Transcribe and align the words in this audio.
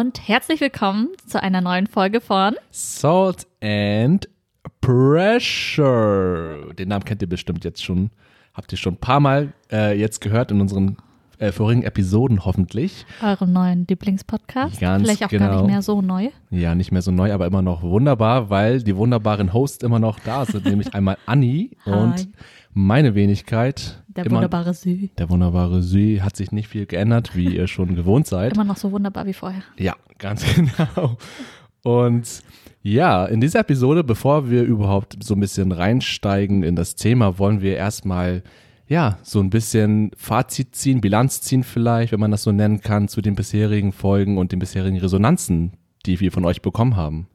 Und 0.00 0.26
herzlich 0.26 0.62
willkommen 0.62 1.10
zu 1.26 1.42
einer 1.42 1.60
neuen 1.60 1.86
Folge 1.86 2.22
von 2.22 2.54
Salt 2.70 3.46
and 3.62 4.30
Pressure. 4.80 6.72
Den 6.72 6.88
Namen 6.88 7.04
kennt 7.04 7.20
ihr 7.20 7.28
bestimmt 7.28 7.66
jetzt 7.66 7.84
schon. 7.84 8.08
Habt 8.54 8.72
ihr 8.72 8.78
schon 8.78 8.94
ein 8.94 8.96
paar 9.00 9.20
Mal 9.20 9.52
äh, 9.70 9.94
jetzt 10.00 10.22
gehört 10.22 10.52
in 10.52 10.62
unseren 10.62 10.96
äh, 11.36 11.52
vorigen 11.52 11.82
Episoden 11.82 12.46
hoffentlich. 12.46 13.04
eurem 13.22 13.52
neuen 13.52 13.86
Lieblingspodcast. 13.86 14.80
Ganz 14.80 15.02
Vielleicht 15.02 15.22
auch 15.22 15.28
gar 15.28 15.38
genau. 15.38 15.56
nicht 15.64 15.70
mehr 15.70 15.82
so 15.82 16.00
neu. 16.00 16.30
Ja, 16.48 16.74
nicht 16.74 16.92
mehr 16.92 17.02
so 17.02 17.10
neu, 17.10 17.34
aber 17.34 17.44
immer 17.44 17.60
noch 17.60 17.82
wunderbar, 17.82 18.48
weil 18.48 18.82
die 18.82 18.96
wunderbaren 18.96 19.52
Hosts 19.52 19.84
immer 19.84 19.98
noch 19.98 20.18
da 20.20 20.46
sind, 20.46 20.64
nämlich 20.66 20.94
einmal 20.94 21.18
Anni 21.26 21.76
Hi. 21.84 21.92
und 21.92 22.28
meine 22.72 23.14
Wenigkeit. 23.14 24.02
Der 24.08 24.26
immer, 24.26 24.36
wunderbare 24.36 24.74
Sü. 24.74 25.08
Der 25.18 25.28
wunderbare 25.28 25.82
Sü 25.82 26.20
hat 26.20 26.36
sich 26.36 26.52
nicht 26.52 26.68
viel 26.68 26.86
geändert, 26.86 27.36
wie 27.36 27.56
ihr 27.56 27.66
schon 27.68 27.94
gewohnt 27.94 28.26
seid. 28.26 28.54
Immer 28.54 28.64
noch 28.64 28.76
so 28.76 28.92
wunderbar 28.92 29.26
wie 29.26 29.32
vorher. 29.32 29.62
Ja, 29.78 29.96
ganz 30.18 30.44
genau. 30.54 31.16
Und 31.82 32.42
ja, 32.82 33.26
in 33.26 33.40
dieser 33.40 33.60
Episode, 33.60 34.04
bevor 34.04 34.50
wir 34.50 34.62
überhaupt 34.62 35.16
so 35.22 35.34
ein 35.34 35.40
bisschen 35.40 35.72
reinsteigen 35.72 36.62
in 36.62 36.76
das 36.76 36.94
Thema, 36.94 37.38
wollen 37.38 37.60
wir 37.60 37.76
erstmal 37.76 38.42
ja, 38.90 39.18
so 39.22 39.38
ein 39.38 39.50
bisschen 39.50 40.10
Fazit 40.16 40.74
ziehen, 40.74 41.00
Bilanz 41.00 41.42
ziehen 41.42 41.62
vielleicht, 41.62 42.10
wenn 42.10 42.18
man 42.18 42.32
das 42.32 42.42
so 42.42 42.50
nennen 42.50 42.80
kann, 42.80 43.06
zu 43.06 43.20
den 43.20 43.36
bisherigen 43.36 43.92
Folgen 43.92 44.36
und 44.36 44.50
den 44.50 44.58
bisherigen 44.58 44.98
Resonanzen, 44.98 45.74
die 46.06 46.18
wir 46.18 46.32
von 46.32 46.44
euch 46.44 46.60
bekommen 46.60 46.96
haben. 46.96 47.28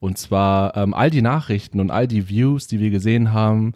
Und 0.00 0.18
zwar 0.18 0.76
ähm, 0.76 0.92
all 0.92 1.08
die 1.08 1.22
Nachrichten 1.22 1.80
und 1.80 1.90
all 1.90 2.06
die 2.06 2.28
Views, 2.28 2.66
die 2.66 2.78
wir 2.78 2.90
gesehen 2.90 3.32
haben, 3.32 3.72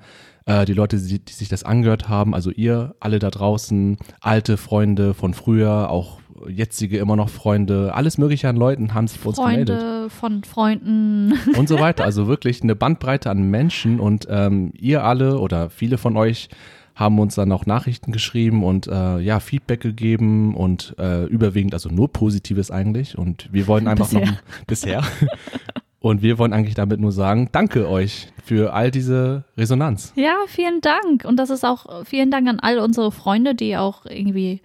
äh, 0.46 0.64
die 0.64 0.74
Leute, 0.74 0.98
die, 0.98 1.18
die 1.18 1.32
sich 1.32 1.48
das 1.48 1.64
angehört 1.64 2.08
haben, 2.08 2.34
also 2.34 2.50
ihr 2.50 2.94
alle 3.00 3.18
da 3.18 3.30
draußen, 3.30 3.96
alte 4.20 4.56
Freunde 4.56 5.14
von 5.14 5.34
früher, 5.34 5.90
auch 5.90 6.18
jetzige 6.48 6.98
immer 6.98 7.16
noch 7.16 7.28
Freunde, 7.28 7.94
alles 7.94 8.18
mögliche 8.18 8.48
an 8.48 8.56
Leuten 8.56 8.94
haben 8.94 9.06
sich 9.06 9.20
bei 9.20 9.28
uns 9.28 9.38
gemeldet 9.38 9.80
Freunde 9.80 10.10
von 10.10 10.44
Freunden. 10.44 11.34
und 11.56 11.68
so 11.68 11.78
weiter. 11.78 12.04
Also 12.04 12.26
wirklich 12.26 12.62
eine 12.62 12.74
Bandbreite 12.74 13.30
an 13.30 13.42
Menschen 13.42 14.00
und 14.00 14.26
ähm, 14.28 14.72
ihr 14.78 15.04
alle 15.04 15.38
oder 15.38 15.70
viele 15.70 15.98
von 15.98 16.16
euch 16.16 16.48
haben 16.94 17.18
uns 17.18 17.34
dann 17.36 17.50
auch 17.52 17.64
Nachrichten 17.64 18.12
geschrieben 18.12 18.64
und 18.64 18.86
äh, 18.86 19.18
ja, 19.18 19.40
Feedback 19.40 19.80
gegeben 19.80 20.54
und 20.54 20.94
äh, 20.98 21.24
überwiegend, 21.24 21.72
also 21.72 21.88
nur 21.88 22.12
Positives 22.12 22.70
eigentlich. 22.70 23.16
Und 23.16 23.48
wir 23.50 23.66
wollen 23.66 23.88
einfach 23.88 24.08
Bisher. 24.08 24.26
noch 24.26 24.36
bisher. 24.66 25.02
Und 26.02 26.20
wir 26.20 26.36
wollen 26.38 26.52
eigentlich 26.52 26.74
damit 26.74 26.98
nur 27.00 27.12
sagen, 27.12 27.48
danke 27.52 27.88
euch 27.88 28.28
für 28.44 28.72
all 28.74 28.90
diese 28.90 29.44
Resonanz. 29.56 30.12
Ja, 30.16 30.34
vielen 30.48 30.80
Dank. 30.80 31.24
Und 31.24 31.36
das 31.36 31.48
ist 31.48 31.64
auch 31.64 32.04
vielen 32.04 32.30
Dank 32.32 32.48
an 32.48 32.58
all 32.58 32.80
unsere 32.80 33.12
Freunde, 33.12 33.54
die 33.54 33.76
auch 33.76 34.04
irgendwie 34.04 34.62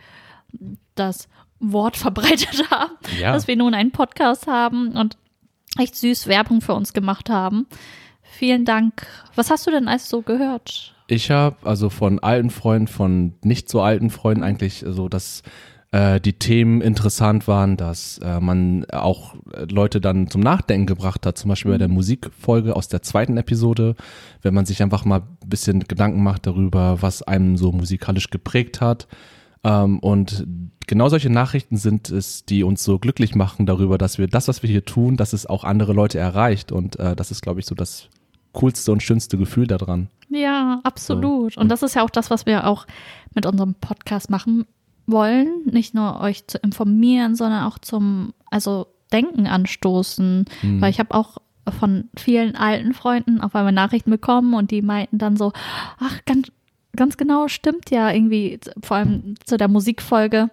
das 0.96 1.30
Wort 1.60 1.96
verbreitet 2.06 2.70
haben, 2.72 2.94
Ja. 3.20 3.34
dass 3.34 3.48
wir 3.48 3.56
nun 3.56 3.76
einen 3.76 3.92
Podcast 3.92 4.48
haben 4.48 4.94
und 4.94 5.18
echt 5.78 5.96
süß 5.96 6.26
Werbung 6.28 6.62
für 6.62 6.74
uns 6.74 6.94
gemacht 6.94 7.30
haben. 7.30 7.68
Vielen 8.24 8.66
Dank. 8.66 9.06
Was 9.36 9.52
hast 9.52 9.68
du 9.68 9.72
denn 9.72 9.88
alles 9.88 10.10
so 10.10 10.24
gehört? 10.24 10.96
Ich 11.08 11.30
habe 11.32 11.56
also 11.64 11.90
von 11.90 12.20
alten 12.20 12.50
Freunden, 12.50 12.88
von 12.88 13.36
nicht 13.44 13.70
so 13.70 13.82
alten 13.82 14.10
Freunden 14.10 14.44
eigentlich 14.44 14.84
so, 14.88 15.08
dass 15.08 15.44
äh, 15.92 16.20
die 16.20 16.34
Themen 16.34 16.82
interessant 16.82 17.48
waren, 17.48 17.78
dass 17.78 18.18
äh, 18.20 18.40
man 18.40 18.86
auch 18.92 19.36
Leute 19.70 20.02
dann 20.02 20.30
zum 20.30 20.42
Nachdenken 20.42 20.86
gebracht 20.86 21.26
hat, 21.26 21.38
zum 21.38 21.50
Beispiel 21.50 21.72
bei 21.72 21.78
der 21.78 21.88
Musikfolge 21.88 22.76
aus 22.76 22.90
der 22.90 23.02
zweiten 23.04 23.38
Episode, 23.38 23.96
wenn 24.42 24.54
man 24.54 24.66
sich 24.66 24.84
einfach 24.84 25.06
mal 25.06 25.22
ein 25.22 25.50
bisschen 25.50 25.80
Gedanken 25.82 26.24
macht 26.24 26.46
darüber, 26.46 27.02
was 27.02 27.24
einem 27.24 27.58
so 27.58 27.72
musikalisch 27.72 28.30
geprägt 28.30 28.82
hat. 28.82 29.08
Ähm, 29.64 30.00
und 30.00 30.46
genau 30.88 31.08
solche 31.08 31.30
Nachrichten 31.30 31.78
sind 31.78 32.10
es, 32.10 32.46
die 32.46 32.64
uns 32.64 32.84
so 32.84 33.00
glücklich 33.00 33.34
machen 33.34 33.66
darüber, 33.66 33.98
dass 33.98 34.18
wir 34.18 34.28
das, 34.28 34.48
was 34.48 34.64
wir 34.64 34.70
hier 34.70 34.86
tun, 34.86 35.16
dass 35.16 35.32
es 35.32 35.46
auch 35.46 35.64
andere 35.64 35.94
Leute 35.94 36.20
erreicht. 36.20 36.72
Und 36.74 37.00
äh, 37.00 37.16
das 37.16 37.32
ist, 37.32 37.42
glaube 37.42 37.62
ich, 37.62 37.66
so 37.66 37.76
das 37.76 38.10
coolste 38.52 38.92
und 38.92 39.04
schönste 39.04 39.38
Gefühl 39.38 39.68
daran. 39.68 40.10
Ja, 40.30 40.82
absolut. 40.84 41.58
Und 41.58 41.70
das 41.70 41.84
ist 41.84 41.96
ja 41.96 42.04
auch 42.04 42.10
das, 42.10 42.30
was 42.30 42.46
wir 42.46 42.68
auch 42.68 42.88
mit 43.34 43.46
unserem 43.46 43.76
Podcast 43.76 44.30
machen 44.30 44.66
wollen. 45.08 45.64
Nicht 45.66 45.94
nur 45.94 46.20
euch 46.20 46.46
zu 46.48 46.58
informieren, 46.60 47.36
sondern 47.36 47.64
auch 47.64 47.80
zum, 47.80 48.34
also 48.52 48.88
Denken 49.12 49.48
anstoßen. 49.48 50.46
Weil 50.82 50.90
ich 50.92 51.00
habe 51.00 51.16
auch 51.16 51.38
von 51.80 52.10
vielen 52.18 52.56
alten 52.56 52.94
Freunden 52.94 53.42
auf 53.42 53.56
einmal 53.56 53.74
Nachrichten 53.74 54.12
bekommen 54.12 54.54
und 54.54 54.72
die 54.72 54.82
meinten 54.82 55.18
dann 55.18 55.36
so, 55.38 55.52
ach, 56.00 56.20
ganz, 56.26 56.52
ganz 56.96 57.18
genau, 57.18 57.48
stimmt 57.48 57.90
ja 57.90 58.12
irgendwie, 58.12 58.60
vor 58.82 58.98
allem 58.98 59.36
zu 59.46 59.58
der 59.58 59.68
Musikfolge. 59.68 60.50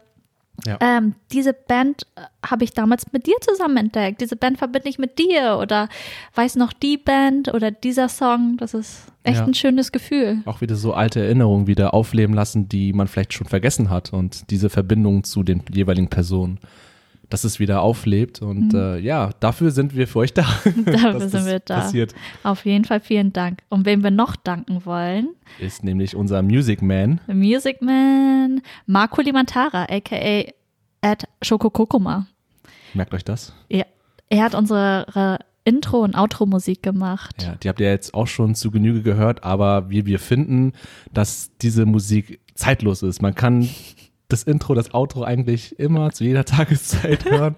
Ja. 0.64 0.78
Ähm, 0.80 1.14
diese 1.32 1.52
Band 1.52 2.06
äh, 2.14 2.22
habe 2.46 2.64
ich 2.64 2.72
damals 2.72 3.12
mit 3.12 3.26
dir 3.26 3.36
zusammen 3.40 3.76
entdeckt. 3.76 4.20
Diese 4.20 4.36
Band 4.36 4.58
verbinde 4.58 4.88
ich 4.88 4.98
mit 4.98 5.18
dir 5.18 5.58
oder 5.60 5.88
weiß 6.36 6.56
noch 6.56 6.72
die 6.72 6.96
Band 6.96 7.52
oder 7.52 7.70
dieser 7.70 8.08
Song. 8.08 8.56
Das 8.56 8.72
ist 8.72 9.06
echt 9.24 9.38
Ja. 9.38 9.44
ein 9.44 9.54
schönes 9.54 9.90
Gefühl. 9.92 10.42
auch 10.44 10.60
wieder 10.60 10.76
so 10.76 10.92
alte 10.94 11.20
Erinnerungen 11.22 11.66
wieder 11.66 11.92
aufleben 11.94 12.34
lassen, 12.34 12.68
die 12.68 12.92
man 12.92 13.08
vielleicht 13.08 13.32
schon 13.32 13.46
vergessen 13.46 13.90
hat 13.90 14.12
und 14.12 14.50
diese 14.50 14.70
Verbindung 14.70 15.24
zu 15.24 15.42
den 15.42 15.62
jeweiligen 15.72 16.08
Personen, 16.08 16.58
dass 17.30 17.42
es 17.44 17.58
wieder 17.58 17.80
auflebt 17.80 18.42
und 18.42 18.74
äh, 18.74 18.98
ja, 18.98 19.30
dafür 19.40 19.70
sind 19.70 19.96
wir 19.96 20.06
für 20.06 20.20
euch 20.20 20.34
da. 20.34 20.46
Mhm. 20.64 20.84
Dafür 20.92 21.28
sind 21.28 21.46
wir 21.46 21.58
da. 21.60 21.80
Passiert 21.80 22.14
Auf 22.42 22.64
jeden 22.66 22.84
Fall 22.84 23.00
vielen 23.00 23.32
Dank. 23.32 23.62
Und 23.70 23.86
wem 23.86 24.02
wir 24.04 24.10
noch 24.10 24.36
danken 24.36 24.84
wollen, 24.84 25.28
ist 25.58 25.82
nämlich 25.82 26.14
unser 26.14 26.42
Music 26.42 26.82
Man. 26.82 27.20
Music 27.26 27.80
Man, 27.82 28.60
Marco 28.86 29.20
Limantara, 29.22 29.86
aka 29.90 30.44
at 31.00 31.24
Schokokokoma. 31.42 32.26
Merkt 32.92 33.12
euch 33.14 33.24
das? 33.24 33.52
Er, 33.68 33.86
er 34.28 34.44
hat 34.44 34.54
unsere 34.54 35.38
Intro- 35.64 36.02
und 36.02 36.14
Outro-Musik 36.14 36.82
gemacht. 36.82 37.42
Ja, 37.42 37.56
die 37.56 37.68
habt 37.68 37.80
ihr 37.80 37.88
jetzt 37.88 38.14
auch 38.14 38.26
schon 38.26 38.54
zu 38.54 38.70
Genüge 38.70 39.02
gehört, 39.02 39.44
aber 39.44 39.88
wir, 39.90 40.06
wir 40.06 40.18
finden, 40.18 40.72
dass 41.12 41.50
diese 41.62 41.86
Musik 41.86 42.40
zeitlos 42.54 43.02
ist. 43.02 43.22
Man 43.22 43.34
kann 43.34 43.68
das 44.28 44.42
Intro, 44.42 44.74
das 44.74 44.92
Outro 44.94 45.22
eigentlich 45.22 45.78
immer 45.78 46.10
zu 46.10 46.24
jeder 46.24 46.44
Tageszeit 46.44 47.24
hören 47.24 47.56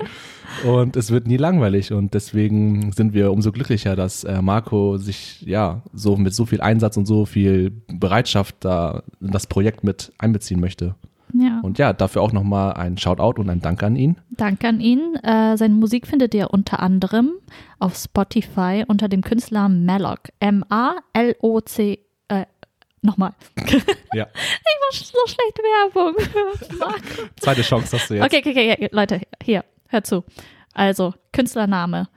und 0.65 0.97
es 0.97 1.11
wird 1.11 1.27
nie 1.27 1.37
langweilig 1.37 1.93
und 1.93 2.15
deswegen 2.15 2.93
sind 2.93 3.13
wir 3.13 3.33
umso 3.33 3.53
glücklicher, 3.53 3.97
dass 3.97 4.25
äh, 4.25 4.43
Marco 4.43 4.99
sich 4.99 5.43
ja 5.43 5.83
so 5.93 6.17
mit 6.17 6.35
so 6.35 6.47
viel 6.47 6.61
Einsatz 6.61 6.97
und 6.97 7.07
so 7.07 7.25
viel 7.25 7.71
Bereitschaft 7.89 8.57
da 8.61 9.03
in 9.21 9.31
das 9.31 9.47
Projekt 9.47 9.85
mit 9.85 10.13
einbeziehen 10.19 10.61
möchte. 10.61 10.95
Ja. 11.41 11.61
Und 11.63 11.79
ja, 11.79 11.93
dafür 11.93 12.23
auch 12.23 12.33
nochmal 12.33 12.75
ein 12.75 12.99
Shoutout 12.99 13.41
und 13.41 13.51
ein 13.51 13.61
Dank 13.61 13.83
an 13.83 13.97
ihn. 13.97 14.17
Danke 14.31 14.69
an 14.69 14.81
ihn. 14.81 15.17
Äh, 15.17 15.57
seine 15.57 15.75
Musik 15.75 16.07
findet 16.07 16.35
ihr 16.35 16.51
unter 16.51 16.81
anderem 16.81 17.33
auf 17.79 17.97
Spotify 17.97 18.85
unter 18.87 19.09
dem 19.09 19.23
Künstler 19.23 19.69
Malloc. 19.69 20.21
M-A-L-O-C. 20.41 21.99
Äh, 22.29 22.47
nochmal. 23.03 23.33
Ja. 24.15 24.29
Ich 24.33 24.77
mach 24.81 24.93
so 24.97 25.19
schlecht 25.27 25.59
Werbung. 25.59 26.15
Zweite 27.41 27.61
Chance 27.61 27.99
hast 27.99 28.09
du 28.09 28.15
jetzt. 28.15 28.25
Okay, 28.25 28.39
okay, 28.39 28.51
okay, 28.51 28.73
okay, 28.73 28.89
Leute, 28.93 29.21
hier, 29.43 29.63
hört 29.89 30.07
zu. 30.07 30.25
Also, 30.73 31.13
Künstlername 31.33 32.09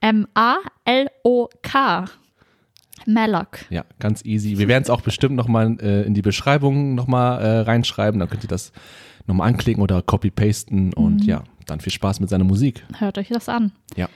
M-A-L-O-K. 0.00 2.04
Malloc. 3.06 3.58
Ja, 3.70 3.84
ganz 3.98 4.24
easy. 4.24 4.58
Wir 4.58 4.68
werden 4.68 4.82
es 4.82 4.90
auch 4.90 5.00
bestimmt 5.00 5.34
nochmal 5.36 5.76
äh, 5.80 6.02
in 6.02 6.12
die 6.14 6.22
Beschreibung 6.22 6.94
nochmal 6.94 7.40
äh, 7.42 7.58
reinschreiben. 7.60 8.20
Dann 8.20 8.28
könnt 8.28 8.44
ihr 8.44 8.48
das 8.48 8.72
nochmal 9.26 9.48
anklicken 9.48 9.82
oder 9.82 10.00
copy-pasten. 10.02 10.92
Und 10.94 11.24
ja, 11.24 11.42
dann 11.66 11.80
viel 11.80 11.92
Spaß 11.92 12.20
mit 12.20 12.28
seiner 12.30 12.44
Musik. 12.44 12.84
Hört 12.98 13.18
euch 13.18 13.28
das 13.28 13.48
an. 13.48 13.72
Ja. 13.96 14.08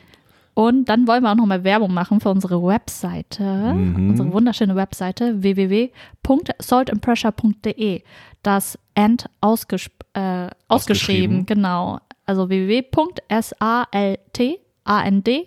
Und 0.55 0.87
dann 0.91 1.07
wollen 1.07 1.23
wir 1.23 1.33
auch 1.33 1.37
nochmal 1.37 1.65
Werbung 1.65 1.95
machen 1.95 2.21
für 2.21 2.29
unsere 2.29 2.63
Webseite, 2.63 3.73
Mhm. 3.73 4.11
unsere 4.11 4.31
wunderschöne 4.35 4.77
Webseite 4.77 5.43
www.saltandpressure.de. 5.43 8.03
Das 8.43 8.79
End 8.95 9.31
ausges 9.41 9.87
äh, 10.15 10.49
ausgeschrieben, 10.69 10.69
Ausgeschrieben. 10.69 11.47
genau. 11.47 12.01
Also 12.27 12.51
www.saltandpressure.de. 12.51 15.47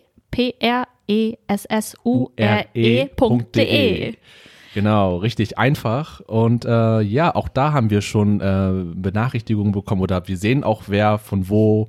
Genau, 4.73 5.17
richtig 5.17 5.57
einfach. 5.57 6.19
Und 6.19 6.65
äh, 6.65 6.99
ja, 7.01 7.33
auch 7.33 7.47
da 7.47 7.71
haben 7.71 7.89
wir 7.89 8.01
schon 8.01 8.41
äh, 8.41 8.71
Benachrichtigungen 8.93 9.71
bekommen 9.71 10.01
oder 10.01 10.27
wir 10.27 10.37
sehen 10.37 10.65
auch, 10.65 10.83
wer 10.87 11.17
von 11.17 11.47
wo 11.47 11.87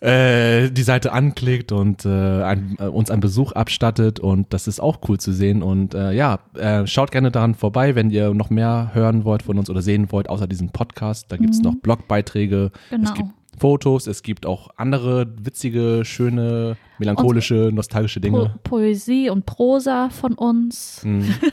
äh, 0.00 0.70
die 0.70 0.82
Seite 0.82 1.12
anklickt 1.12 1.70
und 1.70 2.04
äh, 2.04 2.08
ein, 2.42 2.76
äh, 2.80 2.84
uns 2.86 3.10
einen 3.12 3.20
Besuch 3.20 3.52
abstattet. 3.52 4.18
Und 4.18 4.52
das 4.52 4.66
ist 4.66 4.80
auch 4.80 4.98
cool 5.08 5.18
zu 5.18 5.32
sehen. 5.32 5.62
Und 5.62 5.94
äh, 5.94 6.12
ja, 6.12 6.40
schaut 6.86 7.12
gerne 7.12 7.30
daran 7.30 7.54
vorbei, 7.54 7.94
wenn 7.94 8.10
ihr 8.10 8.34
noch 8.34 8.50
mehr 8.50 8.90
hören 8.92 9.24
wollt 9.24 9.42
von 9.44 9.56
uns 9.58 9.70
oder 9.70 9.82
sehen 9.82 10.10
wollt, 10.10 10.28
außer 10.28 10.48
diesem 10.48 10.70
Podcast. 10.70 11.30
Da 11.30 11.36
gibt's 11.36 11.60
noch 11.60 11.76
Blogbeiträge, 11.76 12.72
Genau. 12.90 13.04
es 13.04 13.14
gibt 13.14 13.30
Fotos, 13.58 14.06
es 14.06 14.22
gibt 14.22 14.46
auch 14.46 14.70
andere 14.76 15.26
witzige, 15.42 16.04
schöne 16.04 16.76
melancholische, 16.98 17.70
nostalgische 17.72 18.20
Dinge. 18.20 18.54
Po 18.62 18.76
Poesie 18.76 19.30
und 19.30 19.46
Prosa 19.46 20.10
von 20.10 20.34
uns. 20.34 21.02
Mhm. 21.04 21.34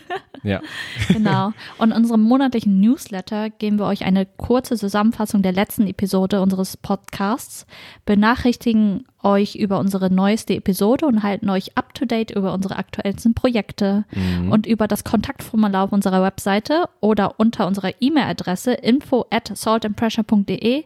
Ja. 0.44 0.62
genau. 1.07 1.53
Und 1.80 1.89
in 1.89 1.97
unserem 1.97 2.21
monatlichen 2.21 2.80
Newsletter 2.80 3.50
geben 3.50 3.80
wir 3.80 3.88
euch 3.88 4.06
eine 4.06 4.27
kurze 4.27 4.75
Zusammenfassung 4.77 5.42
der 5.42 5.53
letzten 5.53 5.88
Episode 5.88 6.39
unseres 6.39 6.77
Podcasts, 6.77 7.65
benachrichtigen 8.06 9.06
euch 9.24 9.56
über 9.56 9.80
unsere 9.80 10.13
neueste 10.13 10.53
Episode 10.53 11.07
und 11.07 11.24
halten 11.24 11.50
euch 11.50 11.75
up 11.75 11.95
to 11.95 12.06
date 12.06 12.30
über 12.30 12.53
unsere 12.53 12.75
aktuellsten 12.77 13.33
Projekte 13.33 14.06
Mhm. 14.13 14.51
und 14.51 14.68
über 14.68 14.88
das 14.88 15.03
Kontaktformular 15.03 15.86
auf 15.86 15.91
unserer 15.91 16.21
Webseite 16.21 16.86
oder 17.01 17.39
unter 17.39 17.65
unserer 17.65 17.91
E-Mail-Adresse 18.00 18.74
info 18.74 19.25
at 19.31 19.51
saltandpressure.de 19.51 20.83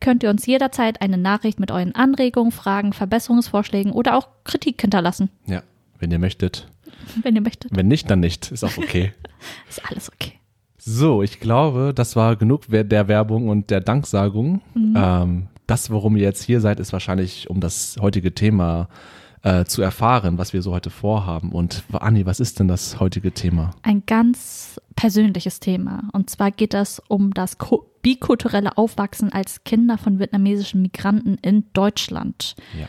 könnt 0.00 0.22
ihr 0.22 0.30
uns 0.30 0.46
jederzeit 0.46 1.02
eine 1.02 1.18
Nachricht 1.18 1.60
mit 1.60 1.70
euren 1.70 1.94
Anregungen, 1.94 2.50
Fragen, 2.50 2.94
Verbesserungsvorschlägen 2.94 3.92
oder 3.92 4.01
auch 4.08 4.28
Kritik 4.44 4.80
hinterlassen, 4.80 5.30
Ja, 5.46 5.62
wenn 5.98 6.10
ihr 6.10 6.18
möchtet. 6.18 6.68
wenn 7.22 7.34
ihr 7.34 7.40
möchtet. 7.42 7.74
Wenn 7.74 7.88
nicht, 7.88 8.10
dann 8.10 8.20
nicht. 8.20 8.50
Ist 8.52 8.64
auch 8.64 8.76
okay. 8.78 9.12
Ist 9.68 9.84
alles 9.90 10.10
okay. 10.12 10.32
So, 10.78 11.22
ich 11.22 11.38
glaube, 11.40 11.92
das 11.94 12.16
war 12.16 12.34
genug 12.36 12.62
der 12.68 13.06
Werbung 13.08 13.48
und 13.48 13.70
der 13.70 13.80
Danksagung. 13.80 14.62
Ähm, 14.74 15.46
das, 15.68 15.90
warum 15.90 16.16
ihr 16.16 16.24
jetzt 16.24 16.42
hier 16.42 16.60
seid, 16.60 16.80
ist 16.80 16.92
wahrscheinlich, 16.92 17.48
um 17.48 17.60
das 17.60 17.96
heutige 18.00 18.34
Thema 18.34 18.88
äh, 19.42 19.64
zu 19.64 19.80
erfahren, 19.82 20.38
was 20.38 20.52
wir 20.52 20.60
so 20.60 20.72
heute 20.72 20.90
vorhaben. 20.90 21.52
Und 21.52 21.84
Anni, 21.92 22.26
was 22.26 22.40
ist 22.40 22.58
denn 22.58 22.66
das 22.66 22.98
heutige 22.98 23.30
Thema? 23.32 23.70
ein 23.82 24.02
ganz 24.06 24.80
persönliches 24.96 25.60
Thema. 25.60 26.08
Und 26.12 26.30
zwar 26.30 26.50
geht 26.50 26.74
es 26.74 27.00
um 27.08 27.32
das 27.32 27.56
bikulturelle 28.02 28.76
Aufwachsen 28.76 29.32
als 29.32 29.62
Kinder 29.64 29.98
von 29.98 30.18
vietnamesischen 30.18 30.82
Migranten 30.82 31.38
in 31.42 31.64
Deutschland. 31.72 32.56
Ja. 32.78 32.86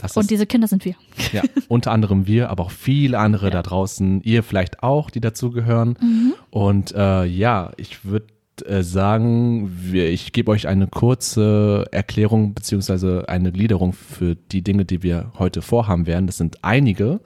Das 0.00 0.16
Und 0.16 0.30
diese 0.30 0.46
Kinder 0.46 0.68
sind 0.68 0.84
wir. 0.84 0.94
ja, 1.32 1.42
unter 1.68 1.92
anderem 1.92 2.26
wir, 2.26 2.50
aber 2.50 2.64
auch 2.64 2.70
viele 2.70 3.18
andere 3.18 3.50
da 3.50 3.62
draußen, 3.62 4.22
ihr 4.22 4.42
vielleicht 4.42 4.82
auch, 4.82 5.10
die 5.10 5.20
dazugehören. 5.20 5.96
Und 6.50 6.94
äh, 6.94 7.24
ja, 7.24 7.72
ich 7.76 8.04
würde 8.04 8.26
äh, 8.64 8.82
sagen, 8.82 9.70
wir, 9.80 10.10
ich 10.10 10.32
gebe 10.32 10.50
euch 10.50 10.68
eine 10.68 10.86
kurze 10.86 11.86
Erklärung 11.92 12.54
beziehungsweise 12.54 13.28
eine 13.28 13.52
Gliederung 13.52 13.92
für 13.92 14.34
die 14.34 14.62
Dinge, 14.62 14.84
die 14.84 15.02
wir 15.02 15.32
heute 15.38 15.62
vorhaben 15.62 16.06
werden. 16.06 16.26
Das 16.26 16.36
sind 16.36 16.64
einige. 16.64 17.20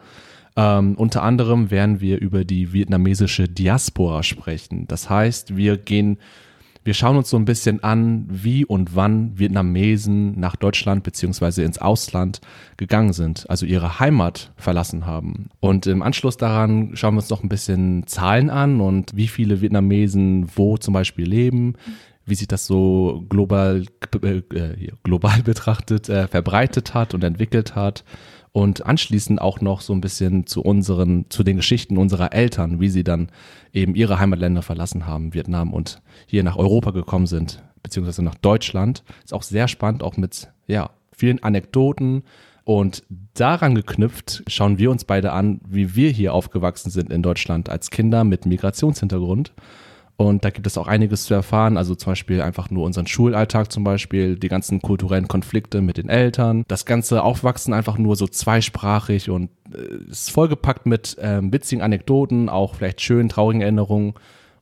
Ähm, 0.56 0.94
unter 0.96 1.22
anderem 1.22 1.70
werden 1.70 2.00
wir 2.00 2.20
über 2.20 2.44
die 2.44 2.72
vietnamesische 2.72 3.48
Diaspora 3.48 4.22
sprechen. 4.22 4.86
Das 4.86 5.08
heißt, 5.08 5.56
wir 5.56 5.78
gehen, 5.78 6.18
wir 6.84 6.94
schauen 6.94 7.16
uns 7.16 7.30
so 7.30 7.36
ein 7.36 7.44
bisschen 7.44 7.82
an, 7.84 8.26
wie 8.28 8.64
und 8.64 8.96
wann 8.96 9.38
Vietnamesen 9.38 10.38
nach 10.38 10.56
Deutschland 10.56 11.04
beziehungsweise 11.04 11.62
ins 11.62 11.78
Ausland 11.78 12.40
gegangen 12.76 13.12
sind, 13.12 13.48
also 13.48 13.66
ihre 13.66 14.00
Heimat 14.00 14.52
verlassen 14.56 15.06
haben. 15.06 15.48
Und 15.60 15.86
im 15.86 16.02
Anschluss 16.02 16.36
daran 16.36 16.96
schauen 16.96 17.14
wir 17.14 17.20
uns 17.20 17.30
noch 17.30 17.42
ein 17.42 17.48
bisschen 17.48 18.06
Zahlen 18.06 18.50
an 18.50 18.80
und 18.80 19.16
wie 19.16 19.28
viele 19.28 19.60
Vietnamesen 19.60 20.48
wo 20.56 20.76
zum 20.76 20.94
Beispiel 20.94 21.28
leben, 21.28 21.74
wie 22.26 22.34
sich 22.34 22.48
das 22.48 22.66
so 22.66 23.24
global, 23.28 23.84
äh, 24.22 24.42
global 25.02 25.42
betrachtet 25.44 26.08
äh, 26.08 26.26
verbreitet 26.26 26.94
hat 26.94 27.14
und 27.14 27.22
entwickelt 27.24 27.74
hat. 27.74 28.04
Und 28.52 28.84
anschließend 28.84 29.40
auch 29.40 29.62
noch 29.62 29.80
so 29.80 29.94
ein 29.94 30.02
bisschen 30.02 30.46
zu 30.46 30.62
unseren, 30.62 31.24
zu 31.30 31.42
den 31.42 31.56
Geschichten 31.56 31.96
unserer 31.96 32.34
Eltern, 32.34 32.80
wie 32.80 32.90
sie 32.90 33.02
dann 33.02 33.28
eben 33.72 33.94
ihre 33.94 34.18
Heimatländer 34.18 34.60
verlassen 34.60 35.06
haben, 35.06 35.32
Vietnam 35.32 35.72
und 35.72 36.02
hier 36.26 36.42
nach 36.42 36.56
Europa 36.56 36.90
gekommen 36.90 37.26
sind, 37.26 37.62
beziehungsweise 37.82 38.22
nach 38.22 38.34
Deutschland. 38.34 39.04
Ist 39.24 39.32
auch 39.32 39.42
sehr 39.42 39.68
spannend, 39.68 40.02
auch 40.02 40.18
mit, 40.18 40.52
ja, 40.66 40.90
vielen 41.16 41.42
Anekdoten. 41.42 42.24
Und 42.64 43.04
daran 43.34 43.74
geknüpft 43.74 44.44
schauen 44.46 44.78
wir 44.78 44.90
uns 44.90 45.04
beide 45.04 45.32
an, 45.32 45.60
wie 45.66 45.96
wir 45.96 46.10
hier 46.10 46.34
aufgewachsen 46.34 46.90
sind 46.90 47.10
in 47.10 47.22
Deutschland 47.22 47.70
als 47.70 47.90
Kinder 47.90 48.22
mit 48.22 48.44
Migrationshintergrund. 48.44 49.52
Und 50.16 50.44
da 50.44 50.50
gibt 50.50 50.66
es 50.66 50.78
auch 50.78 50.86
einiges 50.86 51.24
zu 51.24 51.34
erfahren, 51.34 51.76
also 51.76 51.94
zum 51.94 52.12
Beispiel 52.12 52.42
einfach 52.42 52.70
nur 52.70 52.84
unseren 52.84 53.06
Schulalltag 53.06 53.72
zum 53.72 53.82
Beispiel, 53.82 54.36
die 54.36 54.48
ganzen 54.48 54.80
kulturellen 54.80 55.26
Konflikte 55.26 55.80
mit 55.80 55.96
den 55.96 56.08
Eltern, 56.08 56.64
das 56.68 56.84
ganze 56.84 57.22
Aufwachsen 57.22 57.72
einfach 57.72 57.98
nur 57.98 58.14
so 58.14 58.28
zweisprachig 58.28 59.30
und 59.30 59.50
äh, 59.74 60.10
ist 60.10 60.30
vollgepackt 60.30 60.86
mit 60.86 61.16
ähm, 61.20 61.52
witzigen 61.52 61.82
Anekdoten, 61.82 62.48
auch 62.48 62.76
vielleicht 62.76 63.00
schönen, 63.00 63.28
traurigen 63.28 63.62
Erinnerungen. 63.62 64.14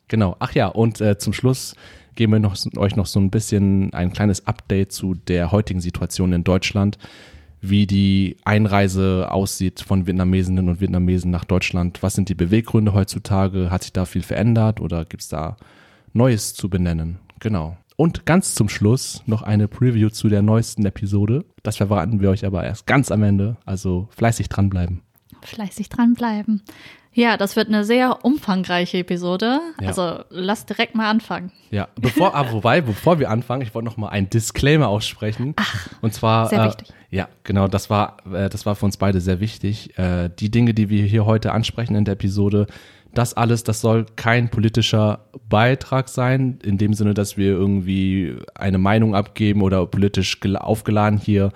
Genau, 0.09 0.37
ach 0.39 0.53
ja, 0.53 0.69
und 0.69 1.01
äh, 1.01 1.19
zum 1.19 1.33
Schluss 1.33 1.75
geben 2.15 2.33
wir 2.33 2.41
noch, 2.41 2.57
euch 2.77 2.97
noch 2.97 3.07
so 3.07 3.21
ein 3.21 3.31
bisschen 3.31 3.93
ein 3.93 4.13
kleines 4.13 4.47
Update 4.47 4.93
zu 4.93 5.15
der 5.15 5.53
heutigen 5.53 5.81
Situation 5.81 6.33
in 6.33 6.45
Deutschland, 6.45 6.99
wie 7.61 7.87
die 7.87 8.37
Einreise 8.45 9.29
aussieht 9.31 9.81
von 9.81 10.07
Vietnamesinnen 10.07 10.69
und 10.69 10.81
Vietnamesen 10.81 11.31
nach 11.31 11.45
Deutschland. 11.45 12.03
Was 12.03 12.15
sind 12.15 12.29
die 12.29 12.35
Beweggründe 12.35 12.95
heutzutage? 12.95 13.71
Hat 13.71 13.83
sich 13.83 13.93
da 13.93 14.05
viel 14.05 14.23
verändert 14.23 14.81
oder 14.81 15.05
gibt 15.05 15.23
es 15.23 15.29
da 15.29 15.57
Neues 16.13 16.55
zu 16.55 16.69
benennen? 16.69 17.19
Genau. 17.39 17.77
Und 17.97 18.25
ganz 18.25 18.55
zum 18.55 18.71
Schluss 18.71 19.23
noch 19.27 19.43
eine 19.43 19.69
Preview 19.69 20.09
zu 20.09 20.29
der 20.29 20.41
neuesten 20.41 20.87
Episode. 20.87 21.45
Das 21.63 21.77
verraten 21.77 22.21
wir 22.21 22.31
euch 22.31 22.47
aber 22.47 22.65
erst 22.65 22.87
ganz 22.87 23.13
am 23.13 23.23
Ende. 23.23 23.59
Also 23.67 24.09
fleißig 24.17 24.49
dranbleiben. 24.49 25.03
Fleißig 25.43 25.91
dranbleiben. 25.91 26.63
Ja, 27.13 27.37
das 27.37 27.57
wird 27.57 27.69
eine 27.69 27.85
sehr 27.85 28.25
umfangreiche 28.25 28.99
Episode. 28.99 29.61
Ja. 29.81 29.89
Also 29.89 30.21
lasst 30.31 30.69
direkt 30.69 30.95
mal 30.95 31.11
anfangen. 31.11 31.51
Ja, 31.71 31.89
bevor, 32.01 32.35
aber 32.35 32.53
wobei, 32.53 32.81
bevor 32.81 33.19
wir 33.19 33.31
anfangen, 33.31 33.63
ich 33.63 33.75
wollte 33.75 33.87
noch 33.87 33.97
mal 33.97 34.11
ein 34.11 34.31
Disclaimer 34.31 34.89
aussprechen. 34.89 35.55
Ach, 35.57 35.89
und 36.03 36.15
zwar, 36.15 36.49
sehr 36.49 36.63
äh, 36.63 36.67
wichtig. 36.67 36.89
ja, 37.11 37.29
genau, 37.43 37.67
das 37.67 37.91
war, 37.91 38.19
äh, 38.33 38.49
das 38.49 38.65
war 38.65 38.77
für 38.77 38.85
uns 38.85 38.97
beide 38.97 39.21
sehr 39.21 39.41
wichtig. 39.41 39.99
Äh, 39.99 40.31
die 40.39 40.51
Dinge, 40.51 40.73
die 40.73 40.89
wir 40.89 41.05
hier 41.05 41.27
heute 41.27 41.53
ansprechen 41.53 41.97
in 41.97 42.05
der 42.05 42.13
Episode, 42.15 42.67
das 43.13 43.35
alles, 43.35 43.65
das 43.65 43.81
soll 43.81 44.07
kein 44.15 44.49
politischer 44.51 45.25
Beitrag 45.49 46.09
sein, 46.09 46.61
in 46.63 46.79
dem 46.79 46.95
Sinne, 46.95 47.13
dass 47.13 47.37
wir 47.37 47.49
irgendwie 47.49 48.37
eine 48.55 48.79
Meinung 48.79 49.17
abgeben 49.17 49.63
oder 49.63 49.85
politisch 49.87 50.39
gel- 50.39 50.57
aufgeladen 50.57 51.19
hier 51.19 51.51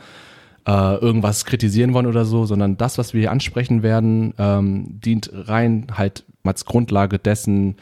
äh, 0.67 0.95
irgendwas 0.97 1.45
kritisieren 1.45 1.95
wollen 1.95 2.07
oder 2.07 2.25
so, 2.25 2.47
sondern 2.47 2.77
das, 2.77 2.99
was 2.99 3.15
wir 3.15 3.21
hier 3.21 3.33
ansprechen 3.33 3.83
werden, 3.83 4.35
ähm, 4.39 5.01
dient 5.01 5.31
rein 5.33 5.87
halt 5.93 6.25
als 6.43 6.65
Grundlage 6.65 7.19
dessen 7.19 7.77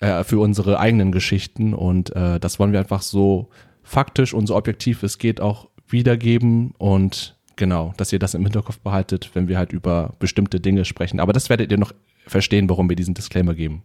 äh, 0.00 0.24
für 0.24 0.38
unsere 0.38 0.78
eigenen 0.78 1.12
Geschichten 1.12 1.74
und 1.74 2.14
äh, 2.14 2.40
das 2.40 2.58
wollen 2.58 2.72
wir 2.72 2.80
einfach 2.80 3.02
so 3.02 3.48
faktisch 3.82 4.34
und 4.34 4.46
so 4.46 4.56
objektiv 4.56 5.02
es 5.02 5.18
geht 5.18 5.40
auch 5.40 5.68
wiedergeben 5.88 6.72
und 6.78 7.36
genau, 7.56 7.92
dass 7.96 8.12
ihr 8.12 8.18
das 8.18 8.34
im 8.34 8.42
Hinterkopf 8.42 8.78
behaltet, 8.78 9.30
wenn 9.34 9.48
wir 9.48 9.58
halt 9.58 9.72
über 9.72 10.14
bestimmte 10.18 10.60
Dinge 10.60 10.84
sprechen. 10.84 11.20
Aber 11.20 11.32
das 11.32 11.50
werdet 11.50 11.70
ihr 11.70 11.78
noch 11.78 11.92
verstehen, 12.26 12.68
warum 12.68 12.88
wir 12.88 12.96
diesen 12.96 13.14
Disclaimer 13.14 13.54
geben. 13.54 13.82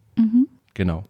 Genau. 0.73 1.05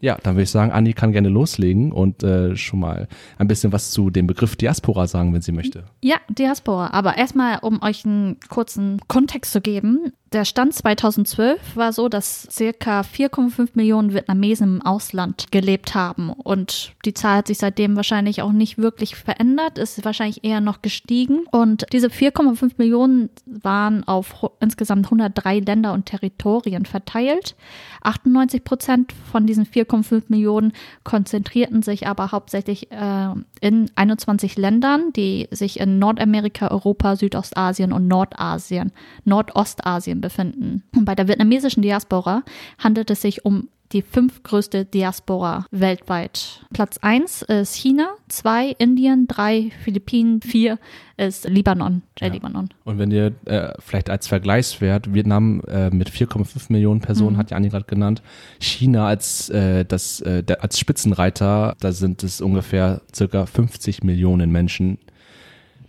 Ja. 0.00 0.18
Dann 0.22 0.34
würde 0.34 0.44
ich 0.44 0.50
sagen, 0.50 0.72
Anni 0.72 0.92
kann 0.92 1.12
gerne 1.12 1.28
loslegen 1.28 1.92
und 1.92 2.22
äh, 2.22 2.56
schon 2.56 2.80
mal 2.80 3.08
ein 3.38 3.48
bisschen 3.48 3.72
was 3.72 3.90
zu 3.90 4.10
dem 4.10 4.26
Begriff 4.26 4.56
Diaspora 4.56 5.06
sagen, 5.06 5.32
wenn 5.32 5.42
sie 5.42 5.52
möchte. 5.52 5.84
Ja, 6.02 6.16
Diaspora. 6.28 6.90
Aber 6.92 7.16
erstmal, 7.16 7.58
um 7.60 7.82
euch 7.82 8.04
einen 8.04 8.38
kurzen 8.48 9.00
Kontext 9.08 9.52
zu 9.52 9.60
geben. 9.60 10.12
Der 10.32 10.44
Stand 10.44 10.74
2012 10.74 11.74
war 11.74 11.92
so, 11.92 12.08
dass 12.08 12.46
circa 12.52 13.00
4,5 13.00 13.70
Millionen 13.74 14.14
Vietnamesen 14.14 14.76
im 14.76 14.82
Ausland 14.82 15.50
gelebt 15.50 15.96
haben. 15.96 16.30
Und 16.30 16.92
die 17.04 17.14
Zahl 17.14 17.38
hat 17.38 17.48
sich 17.48 17.58
seitdem 17.58 17.96
wahrscheinlich 17.96 18.40
auch 18.40 18.52
nicht 18.52 18.78
wirklich 18.78 19.16
verändert, 19.16 19.76
ist 19.76 20.04
wahrscheinlich 20.04 20.44
eher 20.44 20.60
noch 20.60 20.82
gestiegen. 20.82 21.40
Und 21.50 21.84
diese 21.92 22.06
4,5 22.06 22.74
Millionen 22.76 23.30
waren 23.44 24.06
auf 24.06 24.48
insgesamt 24.60 25.06
103 25.06 25.58
Länder 25.58 25.92
und 25.92 26.06
Territorien 26.06 26.86
verteilt. 26.86 27.56
98 28.02 28.62
Prozent 28.62 29.12
von 29.32 29.46
diesen 29.46 29.66
4,5 29.66 29.89
Millionen 30.28 30.72
konzentrierten 31.04 31.82
sich 31.82 32.06
aber 32.06 32.32
hauptsächlich 32.32 32.90
äh, 32.90 33.34
in 33.60 33.90
21 33.94 34.56
Ländern, 34.56 35.12
die 35.14 35.48
sich 35.50 35.80
in 35.80 35.98
Nordamerika, 35.98 36.68
Europa, 36.68 37.16
Südostasien 37.16 37.92
und 37.92 38.08
Nordasien, 38.08 38.92
Nordostasien 39.24 40.20
befinden. 40.20 40.82
Und 40.94 41.04
bei 41.04 41.14
der 41.14 41.28
vietnamesischen 41.28 41.82
Diaspora 41.82 42.42
handelt 42.78 43.10
es 43.10 43.22
sich 43.22 43.44
um 43.44 43.68
die 43.92 44.02
fünftgrößte 44.02 44.84
Diaspora 44.84 45.66
weltweit. 45.70 46.60
Platz 46.72 46.98
1 46.98 47.42
ist 47.42 47.74
China, 47.74 48.10
2 48.28 48.76
Indien, 48.78 49.26
3 49.26 49.70
Philippinen, 49.82 50.40
4 50.42 50.78
ist 51.16 51.48
Libanon, 51.48 52.02
der 52.20 52.28
Ja. 52.28 52.34
Libanon. 52.34 52.68
Und 52.84 52.98
wenn 52.98 53.10
ihr 53.10 53.32
äh, 53.46 53.72
vielleicht 53.80 54.08
als 54.08 54.28
Vergleichswert, 54.28 55.12
Vietnam 55.12 55.60
äh, 55.66 55.90
mit 55.90 56.08
4,5 56.10 56.66
Millionen 56.72 57.00
Personen, 57.00 57.36
hat 57.36 57.50
ja 57.50 57.56
Anni 57.56 57.68
gerade 57.68 57.84
genannt, 57.86 58.22
China 58.60 59.06
als, 59.06 59.48
äh, 59.50 59.84
das, 59.84 60.20
äh, 60.20 60.42
der, 60.42 60.62
als 60.62 60.78
Spitzenreiter, 60.78 61.76
da 61.80 61.92
sind 61.92 62.22
es 62.22 62.40
ungefähr 62.40 63.02
circa 63.14 63.46
50 63.46 64.02
Millionen 64.04 64.50
Menschen. 64.52 64.98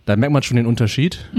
Da 0.04 0.16
merkt 0.16 0.32
man 0.32 0.42
schon 0.42 0.56
den 0.56 0.66
Unterschied, 0.66 1.30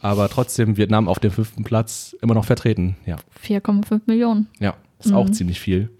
aber 0.00 0.30
trotzdem 0.30 0.78
Vietnam 0.78 1.06
auf 1.06 1.18
dem 1.18 1.30
fünften 1.30 1.64
Platz 1.64 2.16
immer 2.22 2.32
noch 2.32 2.46
vertreten. 2.46 2.96
Ja, 3.04 3.16
4,5 3.46 4.00
Millionen. 4.06 4.46
ja, 4.58 4.74
ist 4.98 5.12
auch 5.12 5.28
ziemlich 5.28 5.60
viel. 5.60 5.90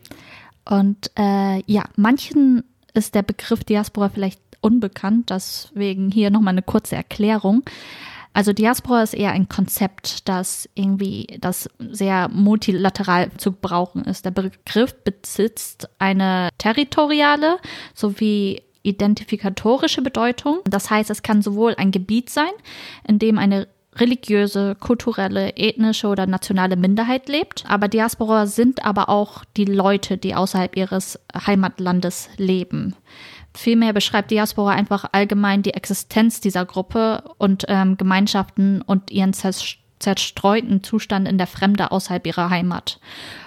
Und 0.68 1.10
äh, 1.18 1.62
ja, 1.66 1.84
manchen 1.96 2.64
ist 2.94 3.14
der 3.14 3.22
Begriff 3.22 3.64
Diaspora 3.64 4.08
vielleicht 4.08 4.40
unbekannt, 4.60 5.30
deswegen 5.30 6.10
hier 6.10 6.30
nochmal 6.30 6.54
eine 6.54 6.62
kurze 6.62 6.96
Erklärung. 6.96 7.62
Also 8.32 8.52
Diaspora 8.52 9.02
ist 9.02 9.14
eher 9.14 9.32
ein 9.32 9.48
Konzept, 9.48 10.28
das 10.28 10.68
irgendwie, 10.74 11.38
das 11.40 11.70
sehr 11.78 12.28
multilateral 12.28 13.30
zu 13.38 13.52
gebrauchen 13.52 14.04
ist. 14.04 14.26
Der 14.26 14.30
Begriff 14.30 14.94
besitzt 15.04 15.88
eine 15.98 16.50
territoriale 16.58 17.56
sowie 17.94 18.62
identifikatorische 18.82 20.02
Bedeutung. 20.02 20.60
Das 20.64 20.90
heißt, 20.90 21.10
es 21.10 21.22
kann 21.22 21.42
sowohl 21.42 21.74
ein 21.76 21.92
Gebiet 21.92 22.28
sein, 22.28 22.50
in 23.08 23.18
dem 23.18 23.38
eine 23.38 23.68
religiöse, 23.98 24.76
kulturelle, 24.78 25.56
ethnische 25.56 26.08
oder 26.08 26.26
nationale 26.26 26.76
Minderheit 26.76 27.28
lebt. 27.28 27.64
Aber 27.68 27.88
Diaspora 27.88 28.46
sind 28.46 28.84
aber 28.84 29.08
auch 29.08 29.44
die 29.56 29.64
Leute, 29.64 30.18
die 30.18 30.34
außerhalb 30.34 30.76
ihres 30.76 31.18
Heimatlandes 31.34 32.28
leben. 32.36 32.94
Vielmehr 33.54 33.92
beschreibt 33.92 34.30
Diaspora 34.30 34.72
einfach 34.72 35.06
allgemein 35.12 35.62
die 35.62 35.74
Existenz 35.74 36.40
dieser 36.40 36.66
Gruppe 36.66 37.24
und 37.38 37.64
ähm, 37.68 37.96
Gemeinschaften 37.96 38.82
und 38.82 39.10
ihren 39.10 39.32
zerstreuten 39.32 40.82
Zustand 40.84 41.26
in 41.26 41.38
der 41.38 41.46
Fremde 41.46 41.90
außerhalb 41.90 42.26
ihrer 42.26 42.50
Heimat. 42.50 43.00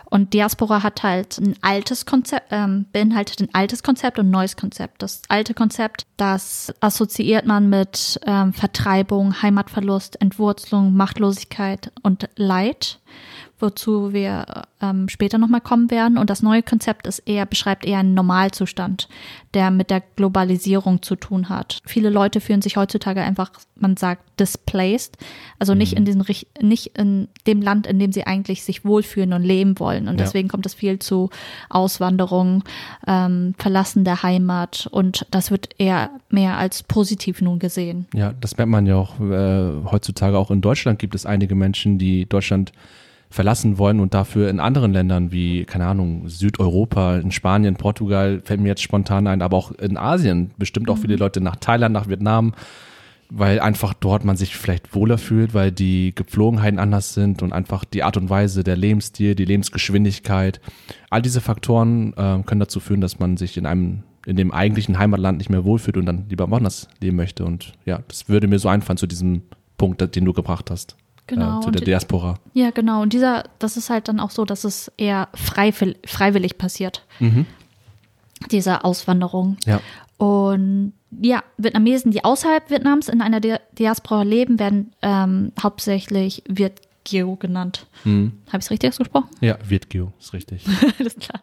Und 0.10 0.34
Diaspora 0.34 0.84
hat 0.84 1.04
halt 1.04 1.38
ein 1.38 1.56
altes 1.62 2.06
Konzept, 2.06 2.48
ähm, 2.51 2.86
beinhaltet 2.92 3.42
ein 3.42 3.50
altes 3.54 3.84
Konzept 3.84 4.20
und 4.20 4.28
ein 4.28 4.32
neues 4.32 4.58
Konzept. 4.58 5.01
Das 5.01 5.22
alte 5.30 5.54
Konzept, 5.54 6.06
das 6.18 6.74
assoziiert 6.80 7.46
man 7.46 7.70
mit 7.70 8.20
ähm, 8.25 8.54
Vertreibung, 8.54 9.42
Heimatverlust, 9.42 10.20
Entwurzelung, 10.22 10.94
Machtlosigkeit 10.96 11.92
und 12.01 12.28
Leid 12.36 13.00
wozu 13.60 14.13
wir 14.13 14.46
ähm, 14.82 15.10
später 15.10 15.38
nochmal 15.38 15.62
kommen 15.62 15.92
werden. 15.92 16.18
Und 16.18 16.30
das 16.30 16.42
neue 16.42 16.63
Konzept 16.63 17.08
ist 17.08 17.20
eher, 17.20 17.46
beschreibt 17.46 17.86
eher 17.86 18.00
einen 18.00 18.13
Normalzustand, 18.13 19.10
der 19.54 19.72
mit 19.72 19.89
der 19.89 20.01
Globalisierung 20.16 21.01
zu 21.01 21.16
tun 21.16 21.50
hat. 21.50 21.80
Viele 21.86 22.10
Leute 22.10 22.39
fühlen 22.39 22.62
sich 22.62 22.78
heutzutage 22.78 23.22
einfach, 23.22 23.51
man 23.75 23.98
sagt, 23.98 24.39
displaced, 24.39 25.18
also 25.58 25.74
nicht 25.74 25.94
in 25.94 26.04
mhm. 26.04 26.06
diesem, 26.06 26.24
nicht 26.62 26.98
in 26.98 27.28
dem 27.46 27.62
Land, 27.62 27.88
in 27.88 28.00
dem 28.00 28.12
sie 28.12 28.25
eigentlich 28.25 28.63
sich 28.63 28.86
wohlfühlen 28.86 29.34
und 29.34 29.44
leben 29.44 29.80
wollen. 29.80 30.08
Und 30.08 30.20
ja. 30.20 30.25
deswegen 30.25 30.48
kommt 30.48 30.66
es 30.66 30.74
viel 30.74 31.00
zu 31.00 31.30
Auswanderung, 31.70 32.63
ähm, 33.08 33.54
Verlassen 33.58 34.06
der 34.06 34.24
Heimat 34.24 34.88
und 34.92 35.25
das 35.32 35.51
wird 35.51 35.70
eher 35.78 36.12
mehr 36.30 36.58
als 36.58 36.84
positiv 36.84 37.42
nun 37.42 37.60
gesehen. 37.60 38.06
Ja, 38.13 38.34
das 38.39 38.58
merkt 38.58 38.72
man 38.72 38.86
ja 38.86 38.96
auch 38.96 39.20
äh, 39.20 39.92
heutzutage 39.92 40.38
auch 40.38 40.51
in 40.51 40.62
Deutschland 40.62 41.00
gibt 41.00 41.16
es 41.16 41.25
einige 41.25 41.56
Menschen, 41.56 41.98
die 41.98 42.25
Deutschland 42.25 42.72
verlassen 43.29 43.77
wollen 43.77 44.00
und 44.00 44.13
dafür 44.13 44.50
in 44.50 44.59
anderen 44.59 44.91
Ländern 44.91 45.31
wie, 45.31 45.65
keine 45.65 45.86
Ahnung, 45.86 46.27
Südeuropa, 46.27 47.17
in 47.17 47.31
Spanien, 47.31 47.75
Portugal, 47.75 48.41
fällt 48.43 48.59
mir 48.59 48.69
jetzt 48.69 48.81
spontan 48.81 49.27
ein, 49.27 49.41
aber 49.41 49.55
auch 49.55 49.71
in 49.71 49.98
Asien, 49.98 50.51
bestimmt 50.57 50.89
auch 50.89 50.98
mhm. 50.98 51.01
viele 51.01 51.15
Leute 51.15 51.39
nach 51.39 51.55
Thailand, 51.55 51.93
nach 51.93 52.07
Vietnam, 52.07 52.53
weil 53.29 53.59
einfach 53.59 53.93
dort 53.93 54.25
man 54.25 54.36
sich 54.36 54.55
vielleicht 54.55 54.95
wohler 54.95 55.19
fühlt, 55.19 55.53
weil 55.53 55.71
die 55.71 56.13
Gepflogenheiten 56.15 56.79
anders 56.79 57.13
sind 57.13 57.43
und 57.43 57.53
einfach 57.53 57.86
die 57.86 58.01
Art 58.01 58.17
und 58.17 58.31
Weise, 58.31 58.63
der 58.63 58.75
Lebensstil, 58.75 59.36
die 59.36 59.45
Lebensgeschwindigkeit, 59.45 60.59
all 61.12 61.21
diese 61.21 61.39
Faktoren 61.39 62.13
äh, 62.13 62.41
können 62.43 62.59
dazu 62.59 62.79
führen, 62.79 63.01
dass 63.01 63.19
man 63.19 63.38
sich 63.38 63.57
in 63.57 63.67
einem 63.67 64.03
in 64.25 64.36
dem 64.36 64.51
eigentlichen 64.51 65.00
Heimatland 65.00 65.38
nicht 65.38 65.50
mehr 65.50 65.63
wohlfühlt 65.63 65.98
und 65.98 66.05
dann 66.05 66.25
lieber 66.29 66.50
woanders 66.51 66.88
leben 67.01 67.15
möchte. 67.15 67.45
Und 67.45 67.74
ja, 67.86 68.01
das 68.07 68.27
würde 68.27 68.48
mir 68.48 68.59
so 68.59 68.67
einfallen 68.67 68.98
zu 68.98 69.07
diesem 69.07 69.43
Punkt, 69.77 70.15
den 70.15 70.25
du 70.25 70.33
gebracht 70.33 70.69
hast. 70.69 70.98
Genau. 71.29 71.59
Äh, 71.59 71.63
zu 71.63 71.71
der 71.71 71.81
Diaspora. 71.81 72.39
Ja, 72.53 72.71
genau. 72.71 73.01
Und 73.01 73.13
dieser, 73.13 73.43
das 73.59 73.77
ist 73.77 73.89
halt 73.89 74.07
dann 74.07 74.19
auch 74.19 74.31
so, 74.31 74.45
dass 74.45 74.63
es 74.63 74.91
eher 74.98 75.29
freiwillig, 75.36 76.57
passiert. 76.57 77.05
Mhm. 77.19 77.45
Diese 78.51 78.83
Auswanderung. 78.83 79.57
Ja. 79.65 79.79
Und 80.17 80.93
ja, 81.21 81.43
Vietnamesen, 81.57 82.12
die 82.12 82.24
außerhalb 82.24 82.69
Vietnams 82.69 83.09
in 83.09 83.21
einer 83.21 83.39
Diaspora 83.39 84.24
leben, 84.24 84.59
werden 84.59 84.91
ähm, 85.01 85.51
hauptsächlich 85.62 86.43
Vietgeo 86.48 87.36
genannt. 87.36 87.86
Mhm. 88.03 88.33
Habe 88.48 88.57
ich 88.57 88.65
es 88.65 88.71
richtig 88.71 88.89
ausgesprochen? 88.89 89.29
Ja, 89.41 89.57
Vietgeo 89.63 90.12
ist 90.19 90.33
richtig. 90.33 90.65
Alles 91.00 91.15
klar. 91.15 91.41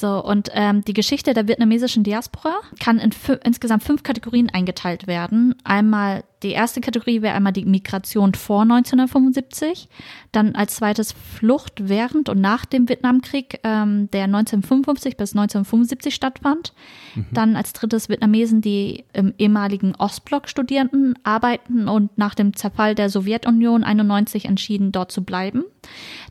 So, 0.00 0.24
und 0.24 0.48
ähm, 0.54 0.82
die 0.82 0.94
Geschichte 0.94 1.34
der 1.34 1.46
vietnamesischen 1.46 2.04
Diaspora 2.04 2.54
kann 2.82 2.98
in 2.98 3.10
insgesamt 3.44 3.82
fünf 3.82 4.02
Kategorien 4.02 4.48
eingeteilt 4.48 5.06
werden. 5.06 5.54
Einmal 5.62 6.24
die 6.42 6.52
erste 6.52 6.80
Kategorie 6.80 7.20
wäre 7.20 7.34
einmal 7.34 7.52
die 7.52 7.66
Migration 7.66 8.32
vor 8.32 8.62
1975, 8.62 9.88
dann 10.32 10.54
als 10.54 10.76
zweites 10.76 11.12
Flucht 11.12 11.88
während 11.88 12.30
und 12.30 12.40
nach 12.40 12.64
dem 12.64 12.88
Vietnamkrieg, 12.88 13.60
ähm, 13.62 14.10
der 14.12 14.24
1955 14.24 15.18
bis 15.18 15.32
1975 15.32 16.14
stattfand. 16.14 16.72
Mhm. 17.14 17.26
Dann 17.32 17.56
als 17.56 17.74
drittes 17.74 18.08
Vietnamesen, 18.08 18.62
die 18.62 19.04
im 19.12 19.34
ehemaligen 19.36 19.94
Ostblock 19.96 20.48
studierten, 20.48 21.14
arbeiten 21.24 21.88
und 21.88 22.16
nach 22.16 22.34
dem 22.34 22.56
Zerfall 22.56 22.94
der 22.94 23.10
Sowjetunion 23.10 23.84
91 23.84 24.46
entschieden, 24.46 24.92
dort 24.92 25.12
zu 25.12 25.22
bleiben. 25.22 25.64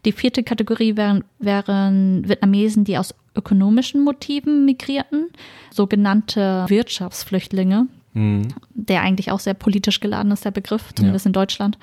Die 0.05 0.11
vierte 0.11 0.41
Kategorie 0.41 0.97
wären, 0.97 1.23
wären 1.37 2.27
Vietnamesen, 2.27 2.83
die 2.83 2.97
aus 2.97 3.13
ökonomischen 3.39 4.03
Motiven 4.03 4.65
migrierten, 4.65 5.27
sogenannte 5.71 6.65
Wirtschaftsflüchtlinge, 6.67 7.87
mhm. 8.13 8.49
der 8.73 9.01
eigentlich 9.01 9.31
auch 9.31 9.39
sehr 9.39 9.53
politisch 9.53 9.99
geladen 9.99 10.31
ist, 10.31 10.45
der 10.45 10.51
Begriff, 10.51 10.93
zumindest 10.93 11.25
ja. 11.25 11.29
in 11.29 11.33
Deutschland. 11.33 11.77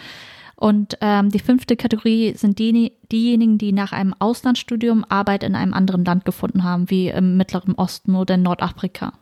Und 0.57 0.97
ähm, 1.03 1.31
die 1.31 1.39
fünfte 1.39 1.77
Kategorie 1.77 2.33
sind 2.35 2.59
die, 2.59 2.93
diejenigen, 3.13 3.59
die 3.59 3.73
nach 3.73 3.93
einem 3.93 4.15
Auslandsstudium 4.19 5.05
Arbeit 5.09 5.43
in 5.43 5.55
einem 5.55 5.75
anderen 5.75 6.05
Land 6.05 6.25
gefunden 6.25 6.65
haben, 6.65 6.89
wie 6.89 7.09
im 7.09 7.37
Mittleren 7.37 7.75
Osten 7.75 8.15
oder 8.15 8.37
in 8.37 8.43
Nordafrika. 8.43 9.13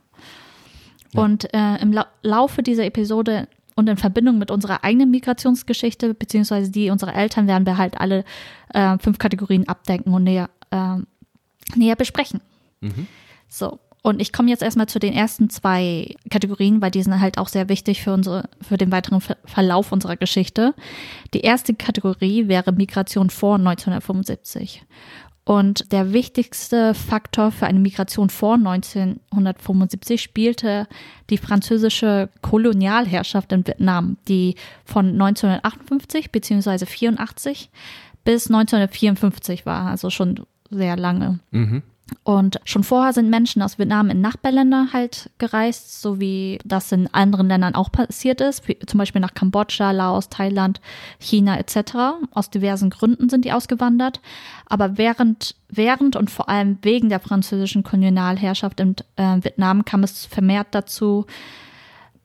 Ja. 1.12 1.23
Und 1.23 1.53
äh, 1.53 1.76
im 1.83 1.93
La 1.93 2.07
Laufe 2.23 2.62
dieser 2.62 2.85
Episode 2.85 3.49
und 3.75 3.88
in 3.88 3.97
Verbindung 3.97 4.38
mit 4.38 4.53
unserer 4.53 4.85
eigenen 4.85 5.11
Migrationsgeschichte, 5.11 6.14
beziehungsweise 6.14 6.71
die 6.71 6.91
unserer 6.91 7.17
Eltern, 7.17 7.49
werden 7.49 7.67
wir 7.67 7.76
halt 7.79 8.00
alle 8.00 8.25
äh, 8.73 8.97
fünf 8.99 9.19
Kategorien 9.19 9.69
abdenken 9.69 10.14
und 10.14 10.23
näher, 10.23 10.50
äh, 10.71 10.99
näher 11.75 11.97
besprechen. 11.97 12.40
Mhm. 12.80 13.06
So. 13.49 13.78
Und 14.02 14.21
ich 14.21 14.35
komme 14.35 14.50
jetzt 14.50 14.62
erstmal 14.62 14.87
zu 14.87 14.99
den 14.99 15.14
ersten 15.14 15.49
zwei 15.49 16.14
Kategorien, 16.30 16.83
weil 16.83 16.90
die 16.90 17.02
sind 17.02 17.18
halt 17.21 17.38
auch 17.38 17.49
sehr 17.49 17.71
wichtig 17.71 18.02
für 18.02 18.12
unsere, 18.12 18.50
für 18.61 18.76
den 18.76 18.92
weiteren 18.92 19.23
Verlauf 19.47 19.92
unserer 19.92 20.16
Geschichte. 20.16 20.75
Die 21.33 21.40
erste 21.40 21.73
Kategorie 21.73 22.47
wäre 22.47 22.73
Migration 22.73 23.30
vor 23.30 23.54
1975. 23.54 24.85
Und 25.44 25.92
der 25.92 26.12
wichtigste 26.12 26.94
Faktor 26.94 27.50
für 27.50 27.66
eine 27.66 27.78
Migration 27.78 28.30
vor 28.30 28.54
1975 28.54 30.21
spielte 30.21 30.88
die 31.28 31.37
französische 31.37 32.30
Kolonialherrschaft 32.40 33.52
in 33.52 33.66
Vietnam, 33.66 34.16
die 34.26 34.56
von 34.87 35.06
1958 35.06 36.30
bzw. 36.30 36.87
84 36.87 37.71
bis 38.25 38.47
1954 38.47 39.66
war, 39.66 39.87
also 39.87 40.09
schon 40.09 40.47
sehr 40.75 40.97
lange. 40.97 41.38
Mhm. 41.50 41.83
Und 42.23 42.61
schon 42.64 42.85
vorher 42.85 43.12
sind 43.12 43.31
Menschen 43.31 43.62
aus 43.62 43.78
Vietnam 43.78 44.11
in 44.11 44.21
Nachbarländer 44.21 44.88
halt 44.93 45.31
gereist, 45.38 46.02
so 46.02 46.21
wie 46.21 46.59
das 46.64 46.93
in 46.93 47.12
anderen 47.12 47.49
Ländern 47.49 47.75
auch 47.75 47.90
passiert 47.90 48.40
ist, 48.43 48.69
wie 48.69 48.78
zum 48.78 48.99
Beispiel 48.99 49.23
nach 49.23 49.35
Kambodscha, 49.35 49.90
Laos, 49.90 50.28
Thailand, 50.28 50.81
China 51.19 51.59
etc. 51.59 52.16
Aus 52.31 52.50
diversen 52.50 52.90
Gründen 52.90 53.31
sind 53.31 53.47
die 53.47 53.52
ausgewandert. 53.52 54.21
Aber 54.66 54.99
während, 54.99 55.54
während 55.69 56.14
und 56.16 56.31
vor 56.31 56.49
allem 56.49 56.78
wegen 56.83 57.09
der 57.09 57.21
französischen 57.21 57.83
Kolonialherrschaft 57.83 58.81
in 58.81 58.97
äh, 59.16 59.43
Vietnam 59.43 59.85
kam 59.85 60.02
es 60.02 60.26
vermehrt 60.26 60.69
dazu, 60.73 61.26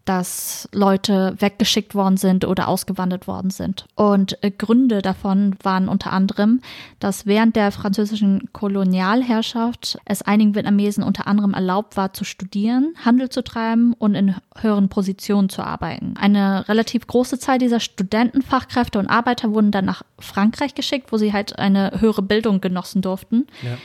dass 0.10 0.68
Leute 0.74 1.36
weggeschickt 1.38 1.94
worden 1.94 2.18
sind 2.18 2.44
oder 2.44 2.68
ausgewandert 2.68 3.28
worden 3.28 3.51
sind. 3.51 3.86
Und 3.94 4.44
äh, 4.44 4.50
Gründe 4.50 5.04
davon 5.04 5.56
waren 5.62 5.88
unter 5.88 6.12
anderem, 6.12 6.62
dass 7.00 7.28
während 7.28 7.56
der 7.56 7.72
französischen 7.72 8.50
Kolonialherrschaft 8.51 10.00
es 10.06 10.24
einigen 10.24 10.56
Vietnamesen 10.56 11.04
unter 11.04 11.28
anderem 11.28 11.54
erlaubt 11.54 11.96
war, 11.96 12.12
zu 12.12 12.24
studieren, 12.24 12.96
Handel 13.06 13.30
zu 13.30 13.44
treiben 13.44 13.94
und 13.94 14.16
in 14.16 14.34
höheren 14.60 14.89
Positionen 14.89 15.50
zu 15.50 15.62
arbeiten. 15.62 16.16
Eine 16.20 16.68
relativ 16.68 17.06
große 17.06 17.38
Zahl 17.38 17.60
dieser 17.60 17.80
Studenten, 17.80 18.42
Fachkräfte 18.42 18.98
und 18.98 19.06
Arbeiter 19.06 19.54
wurden 19.54 19.70
dann 19.70 19.86
nach 19.86 20.01
Frankreich 20.18 20.74
geschickt, 20.74 21.12
wo 21.12 21.18
sie 21.18 21.34
halt 21.34 21.60
eine 21.60 22.01
höhere 22.01 22.24
Bildung 22.24 22.62
genossen 22.62 23.04
durften. 23.04 23.46
Ja. 23.62 23.78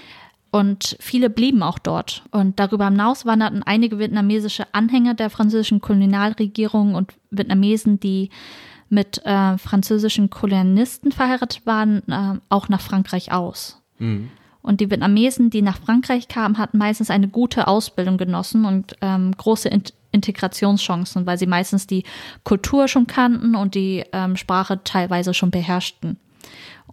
Und 0.55 0.97
viele 1.01 1.31
blieben 1.31 1.65
auch 1.65 1.81
dort. 1.81 2.23
Und 2.31 2.61
darüber 2.61 2.85
hinaus 2.85 3.27
wanderten 3.27 3.65
einige 3.65 3.99
vietnamesische 3.99 4.73
Anhänger 4.73 5.15
der 5.15 5.29
französischen 5.29 5.81
Kolonialregierung 5.81 6.95
und 6.95 7.13
Vietnamesen, 7.31 7.99
die 7.99 8.31
mit 8.89 9.21
äh, 9.25 9.59
französischen 9.59 10.31
Kolonisten 10.31 11.11
verheiratet 11.11 11.67
waren, 11.67 12.09
äh, 12.09 12.39
auch 12.51 12.69
nach 12.69 12.81
Frankreich 12.81 13.33
aus. 13.33 13.83
Mhm. 13.99 14.31
Und 14.63 14.81
die 14.81 14.93
Vietnamesen, 14.93 15.51
die 15.51 15.61
nach 15.61 15.79
Frankreich 15.79 16.29
kamen, 16.29 16.57
hatten 16.57 16.79
meistens 16.79 17.11
eine 17.11 17.27
gute 17.27 17.67
Ausbildung 17.67 18.17
genossen 18.17 18.65
und 18.65 18.95
ähm, 19.01 19.33
große 19.37 19.69
in 19.69 19.83
Integrationschancen, 20.13 21.27
weil 21.27 21.37
sie 21.37 21.49
meistens 21.49 21.89
die 21.89 22.05
Kultur 22.45 22.87
schon 22.87 23.09
kannten 23.09 23.57
und 23.57 23.75
die 23.75 24.05
ähm, 24.13 24.37
Sprache 24.37 24.85
teilweise 24.85 25.35
schon 25.35 25.51
beherrschten. 25.51 26.17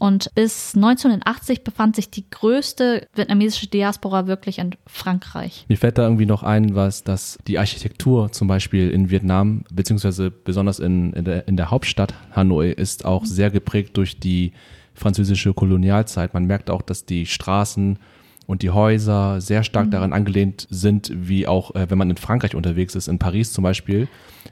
Und 0.02 0.34
bis 0.34 0.74
1980 0.74 1.64
befand 1.64 1.96
sich 1.96 2.10
die 2.10 2.28
größte 2.28 3.08
vietnamesische 3.14 3.68
Diaspora 3.68 4.26
wirklich 4.26 4.58
in 4.58 4.72
Frankreich. 4.88 5.68
Mir 5.70 5.78
fällt 5.78 6.00
da 6.00 6.02
irgendwie 6.02 6.26
noch 6.26 6.42
ein, 6.42 6.74
was 6.74 7.04
dass 7.04 7.38
die 7.46 7.60
Architektur 7.60 8.32
zum 8.32 8.48
Beispiel 8.48 8.90
in 8.90 9.12
Vietnam, 9.12 9.64
beziehungsweise 9.72 10.32
besonders 10.32 10.80
in, 10.80 11.14
in, 11.14 11.26
der, 11.26 11.48
in 11.48 11.56
der 11.56 11.70
Hauptstadt 11.70 12.16
Hanoi, 12.36 12.72
ist 12.72 13.06
auch 13.06 13.26
sehr 13.26 13.52
geprägt 13.52 13.96
durch 13.96 14.20
die 14.20 14.54
französische 14.96 15.54
Kolonialzeit. 15.54 16.34
Man 16.34 16.46
merkt 16.46 16.72
auch, 16.72 16.82
dass 16.82 17.06
die 17.06 17.28
Straßen 17.28 18.00
und 18.48 18.62
die 18.64 18.70
Häuser 18.70 19.40
sehr 19.40 19.64
stark 19.64 19.88
mhm. 19.88 19.92
daran 19.92 20.14
angelehnt 20.14 20.68
sind, 20.70 21.12
wie 21.14 21.48
auch, 21.48 21.76
äh, 21.76 21.90
wenn 21.90 21.98
man 21.98 22.10
in 22.10 22.18
Frankreich 22.18 22.56
unterwegs 22.56 22.96
ist, 22.96 23.08
in 23.08 23.20
Paris 23.20 23.54
zum 23.54 23.64
Beispiel. 23.64 24.08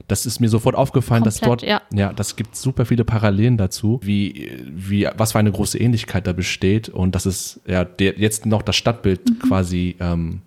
Das 0.08 0.26
ist 0.26 0.40
mir 0.40 0.48
sofort 0.48 0.74
aufgefallen, 0.74 1.22
Komplett, 1.22 1.42
dass 1.42 1.48
dort, 1.48 1.62
ja, 1.62 1.82
ja 1.92 2.12
das 2.12 2.36
gibt 2.36 2.56
super 2.56 2.86
viele 2.86 3.04
Parallelen 3.04 3.56
dazu, 3.56 4.00
wie, 4.02 4.50
wie, 4.66 5.08
was 5.16 5.32
für 5.32 5.38
eine 5.38 5.52
große 5.52 5.78
Ähnlichkeit 5.78 6.26
da 6.26 6.32
besteht 6.32 6.88
und 6.88 7.14
dass 7.14 7.26
es 7.26 7.60
ja 7.66 7.84
der, 7.84 8.18
jetzt 8.18 8.46
noch 8.46 8.62
das 8.62 8.76
Stadtbild 8.76 9.28
mhm. 9.28 9.38
quasi 9.48 9.96
ähm, 10.00 10.42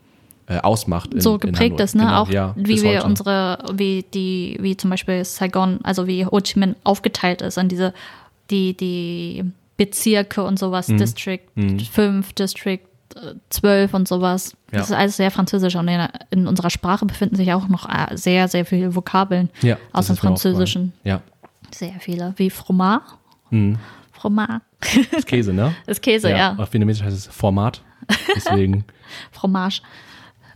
äh, 0.48 0.58
ausmacht. 0.60 1.14
In, 1.14 1.22
so 1.22 1.38
geprägt 1.38 1.80
ist, 1.80 1.96
ne? 1.96 2.04
Genau, 2.04 2.22
auch 2.22 2.30
ja, 2.30 2.54
wie 2.58 2.82
wir 2.82 2.98
heute. 2.98 3.06
unsere, 3.06 3.60
wie 3.74 4.06
die, 4.14 4.58
wie 4.60 4.76
zum 4.76 4.90
Beispiel 4.90 5.24
Saigon, 5.24 5.80
also 5.84 6.08
wie 6.08 6.26
Ho 6.26 6.40
Chi 6.42 6.60
Minh 6.60 6.76
aufgeteilt 6.84 7.42
ist 7.42 7.58
an 7.58 7.70
diese, 7.70 7.94
die, 8.50 8.76
die 8.76 9.44
Bezirke 9.78 10.44
und 10.44 10.60
sowas, 10.60 10.88
mhm. 10.88 10.98
District 10.98 11.42
mhm. 11.56 11.80
5, 11.80 12.34
District 12.34 12.80
12 13.50 13.94
und 13.94 14.08
sowas. 14.08 14.56
Ja. 14.72 14.80
Das 14.80 14.90
ist 14.90 14.96
alles 14.96 15.18
sehr 15.18 15.32
französisch 15.32 15.76
und 15.76 15.88
in, 15.88 16.08
in, 16.32 16.48
unserer 16.48 16.70
Sprache 16.70 17.06
befinden 17.06 17.36
sich 17.36 17.54
auch 17.54 17.68
noch 17.68 17.90
äh, 17.90 18.16
sehr, 18.16 18.48
sehr 18.48 18.66
viele 18.66 18.96
Vokabeln 18.96 19.50
ja, 19.62 19.78
aus 19.92 20.08
dem 20.08 20.18
Französischen. 20.18 20.94
Ja. 21.04 21.22
Sehr 21.74 21.94
viele, 22.00 22.34
wie 22.38 22.50
Fromage. 22.50 23.04
Mhm. 23.50 23.78
Fromage. 24.12 24.62
Das 25.12 25.26
Käse, 25.26 25.54
ne? 25.54 25.76
Das 25.86 26.02
Käse, 26.02 26.30
ja. 26.30 26.38
ja. 26.38 26.56
Auf 26.58 26.74
Vietnamesisch 26.74 27.04
heißt 27.04 27.18
es 27.18 27.28
Format. 27.28 27.82
Deswegen. 28.36 28.86
Fromage. 29.32 29.82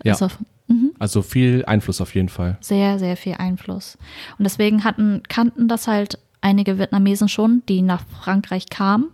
Ja. 0.04 0.14
Also, 0.14 0.30
mhm. 0.68 0.92
also 1.00 1.22
viel 1.22 1.64
Einfluss 1.66 2.02
auf 2.02 2.14
jeden 2.16 2.30
Fall. 2.30 2.58
Sehr, 2.62 3.00
sehr 3.00 3.18
viel 3.18 3.36
Einfluss. 3.36 3.98
Und 4.38 4.44
deswegen 4.44 4.84
hatten, 4.84 5.24
kannten 5.28 5.68
das 5.68 5.88
halt 5.88 6.20
einige 6.42 6.78
Vietnamesen 6.78 7.30
schon, 7.30 7.64
die 7.68 7.82
nach 7.82 8.04
Frankreich 8.22 8.70
kamen 8.70 9.10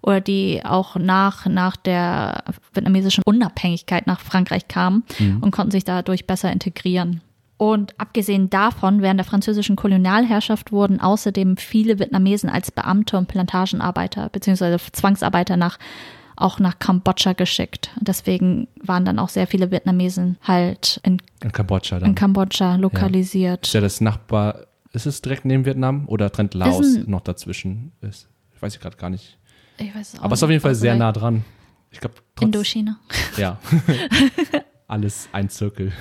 oder 0.00 0.20
die 0.20 0.62
auch 0.64 0.96
nach, 0.96 1.46
nach 1.46 1.76
der 1.76 2.44
vietnamesischen 2.72 3.22
Unabhängigkeit 3.26 4.06
nach 4.06 4.20
Frankreich 4.20 4.68
kamen 4.68 5.04
mhm. 5.18 5.42
und 5.42 5.50
konnten 5.50 5.72
sich 5.72 5.84
dadurch 5.84 6.26
besser 6.26 6.52
integrieren. 6.52 7.20
Und 7.56 7.98
abgesehen 7.98 8.50
davon, 8.50 9.02
während 9.02 9.18
der 9.18 9.24
französischen 9.24 9.74
Kolonialherrschaft 9.74 10.70
wurden 10.70 11.00
außerdem 11.00 11.56
viele 11.56 11.98
Vietnamesen 11.98 12.48
als 12.48 12.70
Beamte 12.70 13.18
und 13.18 13.26
Plantagenarbeiter 13.26 14.28
bzw. 14.28 14.78
Zwangsarbeiter 14.92 15.56
nach 15.56 15.78
auch 16.40 16.60
nach 16.60 16.78
Kambodscha 16.78 17.32
geschickt. 17.32 17.90
Deswegen 18.00 18.68
waren 18.80 19.04
dann 19.04 19.18
auch 19.18 19.28
sehr 19.28 19.48
viele 19.48 19.72
Vietnamesen 19.72 20.38
halt 20.42 21.00
in, 21.02 21.20
in 21.42 21.50
Kambodscha, 21.50 21.98
dann. 21.98 22.10
in 22.10 22.14
Kambodscha 22.14 22.76
lokalisiert. 22.76 23.66
Ja. 23.66 23.68
Ist 23.68 23.74
ja 23.74 23.80
das 23.80 24.00
Nachbar, 24.00 24.67
ist 24.92 25.06
es 25.06 25.22
direkt 25.22 25.44
neben 25.44 25.64
Vietnam 25.64 26.08
oder 26.08 26.30
trennt 26.30 26.54
Laos 26.54 26.96
noch 27.06 27.20
dazwischen? 27.20 27.92
Ist, 28.00 28.28
ich 28.54 28.62
weiß 28.62 28.78
gerade 28.80 28.96
gar 28.96 29.10
nicht. 29.10 29.38
Ich 29.78 29.94
weiß 29.94 30.18
auch 30.18 30.24
Aber 30.24 30.34
es 30.34 30.40
ist 30.40 30.44
auf 30.44 30.50
jeden 30.50 30.62
Fall 30.62 30.74
sehr 30.74 30.96
nah 30.96 31.12
dran. 31.12 31.44
Ich 31.90 32.00
glaube 32.00 32.16
Indochina. 32.40 32.98
Ja. 33.36 33.58
Alles 34.88 35.28
ein 35.32 35.48
Zirkel. 35.48 35.92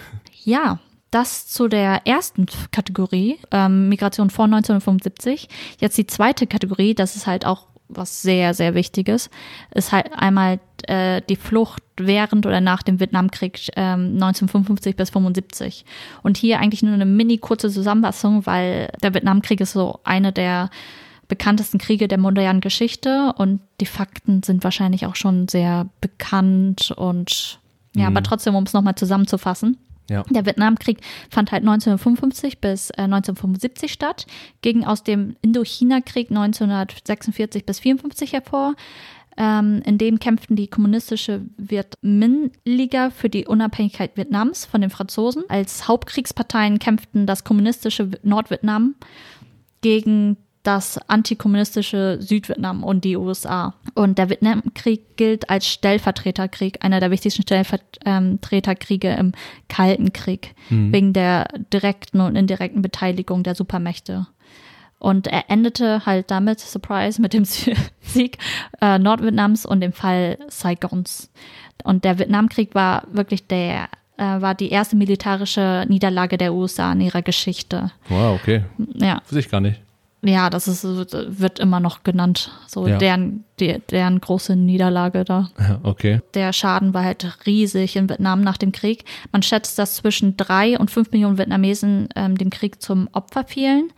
Ja, 0.43 0.79
das 1.11 1.47
zu 1.47 1.67
der 1.67 2.05
ersten 2.05 2.45
Kategorie, 2.71 3.37
ähm, 3.51 3.89
Migration 3.89 4.29
vor 4.29 4.45
1975. 4.45 5.47
Jetzt 5.79 5.97
die 5.97 6.07
zweite 6.07 6.47
Kategorie, 6.47 6.95
das 6.95 7.15
ist 7.15 7.27
halt 7.27 7.45
auch 7.45 7.67
was 7.89 8.21
sehr, 8.21 8.53
sehr 8.53 8.73
Wichtiges, 8.73 9.29
ist 9.73 9.91
halt 9.91 10.11
einmal 10.13 10.59
äh, 10.87 11.21
die 11.29 11.35
Flucht 11.35 11.83
während 11.97 12.45
oder 12.45 12.61
nach 12.61 12.83
dem 12.83 12.99
Vietnamkrieg 12.99 13.69
ähm, 13.75 14.13
1955 14.15 14.95
bis 14.95 15.09
75. 15.09 15.85
Und 16.23 16.37
hier 16.37 16.59
eigentlich 16.59 16.83
nur 16.83 16.93
eine 16.93 17.05
mini 17.05 17.37
kurze 17.37 17.69
Zusammenfassung, 17.69 18.45
weil 18.45 18.91
der 19.01 19.13
Vietnamkrieg 19.13 19.61
ist 19.61 19.73
so 19.73 19.99
eine 20.03 20.31
der 20.31 20.69
bekanntesten 21.27 21.77
Kriege 21.77 22.07
der 22.07 22.17
modernen 22.17 22.61
Geschichte 22.61 23.33
und 23.37 23.59
die 23.81 23.85
Fakten 23.85 24.43
sind 24.43 24.63
wahrscheinlich 24.63 25.05
auch 25.05 25.15
schon 25.15 25.47
sehr 25.47 25.87
bekannt 25.99 26.91
und 26.95 27.59
ja, 27.95 28.09
mhm. 28.09 28.15
aber 28.15 28.23
trotzdem, 28.23 28.55
um 28.55 28.63
es 28.63 28.73
nochmal 28.73 28.95
zusammenzufassen. 28.95 29.77
Ja. 30.09 30.23
Der 30.29 30.45
Vietnamkrieg 30.45 30.99
fand 31.29 31.51
halt 31.51 31.63
1955 31.63 32.59
bis 32.59 32.89
äh, 32.91 33.03
1975 33.03 33.91
statt, 33.91 34.25
ging 34.61 34.83
aus 34.85 35.03
dem 35.03 35.35
Indochina-Krieg 35.41 36.29
1946 36.29 37.65
bis 37.65 37.79
54 37.79 38.33
hervor. 38.33 38.75
Ähm, 39.39 39.83
in 39.85 39.99
dem 39.99 40.19
kämpften 40.19 40.55
die 40.55 40.67
kommunistische 40.67 41.41
Viet 41.57 41.93
Minh-Liga 42.01 43.11
für 43.11 43.29
die 43.29 43.45
Unabhängigkeit 43.45 44.17
Vietnams 44.17 44.65
von 44.65 44.81
den 44.81 44.89
Franzosen. 44.89 45.43
Als 45.47 45.87
Hauptkriegsparteien 45.87 46.79
kämpften 46.79 47.27
das 47.27 47.43
kommunistische 47.43 48.09
Nordvietnam 48.23 48.95
gegen 49.81 50.37
das 50.67 50.97
antikommunistische 51.07 52.17
Südvietnam 52.19 52.83
und 52.83 53.05
die 53.05 53.15
USA. 53.15 53.73
Und 53.95 54.17
der 54.17 54.29
Vietnamkrieg 54.29 55.15
gilt 55.15 55.49
als 55.49 55.65
Stellvertreterkrieg, 55.65 56.83
einer 56.83 56.99
der 56.99 57.09
wichtigsten 57.09 57.43
Stellvertreterkriege 57.43 59.11
im 59.13 59.31
Kalten 59.69 60.11
Krieg, 60.11 60.55
mhm. 60.69 60.91
wegen 60.91 61.13
der 61.13 61.47
direkten 61.71 62.19
und 62.19 62.35
indirekten 62.35 62.81
Beteiligung 62.81 63.43
der 63.43 63.55
Supermächte. 63.55 64.27
Und 64.99 65.27
er 65.27 65.49
endete 65.49 66.05
halt 66.05 66.31
damit, 66.31 66.59
Surprise, 66.59 67.21
mit 67.21 67.31
dem 67.31 67.45
Sieg 68.01 68.37
äh, 68.81 68.99
Nordvietnams 68.99 69.65
und 69.65 69.79
dem 69.79 69.93
Fall 69.93 70.37
Saigons. 70.49 71.31
Und 71.85 72.03
der 72.03 72.19
Vietnamkrieg 72.19 72.75
war 72.75 73.03
wirklich 73.09 73.47
der 73.47 73.87
äh, 74.17 74.41
war 74.41 74.53
die 74.53 74.71
erste 74.71 74.97
militärische 74.97 75.85
Niederlage 75.87 76.37
der 76.37 76.53
USA 76.53 76.91
in 76.91 77.01
ihrer 77.01 77.21
Geschichte. 77.21 77.91
Wow, 78.09 78.37
okay. 78.41 78.63
Ja. 78.95 79.21
Wusste 79.21 79.39
ich 79.39 79.49
gar 79.49 79.61
nicht. 79.61 79.79
Ja, 80.23 80.49
das 80.49 80.67
ist, 80.67 80.83
wird 80.83 81.59
immer 81.59 81.79
noch 81.79 82.03
genannt. 82.03 82.51
So 82.67 82.87
ja. 82.87 82.97
deren, 82.97 83.43
die, 83.59 83.79
deren 83.91 84.19
große 84.19 84.55
Niederlage 84.55 85.23
da. 85.23 85.51
Okay. 85.83 86.21
Der 86.33 86.53
Schaden 86.53 86.93
war 86.93 87.03
halt 87.03 87.45
riesig 87.45 87.95
in 87.95 88.09
Vietnam 88.09 88.41
nach 88.41 88.57
dem 88.57 88.71
Krieg. 88.71 89.05
Man 89.31 89.43
schätzt, 89.43 89.77
dass 89.77 89.95
zwischen 89.95 90.35
drei 90.35 90.77
und 90.79 90.89
fünf 90.89 91.11
Millionen 91.11 91.37
Vietnamesen 91.37 92.09
ähm, 92.15 92.35
dem 92.37 92.49
Krieg 92.49 92.81
zum 92.81 93.09
Opfer 93.11 93.45
fielen. 93.45 93.91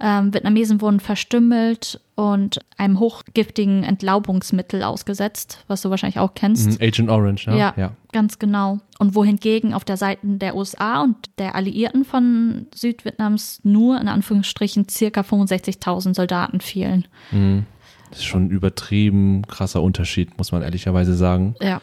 Ähm, 0.00 0.34
Vietnamesen 0.34 0.80
wurden 0.80 1.00
verstümmelt 1.00 2.00
und 2.16 2.60
einem 2.76 2.98
hochgiftigen 2.98 3.84
Entlaubungsmittel 3.84 4.82
ausgesetzt, 4.82 5.64
was 5.68 5.82
du 5.82 5.90
wahrscheinlich 5.90 6.18
auch 6.18 6.34
kennst. 6.34 6.80
Mhm, 6.80 6.86
Agent 6.86 7.10
Orange, 7.10 7.46
ja. 7.46 7.56
ja. 7.56 7.74
Ja, 7.76 7.92
ganz 8.12 8.38
genau. 8.38 8.80
Und 8.98 9.14
wohingegen 9.14 9.72
auf 9.72 9.84
der 9.84 9.96
Seite 9.96 10.20
der 10.24 10.56
USA 10.56 11.02
und 11.02 11.16
der 11.38 11.54
Alliierten 11.54 12.04
von 12.04 12.66
Südvietnams 12.74 13.60
nur 13.62 14.00
in 14.00 14.08
Anführungsstrichen 14.08 14.88
circa 14.88 15.20
65.000 15.20 16.14
Soldaten 16.14 16.60
fielen. 16.60 17.06
Mhm. 17.30 17.66
Das 18.10 18.20
ist 18.20 18.26
schon 18.26 18.46
ein 18.46 18.50
übertrieben 18.50 19.42
krasser 19.48 19.82
Unterschied, 19.82 20.38
muss 20.38 20.52
man 20.52 20.62
ehrlicherweise 20.62 21.14
sagen. 21.14 21.56
Ja. 21.60 21.80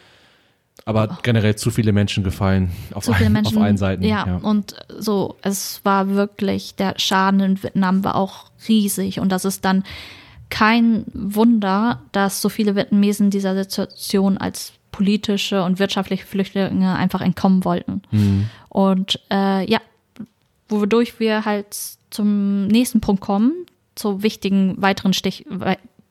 Aber 0.86 1.20
generell 1.22 1.56
zu 1.56 1.70
viele 1.72 1.91
Menschen 1.91 2.24
gefallen 2.24 2.72
auf, 2.94 3.04
zu 3.04 3.13
viele 3.13 3.28
ein, 3.28 3.34
Menschen, 3.34 3.58
auf 3.58 3.63
allen 3.63 3.78
Seiten. 3.78 4.04
Ja, 4.04 4.26
ja, 4.26 4.38
und 4.38 4.76
so, 4.98 5.38
es 5.41 5.82
war 5.84 6.10
wirklich, 6.10 6.76
der 6.76 6.96
Schaden 6.98 7.39
in 7.39 7.63
Vietnam 7.63 8.04
war 8.04 8.15
auch 8.15 8.46
riesig 8.67 9.20
und 9.20 9.32
das 9.32 9.46
ist 9.46 9.63
dann 9.63 9.84
kein 10.50 11.06
Wunder, 11.13 12.02
dass 12.12 12.41
so 12.41 12.50
viele 12.50 12.76
Vietnamesen 12.76 13.30
dieser 13.30 13.56
Situation 13.56 14.38
als 14.38 14.74
politische 14.91 15.63
und 15.63 15.80
wirtschaftliche 15.80 16.26
Flüchtlinge 16.26 16.96
einfach 16.96 17.22
entkommen 17.22 17.63
wollten. 17.63 18.02
Mhm. 18.12 18.50
Und 18.70 19.20
äh, 19.32 19.70
ja, 19.70 19.80
wodurch 20.67 21.20
wir 21.20 21.46
halt 21.46 21.76
zum 22.10 22.67
nächsten 22.67 23.02
Punkt 23.02 23.22
kommen, 23.22 23.54
zu 23.96 24.24
wichtigen 24.24 24.82
weiteren 24.82 25.13
Stich, 25.13 25.46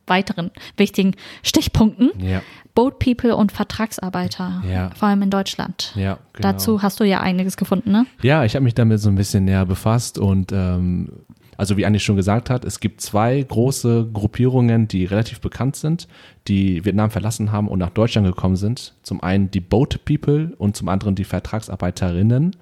weiteren 0.07 0.51
wichtigen 0.77 1.15
Stichpunkten. 1.43 2.11
Ja. 2.19 2.43
Boat 2.81 2.99
People 2.99 3.37
und 3.37 3.53
Vertragsarbeiter, 3.53 4.63
ja. 4.67 4.89
vor 4.95 5.09
allem 5.09 5.21
in 5.21 5.29
Deutschland. 5.29 5.93
Ja, 5.97 6.19
genau. 6.33 6.53
Dazu 6.53 6.81
hast 6.81 6.99
du 6.99 7.05
ja 7.05 7.21
einiges 7.21 7.59
gefunden, 7.59 7.93
ne? 7.93 8.07
Ja, 8.23 8.47
ich 8.47 8.55
habe 8.55 8.65
mich 8.65 8.73
damit 8.73 9.01
so 9.01 9.11
ein 9.11 9.17
bisschen 9.17 9.45
näher 9.45 9.67
befasst 9.67 10.17
und 10.17 10.51
ähm, 10.51 11.11
also 11.59 11.77
wie 11.77 11.85
Anni 11.85 12.01
schon 12.01 12.17
gesagt 12.17 12.49
hat, 12.49 12.65
es 12.65 12.81
gibt 12.81 13.03
zwei 13.03 13.43
große 13.43 14.09
Gruppierungen, 14.15 14.89
die 14.89 15.05
relativ 15.05 15.43
bekannt 15.43 15.77
sind, 15.77 16.09
die 16.49 16.83
Vietnam 16.87 17.11
verlassen 17.11 17.53
haben 17.53 17.69
und 17.69 17.81
nach 17.81 17.91
Deutschland 17.91 18.27
gekommen 18.27 18.57
sind. 18.57 18.95
Zum 19.03 19.23
einen 19.23 19.51
die 19.51 19.61
Boat 19.61 20.03
People 20.07 20.55
und 20.57 20.75
zum 20.75 20.89
anderen 20.89 21.15
die 21.15 21.25
Vertragsarbeiterinnen. 21.25 22.57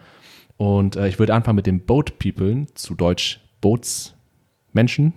Und 0.57 0.97
äh, 0.97 1.07
ich 1.07 1.21
würde 1.21 1.33
anfangen 1.33 1.55
mit 1.55 1.67
den 1.67 1.79
Boat 1.87 2.19
People, 2.19 2.67
zu 2.75 2.97
Deutsch 2.97 3.39
Bootsmenschen. 3.61 5.13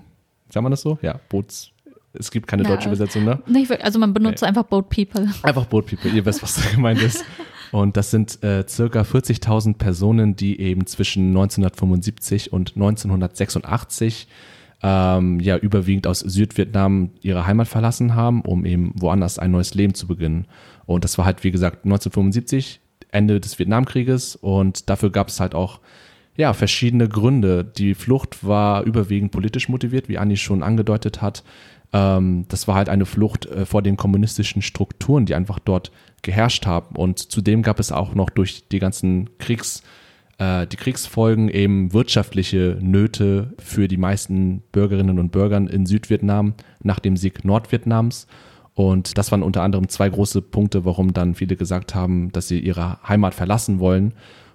Sagt 0.49 0.61
man 0.61 0.69
das 0.69 0.81
so? 0.81 0.99
Ja, 1.01 1.19
Boots, 1.27 1.71
es 2.13 2.31
gibt 2.31 2.47
keine 2.47 2.63
ja, 2.63 2.69
deutsche 2.69 2.87
Übersetzung, 2.87 3.23
ne? 3.23 3.41
Wirklich. 3.45 3.83
Also 3.83 3.99
man 3.99 4.13
benutzt 4.13 4.41
nee. 4.41 4.47
einfach 4.47 4.63
Boat 4.63 4.89
People. 4.89 5.29
Einfach 5.43 5.65
Boat 5.65 5.87
People. 5.87 6.11
Ihr 6.11 6.25
wisst, 6.25 6.43
was 6.43 6.55
da 6.55 6.69
gemeint 6.69 7.01
ist. 7.01 7.23
Und 7.71 7.95
das 7.95 8.11
sind 8.11 8.43
äh, 8.43 8.65
circa 8.67 9.01
40.000 9.01 9.77
Personen, 9.77 10.35
die 10.35 10.59
eben 10.59 10.85
zwischen 10.85 11.29
1975 11.29 12.51
und 12.51 12.75
1986 12.75 14.27
ähm, 14.83 15.39
ja 15.39 15.57
überwiegend 15.57 16.07
aus 16.07 16.19
Südvietnam 16.19 17.11
ihre 17.21 17.45
Heimat 17.45 17.67
verlassen 17.67 18.15
haben, 18.15 18.41
um 18.41 18.65
eben 18.65 18.93
woanders 18.95 19.39
ein 19.39 19.51
neues 19.51 19.73
Leben 19.73 19.93
zu 19.93 20.07
beginnen. 20.07 20.47
Und 20.85 21.03
das 21.03 21.17
war 21.17 21.25
halt, 21.25 21.43
wie 21.43 21.51
gesagt, 21.51 21.85
1975, 21.85 22.81
Ende 23.11 23.39
des 23.39 23.57
Vietnamkrieges 23.59 24.35
und 24.35 24.89
dafür 24.89 25.11
gab 25.11 25.29
es 25.29 25.39
halt 25.39 25.55
auch 25.55 25.79
ja, 26.35 26.53
verschiedene 26.53 27.07
Gründe. 27.09 27.63
Die 27.63 27.93
Flucht 27.93 28.45
war 28.45 28.83
überwiegend 28.83 29.31
politisch 29.31 29.69
motiviert, 29.69 30.09
wie 30.09 30.17
Anni 30.17 30.37
schon 30.37 30.63
angedeutet 30.63 31.21
hat. 31.21 31.43
Ähm, 31.93 32.45
das 32.47 32.67
war 32.67 32.75
halt 32.75 32.89
eine 32.89 33.05
Flucht 33.05 33.45
äh, 33.45 33.65
vor 33.65 33.81
den 33.81 33.97
kommunistischen 33.97 34.61
Strukturen, 34.61 35.25
die 35.25 35.35
einfach 35.35 35.59
dort 35.59 35.91
geherrscht 36.21 36.65
haben. 36.65 36.95
Und 36.95 37.19
zudem 37.19 37.63
gab 37.63 37.79
es 37.79 37.91
auch 37.91 38.15
noch 38.15 38.29
durch 38.29 38.67
die 38.69 38.79
ganzen 38.79 39.29
Kriegs, 39.39 39.83
äh, 40.37 40.67
die 40.67 40.77
Kriegsfolgen 40.77 41.49
eben 41.49 41.93
wirtschaftliche 41.93 42.77
Nöte 42.81 43.53
für 43.59 43.87
die 43.87 43.97
meisten 43.97 44.61
Bürgerinnen 44.71 45.19
und 45.19 45.31
Bürger 45.31 45.57
in 45.57 45.85
Südvietnam 45.85 46.53
nach 46.81 46.99
dem 46.99 47.17
Sieg 47.17 47.43
Nordvietnams. 47.43 48.27
Und 48.73 49.17
das 49.17 49.31
waren 49.31 49.43
unter 49.43 49.63
anderem 49.63 49.89
zwei 49.89 50.07
große 50.07 50.41
Punkte, 50.41 50.85
warum 50.85 51.13
dann 51.13 51.35
viele 51.35 51.57
gesagt 51.57 51.93
haben, 51.93 52.31
dass 52.31 52.47
sie 52.47 52.59
ihre 52.59 52.99
Heimat 53.07 53.33
verlassen 53.33 53.79
wollen. 53.79 54.13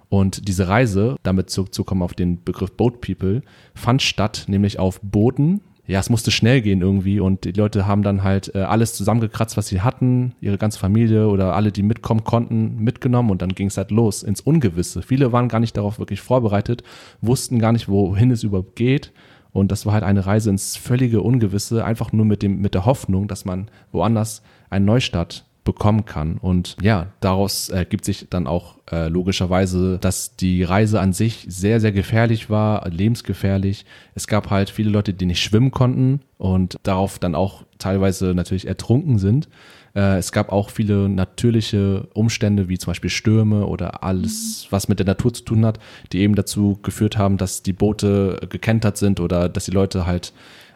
Und 0.09 0.47
diese 0.47 0.67
Reise, 0.67 1.17
damit 1.23 1.49
zurückzukommen 1.49 2.01
auf 2.01 2.13
den 2.13 2.43
Begriff 2.43 2.71
Boat 2.71 3.01
People, 3.01 3.41
fand 3.75 4.01
statt, 4.01 4.45
nämlich 4.47 4.79
auf 4.79 4.99
Booten. 5.01 5.61
Ja, 5.87 6.01
es 6.01 6.09
musste 6.09 6.31
schnell 6.31 6.61
gehen 6.61 6.81
irgendwie 6.81 7.21
und 7.21 7.45
die 7.45 7.53
Leute 7.53 7.87
haben 7.87 8.03
dann 8.03 8.21
halt 8.21 8.53
äh, 8.53 8.59
alles 8.59 8.93
zusammengekratzt, 8.93 9.55
was 9.55 9.67
sie 9.67 9.79
hatten, 9.79 10.35
ihre 10.41 10.57
ganze 10.57 10.77
Familie 10.77 11.29
oder 11.29 11.55
alle, 11.55 11.71
die 11.71 11.81
mitkommen 11.81 12.25
konnten, 12.25 12.83
mitgenommen 12.83 13.29
und 13.29 13.41
dann 13.41 13.55
ging 13.55 13.67
es 13.67 13.77
halt 13.77 13.91
los 13.91 14.21
ins 14.21 14.41
Ungewisse. 14.41 15.01
Viele 15.01 15.31
waren 15.31 15.47
gar 15.47 15.61
nicht 15.61 15.77
darauf 15.77 15.97
wirklich 15.97 16.19
vorbereitet, 16.19 16.83
wussten 17.21 17.57
gar 17.59 17.71
nicht, 17.71 17.87
wohin 17.87 18.31
es 18.31 18.43
überhaupt 18.43 18.75
geht 18.75 19.13
und 19.53 19.71
das 19.71 19.85
war 19.85 19.93
halt 19.93 20.03
eine 20.03 20.25
Reise 20.25 20.49
ins 20.49 20.75
völlige 20.75 21.21
Ungewisse, 21.21 21.85
einfach 21.85 22.11
nur 22.11 22.25
mit 22.25 22.43
dem, 22.43 22.59
mit 22.59 22.73
der 22.73 22.85
Hoffnung, 22.85 23.29
dass 23.29 23.45
man 23.45 23.71
woanders 23.93 24.43
einen 24.69 24.85
Neustart 24.85 25.46
bekommen 25.67 26.05
kann. 26.05 26.37
Und 26.37 26.77
ja, 26.81 27.07
daraus 27.19 27.67
ergibt 27.67 28.05
sich 28.05 28.27
dann 28.29 28.47
auch 28.47 28.75
äh, 28.89 29.09
logischerweise, 29.09 29.97
dass 29.99 30.37
die 30.37 30.63
Reise 30.63 31.01
an 31.01 31.11
sich 31.11 31.45
sehr, 31.49 31.81
sehr 31.81 31.91
gefährlich 31.91 32.49
war, 32.49 32.89
lebensgefährlich. 32.89 33.85
Es 34.15 34.27
gab 34.27 34.49
halt 34.49 34.69
viele 34.69 34.89
Leute, 34.89 35.13
die 35.13 35.25
nicht 35.25 35.43
schwimmen 35.43 35.71
konnten 35.71 36.21
und 36.37 36.77
darauf 36.83 37.19
dann 37.19 37.35
auch 37.35 37.63
teilweise 37.79 38.33
natürlich 38.33 38.65
ertrunken 38.65 39.19
sind. 39.19 39.49
Äh, 39.93 40.19
es 40.19 40.31
gab 40.31 40.53
auch 40.53 40.69
viele 40.69 41.09
natürliche 41.09 42.07
Umstände, 42.13 42.69
wie 42.69 42.77
zum 42.77 42.91
Beispiel 42.91 43.09
Stürme 43.09 43.65
oder 43.65 44.05
alles, 44.05 44.67
was 44.69 44.87
mit 44.87 44.99
der 44.99 45.05
Natur 45.05 45.33
zu 45.33 45.43
tun 45.43 45.65
hat, 45.65 45.79
die 46.13 46.19
eben 46.19 46.35
dazu 46.35 46.79
geführt 46.81 47.17
haben, 47.17 47.35
dass 47.35 47.61
die 47.61 47.73
Boote 47.73 48.39
gekentert 48.49 48.95
sind 48.95 49.19
oder 49.19 49.49
dass 49.49 49.65
die 49.65 49.71
Leute 49.71 50.05
halt 50.05 50.31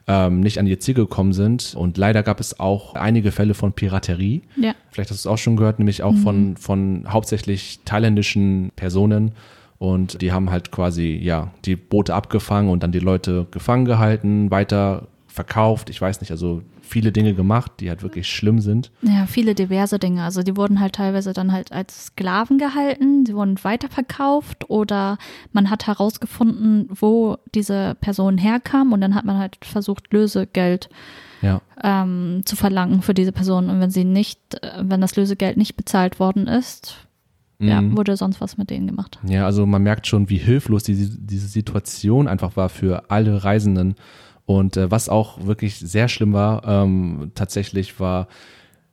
ähm, 0.07 0.39
nicht 0.39 0.59
an 0.59 0.67
ihr 0.67 0.79
Ziel 0.79 0.93
gekommen 0.93 1.33
sind. 1.33 1.75
Und 1.75 1.97
leider 1.97 2.23
gab 2.23 2.39
es 2.39 2.59
auch 2.59 2.95
einige 2.95 3.31
Fälle 3.31 3.53
von 3.53 3.73
Piraterie. 3.73 4.41
Ja. 4.55 4.73
Vielleicht 4.91 5.11
hast 5.11 5.25
du 5.25 5.29
es 5.29 5.33
auch 5.33 5.37
schon 5.37 5.55
gehört, 5.55 5.79
nämlich 5.79 6.03
auch 6.03 6.13
mhm. 6.13 6.17
von, 6.17 6.57
von 6.57 7.05
hauptsächlich 7.07 7.79
thailändischen 7.85 8.71
Personen. 8.75 9.31
Und 9.77 10.21
die 10.21 10.31
haben 10.31 10.51
halt 10.51 10.71
quasi, 10.71 11.19
ja, 11.21 11.51
die 11.65 11.75
Boote 11.75 12.13
abgefangen 12.13 12.69
und 12.69 12.83
dann 12.83 12.91
die 12.91 12.99
Leute 12.99 13.47
gefangen 13.49 13.85
gehalten, 13.85 14.51
weiter 14.51 15.07
verkauft. 15.27 15.89
Ich 15.89 15.99
weiß 15.99 16.21
nicht, 16.21 16.31
also 16.31 16.61
viele 16.91 17.11
Dinge 17.11 17.33
gemacht, 17.33 17.71
die 17.79 17.89
halt 17.89 18.03
wirklich 18.03 18.27
schlimm 18.27 18.59
sind. 18.59 18.91
Ja, 19.01 19.25
viele 19.25 19.55
diverse 19.55 19.97
Dinge. 19.97 20.23
Also 20.23 20.43
die 20.43 20.57
wurden 20.57 20.79
halt 20.79 20.95
teilweise 20.95 21.31
dann 21.31 21.51
halt 21.51 21.71
als 21.71 22.07
Sklaven 22.07 22.57
gehalten, 22.57 23.25
sie 23.25 23.33
wurden 23.33 23.57
weiterverkauft 23.63 24.69
oder 24.69 25.17
man 25.53 25.69
hat 25.69 25.87
herausgefunden, 25.87 26.87
wo 26.89 27.37
diese 27.55 27.95
Person 28.01 28.37
herkam 28.37 28.91
und 28.91 29.01
dann 29.01 29.15
hat 29.15 29.25
man 29.25 29.37
halt 29.37 29.57
versucht, 29.63 30.11
Lösegeld 30.11 30.89
ja. 31.41 31.61
ähm, 31.81 32.41
zu 32.45 32.55
verlangen 32.55 33.01
für 33.01 33.13
diese 33.13 33.31
Person. 33.31 33.69
Und 33.69 33.79
wenn 33.79 33.89
sie 33.89 34.03
nicht, 34.03 34.61
äh, 34.61 34.83
wenn 34.83 35.01
das 35.01 35.15
Lösegeld 35.15 35.55
nicht 35.55 35.77
bezahlt 35.77 36.19
worden 36.19 36.47
ist, 36.47 37.07
ja, 37.59 37.79
mhm. 37.79 37.95
wurde 37.95 38.17
sonst 38.17 38.41
was 38.41 38.57
mit 38.57 38.69
denen 38.69 38.87
gemacht. 38.87 39.19
Ja, 39.27 39.45
also 39.45 39.65
man 39.65 39.83
merkt 39.83 40.07
schon, 40.07 40.29
wie 40.29 40.37
hilflos 40.37 40.83
diese, 40.83 41.17
diese 41.17 41.47
Situation 41.47 42.27
einfach 42.27 42.55
war 42.57 42.69
für 42.69 43.11
alle 43.11 43.43
Reisenden. 43.43 43.95
Und 44.45 44.77
äh, 44.77 44.91
was 44.91 45.09
auch 45.09 45.45
wirklich 45.45 45.77
sehr 45.77 46.07
schlimm 46.07 46.33
war, 46.33 46.67
ähm, 46.67 47.31
tatsächlich 47.35 47.99
war, 47.99 48.27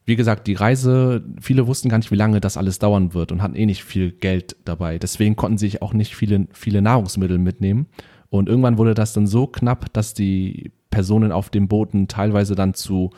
wie 0.04 0.16
gesagt, 0.16 0.46
die 0.46 0.54
Reise, 0.54 1.22
viele 1.40 1.66
wussten 1.66 1.88
gar 1.88 1.98
nicht, 1.98 2.10
wie 2.10 2.16
lange 2.16 2.40
das 2.40 2.56
alles 2.56 2.78
dauern 2.78 3.12
wird 3.12 3.30
und 3.32 3.42
hatten 3.42 3.56
eh 3.56 3.66
nicht 3.66 3.84
viel 3.84 4.10
Geld 4.10 4.56
dabei. 4.64 4.98
Deswegen 4.98 5.36
konnten 5.36 5.58
sie 5.58 5.66
sich 5.66 5.82
auch 5.82 5.92
nicht 5.92 6.16
viele, 6.16 6.46
viele 6.52 6.80
Nahrungsmittel 6.80 7.38
mitnehmen. 7.38 7.86
Und 8.30 8.48
irgendwann 8.48 8.78
wurde 8.78 8.94
das 8.94 9.12
dann 9.12 9.26
so 9.26 9.46
knapp, 9.46 9.92
dass 9.92 10.14
die 10.14 10.72
Personen 10.90 11.32
auf 11.32 11.50
den 11.50 11.68
Booten 11.68 12.08
teilweise 12.08 12.54
dann 12.54 12.74
zu 12.74 13.10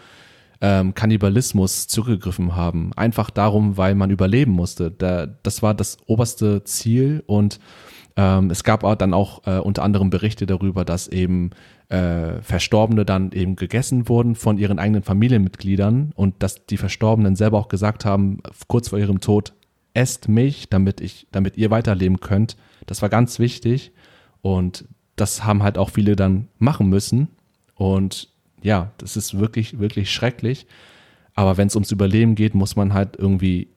ähm, 0.61 0.95
Kannibalismus 0.95 1.87
zurückgegriffen 1.87 2.55
haben. 2.57 2.93
Einfach 2.95 3.31
darum, 3.31 3.77
weil 3.77 3.95
man 3.95 4.11
überleben 4.11 4.53
musste. 4.53 4.91
Da, 4.91 5.27
das 5.27 5.63
war 5.63 5.75
das 5.75 5.97
oberste 6.07 6.65
Ziel 6.65 7.23
und 7.27 7.61
ähm, 8.17 8.51
es 8.51 8.65
gab 8.65 8.83
dann 8.99 9.15
auch 9.15 9.47
äh, 9.47 9.59
unter 9.59 9.83
anderem 9.83 10.11
Berichte 10.11 10.47
darüber, 10.47 10.85
dass 10.85 11.09
eben 11.09 11.51
äh, 11.91 12.41
Verstorbene 12.43 13.05
dann 13.05 13.33
eben 13.33 13.57
gegessen 13.57 14.09
wurden 14.09 14.37
von 14.37 14.59
ihren 14.59 14.79
eigenen 14.79 15.03
Familienmitgliedern 15.03 16.13
und 16.15 16.43
dass 16.43 16.65
die 16.67 16.77
Verstorbenen 16.77 17.37
selber 17.37 17.59
auch 17.59 17.69
gesagt 17.69 18.05
haben, 18.05 18.39
kurz 18.69 18.89
vor 18.89 18.99
ihrem 18.99 19.21
Tod, 19.21 19.53
esst 19.93 20.29
mich, 20.29 20.69
damit 20.69 21.01
ich, 21.01 21.27
damit 21.33 21.57
ihr 21.59 21.71
weiterleben 21.71 22.21
könnt. 22.21 22.57
Das 22.87 23.03
war 23.03 23.09
ganz 23.09 23.41
wichtig 23.41 23.93
und 24.41 24.85
das 25.17 25.45
haben 25.45 25.63
halt 25.63 25.79
auch 25.79 25.91
viele 25.91 26.17
dann 26.17 26.47
machen 26.59 26.89
müssen 26.89 27.29
und 27.75 28.29
ja, 28.63 28.93
das 28.99 29.17
ist 29.17 29.39
wirklich, 29.39 29.79
wirklich 29.81 30.13
schrecklich. 30.13 30.67
Aber 31.35 31.57
wenn 31.57 31.69
es 31.69 31.77
ums 31.77 31.91
Überleben 31.91 32.35
geht, 32.35 32.55
muss 32.55 32.77
man 32.77 32.93
halt 32.93 33.17
irgendwie 33.17 33.69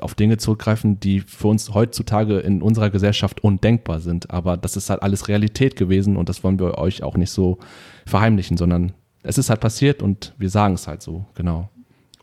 auf 0.00 0.14
Dinge 0.14 0.36
zurückgreifen, 0.38 1.00
die 1.00 1.20
für 1.20 1.48
uns 1.48 1.72
heutzutage 1.74 2.38
in 2.38 2.62
unserer 2.62 2.90
Gesellschaft 2.90 3.42
undenkbar 3.42 4.00
sind. 4.00 4.30
Aber 4.30 4.56
das 4.56 4.76
ist 4.76 4.90
halt 4.90 5.02
alles 5.02 5.28
Realität 5.28 5.76
gewesen 5.76 6.16
und 6.16 6.28
das 6.28 6.44
wollen 6.44 6.58
wir 6.58 6.78
euch 6.78 7.02
auch 7.02 7.16
nicht 7.16 7.30
so 7.30 7.58
verheimlichen, 8.06 8.56
sondern 8.56 8.92
es 9.22 9.38
ist 9.38 9.50
halt 9.50 9.60
passiert 9.60 10.02
und 10.02 10.34
wir 10.38 10.50
sagen 10.50 10.74
es 10.74 10.86
halt 10.86 11.02
so, 11.02 11.24
genau. 11.34 11.70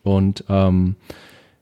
Und 0.04 0.44
ähm, 0.50 0.96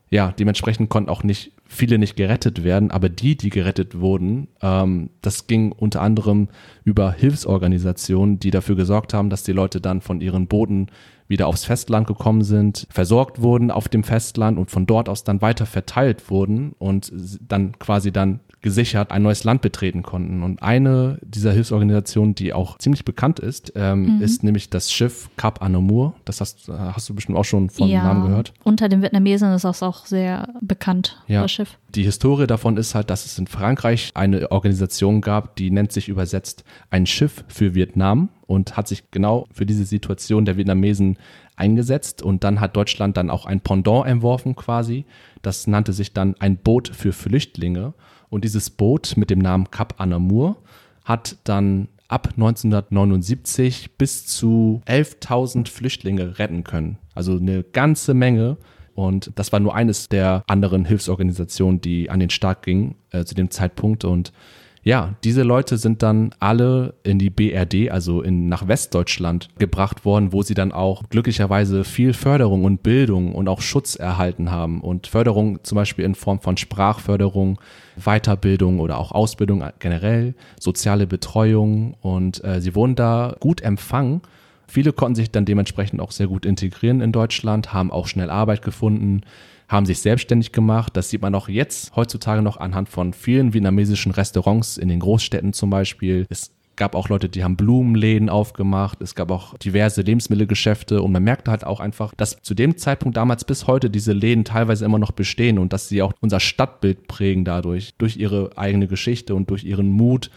ja, 0.09 0.31
dementsprechend 0.31 0.89
konnten 0.89 1.09
auch 1.09 1.23
nicht 1.23 1.51
viele 1.65 1.99
nicht 1.99 2.15
gerettet 2.15 2.63
werden, 2.63 2.89
aber 2.89 3.09
die, 3.09 3.38
die 3.38 3.51
gerettet 3.51 3.99
wurden, 3.99 4.47
ähm, 4.62 5.12
das 5.21 5.45
ging 5.45 5.71
unter 5.71 6.01
anderem 6.01 6.49
über 6.83 7.12
Hilfsorganisationen, 7.12 8.39
die 8.39 8.49
dafür 8.49 8.75
gesorgt 8.75 9.13
haben, 9.13 9.29
dass 9.29 9.43
die 9.43 9.51
Leute 9.51 9.79
dann 9.79 10.01
von 10.01 10.19
ihren 10.19 10.47
Booten 10.47 10.88
wieder 11.29 11.47
aufs 11.47 11.63
Festland 11.63 12.07
gekommen 12.07 12.43
sind, 12.43 12.87
versorgt 12.89 13.41
wurden 13.41 13.71
auf 13.71 13.87
dem 13.87 14.03
Festland 14.03 14.57
und 14.57 14.69
von 14.69 14.85
dort 14.85 15.07
aus 15.07 15.23
dann 15.23 15.41
weiter 15.41 15.65
verteilt 15.65 16.29
wurden 16.29 16.73
und 16.79 17.11
dann 17.47 17.77
quasi 17.79 18.11
dann 18.11 18.41
gesichert 18.61 19.11
ein 19.11 19.21
neues 19.21 19.43
Land 19.43 19.61
betreten 19.61 20.03
konnten. 20.03 20.43
Und 20.43 20.61
eine 20.61 21.19
dieser 21.21 21.51
Hilfsorganisationen, 21.51 22.35
die 22.35 22.53
auch 22.53 22.77
ziemlich 22.77 23.05
bekannt 23.05 23.39
ist, 23.39 23.71
ähm, 23.75 24.17
mhm. 24.17 24.21
ist 24.21 24.43
nämlich 24.43 24.69
das 24.69 24.91
Schiff 24.91 25.29
Cap 25.37 25.61
Anamur. 25.61 26.13
Das 26.25 26.41
hast, 26.41 26.67
hast 26.67 27.07
du 27.07 27.15
bestimmt 27.15 27.37
auch 27.37 27.45
schon 27.45 27.69
von 27.69 27.87
ja, 27.87 28.03
Namen 28.03 28.27
gehört. 28.27 28.53
Unter 28.63 28.89
den 28.89 29.01
Vietnamesen 29.01 29.53
ist 29.53 29.63
das 29.63 29.81
auch 29.81 30.05
sehr 30.05 30.49
bekannt, 30.61 31.21
ja. 31.27 31.43
das 31.43 31.51
Schiff. 31.51 31.77
Die 31.95 32.03
Historie 32.03 32.47
davon 32.47 32.77
ist 32.77 32.95
halt, 32.95 33.09
dass 33.09 33.25
es 33.25 33.37
in 33.39 33.47
Frankreich 33.47 34.11
eine 34.15 34.51
Organisation 34.51 35.21
gab, 35.21 35.55
die 35.55 35.71
nennt 35.71 35.91
sich 35.91 36.09
übersetzt 36.09 36.63
ein 36.89 37.05
Schiff 37.05 37.45
für 37.47 37.75
Vietnam 37.75 38.29
und 38.49 38.75
hat 38.75 38.88
sich 38.88 39.12
genau 39.12 39.47
für 39.53 39.67
diese 39.67 39.85
Situation 39.85 40.43
der 40.43 40.57
Vietnamesen 40.57 41.17
eingesetzt. 41.55 42.23
Und 42.23 42.43
dann 42.43 42.59
hat 42.59 42.75
Deutschland 42.75 43.15
dann 43.15 43.29
auch 43.29 43.45
ein 43.45 43.62
Pendant 43.62 44.07
entworfen 44.07 44.55
quasi. 44.55 45.05
Das 45.43 45.67
nannte 45.67 45.93
sich 45.93 46.13
dann 46.13 46.35
ein 46.39 46.57
Boot 46.57 46.88
für 46.88 47.13
Flüchtlinge. 47.13 47.93
Und 48.29 48.43
dieses 48.45 48.71
Boot 48.71 49.13
mit 49.17 49.29
dem 49.29 49.38
Namen 49.38 49.69
Cap 49.69 50.01
Anamur 50.01 50.57
hat 51.05 51.38
dann 51.43 51.89
ab 52.07 52.29
1979 52.31 53.97
bis 53.99 54.25
zu 54.25 54.81
11.000 54.88 55.69
Flüchtlinge 55.69 56.39
retten 56.39 56.63
können. 56.63 56.97
Also 57.13 57.38
eine 57.38 57.62
ganze 57.62 58.15
Menge. 58.15 58.57
Und 58.95 59.31
das 59.35 59.51
war 59.51 59.59
nur 59.59 59.75
eines 59.75 60.09
der 60.09 60.43
anderen 60.47 60.85
Hilfsorganisationen, 60.85 61.81
die 61.81 62.09
an 62.09 62.19
den 62.19 62.31
Start 62.31 62.63
ging 62.63 62.95
äh, 63.12 63.25
zu 63.25 63.35
dem 63.35 63.51
Zeitpunkt. 63.51 64.05
Und 64.05 64.33
ja, 64.81 65.15
diese 65.23 65.43
Leute 65.43 65.77
sind 65.77 66.03
dann 66.03 66.31
alle 66.39 66.93
in 67.03 67.19
die 67.19 67.29
BRD, 67.29 67.91
also 67.91 68.21
in, 68.21 68.47
nach 68.47 68.67
Westdeutschland 68.67 69.49
gebracht 69.59 70.05
worden, 70.05 70.31
wo 70.31 70.41
sie 70.41 70.53
dann 70.53 70.71
auch 70.71 71.03
glücklicherweise 71.09 71.83
viel 71.83 72.13
Förderung 72.13 72.63
und 72.63 72.81
Bildung 72.81 73.35
und 73.35 73.49
auch 73.49 73.61
Schutz 73.61 73.95
erhalten 73.95 74.51
haben. 74.51 74.79
Und 74.79 75.07
Förderung 75.07 75.63
zum 75.63 75.75
Beispiel 75.75 76.05
in 76.05 76.15
Form 76.15 76.39
von 76.39 76.55
Sprachförderung, 76.55 77.59
Weiterbildung 77.97 78.79
oder 78.79 78.97
auch 78.97 79.11
Ausbildung 79.11 79.63
generell, 79.79 80.33
soziale 80.59 81.07
Betreuung. 81.07 81.95
Und 82.01 82.41
äh, 82.45 82.61
sie 82.61 82.73
wurden 82.73 82.95
da 82.95 83.35
gut 83.41 83.61
empfangen. 83.61 84.21
Viele 84.65 84.93
konnten 84.93 85.15
sich 85.15 85.31
dann 85.31 85.45
dementsprechend 85.45 85.99
auch 85.99 86.11
sehr 86.11 86.27
gut 86.27 86.45
integrieren 86.45 87.01
in 87.01 87.11
Deutschland, 87.11 87.73
haben 87.73 87.91
auch 87.91 88.07
schnell 88.07 88.29
Arbeit 88.29 88.61
gefunden 88.61 89.21
haben 89.69 89.86
sich 89.86 89.99
selbstständig 90.01 90.51
gemacht. 90.51 90.97
Das 90.97 91.10
sieht 91.10 91.21
man 91.21 91.36
auch 91.36 91.47
jetzt 91.47 91.95
heutzutage 91.95 92.41
noch 92.41 92.58
anhand 92.58 92.89
von 92.89 93.13
vielen 93.13 93.53
vietnamesischen 93.53 94.12
Restaurants 94.12 94.77
in 94.77 94.89
den 94.89 94.99
Großstädten 94.99 95.53
zum 95.53 95.69
Beispiel. 95.69 96.25
Es 96.29 96.51
gab 96.75 96.95
auch 96.95 97.10
Leute, 97.10 97.29
die 97.29 97.43
haben 97.43 97.55
Blumenläden 97.55 98.29
aufgemacht. 98.29 99.01
Es 99.01 99.13
gab 99.13 99.29
auch 99.29 99.55
diverse 99.58 100.01
Lebensmittelgeschäfte 100.01 101.03
und 101.03 101.12
man 101.12 101.23
merkte 101.23 101.51
halt 101.51 101.65
auch 101.65 101.79
einfach, 101.79 102.13
dass 102.15 102.41
zu 102.41 102.55
dem 102.55 102.77
Zeitpunkt 102.77 103.17
damals 103.17 103.43
bis 103.43 103.67
heute 103.67 103.91
diese 103.91 104.13
Läden 104.13 104.43
teilweise 104.43 104.86
immer 104.86 104.97
noch 104.97 105.12
bestehen 105.12 105.60
und 105.60 105.71
dass 105.71 105.88
sie 105.88 106.01
auch 106.01 106.13
unser 106.19 106.39
Stadtbild 106.39 107.08
prägen 107.08 107.45
dadurch, 107.45 107.93
durch 107.97 108.17
ihre 108.17 108.58
eigene 108.58 108.88
Geschichte 108.88 109.36
und 109.36 109.49
durch 109.51 109.63
ihren 109.63 109.91
Mut, 109.91 110.32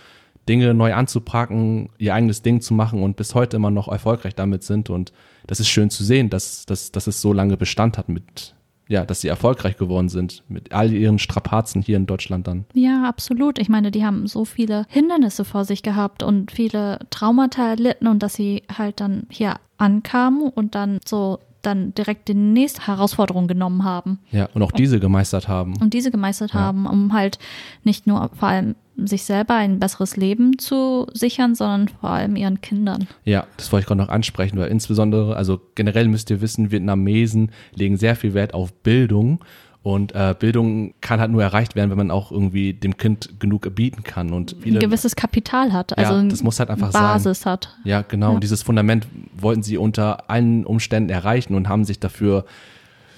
Dinge 0.49 0.75
neu 0.75 0.93
anzupacken, 0.93 1.91
ihr 1.99 2.15
eigenes 2.15 2.43
Ding 2.43 2.61
zu 2.61 2.75
machen 2.75 3.01
und 3.01 3.17
bis 3.17 3.37
heute 3.37 3.57
immer 3.57 3.71
noch 3.71 3.87
erfolgreich 3.87 4.35
damit 4.35 4.65
sind. 4.65 4.91
Und 4.91 5.13
das 5.47 5.61
ist 5.61 5.69
schön 5.69 5.89
zu 5.89 6.03
sehen, 6.03 6.31
dass, 6.31 6.67
dass, 6.67 6.91
dass 6.91 7.07
es 7.07 7.21
so 7.21 7.33
lange 7.33 7.57
Bestand 7.57 7.97
hat 7.97 8.09
mit, 8.09 8.57
ja, 8.93 9.05
dass 9.05 9.23
sie 9.23 9.29
erfolgreich 9.29 9.77
geworden 9.77 10.09
sind 10.09 10.45
mit 10.49 10.73
all 10.73 10.93
ihren 10.93 11.19
Strapazen 11.19 11.83
hier 11.83 11.97
in 11.97 12.07
Deutschland 12.07 12.47
dann. 12.47 12.67
Ja, 12.75 13.05
absolut. 13.05 13.59
Ich 13.59 13.69
meine, 13.69 13.91
die 13.91 14.05
haben 14.05 14.27
so 14.27 14.45
viele 14.45 14.85
Hindernisse 14.89 15.45
vor 15.45 15.65
sich 15.65 15.83
gehabt 15.83 16.23
und 16.23 16.53
viele 16.53 17.01
Traumata 17.11 17.67
erlitten 17.67 18.07
und 18.07 18.23
dass 18.23 18.35
sie 18.35 18.63
halt 18.77 19.01
dann 19.01 19.27
hier 19.31 19.57
ankamen 19.79 20.49
und 20.51 20.75
dann 20.75 21.01
so 21.05 21.41
dann 21.63 21.95
direkt 21.95 22.29
die 22.29 22.35
nächste 22.35 22.87
Herausforderung 22.87 23.47
genommen 23.47 23.85
haben. 23.85 24.19
Ja, 24.31 24.49
und 24.55 24.63
auch 24.63 24.73
diese 24.73 25.01
gemeistert 25.01 25.49
haben. 25.49 25.77
Und 25.81 25.95
diese 25.95 26.11
gemeistert 26.11 26.53
ja. 26.53 26.61
haben, 26.61 26.87
um 26.87 27.13
halt 27.13 27.39
nicht 27.85 28.07
nur 28.07 28.31
vor 28.35 28.49
allem 28.49 28.75
sich 28.97 29.25
selber 29.25 29.55
ein 29.55 29.79
besseres 29.79 30.17
Leben 30.17 30.59
zu 30.59 31.07
sichern, 31.15 31.55
sondern 31.55 31.89
vor 31.89 32.11
allem 32.11 32.37
ihren 32.37 32.61
Kindern. 32.61 33.09
Ja, 33.25 33.47
das 33.57 33.73
wollte 33.73 33.83
ich 33.83 33.87
gerade 33.89 34.01
noch 34.01 34.09
ansprechen, 34.09 34.59
weil 34.59 34.69
insbesondere, 34.69 35.37
also 35.37 35.61
generell 35.75 36.09
müsst 36.09 36.31
ihr 36.31 36.41
wissen, 36.41 36.71
Vietnamesen 36.71 37.51
legen 37.75 37.97
sehr 37.97 38.17
viel 38.17 38.35
Wert 38.35 38.55
auf 38.55 38.73
Bildung 38.73 39.41
und 39.83 40.15
äh, 40.15 40.35
Bildung 40.39 40.95
kann 41.01 41.21
halt 41.21 41.31
nur 41.31 41.43
erreicht 41.43 41.75
werden, 41.75 41.91
wenn 41.91 41.99
man 41.99 42.11
auch 42.11 42.31
irgendwie 42.31 42.73
dem 42.73 42.97
Kind 42.97 43.41
genug 43.41 43.75
bieten 43.75 44.05
kann 44.05 44.33
und 44.33 44.57
viele, 44.61 44.79
ein 44.79 44.81
gewisses 44.81 45.17
Kapital 45.17 45.73
hat, 45.73 45.99
also 45.99 46.15
ja, 46.15 46.23
das 46.23 46.43
muss 46.43 46.61
halt 46.61 46.71
einfach 46.71 46.93
Basis 46.93 47.41
sein. 47.41 47.53
hat. 47.53 47.77
Ja, 47.85 48.03
genau. 48.03 48.29
Ja. 48.29 48.35
Und 48.35 48.45
dieses 48.45 48.63
Fundament 48.63 49.09
wollten 49.37 49.63
sie 49.63 49.77
unter 49.79 50.31
allen 50.31 50.65
Umständen 50.65 51.11
erreichen 51.11 51.55
und 51.55 51.69
haben 51.69 51.85
sich 51.85 51.99
dafür 51.99 52.45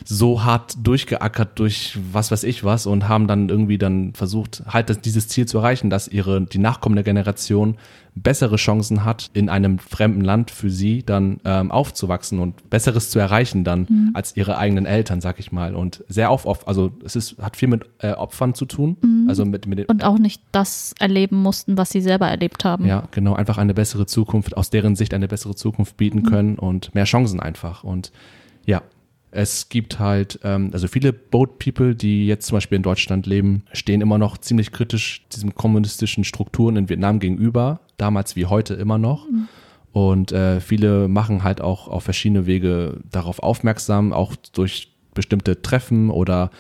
so 0.05 0.45
hart 0.45 0.77
durchgeackert 0.87 1.59
durch 1.59 1.99
was 2.13 2.31
weiß 2.31 2.45
ich 2.45 2.63
was 2.63 2.87
und 2.87 3.09
haben 3.09 3.27
dann 3.27 3.49
irgendwie 3.49 3.79
dann 3.79 4.13
versucht, 4.13 4.63
halt 4.69 5.05
dieses 5.05 5.29
Ziel 5.29 5.47
zu 5.47 5.59
erreichen, 5.59 5.89
dass 5.91 6.09
ihre, 6.09 6.43
die 6.43 6.59
nachkommende 6.59 7.03
Generation 7.03 7.77
bessere 8.15 8.57
Chancen 8.57 9.05
hat, 9.05 9.31
in 9.33 9.49
einem 9.49 9.79
fremden 9.79 10.21
Land 10.21 10.51
für 10.51 10.71
sie 10.71 11.03
dann 11.03 11.41
ähm, 11.45 11.73
aufzuwachsen 11.73 12.39
und 12.39 12.71
Besseres 12.71 13.11
zu 13.11 13.19
erreichen 13.19 13.65
dann 13.65 13.87
mhm. 13.89 14.11
als 14.15 14.37
ihre 14.37 14.57
eigenen 14.57 14.87
Eltern, 14.87 15.21
sag 15.21 15.41
ich 15.41 15.51
mal. 15.51 15.75
Und 15.75 16.05
sehr 16.09 16.31
oft, 16.31 16.47
also 16.69 16.93
es 17.05 17.17
ist, 17.17 17.39
hat 17.39 17.57
viel 17.57 17.69
mit 17.69 17.87
äh, 17.99 18.13
Opfern 18.13 18.55
zu 18.55 18.67
tun. 18.67 18.97
Mhm. 19.03 19.27
Also 19.29 19.45
mit, 19.45 19.67
mit 19.67 19.81
den, 19.81 19.87
und 19.87 20.05
auch 20.05 20.19
nicht 20.19 20.43
das 20.53 20.95
erleben 21.01 21.43
mussten, 21.43 21.77
was 21.77 21.91
sie 21.91 22.01
selber 22.01 22.29
erlebt 22.29 22.65
haben. 22.65 22.87
Ja, 22.87 23.09
genau, 23.11 23.35
einfach 23.35 23.59
eine 23.59 23.75
bessere 23.75 24.07
Zukunft, 24.07 24.57
aus 24.57 24.71
deren 24.71 24.95
Sicht 24.95 25.13
eine 25.13 25.27
bessere 25.27 25.57
Zukunft 25.57 25.97
bieten 25.97 26.19
mhm. 26.19 26.27
können 26.27 26.59
und 26.59 26.95
mehr 26.95 27.05
Chancen 27.05 27.41
einfach. 27.41 27.83
Und 27.83 28.13
ja, 28.65 28.83
es 29.35 29.69
gibt 29.69 29.99
halt, 29.99 30.39
ähm, 30.45 30.71
also 30.73 30.87
viele 30.87 31.13
Boat 31.13 31.59
People, 31.59 31.95
die 31.95 32.27
jetzt 32.27 32.47
zum 32.47 32.57
Beispiel 32.57 32.77
in 32.77 32.83
Deutschland 32.83 33.27
leben, 33.27 33.65
stehen 33.73 34.01
immer 34.01 34.17
noch 34.17 34.39
ziemlich 34.39 34.71
kritisch 34.71 35.27
diesen 35.33 35.55
kommunistischen 35.55 36.25
Strukturen 36.25 36.77
in 36.77 36.89
Vietnam 36.89 37.19
gegenüber, 37.19 37.81
damals 37.97 38.37
wie 38.37 38.47
heute 38.47 38.75
immer 38.75 38.97
noch. 38.97 39.29
Mhm. 39.29 39.49
Und 39.93 40.33
äh, 40.33 40.61
viele 40.61 41.09
machen 41.09 41.43
halt 41.43 41.61
auch 41.61 41.89
auf 41.89 42.05
verschiedene 42.05 42.47
Wege 42.47 43.01
darauf 43.11 43.41
aufmerksam, 43.41 44.13
auch 44.13 44.35
durch 44.53 44.93
bestimmte 45.15 45.63
Treffen 45.63 46.11
oder 46.11 46.51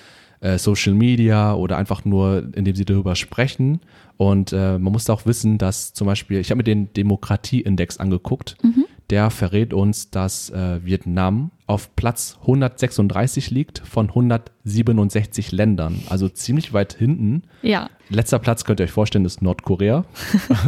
äh, 0.40 0.58
Social 0.58 0.94
Media 0.94 1.54
oder 1.54 1.76
einfach 1.76 2.04
nur, 2.04 2.48
indem 2.54 2.74
sie 2.74 2.84
darüber 2.84 3.14
sprechen. 3.14 3.80
Und 4.16 4.52
äh, 4.52 4.78
man 4.78 4.92
muss 4.92 5.08
auch 5.10 5.26
wissen, 5.26 5.58
dass 5.58 5.92
zum 5.94 6.06
Beispiel, 6.06 6.38
ich 6.38 6.50
habe 6.50 6.58
mir 6.58 6.64
den 6.64 6.92
Demokratieindex 6.92 7.98
angeguckt. 7.98 8.56
Mhm 8.62 8.83
der 9.10 9.30
verrät 9.30 9.74
uns, 9.74 10.10
dass 10.10 10.50
äh, 10.50 10.84
Vietnam 10.84 11.50
auf 11.66 11.94
Platz 11.96 12.38
136 12.42 13.50
liegt 13.50 13.80
von 13.80 14.08
167 14.08 15.52
Ländern. 15.52 16.00
Also 16.08 16.28
ziemlich 16.28 16.72
weit 16.72 16.94
hinten. 16.94 17.42
Ja. 17.62 17.90
Letzter 18.08 18.38
Platz 18.38 18.64
könnt 18.64 18.80
ihr 18.80 18.84
euch 18.84 18.92
vorstellen, 18.92 19.24
ist 19.24 19.42
Nordkorea. 19.42 20.04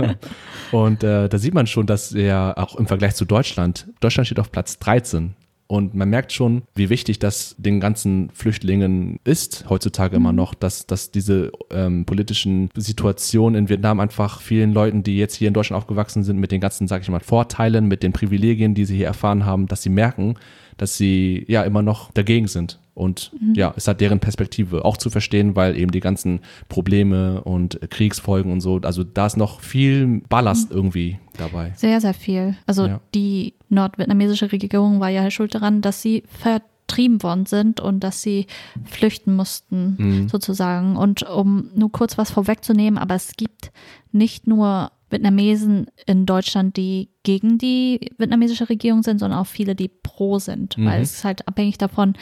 und 0.72 1.02
äh, 1.02 1.28
da 1.28 1.38
sieht 1.38 1.54
man 1.54 1.66
schon, 1.66 1.86
dass 1.86 2.12
er 2.12 2.54
auch 2.56 2.76
im 2.76 2.86
Vergleich 2.86 3.14
zu 3.14 3.24
Deutschland, 3.24 3.88
Deutschland 4.00 4.26
steht 4.26 4.40
auf 4.40 4.52
Platz 4.52 4.78
13. 4.78 5.34
Und 5.68 5.94
man 5.94 6.08
merkt 6.08 6.32
schon, 6.32 6.62
wie 6.76 6.90
wichtig 6.90 7.18
das 7.18 7.56
den 7.58 7.80
ganzen 7.80 8.30
Flüchtlingen 8.32 9.18
ist, 9.24 9.64
heutzutage 9.68 10.16
mhm. 10.16 10.24
immer 10.24 10.32
noch, 10.32 10.54
dass, 10.54 10.86
dass 10.86 11.10
diese 11.10 11.50
ähm, 11.70 12.04
politischen 12.04 12.70
Situationen 12.76 13.58
in 13.62 13.68
Vietnam 13.68 13.98
einfach 13.98 14.40
vielen 14.40 14.72
Leuten, 14.72 15.02
die 15.02 15.18
jetzt 15.18 15.34
hier 15.34 15.48
in 15.48 15.54
Deutschland 15.54 15.82
aufgewachsen 15.82 16.22
sind, 16.22 16.38
mit 16.38 16.52
den 16.52 16.60
ganzen, 16.60 16.86
sag 16.86 17.02
ich 17.02 17.08
mal, 17.08 17.20
Vorteilen, 17.20 17.88
mit 17.88 18.02
den 18.02 18.12
Privilegien, 18.12 18.74
die 18.74 18.84
sie 18.84 18.96
hier 18.96 19.06
erfahren 19.06 19.44
haben, 19.44 19.66
dass 19.66 19.82
sie 19.82 19.90
merken, 19.90 20.34
dass 20.76 20.96
sie 20.96 21.44
ja 21.48 21.62
immer 21.62 21.82
noch 21.82 22.12
dagegen 22.12 22.46
sind. 22.46 22.78
Und 22.94 23.32
mhm. 23.38 23.54
ja, 23.54 23.74
es 23.76 23.88
hat 23.88 24.00
deren 24.00 24.20
Perspektive 24.20 24.84
auch 24.84 24.96
zu 24.96 25.10
verstehen, 25.10 25.54
weil 25.54 25.76
eben 25.76 25.90
die 25.90 26.00
ganzen 26.00 26.40
Probleme 26.68 27.42
und 27.42 27.78
Kriegsfolgen 27.90 28.50
und 28.50 28.60
so, 28.62 28.80
also 28.82 29.04
da 29.04 29.26
ist 29.26 29.36
noch 29.36 29.60
viel 29.60 30.22
Ballast 30.28 30.70
mhm. 30.70 30.76
irgendwie 30.76 31.18
dabei. 31.36 31.72
Sehr, 31.76 32.00
sehr 32.00 32.14
viel. 32.14 32.56
Also 32.66 32.86
ja. 32.86 33.00
die 33.14 33.54
nordvietnamesische 33.68 34.52
Regierung 34.52 35.00
war 35.00 35.08
ja 35.08 35.30
schuld 35.30 35.54
daran, 35.54 35.82
dass 35.82 36.02
sie 36.02 36.24
vertrieben 36.28 37.22
worden 37.22 37.46
sind 37.46 37.80
und 37.80 38.00
dass 38.00 38.22
sie 38.22 38.46
flüchten 38.84 39.34
mussten, 39.34 39.96
mhm. 39.98 40.28
sozusagen. 40.28 40.96
Und 40.96 41.22
um 41.22 41.70
nur 41.74 41.92
kurz 41.92 42.18
was 42.18 42.30
vorwegzunehmen, 42.30 42.98
aber 42.98 43.14
es 43.14 43.32
gibt 43.36 43.72
nicht 44.12 44.46
nur 44.46 44.90
Vietnamesen 45.08 45.86
in 46.06 46.26
Deutschland, 46.26 46.76
die 46.76 47.10
gegen 47.22 47.58
die 47.58 48.10
vietnamesische 48.18 48.68
Regierung 48.68 49.02
sind, 49.02 49.20
sondern 49.20 49.38
auch 49.38 49.46
viele, 49.46 49.74
die 49.74 49.88
pro 49.88 50.38
sind, 50.38 50.76
mhm. 50.76 50.86
weil 50.86 51.02
es 51.02 51.14
ist 51.14 51.24
halt 51.24 51.46
abhängig 51.46 51.78
davon, 51.78 52.14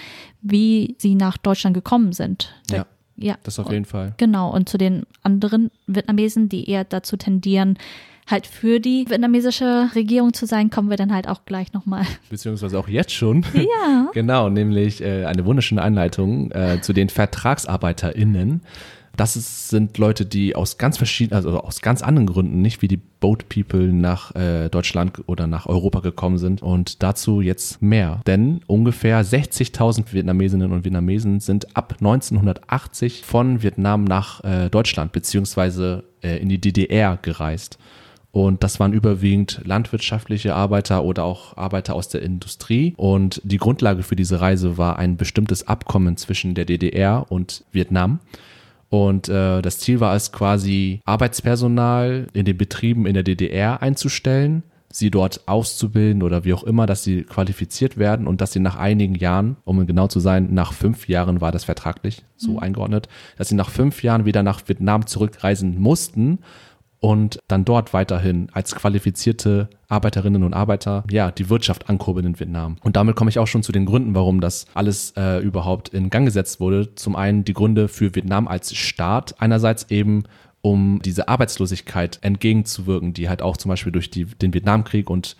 wie 0.42 0.94
sie 0.98 1.14
nach 1.14 1.38
Deutschland 1.38 1.74
gekommen 1.74 2.12
sind. 2.12 2.54
Ja. 2.70 2.86
Ja. 3.16 3.36
Das 3.44 3.58
auf 3.58 3.70
jeden 3.70 3.84
Fall. 3.84 4.14
Genau. 4.16 4.52
Und 4.52 4.68
zu 4.68 4.76
den 4.76 5.04
anderen 5.22 5.70
Vietnamesen, 5.86 6.48
die 6.48 6.68
eher 6.68 6.84
dazu 6.84 7.16
tendieren, 7.16 7.78
halt 8.26 8.46
für 8.46 8.80
die 8.80 9.06
vietnamesische 9.08 9.90
Regierung 9.94 10.32
zu 10.32 10.46
sein, 10.46 10.70
kommen 10.70 10.90
wir 10.90 10.96
dann 10.96 11.12
halt 11.12 11.28
auch 11.28 11.44
gleich 11.44 11.72
nochmal. 11.72 12.04
Beziehungsweise 12.30 12.78
auch 12.78 12.88
jetzt 12.88 13.12
schon. 13.12 13.44
Ja. 13.54 14.10
genau, 14.14 14.48
nämlich 14.48 15.02
äh, 15.02 15.24
eine 15.24 15.44
wunderschöne 15.44 15.82
Einleitung 15.82 16.50
äh, 16.52 16.80
zu 16.80 16.92
den 16.92 17.08
VertragsarbeiterInnen. 17.08 18.62
Das 19.16 19.36
ist, 19.36 19.68
sind 19.68 19.96
Leute, 19.98 20.26
die 20.26 20.56
aus 20.56 20.76
ganz 20.76 20.96
verschiedenen, 20.96 21.36
also 21.36 21.60
aus 21.60 21.80
ganz 21.82 22.02
anderen 22.02 22.26
Gründen, 22.26 22.60
nicht 22.62 22.82
wie 22.82 22.88
die 22.88 22.96
Boat 22.96 23.48
People 23.48 23.92
nach 23.92 24.34
äh, 24.34 24.68
Deutschland 24.68 25.22
oder 25.26 25.46
nach 25.46 25.66
Europa 25.66 26.00
gekommen 26.00 26.38
sind. 26.38 26.62
Und 26.62 27.02
dazu 27.02 27.40
jetzt 27.40 27.80
mehr. 27.80 28.20
Denn 28.26 28.60
ungefähr 28.66 29.24
60.000 29.24 30.12
Vietnamesinnen 30.12 30.72
und 30.72 30.84
Vietnamesen 30.84 31.40
sind 31.40 31.76
ab 31.76 31.94
1980 32.00 33.22
von 33.22 33.62
Vietnam 33.62 34.04
nach 34.04 34.42
äh, 34.42 34.68
Deutschland 34.68 35.12
beziehungsweise 35.12 36.04
äh, 36.22 36.38
in 36.38 36.48
die 36.48 36.60
DDR 36.60 37.16
gereist. 37.20 37.78
Und 38.34 38.64
das 38.64 38.80
waren 38.80 38.92
überwiegend 38.92 39.60
landwirtschaftliche 39.64 40.56
Arbeiter 40.56 41.04
oder 41.04 41.22
auch 41.22 41.56
Arbeiter 41.56 41.94
aus 41.94 42.08
der 42.08 42.22
Industrie. 42.22 42.92
Und 42.96 43.40
die 43.44 43.58
Grundlage 43.58 44.02
für 44.02 44.16
diese 44.16 44.40
Reise 44.40 44.76
war 44.76 44.98
ein 44.98 45.16
bestimmtes 45.16 45.68
Abkommen 45.68 46.16
zwischen 46.16 46.56
der 46.56 46.64
DDR 46.64 47.26
und 47.28 47.62
Vietnam. 47.70 48.18
Und 48.90 49.28
äh, 49.28 49.62
das 49.62 49.78
Ziel 49.78 50.00
war 50.00 50.16
es 50.16 50.32
quasi, 50.32 51.00
Arbeitspersonal 51.04 52.26
in 52.32 52.44
den 52.44 52.58
Betrieben 52.58 53.06
in 53.06 53.14
der 53.14 53.22
DDR 53.22 53.82
einzustellen, 53.82 54.64
sie 54.90 55.12
dort 55.12 55.46
auszubilden 55.46 56.24
oder 56.24 56.44
wie 56.44 56.54
auch 56.54 56.64
immer, 56.64 56.86
dass 56.86 57.04
sie 57.04 57.22
qualifiziert 57.22 57.98
werden 57.98 58.26
und 58.26 58.40
dass 58.40 58.50
sie 58.50 58.60
nach 58.60 58.74
einigen 58.74 59.14
Jahren, 59.14 59.58
um 59.64 59.86
genau 59.86 60.08
zu 60.08 60.18
sein, 60.18 60.52
nach 60.52 60.72
fünf 60.72 61.06
Jahren 61.06 61.40
war 61.40 61.52
das 61.52 61.62
vertraglich 61.62 62.24
so 62.36 62.54
mhm. 62.54 62.58
eingeordnet, 62.58 63.08
dass 63.38 63.48
sie 63.48 63.54
nach 63.54 63.70
fünf 63.70 64.02
Jahren 64.02 64.24
wieder 64.24 64.42
nach 64.42 64.60
Vietnam 64.66 65.06
zurückreisen 65.06 65.80
mussten 65.80 66.40
und 67.04 67.38
dann 67.48 67.66
dort 67.66 67.92
weiterhin 67.92 68.48
als 68.54 68.74
qualifizierte 68.74 69.68
Arbeiterinnen 69.88 70.42
und 70.42 70.54
Arbeiter 70.54 71.04
ja 71.10 71.30
die 71.30 71.50
Wirtschaft 71.50 71.90
ankurbeln 71.90 72.28
in 72.28 72.40
Vietnam. 72.40 72.78
Und 72.82 72.96
damit 72.96 73.14
komme 73.14 73.28
ich 73.28 73.38
auch 73.38 73.46
schon 73.46 73.62
zu 73.62 73.72
den 73.72 73.84
Gründen, 73.84 74.14
warum 74.14 74.40
das 74.40 74.64
alles 74.72 75.12
äh, 75.14 75.38
überhaupt 75.40 75.90
in 75.90 76.08
Gang 76.08 76.24
gesetzt 76.24 76.60
wurde. 76.60 76.94
Zum 76.94 77.14
einen 77.14 77.44
die 77.44 77.52
Gründe 77.52 77.88
für 77.88 78.14
Vietnam 78.14 78.48
als 78.48 78.74
Staat, 78.74 79.34
einerseits 79.38 79.90
eben 79.90 80.24
um 80.62 81.02
diese 81.04 81.28
Arbeitslosigkeit 81.28 82.20
entgegenzuwirken, 82.22 83.12
die 83.12 83.28
halt 83.28 83.42
auch 83.42 83.58
zum 83.58 83.68
Beispiel 83.68 83.92
durch 83.92 84.08
die, 84.08 84.24
den 84.24 84.54
Vietnamkrieg 84.54 85.10
und 85.10 85.36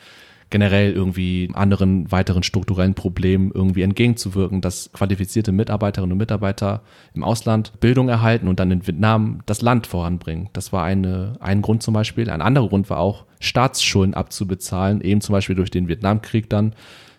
generell 0.54 0.92
irgendwie 0.92 1.50
anderen 1.52 2.12
weiteren 2.12 2.44
strukturellen 2.44 2.94
Problemen 2.94 3.50
irgendwie 3.52 3.82
entgegenzuwirken, 3.82 4.60
dass 4.60 4.88
qualifizierte 4.92 5.50
Mitarbeiterinnen 5.50 6.12
und 6.12 6.18
Mitarbeiter 6.18 6.82
im 7.12 7.24
Ausland 7.24 7.72
Bildung 7.80 8.08
erhalten 8.08 8.46
und 8.46 8.60
dann 8.60 8.70
in 8.70 8.86
Vietnam 8.86 9.40
das 9.46 9.62
Land 9.62 9.88
voranbringen. 9.88 10.50
Das 10.52 10.72
war 10.72 10.84
eine, 10.84 11.32
ein 11.40 11.60
Grund 11.60 11.82
zum 11.82 11.92
Beispiel. 11.92 12.30
Ein 12.30 12.40
anderer 12.40 12.68
Grund 12.68 12.88
war 12.88 13.00
auch, 13.00 13.24
Staatsschulden 13.40 14.14
abzubezahlen, 14.14 15.00
eben 15.00 15.20
zum 15.20 15.32
Beispiel 15.32 15.56
durch 15.56 15.72
den 15.72 15.88
Vietnamkrieg 15.88 16.48
dann. 16.48 16.76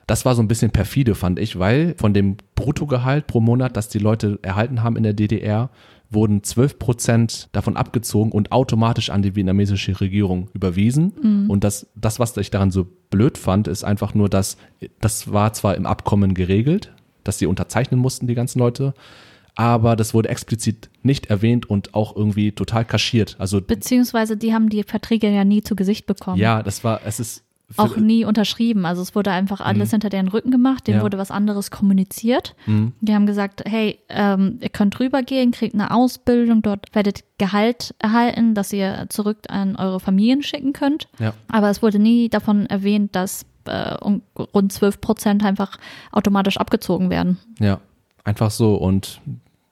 Das 0.07 0.23
war 0.23 0.33
so 0.33 0.41
ein 0.41 0.47
bisschen 0.47 0.71
perfide, 0.71 1.13
fand 1.13 1.37
ich, 1.37 1.59
weil 1.59 1.93
von 1.97 2.13
dem 2.13 2.37
Bruttogehalt 2.55 3.27
pro 3.27 3.41
Monat, 3.41 3.75
das 3.75 3.89
die 3.89 3.99
Leute 3.99 4.39
erhalten 4.43 4.81
haben 4.81 4.95
in 4.95 5.03
der 5.03 5.11
DDR, 5.11 5.71
wurden 6.09 6.43
12 6.43 6.79
Prozent 6.79 7.49
davon 7.51 7.77
abgezogen 7.77 8.31
und 8.31 8.51
automatisch 8.51 9.09
an 9.09 9.21
die 9.21 9.35
vietnamesische 9.35 9.99
Regierung 9.99 10.49
überwiesen. 10.53 11.13
Mhm. 11.21 11.49
Und 11.49 11.63
das, 11.63 11.87
das, 11.95 12.19
was 12.19 12.35
ich 12.37 12.51
daran 12.51 12.71
so 12.71 12.87
blöd 13.09 13.37
fand, 13.37 13.67
ist 13.67 13.83
einfach 13.83 14.13
nur, 14.13 14.29
dass 14.29 14.57
das 15.01 15.31
war 15.31 15.53
zwar 15.53 15.75
im 15.75 15.85
Abkommen 15.85 16.33
geregelt, 16.33 16.93
dass 17.23 17.39
sie 17.39 17.47
unterzeichnen 17.47 17.99
mussten, 17.99 18.27
die 18.27 18.35
ganzen 18.35 18.59
Leute, 18.59 18.93
aber 19.55 19.95
das 19.95 20.13
wurde 20.13 20.29
explizit 20.29 20.89
nicht 21.01 21.27
erwähnt 21.27 21.69
und 21.69 21.93
auch 21.93 22.15
irgendwie 22.15 22.51
total 22.51 22.83
kaschiert. 22.83 23.37
Also 23.39 23.61
beziehungsweise 23.61 24.35
die 24.35 24.53
haben 24.53 24.69
die 24.69 24.83
Verträge 24.83 25.29
ja 25.29 25.45
nie 25.45 25.63
zu 25.63 25.75
Gesicht 25.75 26.05
bekommen. 26.05 26.37
Ja, 26.37 26.61
das 26.61 26.83
war, 26.83 27.01
es 27.05 27.19
ist 27.19 27.43
auch 27.77 27.97
nie 27.97 28.25
unterschrieben. 28.25 28.85
Also 28.85 29.01
es 29.01 29.15
wurde 29.15 29.31
einfach 29.31 29.59
alles 29.59 29.89
mhm. 29.89 29.91
hinter 29.95 30.09
deren 30.09 30.27
Rücken 30.27 30.51
gemacht, 30.51 30.87
denen 30.87 30.99
ja. 30.99 31.03
wurde 31.03 31.17
was 31.17 31.31
anderes 31.31 31.71
kommuniziert. 31.71 32.55
Mhm. 32.65 32.93
Die 33.01 33.13
haben 33.13 33.25
gesagt, 33.25 33.63
hey, 33.65 33.99
ähm, 34.09 34.59
ihr 34.61 34.69
könnt 34.69 34.99
rübergehen, 34.99 35.51
kriegt 35.51 35.73
eine 35.73 35.91
Ausbildung, 35.91 36.61
dort 36.61 36.93
werdet 36.93 37.23
Gehalt 37.37 37.95
erhalten, 37.99 38.53
dass 38.53 38.71
ihr 38.71 39.07
zurück 39.09 39.39
an 39.49 39.75
eure 39.75 39.99
Familien 39.99 40.43
schicken 40.43 40.73
könnt. 40.73 41.07
Ja. 41.19 41.33
Aber 41.47 41.69
es 41.69 41.81
wurde 41.81 41.99
nie 41.99 42.29
davon 42.29 42.65
erwähnt, 42.67 43.15
dass 43.15 43.45
äh, 43.65 43.95
rund 43.99 44.71
12 44.71 45.01
Prozent 45.01 45.43
einfach 45.43 45.77
automatisch 46.11 46.57
abgezogen 46.57 47.09
werden. 47.09 47.37
Ja, 47.59 47.81
einfach 48.23 48.51
so. 48.51 48.75
Und 48.75 49.21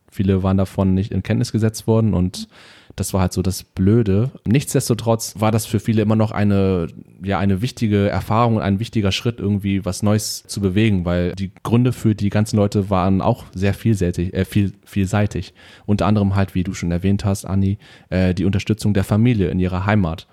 viele 0.10 0.44
waren 0.44 0.58
davon 0.58 0.94
nicht 0.94 1.12
in 1.12 1.24
Kenntnis 1.24 1.52
gesetzt 1.52 1.88
worden 1.88 2.14
und 2.14 2.48
das 2.96 3.14
war 3.14 3.22
halt 3.22 3.34
so 3.34 3.42
das 3.42 3.64
Blöde. 3.64 4.32
Nichtsdestotrotz 4.46 5.36
war 5.40 5.52
das 5.52 5.66
für 5.66 5.80
viele 5.80 6.02
immer 6.02 6.16
noch 6.16 6.32
eine, 6.32 6.88
ja, 7.24 7.40
eine 7.40 7.62
wichtige 7.62 8.10
Erfahrung 8.10 8.58
und 8.58 8.62
ein 8.62 8.80
wichtiger 8.80 9.12
Schritt, 9.12 9.40
irgendwie 9.40 9.86
was 9.86 10.04
Neues 10.04 10.44
zu 10.44 10.62
bewegen, 10.62 11.06
weil 11.06 11.34
die 11.34 11.52
Gründe 11.64 11.92
für 11.92 12.14
die 12.16 12.30
ganzen 12.30 12.58
Leute 12.58 12.90
waren 12.90 13.22
auch 13.22 13.46
sehr 13.54 13.74
vielseitig, 13.74 14.34
äh, 14.34 14.46
viel, 14.46 14.74
vielseitig. 14.86 15.54
Unter 15.86 16.06
anderem 16.06 16.36
halt, 16.36 16.56
wie 16.56 16.64
du 16.64 16.74
schon 16.74 16.92
erwähnt 16.92 17.26
hast, 17.26 17.46
Anni, 17.46 17.78
äh, 18.10 18.34
die 18.34 18.46
Unterstützung 18.46 18.94
der 18.94 19.04
Familie 19.04 19.50
in 19.50 19.60
ihrer 19.60 19.86
Heimat 19.86 20.28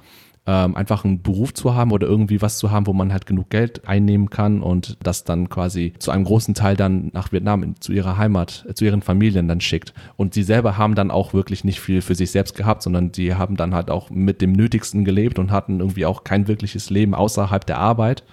ähm, 0.51 0.75
einfach 0.75 1.05
einen 1.05 1.23
Beruf 1.23 1.55
zu 1.55 1.77
haben 1.77 1.93
oder 1.93 2.09
irgendwie 2.09 2.43
was 2.43 2.59
zu 2.59 2.73
haben, 2.73 2.89
wo 2.89 2.93
man 2.93 3.13
halt 3.13 3.25
genug 3.25 3.51
Geld 3.51 3.87
einnehmen 3.87 4.31
kann 4.31 4.63
und 4.63 4.99
das 5.01 5.23
dann 5.23 5.49
quasi 5.49 5.93
zu 6.01 6.11
einem 6.11 6.25
großen 6.25 6.55
Teil 6.55 6.77
dann 6.77 7.11
nach 7.13 7.31
Vietnam 7.31 7.77
zu 7.79 7.93
ihrer 7.93 8.19
Heimat, 8.19 8.67
äh, 8.69 8.75
zu 8.75 8.85
ihren 8.85 9.01
Familien 9.01 9.47
dann 9.47 9.61
schickt. 9.61 9.95
Und 10.17 10.35
sie 10.35 10.43
selber 10.43 10.77
haben 10.77 10.97
dann 10.97 11.13
auch 11.13 11.35
wirklich 11.35 11.63
nicht 11.63 11.79
viel 11.79 12.03
für 12.03 12.17
sich 12.17 12.33
selbst 12.33 12.57
gehabt, 12.57 12.83
sondern 12.83 13.13
die 13.13 13.37
haben 13.37 13.57
dann 13.57 13.77
halt 13.77 13.93
auch 13.93 14.11
mit 14.11 14.43
dem 14.43 14.51
Nötigsten 14.51 15.05
gelebt 15.05 15.39
und 15.39 15.53
hatten 15.53 15.79
irgendwie 15.79 16.05
auch 16.05 16.25
kein 16.25 16.49
wirkliches 16.49 16.91
Leben 16.91 17.15
außerhalb 17.15 17.65
der 17.65 17.79
Arbeit. 17.79 18.25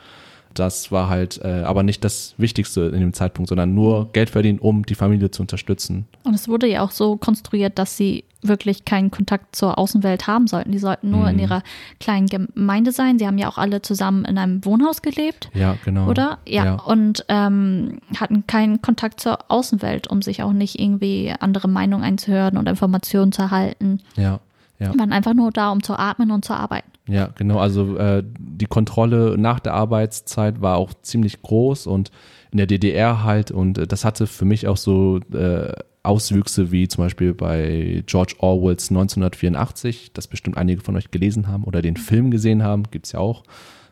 Das 0.59 0.91
war 0.91 1.09
halt 1.09 1.39
äh, 1.43 1.63
aber 1.63 1.83
nicht 1.83 2.03
das 2.03 2.33
Wichtigste 2.37 2.81
in 2.81 2.99
dem 2.99 3.13
Zeitpunkt, 3.13 3.49
sondern 3.49 3.73
nur 3.73 4.11
Geld 4.13 4.29
verdienen, 4.29 4.59
um 4.59 4.85
die 4.85 4.95
Familie 4.95 5.31
zu 5.31 5.41
unterstützen. 5.41 6.07
Und 6.23 6.33
es 6.33 6.47
wurde 6.47 6.67
ja 6.67 6.81
auch 6.81 6.91
so 6.91 7.17
konstruiert, 7.17 7.77
dass 7.77 7.97
sie 7.97 8.23
wirklich 8.41 8.85
keinen 8.85 9.11
Kontakt 9.11 9.55
zur 9.55 9.77
Außenwelt 9.77 10.27
haben 10.27 10.47
sollten. 10.47 10.71
Die 10.71 10.79
sollten 10.79 11.09
nur 11.09 11.23
mhm. 11.23 11.29
in 11.29 11.39
ihrer 11.39 11.63
kleinen 11.99 12.27
Gemeinde 12.27 12.91
sein. 12.91 13.19
Sie 13.19 13.27
haben 13.27 13.37
ja 13.37 13.49
auch 13.49 13.57
alle 13.57 13.81
zusammen 13.81 14.25
in 14.25 14.37
einem 14.37 14.63
Wohnhaus 14.63 15.01
gelebt. 15.01 15.49
Ja, 15.53 15.77
genau. 15.83 16.07
Oder? 16.07 16.39
Ja. 16.47 16.65
ja. 16.65 16.75
Und 16.75 17.25
ähm, 17.29 17.99
hatten 18.15 18.45
keinen 18.47 18.81
Kontakt 18.81 19.19
zur 19.19 19.39
Außenwelt, 19.49 20.07
um 20.07 20.21
sich 20.21 20.43
auch 20.43 20.53
nicht 20.53 20.79
irgendwie 20.79 21.33
andere 21.39 21.67
Meinungen 21.67 22.03
einzuhören 22.03 22.57
und 22.57 22.67
Informationen 22.67 23.31
zu 23.31 23.41
erhalten. 23.41 24.01
Ja. 24.15 24.39
Ja. 24.79 24.97
waren 24.97 25.11
einfach 25.11 25.33
nur 25.33 25.51
da, 25.51 25.71
um 25.71 25.81
zu 25.81 25.97
atmen 25.97 26.31
und 26.31 26.45
zu 26.45 26.53
arbeiten. 26.53 26.91
Ja, 27.07 27.29
genau. 27.35 27.57
Also 27.57 27.97
äh, 27.97 28.23
die 28.37 28.65
Kontrolle 28.65 29.35
nach 29.37 29.59
der 29.59 29.73
Arbeitszeit 29.73 30.61
war 30.61 30.77
auch 30.77 30.93
ziemlich 31.01 31.41
groß 31.41 31.87
und 31.87 32.11
in 32.51 32.57
der 32.57 32.67
DDR 32.67 33.23
halt 33.23 33.51
und 33.51 33.77
äh, 33.77 33.87
das 33.87 34.05
hatte 34.05 34.27
für 34.27 34.45
mich 34.45 34.67
auch 34.67 34.77
so 34.77 35.19
äh, 35.33 35.71
Auswüchse 36.03 36.71
wie 36.71 36.87
zum 36.87 37.03
Beispiel 37.03 37.33
bei 37.33 38.03
George 38.05 38.35
Orwells 38.39 38.89
1984, 38.89 40.13
das 40.13 40.27
bestimmt 40.27 40.57
einige 40.57 40.81
von 40.81 40.95
euch 40.95 41.11
gelesen 41.11 41.47
haben 41.47 41.63
oder 41.63 41.81
den 41.81 41.97
Film 41.97 42.31
gesehen 42.31 42.63
haben, 42.63 42.83
gibt 42.91 43.07
es 43.07 43.11
ja 43.11 43.19
auch. 43.19 43.43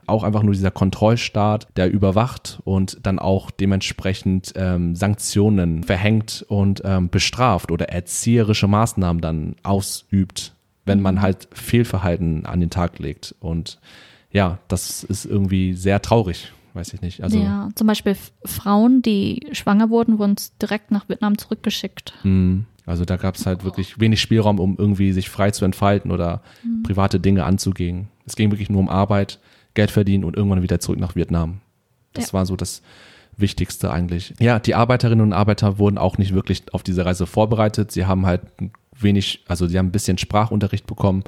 Auch 0.07 0.23
einfach 0.23 0.43
nur 0.43 0.53
dieser 0.53 0.69
Kontrollstaat, 0.69 1.67
der 1.77 1.91
überwacht 1.91 2.59
und 2.63 2.99
dann 3.01 3.17
auch 3.17 3.49
dementsprechend 3.49 4.53
ähm, 4.55 4.95
Sanktionen 4.95 5.83
verhängt 5.83 6.45
und 6.47 6.83
ähm, 6.85 7.09
bestraft 7.09 7.71
oder 7.71 7.89
erzieherische 7.89 8.67
Maßnahmen 8.67 9.19
dann 9.19 9.55
ausübt 9.63 10.54
wenn 10.85 11.01
man 11.01 11.21
halt 11.21 11.47
Fehlverhalten 11.51 12.45
an 12.45 12.59
den 12.59 12.69
Tag 12.69 12.99
legt. 12.99 13.35
Und 13.39 13.79
ja, 14.31 14.59
das 14.67 15.03
ist 15.03 15.25
irgendwie 15.25 15.73
sehr 15.73 16.01
traurig, 16.01 16.53
weiß 16.73 16.93
ich 16.93 17.01
nicht. 17.01 17.23
Also, 17.23 17.39
ja, 17.39 17.69
zum 17.75 17.87
Beispiel 17.87 18.15
Frauen, 18.43 19.01
die 19.01 19.47
schwanger 19.51 19.89
wurden, 19.89 20.19
wurden 20.19 20.35
direkt 20.61 20.91
nach 20.91 21.09
Vietnam 21.09 21.37
zurückgeschickt. 21.37 22.13
Hm, 22.21 22.65
also 22.85 23.05
da 23.05 23.17
gab 23.17 23.35
es 23.35 23.45
halt 23.45 23.63
wirklich 23.63 23.99
wenig 23.99 24.21
Spielraum, 24.21 24.59
um 24.59 24.75
irgendwie 24.77 25.11
sich 25.11 25.29
frei 25.29 25.51
zu 25.51 25.65
entfalten 25.65 26.11
oder 26.11 26.41
mhm. 26.63 26.83
private 26.83 27.19
Dinge 27.19 27.43
anzugehen. 27.43 28.09
Es 28.25 28.35
ging 28.35 28.51
wirklich 28.51 28.69
nur 28.69 28.79
um 28.79 28.89
Arbeit, 28.89 29.39
Geld 29.73 29.91
verdienen 29.91 30.23
und 30.23 30.35
irgendwann 30.35 30.61
wieder 30.61 30.79
zurück 30.79 30.99
nach 30.99 31.15
Vietnam. 31.15 31.61
Das 32.13 32.27
ja. 32.27 32.33
war 32.33 32.45
so 32.45 32.55
das 32.55 32.81
Wichtigste 33.37 33.91
eigentlich. 33.91 34.33
Ja, 34.39 34.59
die 34.59 34.75
Arbeiterinnen 34.75 35.25
und 35.25 35.33
Arbeiter 35.33 35.77
wurden 35.77 35.97
auch 35.97 36.17
nicht 36.17 36.33
wirklich 36.33 36.63
auf 36.73 36.83
diese 36.83 37.05
Reise 37.05 37.25
vorbereitet. 37.25 37.91
Sie 37.91 38.05
haben 38.05 38.25
halt 38.25 38.41
wenig, 38.99 39.43
also 39.47 39.67
sie 39.67 39.77
haben 39.77 39.87
ein 39.87 39.91
bisschen 39.91 40.17
Sprachunterricht 40.17 40.87
bekommen, 40.87 41.23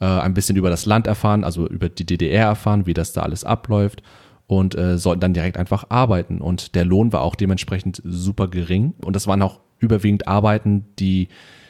äh, 0.00 0.04
ein 0.04 0.34
bisschen 0.34 0.56
über 0.56 0.70
das 0.70 0.86
Land 0.86 1.06
erfahren, 1.06 1.44
also 1.44 1.68
über 1.68 1.88
die 1.88 2.06
DDR 2.06 2.46
erfahren, 2.46 2.86
wie 2.86 2.94
das 2.94 3.12
da 3.12 3.22
alles 3.22 3.44
abläuft 3.44 4.02
und 4.46 4.74
äh, 4.74 4.98
sollten 4.98 5.20
dann 5.20 5.34
direkt 5.34 5.56
einfach 5.56 5.84
arbeiten. 5.90 6.40
Und 6.40 6.74
der 6.74 6.84
Lohn 6.84 7.12
war 7.12 7.20
auch 7.20 7.36
dementsprechend 7.36 8.02
super 8.04 8.48
gering. 8.48 8.94
Und 9.04 9.14
das 9.14 9.26
waren 9.26 9.42
auch 9.42 9.60
überwiegend 9.78 10.26
Arbeiten, 10.26 10.86
die 10.98 11.28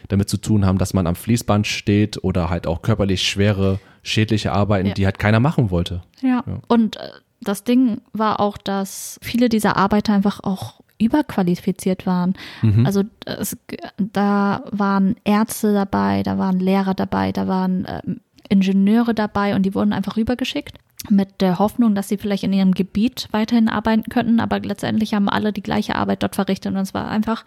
damit 0.09 0.29
zu 0.29 0.39
tun 0.39 0.65
haben, 0.65 0.79
dass 0.79 0.95
man 0.95 1.07
am 1.07 1.15
Fließband 1.15 1.67
steht 1.67 2.25
oder 2.25 2.49
halt 2.49 2.67
auch 2.67 2.83
körperlich 2.83 3.23
schwere, 3.23 3.79
schädliche 4.03 4.53
Arbeiten, 4.53 4.89
ja. 4.89 4.95
die 4.95 5.05
halt 5.05 5.19
keiner 5.19 5.41
machen 5.41 5.71
wollte. 5.71 6.03
Ja, 6.23 6.43
ja. 6.47 6.61
und 6.69 6.97
äh, 6.97 7.11
das 7.43 7.65
Ding 7.65 8.01
war 8.13 8.41
auch, 8.41 8.59
dass 8.59 9.19
viele 9.23 9.49
dieser 9.49 9.77
Arbeiter 9.77 10.13
einfach 10.13 10.41
auch 10.43 10.80
überqualifiziert 11.01 12.07
waren. 12.07 12.35
Mhm. 12.63 12.87
Also 12.87 13.05
es, 13.25 13.57
da 13.97 14.63
waren 14.71 15.17
Ärzte 15.25 15.73
dabei, 15.73 16.23
da 16.23 16.39
waren 16.39 16.61
Lehrer 16.61 16.95
dabei, 16.95 17.33
da 17.33 17.49
waren 17.49 17.85
äh, 17.85 18.03
Ingenieure 18.49 19.15
dabei 19.15 19.55
und 19.55 19.63
die 19.63 19.75
wurden 19.75 19.93
einfach 19.93 20.17
rübergeschickt 20.17 20.79
mit 21.09 21.41
der 21.41 21.59
Hoffnung, 21.59 21.95
dass 21.95 22.09
sie 22.09 22.19
vielleicht 22.19 22.45
in 22.45 22.53
ihrem 22.53 22.73
Gebiet 22.73 23.29
weiterhin 23.31 23.69
arbeiten 23.69 24.05
könnten, 24.11 24.41
aber 24.41 24.61
letztendlich 24.61 25.15
haben 25.15 25.29
alle 25.29 25.53
die 25.53 25.63
gleiche 25.63 25.95
Arbeit 25.95 26.23
dort 26.23 26.35
verrichtet 26.35 26.75
und 26.75 26.81
es 26.81 26.93
war 26.93 27.09
einfach 27.09 27.45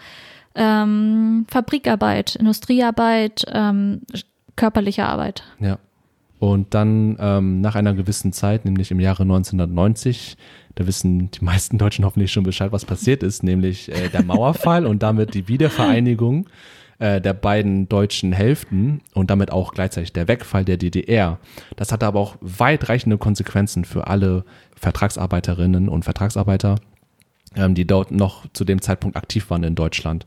ähm, 0.55 1.45
Fabrikarbeit, 1.49 2.35
Industriearbeit, 2.35 3.43
ähm, 3.51 4.01
körperliche 4.55 5.05
Arbeit. 5.05 5.43
Ja. 5.59 5.77
Und 6.43 6.73
dann 6.73 7.15
ähm, 7.21 7.61
nach 7.61 7.75
einer 7.75 7.93
gewissen 7.93 8.33
Zeit, 8.33 8.65
nämlich 8.65 8.91
im 8.91 8.99
Jahre 8.99 9.23
1990, 9.23 10.35
da 10.75 10.85
wissen 10.85 11.31
die 11.31 11.41
meisten 11.41 11.77
Deutschen 11.77 12.03
hoffentlich 12.03 12.33
schon 12.33 12.43
Bescheid, 12.43 12.73
was 12.73 12.83
passiert 12.83 13.23
ist, 13.23 13.43
nämlich 13.43 13.89
äh, 13.89 14.09
der 14.09 14.25
Mauerfall 14.25 14.85
und 14.85 15.03
damit 15.03 15.35
die 15.35 15.47
Wiedervereinigung 15.47 16.49
äh, 16.99 17.21
der 17.21 17.33
beiden 17.33 17.87
deutschen 17.87 18.33
Hälften 18.33 18.99
und 19.13 19.31
damit 19.31 19.53
auch 19.53 19.73
gleichzeitig 19.73 20.11
der 20.11 20.27
Wegfall 20.27 20.65
der 20.65 20.75
DDR. 20.75 21.39
Das 21.77 21.93
hatte 21.93 22.05
aber 22.05 22.19
auch 22.19 22.35
weitreichende 22.41 23.17
Konsequenzen 23.17 23.85
für 23.85 24.07
alle 24.07 24.43
Vertragsarbeiterinnen 24.75 25.87
und 25.87 26.03
Vertragsarbeiter, 26.03 26.75
ähm, 27.55 27.73
die 27.73 27.87
dort 27.87 28.11
noch 28.11 28.47
zu 28.51 28.65
dem 28.65 28.81
Zeitpunkt 28.81 29.15
aktiv 29.15 29.49
waren 29.49 29.63
in 29.63 29.75
Deutschland. 29.75 30.25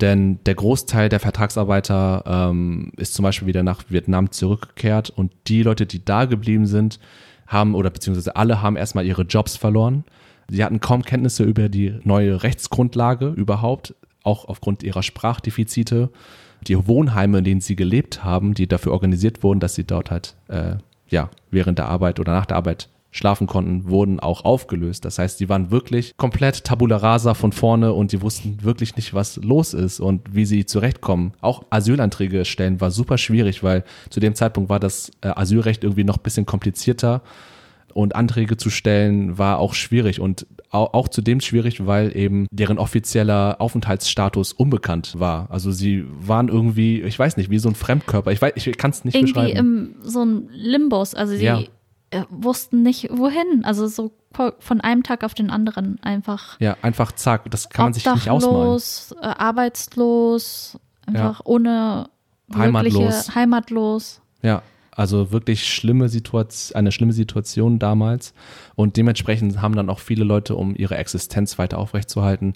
Denn 0.00 0.38
der 0.44 0.54
Großteil 0.54 1.08
der 1.08 1.20
Vertragsarbeiter 1.20 2.24
ähm, 2.26 2.92
ist 2.96 3.14
zum 3.14 3.22
Beispiel 3.22 3.48
wieder 3.48 3.62
nach 3.62 3.84
Vietnam 3.88 4.30
zurückgekehrt 4.30 5.10
und 5.10 5.32
die 5.46 5.62
Leute, 5.62 5.86
die 5.86 6.04
da 6.04 6.24
geblieben 6.24 6.66
sind, 6.66 6.98
haben 7.46 7.74
oder 7.74 7.90
beziehungsweise 7.90 8.36
alle 8.36 8.62
haben 8.62 8.76
erstmal 8.76 9.04
ihre 9.04 9.22
Jobs 9.22 9.56
verloren. 9.56 10.04
Sie 10.48 10.64
hatten 10.64 10.80
kaum 10.80 11.02
Kenntnisse 11.02 11.44
über 11.44 11.68
die 11.68 11.94
neue 12.02 12.42
Rechtsgrundlage 12.42 13.28
überhaupt, 13.28 13.94
auch 14.22 14.46
aufgrund 14.46 14.82
ihrer 14.82 15.02
Sprachdefizite. 15.02 16.10
Die 16.66 16.86
Wohnheime, 16.88 17.38
in 17.38 17.44
denen 17.44 17.60
sie 17.60 17.76
gelebt 17.76 18.24
haben, 18.24 18.54
die 18.54 18.66
dafür 18.66 18.92
organisiert 18.92 19.42
wurden, 19.42 19.60
dass 19.60 19.74
sie 19.74 19.84
dort 19.84 20.10
halt 20.10 20.34
äh, 20.48 20.76
ja 21.08 21.30
während 21.50 21.78
der 21.78 21.88
Arbeit 21.88 22.20
oder 22.20 22.32
nach 22.32 22.46
der 22.46 22.56
Arbeit 22.56 22.88
schlafen 23.10 23.46
konnten, 23.46 23.88
wurden 23.88 24.20
auch 24.20 24.44
aufgelöst. 24.44 25.04
Das 25.04 25.18
heißt, 25.18 25.40
die 25.40 25.48
waren 25.48 25.70
wirklich 25.70 26.16
komplett 26.16 26.64
tabula 26.64 26.96
rasa 26.96 27.34
von 27.34 27.52
vorne 27.52 27.92
und 27.92 28.12
die 28.12 28.22
wussten 28.22 28.62
wirklich 28.62 28.96
nicht, 28.96 29.14
was 29.14 29.36
los 29.36 29.74
ist 29.74 30.00
und 30.00 30.34
wie 30.34 30.44
sie 30.44 30.64
zurechtkommen. 30.64 31.32
Auch 31.40 31.64
Asylanträge 31.70 32.44
stellen 32.44 32.80
war 32.80 32.90
super 32.90 33.18
schwierig, 33.18 33.62
weil 33.62 33.84
zu 34.10 34.20
dem 34.20 34.34
Zeitpunkt 34.34 34.70
war 34.70 34.80
das 34.80 35.10
äh, 35.22 35.28
Asylrecht 35.28 35.82
irgendwie 35.82 36.04
noch 36.04 36.18
ein 36.18 36.22
bisschen 36.22 36.46
komplizierter 36.46 37.22
und 37.92 38.14
Anträge 38.14 38.56
zu 38.56 38.70
stellen 38.70 39.38
war 39.38 39.58
auch 39.58 39.74
schwierig 39.74 40.20
und 40.20 40.46
auch, 40.70 40.94
auch 40.94 41.08
zudem 41.08 41.40
schwierig, 41.40 41.84
weil 41.86 42.16
eben 42.16 42.46
deren 42.52 42.78
offizieller 42.78 43.56
Aufenthaltsstatus 43.58 44.52
unbekannt 44.52 45.14
war. 45.18 45.50
Also 45.50 45.72
sie 45.72 46.04
waren 46.20 46.48
irgendwie, 46.48 47.02
ich 47.02 47.18
weiß 47.18 47.36
nicht, 47.36 47.50
wie 47.50 47.58
so 47.58 47.68
ein 47.68 47.74
Fremdkörper. 47.74 48.30
Ich 48.30 48.40
weiß, 48.40 48.52
ich 48.54 48.78
kann 48.78 48.92
es 48.92 49.04
nicht 49.04 49.16
irgendwie 49.16 49.32
beschreiben. 49.32 49.56
Irgendwie 49.56 49.94
im 50.00 50.08
so 50.08 50.24
ein 50.24 50.48
Limbus. 50.52 51.14
Also 51.14 51.34
sie 51.34 51.44
ja 51.44 51.60
wussten 52.28 52.82
nicht 52.82 53.08
wohin. 53.10 53.64
Also 53.64 53.86
so 53.86 54.12
von 54.58 54.80
einem 54.80 55.02
Tag 55.02 55.24
auf 55.24 55.34
den 55.34 55.50
anderen 55.50 55.98
einfach. 56.02 56.58
Ja, 56.60 56.76
einfach 56.82 57.12
zack. 57.12 57.50
Das 57.50 57.68
kann 57.68 57.86
man 57.86 57.92
sich 57.92 58.06
nicht 58.06 58.30
ausmalen. 58.30 58.80
Äh, 59.20 59.26
arbeitslos, 59.26 60.78
einfach 61.06 61.42
ohne 61.44 62.08
Heimatlos. 62.54 63.34
heimatlos. 63.34 64.20
Ja, 64.42 64.62
also 64.92 65.32
wirklich 65.32 65.72
schlimme 65.72 66.08
Situation, 66.08 66.76
eine 66.76 66.92
schlimme 66.92 67.12
Situation 67.12 67.78
damals. 67.78 68.34
Und 68.74 68.96
dementsprechend 68.96 69.60
haben 69.60 69.74
dann 69.74 69.90
auch 69.90 70.00
viele 70.00 70.24
Leute, 70.24 70.56
um 70.56 70.74
ihre 70.74 70.96
Existenz 70.96 71.58
weiter 71.58 71.78
aufrechtzuerhalten, 71.78 72.54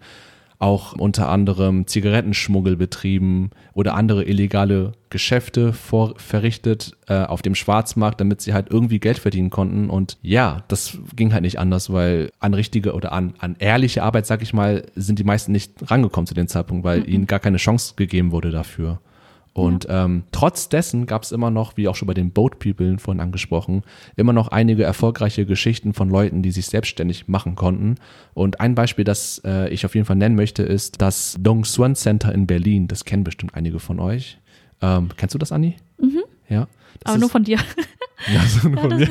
auch 0.64 0.94
unter 0.94 1.28
anderem 1.28 1.86
Zigarettenschmuggel 1.86 2.76
betrieben 2.76 3.50
oder 3.74 3.94
andere 3.94 4.24
illegale 4.24 4.92
Geschäfte 5.10 5.74
vor, 5.74 6.14
verrichtet 6.16 6.96
äh, 7.06 7.22
auf 7.24 7.42
dem 7.42 7.54
Schwarzmarkt, 7.54 8.18
damit 8.18 8.40
sie 8.40 8.54
halt 8.54 8.70
irgendwie 8.70 8.98
Geld 8.98 9.18
verdienen 9.18 9.50
konnten. 9.50 9.90
Und 9.90 10.16
ja, 10.22 10.64
das 10.68 10.98
ging 11.14 11.34
halt 11.34 11.42
nicht 11.42 11.58
anders, 11.58 11.92
weil 11.92 12.30
an 12.40 12.54
richtige 12.54 12.94
oder 12.94 13.12
an, 13.12 13.34
an 13.40 13.56
ehrliche 13.58 14.02
Arbeit, 14.02 14.24
sag 14.24 14.40
ich 14.40 14.54
mal, 14.54 14.86
sind 14.94 15.18
die 15.18 15.24
meisten 15.24 15.52
nicht 15.52 15.90
rangekommen 15.90 16.26
zu 16.26 16.34
dem 16.34 16.48
Zeitpunkt, 16.48 16.82
weil 16.82 17.00
mhm. 17.00 17.08
ihnen 17.08 17.26
gar 17.26 17.40
keine 17.40 17.58
Chance 17.58 17.92
gegeben 17.96 18.32
wurde 18.32 18.50
dafür. 18.50 19.00
Und 19.54 19.84
ja. 19.84 20.04
ähm, 20.04 20.24
trotz 20.32 20.68
dessen 20.68 21.06
gab 21.06 21.22
es 21.22 21.30
immer 21.30 21.50
noch, 21.50 21.76
wie 21.76 21.86
auch 21.86 21.94
schon 21.94 22.08
bei 22.08 22.14
den 22.14 22.32
Boat 22.32 22.58
People 22.58 22.98
vorhin 22.98 23.20
angesprochen, 23.20 23.82
immer 24.16 24.32
noch 24.32 24.48
einige 24.48 24.82
erfolgreiche 24.82 25.46
Geschichten 25.46 25.94
von 25.94 26.10
Leuten, 26.10 26.42
die 26.42 26.50
sich 26.50 26.66
selbstständig 26.66 27.28
machen 27.28 27.54
konnten. 27.54 27.94
Und 28.34 28.60
ein 28.60 28.74
Beispiel, 28.74 29.04
das 29.04 29.40
äh, 29.44 29.72
ich 29.72 29.86
auf 29.86 29.94
jeden 29.94 30.06
Fall 30.06 30.16
nennen 30.16 30.34
möchte, 30.34 30.64
ist 30.64 31.00
das 31.00 31.36
Dong 31.38 31.62
Xuan 31.62 31.94
Center 31.94 32.34
in 32.34 32.48
Berlin. 32.48 32.88
Das 32.88 33.04
kennen 33.04 33.22
bestimmt 33.22 33.54
einige 33.54 33.78
von 33.78 34.00
euch. 34.00 34.38
Ähm, 34.82 35.10
kennst 35.16 35.34
du 35.34 35.38
das, 35.38 35.52
Anni? 35.52 35.76
Mhm. 35.98 36.24
Ja. 36.48 36.66
Das 37.00 37.12
Aber 37.12 37.18
nur 37.20 37.30
von 37.30 37.44
dir. 37.44 37.58
Ja, 38.32 38.40
so 38.42 38.68
nur 38.68 38.80
von 38.80 38.96
mir. 38.96 39.10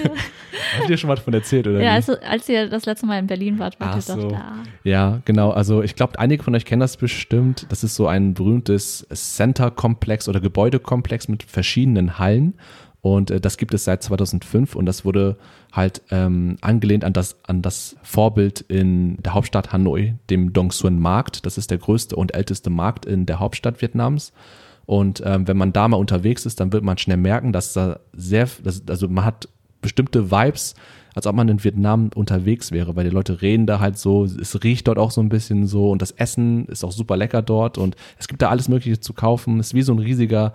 Habt 0.79 0.89
ihr 0.89 0.97
schon 0.97 1.09
was 1.09 1.19
von 1.19 1.33
erzählt, 1.33 1.67
oder? 1.67 1.83
Ja, 1.83 1.91
also, 1.91 2.15
als 2.21 2.49
ihr 2.49 2.67
das 2.67 2.85
letzte 2.85 3.05
Mal 3.05 3.19
in 3.19 3.27
Berlin 3.27 3.59
wart, 3.59 3.79
wart 3.79 3.91
Ach 3.91 3.95
ihr 3.97 4.01
so. 4.01 4.15
doch 4.15 4.31
da. 4.31 4.55
Ja, 4.83 5.21
genau. 5.25 5.51
Also 5.51 5.83
ich 5.83 5.95
glaube, 5.95 6.17
einige 6.17 6.41
von 6.41 6.55
euch 6.55 6.65
kennen 6.65 6.79
das 6.79 6.97
bestimmt. 6.97 7.67
Das 7.69 7.83
ist 7.83 7.93
so 7.93 8.07
ein 8.07 8.33
berühmtes 8.33 9.05
Center-Komplex 9.13 10.27
oder 10.29 10.39
Gebäudekomplex 10.39 11.27
mit 11.27 11.43
verschiedenen 11.43 12.17
Hallen. 12.17 12.55
Und 13.01 13.31
äh, 13.31 13.41
das 13.41 13.57
gibt 13.57 13.73
es 13.73 13.83
seit 13.83 14.01
2005 14.01 14.75
und 14.75 14.85
das 14.85 15.03
wurde 15.03 15.37
halt 15.73 16.01
ähm, 16.09 16.55
angelehnt 16.61 17.03
an 17.03 17.11
das, 17.11 17.35
an 17.43 17.61
das 17.61 17.97
Vorbild 18.01 18.61
in 18.61 19.17
der 19.21 19.33
Hauptstadt 19.33 19.73
Hanoi, 19.73 20.15
dem 20.29 20.53
Dong 20.53 20.69
Xuan 20.69 20.97
Markt. 20.99 21.45
Das 21.45 21.57
ist 21.57 21.69
der 21.69 21.79
größte 21.79 22.15
und 22.15 22.33
älteste 22.33 22.69
Markt 22.69 23.05
in 23.05 23.25
der 23.25 23.39
Hauptstadt 23.39 23.81
Vietnams. 23.81 24.31
Und 24.85 25.21
ähm, 25.25 25.47
wenn 25.47 25.57
man 25.57 25.73
da 25.73 25.87
mal 25.87 25.97
unterwegs 25.97 26.45
ist, 26.45 26.59
dann 26.59 26.73
wird 26.73 26.83
man 26.83 26.97
schnell 26.97 27.17
merken, 27.17 27.53
dass 27.53 27.73
da 27.73 27.99
sehr, 28.13 28.47
dass, 28.63 28.83
also 28.87 29.07
man 29.07 29.25
hat 29.25 29.47
bestimmte 29.81 30.31
Vibes, 30.31 30.75
als 31.15 31.27
ob 31.27 31.35
man 31.35 31.47
in 31.47 31.63
Vietnam 31.63 32.09
unterwegs 32.15 32.71
wäre, 32.71 32.95
weil 32.95 33.03
die 33.03 33.11
Leute 33.11 33.41
reden 33.41 33.67
da 33.67 33.79
halt 33.79 33.97
so, 33.97 34.23
es 34.23 34.63
riecht 34.63 34.87
dort 34.87 34.97
auch 34.97 35.11
so 35.11 35.21
ein 35.21 35.29
bisschen 35.29 35.67
so 35.67 35.91
und 35.91 36.01
das 36.01 36.11
Essen 36.11 36.65
ist 36.65 36.83
auch 36.83 36.91
super 36.91 37.17
lecker 37.17 37.41
dort 37.41 37.77
und 37.77 37.95
es 38.17 38.27
gibt 38.27 38.41
da 38.41 38.49
alles 38.49 38.67
Mögliche 38.67 38.99
zu 38.99 39.13
kaufen. 39.13 39.59
Es 39.59 39.67
ist 39.67 39.73
wie 39.75 39.83
so 39.83 39.93
ein 39.93 39.99
riesiger 39.99 40.53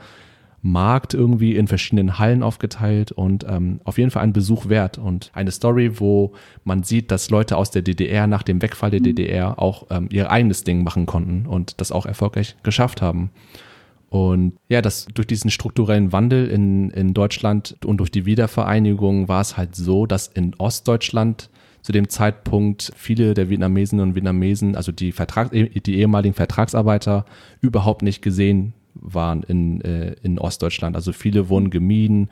Markt 0.60 1.14
irgendwie 1.14 1.54
in 1.54 1.68
verschiedenen 1.68 2.18
Hallen 2.18 2.42
aufgeteilt 2.42 3.12
und 3.12 3.46
ähm, 3.48 3.80
auf 3.84 3.98
jeden 3.98 4.10
Fall 4.10 4.24
ein 4.24 4.32
Besuch 4.32 4.68
wert. 4.68 4.98
Und 4.98 5.30
eine 5.32 5.52
Story, 5.52 6.00
wo 6.00 6.32
man 6.64 6.82
sieht, 6.82 7.12
dass 7.12 7.30
Leute 7.30 7.56
aus 7.56 7.70
der 7.70 7.82
DDR 7.82 8.26
nach 8.26 8.42
dem 8.42 8.60
Wegfall 8.60 8.90
der 8.90 9.00
DDR 9.00 9.60
auch 9.60 9.86
ähm, 9.90 10.08
ihr 10.10 10.30
eigenes 10.32 10.64
Ding 10.64 10.82
machen 10.82 11.06
konnten 11.06 11.46
und 11.46 11.80
das 11.80 11.92
auch 11.92 12.06
erfolgreich 12.06 12.56
geschafft 12.64 13.00
haben. 13.00 13.30
Und 14.10 14.54
ja, 14.68 14.80
das 14.80 15.06
durch 15.12 15.26
diesen 15.26 15.50
strukturellen 15.50 16.12
Wandel 16.12 16.48
in, 16.48 16.90
in 16.90 17.12
Deutschland 17.12 17.76
und 17.84 17.98
durch 17.98 18.10
die 18.10 18.24
Wiedervereinigung 18.24 19.28
war 19.28 19.42
es 19.42 19.56
halt 19.56 19.76
so, 19.76 20.06
dass 20.06 20.28
in 20.28 20.54
Ostdeutschland 20.56 21.50
zu 21.82 21.92
dem 21.92 22.08
Zeitpunkt 22.08 22.92
viele 22.96 23.34
der 23.34 23.50
Vietnamesinnen 23.50 24.08
und 24.08 24.14
Vietnamesen, 24.14 24.76
also 24.76 24.92
die, 24.92 25.12
Vertrag, 25.12 25.50
die 25.52 25.98
ehemaligen 25.98 26.34
Vertragsarbeiter, 26.34 27.24
überhaupt 27.60 28.02
nicht 28.02 28.22
gesehen 28.22 28.72
waren 28.94 29.42
in, 29.42 29.80
äh, 29.82 30.16
in 30.22 30.38
Ostdeutschland. 30.38 30.96
Also 30.96 31.12
viele 31.12 31.48
wurden 31.48 31.70
gemieden, 31.70 32.28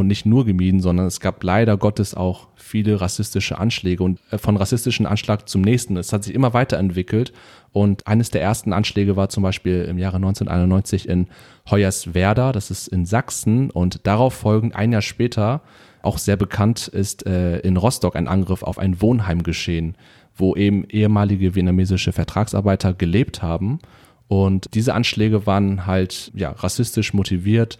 und 0.00 0.06
nicht 0.06 0.26
nur 0.26 0.44
gemieden, 0.44 0.80
sondern 0.80 1.06
es 1.06 1.20
gab 1.20 1.42
leider 1.44 1.76
Gottes 1.76 2.14
auch 2.14 2.48
viele 2.56 3.00
rassistische 3.00 3.58
Anschläge 3.58 4.02
und 4.02 4.18
äh, 4.30 4.38
von 4.38 4.56
rassistischen 4.56 5.06
Anschlag 5.06 5.48
zum 5.48 5.62
nächsten. 5.62 5.96
Es 5.96 6.12
hat 6.12 6.24
sich 6.24 6.34
immer 6.34 6.52
weiterentwickelt 6.52 7.32
und 7.72 8.06
eines 8.06 8.30
der 8.30 8.42
ersten 8.42 8.72
Anschläge 8.72 9.16
war 9.16 9.28
zum 9.28 9.42
Beispiel 9.42 9.82
im 9.82 9.98
Jahre 9.98 10.16
1991 10.16 11.08
in 11.08 11.28
Hoyerswerda, 11.70 12.52
das 12.52 12.70
ist 12.70 12.88
in 12.88 13.06
Sachsen 13.06 13.70
und 13.70 14.06
darauf 14.06 14.34
folgend 14.34 14.74
ein 14.74 14.92
Jahr 14.92 15.02
später 15.02 15.62
auch 16.02 16.18
sehr 16.18 16.36
bekannt 16.36 16.88
ist 16.88 17.26
äh, 17.26 17.58
in 17.58 17.76
Rostock 17.76 18.16
ein 18.16 18.28
Angriff 18.28 18.62
auf 18.62 18.78
ein 18.78 19.00
Wohnheim 19.02 19.42
geschehen, 19.42 19.96
wo 20.34 20.56
eben 20.56 20.84
ehemalige 20.88 21.54
vietnamesische 21.54 22.12
Vertragsarbeiter 22.12 22.94
gelebt 22.94 23.42
haben. 23.42 23.80
Und 24.28 24.74
diese 24.74 24.94
Anschläge 24.94 25.46
waren 25.46 25.86
halt 25.86 26.30
ja 26.34 26.52
rassistisch 26.52 27.12
motiviert 27.12 27.78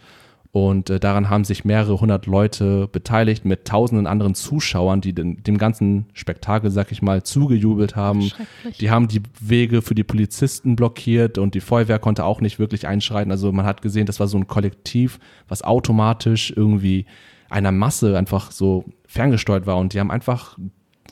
und 0.53 0.89
äh, 0.89 0.99
daran 0.99 1.29
haben 1.29 1.45
sich 1.45 1.63
mehrere 1.63 2.01
hundert 2.01 2.25
Leute 2.25 2.89
beteiligt 2.91 3.45
mit 3.45 3.65
tausenden 3.65 4.05
anderen 4.05 4.35
Zuschauern, 4.35 4.99
die 4.99 5.13
den, 5.13 5.41
dem 5.43 5.57
ganzen 5.57 6.07
Spektakel, 6.13 6.69
sag 6.71 6.91
ich 6.91 7.01
mal, 7.01 7.23
zugejubelt 7.23 7.95
haben. 7.95 8.31
Die 8.79 8.91
haben 8.91 9.07
die 9.07 9.21
Wege 9.39 9.81
für 9.81 9.95
die 9.95 10.03
Polizisten 10.03 10.75
blockiert 10.75 11.37
und 11.37 11.55
die 11.55 11.61
Feuerwehr 11.61 11.99
konnte 11.99 12.25
auch 12.25 12.41
nicht 12.41 12.59
wirklich 12.59 12.85
einschreiten. 12.85 13.31
Also 13.31 13.53
man 13.53 13.65
hat 13.65 13.81
gesehen, 13.81 14.05
das 14.05 14.19
war 14.19 14.27
so 14.27 14.37
ein 14.37 14.47
Kollektiv, 14.47 15.19
was 15.47 15.63
automatisch 15.63 16.51
irgendwie 16.53 17.05
einer 17.49 17.71
Masse 17.71 18.17
einfach 18.17 18.51
so 18.51 18.83
ferngesteuert 19.07 19.65
war 19.65 19.77
und 19.77 19.93
die 19.93 20.01
haben 20.01 20.11
einfach 20.11 20.57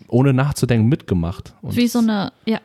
ohne 0.09 0.33
nachzudenken 0.33 0.89
mitgemacht. 0.89 1.53
Und 1.61 1.77
Wie 1.77 1.87
so 1.87 1.99
eine, 1.99 2.33
ja, 2.45 2.59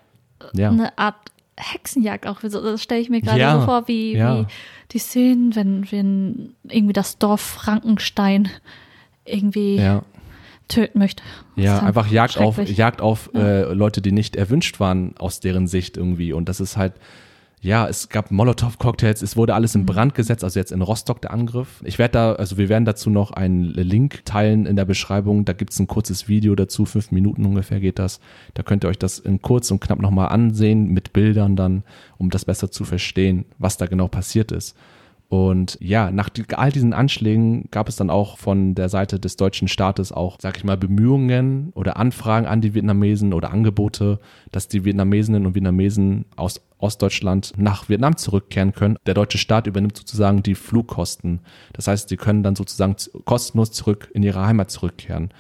ja. 0.55 0.71
eine 0.71 0.97
Art 0.99 1.17
Hexenjagd 1.57 2.27
auch. 2.27 2.41
Das 2.41 2.83
stelle 2.83 3.01
ich 3.01 3.11
mir 3.11 3.21
gerade 3.21 3.41
Ja, 3.41 3.61
so 3.61 3.67
vor, 3.67 3.89
wie, 3.89 4.17
ja. 4.17 4.41
wie 4.41 4.47
die 4.93 4.99
Szenen, 4.99 5.55
wenn, 5.55 5.91
wenn 5.91 6.55
irgendwie 6.69 6.93
das 6.93 7.19
Dorf 7.19 7.41
Frankenstein 7.41 8.49
irgendwie 9.25 9.77
ja. 9.77 10.03
töten 10.69 10.99
möchte. 10.99 11.23
Das 11.57 11.65
Ja, 11.65 11.81
einfach 11.81 12.09
Jagd 12.09 12.39
auf. 12.39 12.59
Jagd 12.59 13.01
auf 13.01 13.31
äh, 13.35 13.73
Leute, 13.73 14.03
die 14.03 14.13
nicht 14.13 14.37
erwünscht 14.37 14.81
waren 14.81 15.17
aus 15.19 15.41
deren 15.41 15.67
Sicht 15.67 15.97
irgendwie. 15.97 16.33
Und 16.33 16.49
das 16.49 16.61
ist 16.61 16.77
halt, 16.77 16.95
ja, 17.65 17.89
es 17.89 18.11
gab 18.11 18.31
Molotow-Cocktails, 18.31 19.23
es 19.23 19.37
wurde 19.39 19.55
alles 19.55 19.75
Mhm. 19.75 19.81
in 19.81 19.87
Brand 19.87 20.15
gesetzt, 20.15 20.45
also 20.45 20.61
jetzt 20.61 20.71
in 20.71 20.83
Rostock 20.83 21.23
der 21.23 21.33
Angriff. 21.33 21.83
Ich 21.83 21.99
werde 21.99 22.13
da, 22.13 22.33
also 22.35 22.59
wir 22.59 22.69
werden 22.69 22.85
dazu 22.85 23.09
noch 23.09 23.31
einen 23.31 23.65
Link 23.65 24.25
teilen 24.27 24.67
in 24.67 24.77
der 24.77 24.85
Beschreibung. 24.85 25.47
Da 25.47 25.55
gibt's 25.55 25.79
ein 25.81 25.87
kurzes 25.87 26.29
Video 26.29 26.55
dazu, 26.55 26.85
fünf 26.85 27.11
Minuten 27.11 27.47
ungefähr 27.47 27.81
geht 27.81 27.99
das. 27.99 28.21
Da 28.53 28.63
könnt 28.63 28.85
ihr 28.85 28.89
euch 28.89 28.99
das 28.99 29.19
in 29.19 29.41
kurz 29.41 29.71
und 29.71 29.81
knapp 29.81 30.01
nochmal 30.01 30.29
ansehen, 30.29 30.89
mit 30.89 31.15
Bildern 31.15 31.57
dann, 31.57 31.85
um 32.19 32.29
das 32.29 32.45
besser 32.45 32.71
zu 32.71 32.85
verstehen, 32.85 33.47
was 33.59 33.79
da 33.79 33.87
genau 33.87 34.09
passiert 34.09 34.53
ist. 34.53 34.77
Und 35.29 35.79
ja, 35.81 36.11
nach 36.11 36.29
all 36.53 36.71
diesen 36.71 36.93
Anschlägen 36.93 37.69
gab 37.71 37.89
es 37.89 37.97
dann 37.97 38.11
auch 38.11 38.39
von 38.39 38.75
der 38.75 38.89
Seite 38.89 39.19
des 39.19 39.37
deutschen 39.37 39.69
Staates 39.69 40.13
auch, 40.13 40.37
sag 40.41 40.57
ich 40.57 40.65
mal, 40.65 40.77
Bemühungen 40.77 41.73
oder 41.75 41.97
Anfragen 41.97 42.47
an 42.47 42.61
die 42.61 42.75
Vietnamesen 42.75 43.33
oder 43.33 43.51
Angebote, 43.51 44.21
dass 44.53 44.69
die 44.69 44.85
Vietnamesinnen 44.85 45.47
und 45.47 45.55
Vietnamesen 45.55 46.27
aus 46.37 46.61
Ostdeutschland 46.79 47.55
nach 47.57 47.89
Vietnam 47.89 48.17
zurückkehren 48.17 48.73
können. 48.73 48.97
Der 49.07 49.15
deutsche 49.15 49.39
Staat 49.39 49.67
übernimmt 49.67 49.97
sozusagen 49.97 50.43
die 50.43 50.55
Flugkosten. 50.55 51.41
Das 51.73 51.89
heißt, 51.89 52.11
sie 52.11 52.17
können 52.17 52.43
dann 52.43 52.55
sozusagen 52.55 52.95
kostenlos 53.25 53.73
zurück 53.73 54.11
in 54.13 54.23
ihre 54.23 54.45
Heimat 54.45 54.71
zurückkehren. 54.71 55.31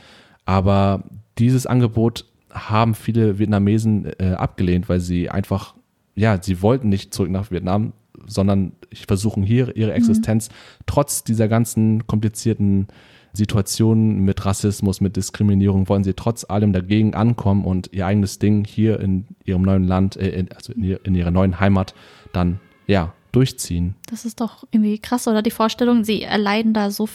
Aber 0.46 1.04
dieses 1.38 1.66
Angebot 1.66 2.24
haben 2.50 2.94
viele 2.94 3.38
Vietnamesen 3.38 4.06
äh, 4.18 4.32
abgelehnt, 4.32 4.88
weil 4.88 5.00
sie 5.00 5.28
einfach, 5.28 5.74
ja, 6.14 6.40
sie 6.42 6.62
wollten 6.62 6.88
nicht 6.88 7.12
zurück 7.12 7.30
nach 7.30 7.50
Vietnam, 7.50 7.92
sondern 8.26 8.72
versuchen 9.06 9.42
hier 9.42 9.76
ihre 9.76 9.92
Existenz 9.92 10.48
trotz 10.86 11.24
dieser 11.24 11.48
ganzen 11.48 12.06
komplizierten 12.06 12.88
Situationen 13.32 14.20
mit 14.20 14.44
Rassismus, 14.46 15.00
mit 15.00 15.16
Diskriminierung, 15.16 15.88
wollen 15.88 16.04
sie 16.04 16.14
trotz 16.14 16.44
allem 16.48 16.72
dagegen 16.72 17.14
ankommen 17.14 17.64
und 17.64 17.90
ihr 17.92 18.06
eigenes 18.06 18.38
Ding 18.38 18.64
hier 18.64 19.00
in 19.00 19.26
ihrem 19.44 19.62
neuen 19.62 19.84
Land, 19.84 20.16
äh, 20.16 20.28
in, 20.30 20.52
also 20.52 20.72
in, 20.72 20.84
in 21.02 21.14
ihrer 21.14 21.30
neuen 21.32 21.58
Heimat 21.60 21.94
dann, 22.32 22.60
ja, 22.86 23.12
durchziehen. 23.32 23.96
Das 24.08 24.24
ist 24.24 24.40
doch 24.40 24.64
irgendwie 24.70 24.98
krass, 25.00 25.26
oder? 25.26 25.42
Die 25.42 25.50
Vorstellung, 25.50 26.04
sie 26.04 26.22
erleiden 26.22 26.72
da 26.74 26.92
so 26.92 27.08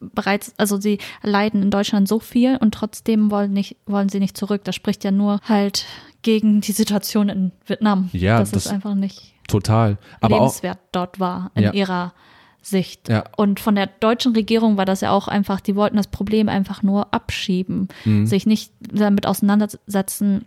bereits, 0.00 0.52
also 0.56 0.80
sie 0.80 0.98
erleiden 1.22 1.62
in 1.62 1.70
Deutschland 1.70 2.08
so 2.08 2.18
viel 2.18 2.56
und 2.56 2.74
trotzdem 2.74 3.30
wollen 3.30 3.52
nicht, 3.52 3.76
wollen 3.86 4.08
sie 4.08 4.18
nicht 4.18 4.36
zurück. 4.36 4.62
Das 4.64 4.74
spricht 4.74 5.04
ja 5.04 5.12
nur 5.12 5.38
halt 5.44 5.84
gegen 6.22 6.60
die 6.62 6.72
Situation 6.72 7.28
in 7.28 7.52
Vietnam. 7.66 8.10
Ja, 8.12 8.38
dass 8.40 8.50
das- 8.50 8.66
es 8.66 8.72
einfach 8.72 8.96
nicht 8.96 9.34
Total. 9.50 9.98
Aber 10.20 10.36
auch, 10.36 10.40
lebenswert 10.40 10.78
dort 10.92 11.20
war 11.20 11.50
in 11.54 11.64
Ja. 11.64 11.72
ihrer 11.72 12.12
Sicht. 12.62 13.08
Ja. 13.08 13.24
Und 13.36 13.58
von 13.60 13.74
der 13.74 13.86
deutschen 13.86 14.34
Regierung 14.34 14.76
war 14.76 14.84
das 14.84 15.00
ja 15.00 15.10
auch 15.12 15.28
einfach, 15.28 15.60
die 15.60 15.76
wollten 15.76 15.96
das 15.96 16.08
Problem 16.08 16.48
einfach 16.48 16.82
nur 16.82 17.12
abschieben, 17.14 17.88
Mhm. 18.04 18.26
sich 18.26 18.46
nicht 18.46 18.72
damit 18.80 19.26
auseinandersetzen, 19.26 20.44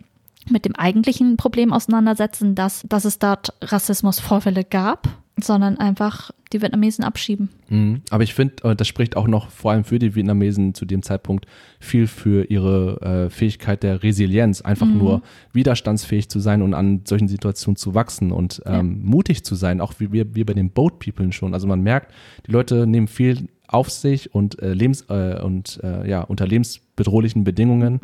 mit 0.48 0.64
dem 0.64 0.76
eigentlichen 0.76 1.36
Problem 1.36 1.72
auseinandersetzen, 1.72 2.54
dass, 2.54 2.82
dass 2.88 3.04
es 3.04 3.18
dort 3.18 3.54
Rassismusvorfälle 3.62 4.62
gab, 4.64 5.08
sondern 5.36 5.78
einfach 5.78 6.30
die 6.52 6.62
Vietnamesen 6.62 7.04
abschieben. 7.04 7.48
Mhm. 7.68 8.02
Aber 8.10 8.22
ich 8.22 8.34
finde, 8.34 8.62
äh, 8.62 8.76
das 8.76 8.86
spricht 8.86 9.16
auch 9.16 9.26
noch 9.26 9.50
vor 9.50 9.72
allem 9.72 9.84
für 9.84 9.98
die 9.98 10.14
Vietnamesen 10.14 10.74
zu 10.74 10.84
dem 10.84 11.02
Zeitpunkt 11.02 11.46
viel 11.80 12.06
für 12.06 12.44
ihre 12.50 13.00
äh, 13.26 13.30
Fähigkeit 13.30 13.82
der 13.82 14.02
Resilienz, 14.02 14.60
einfach 14.60 14.86
mhm. 14.86 14.98
nur 14.98 15.22
widerstandsfähig 15.52 16.28
zu 16.28 16.38
sein 16.38 16.62
und 16.62 16.74
an 16.74 17.02
solchen 17.04 17.28
Situationen 17.28 17.76
zu 17.76 17.94
wachsen 17.94 18.30
und 18.30 18.62
ähm, 18.66 18.72
ja. 18.72 18.82
mutig 18.82 19.44
zu 19.44 19.56
sein, 19.56 19.80
auch 19.80 19.94
wie 19.98 20.12
wir, 20.12 20.34
wir 20.34 20.46
bei 20.46 20.54
den 20.54 20.70
Boat 20.70 21.00
People 21.00 21.32
schon. 21.32 21.54
Also 21.54 21.66
man 21.66 21.80
merkt, 21.80 22.12
die 22.46 22.52
Leute 22.52 22.86
nehmen 22.86 23.08
viel 23.08 23.48
auf 23.66 23.90
sich 23.90 24.34
und, 24.34 24.62
äh, 24.62 24.72
lebens, 24.72 25.06
äh, 25.08 25.40
und 25.42 25.80
äh, 25.82 26.08
ja, 26.08 26.22
unter 26.22 26.46
lebensbedrohlichen 26.46 27.42
Bedingungen, 27.42 28.00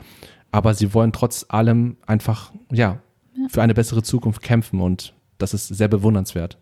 aber 0.51 0.75
sie 0.75 0.93
wollen 0.95 1.13
trotz 1.13 1.47
allem 1.49 1.97
einfach, 2.07 2.53
ja, 2.73 2.99
ja, 3.37 3.49
für 3.49 3.63
eine 3.63 3.75
bessere 3.75 4.03
Zukunft 4.03 4.43
kämpfen 4.43 4.81
und 4.81 5.15
das 5.39 5.55
ist 5.55 5.69
sehr 5.69 5.89
bewundernswert. 5.89 6.59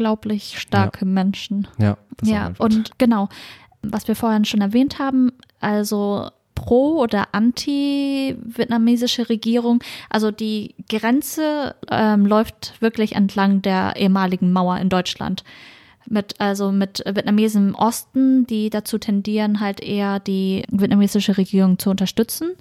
Unglaublich 0.00 0.58
starke 0.58 1.04
ja. 1.04 1.10
Menschen. 1.10 1.68
Ja, 1.78 1.98
ja 2.22 2.52
und 2.56 2.92
genau, 2.96 3.28
was 3.82 4.08
wir 4.08 4.16
vorhin 4.16 4.46
schon 4.46 4.62
erwähnt 4.62 4.98
haben, 4.98 5.30
also 5.60 6.30
pro- 6.54 7.02
oder 7.02 7.28
anti-vietnamesische 7.32 9.28
Regierung. 9.28 9.84
Also 10.08 10.30
die 10.30 10.74
Grenze 10.88 11.74
ähm, 11.90 12.24
läuft 12.24 12.80
wirklich 12.80 13.14
entlang 13.14 13.60
der 13.60 13.94
ehemaligen 13.96 14.52
Mauer 14.52 14.78
in 14.78 14.88
Deutschland. 14.88 15.44
Mit, 16.06 16.40
also 16.40 16.72
mit 16.72 17.02
Vietnamesen 17.06 17.68
im 17.68 17.74
Osten, 17.74 18.46
die 18.46 18.70
dazu 18.70 18.96
tendieren, 18.96 19.60
halt 19.60 19.82
eher 19.82 20.18
die 20.18 20.64
vietnamesische 20.70 21.36
Regierung 21.36 21.78
zu 21.78 21.90
unterstützen 21.90 22.52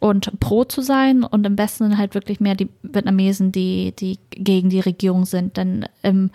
und 0.00 0.38
pro 0.40 0.64
zu 0.64 0.82
sein 0.82 1.24
und 1.24 1.46
im 1.46 1.56
Westen 1.56 1.96
halt 1.96 2.14
wirklich 2.14 2.40
mehr 2.40 2.54
die 2.54 2.68
Vietnamesen, 2.82 3.52
die, 3.52 3.92
die 3.98 4.18
gegen 4.30 4.68
die 4.68 4.80
Regierung 4.80 5.24
sind. 5.24 5.56
Denn 5.56 5.86
im 6.02 6.30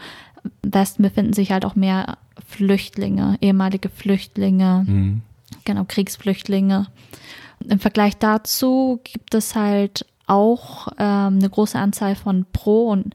Westen 0.63 1.03
befinden 1.03 1.33
sich 1.33 1.51
halt 1.51 1.65
auch 1.65 1.75
mehr 1.75 2.17
Flüchtlinge, 2.47 3.37
ehemalige 3.41 3.89
Flüchtlinge, 3.89 4.85
mhm. 4.87 5.21
genau, 5.65 5.83
Kriegsflüchtlinge. 5.87 6.87
Im 7.67 7.79
Vergleich 7.79 8.17
dazu 8.17 9.01
gibt 9.03 9.33
es 9.35 9.55
halt 9.55 10.05
auch 10.27 10.87
ähm, 10.97 11.39
eine 11.39 11.49
große 11.49 11.77
Anzahl 11.77 12.15
von 12.15 12.45
Pro- 12.53 12.89
und 12.89 13.13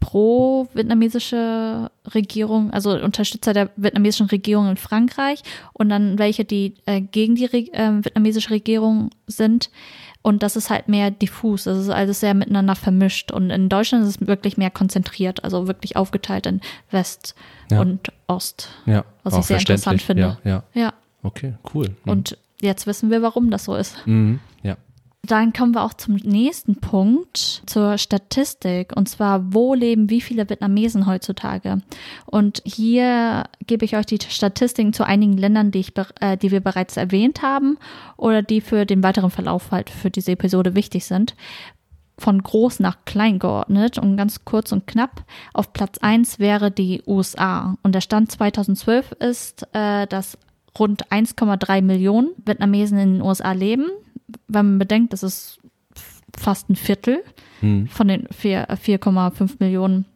pro-vietnamesische 0.00 1.90
Regierung, 2.14 2.70
also 2.72 2.90
Unterstützer 2.92 3.52
der 3.52 3.70
vietnamesischen 3.76 4.26
Regierung 4.26 4.68
in 4.68 4.76
Frankreich 4.76 5.42
und 5.72 5.90
dann 5.90 6.18
welche, 6.18 6.44
die 6.44 6.74
äh, 6.86 7.00
gegen 7.00 7.34
die 7.36 7.44
Re 7.44 7.58
äh, 7.72 8.04
vietnamesische 8.04 8.50
Regierung 8.50 9.10
sind. 9.26 9.70
Und 10.22 10.42
das 10.42 10.56
ist 10.56 10.68
halt 10.68 10.88
mehr 10.88 11.10
diffus, 11.10 11.64
das 11.64 11.78
ist 11.78 11.88
alles 11.88 12.20
sehr 12.20 12.34
miteinander 12.34 12.74
vermischt. 12.76 13.32
Und 13.32 13.50
in 13.50 13.70
Deutschland 13.70 14.04
ist 14.04 14.20
es 14.20 14.26
wirklich 14.26 14.58
mehr 14.58 14.70
konzentriert, 14.70 15.44
also 15.44 15.66
wirklich 15.66 15.96
aufgeteilt 15.96 16.46
in 16.46 16.60
West 16.90 17.34
ja. 17.70 17.80
und 17.80 18.12
Ost. 18.26 18.68
Ja, 18.84 19.04
was 19.22 19.38
ich 19.38 19.44
sehr 19.44 19.58
interessant 19.58 20.02
finde. 20.02 20.38
Ja, 20.44 20.50
ja. 20.50 20.62
ja. 20.74 20.92
Okay, 21.22 21.54
cool. 21.74 21.88
Mhm. 22.04 22.10
Und 22.10 22.38
jetzt 22.60 22.86
wissen 22.86 23.10
wir, 23.10 23.22
warum 23.22 23.50
das 23.50 23.64
so 23.64 23.74
ist. 23.74 24.06
Mhm. 24.06 24.40
Ja. 24.62 24.76
Dann 25.22 25.52
kommen 25.52 25.74
wir 25.74 25.84
auch 25.84 25.92
zum 25.92 26.14
nächsten 26.16 26.76
Punkt, 26.76 27.62
zur 27.66 27.98
Statistik. 27.98 28.96
Und 28.96 29.08
zwar, 29.08 29.52
wo 29.52 29.74
leben 29.74 30.08
wie 30.08 30.22
viele 30.22 30.48
Vietnamesen 30.48 31.06
heutzutage? 31.06 31.82
Und 32.24 32.62
hier 32.64 33.44
gebe 33.66 33.84
ich 33.84 33.96
euch 33.96 34.06
die 34.06 34.18
Statistiken 34.26 34.94
zu 34.94 35.04
einigen 35.04 35.36
Ländern, 35.36 35.72
die, 35.72 35.80
ich, 35.80 35.92
äh, 36.20 36.38
die 36.38 36.50
wir 36.50 36.60
bereits 36.60 36.96
erwähnt 36.96 37.42
haben 37.42 37.78
oder 38.16 38.42
die 38.42 38.62
für 38.62 38.86
den 38.86 39.02
weiteren 39.02 39.30
Verlauf 39.30 39.70
halt 39.72 39.90
für 39.90 40.10
diese 40.10 40.32
Episode 40.32 40.74
wichtig 40.74 41.04
sind. 41.04 41.34
Von 42.16 42.42
groß 42.42 42.80
nach 42.80 43.04
klein 43.04 43.38
geordnet 43.38 43.98
und 43.98 44.16
ganz 44.16 44.44
kurz 44.46 44.72
und 44.72 44.86
knapp. 44.86 45.24
Auf 45.52 45.74
Platz 45.74 45.98
1 45.98 46.38
wäre 46.38 46.70
die 46.70 47.02
USA. 47.06 47.76
Und 47.82 47.94
der 47.94 48.00
Stand 48.00 48.32
2012 48.32 49.12
ist, 49.12 49.68
äh, 49.74 50.06
dass 50.06 50.38
rund 50.78 51.10
1,3 51.10 51.82
Millionen 51.82 52.30
Vietnamesen 52.44 52.98
in 52.98 53.14
den 53.14 53.22
USA 53.22 53.52
leben 53.52 53.90
wenn 54.48 54.66
man 54.66 54.78
bedenkt, 54.78 55.12
das 55.12 55.22
ist 55.22 55.60
fast 56.36 56.70
ein 56.70 56.76
Viertel 56.76 57.22
hm. 57.60 57.86
von 57.88 58.08
den 58.08 58.26
4,5 58.28 59.56
Millionen 59.58 60.06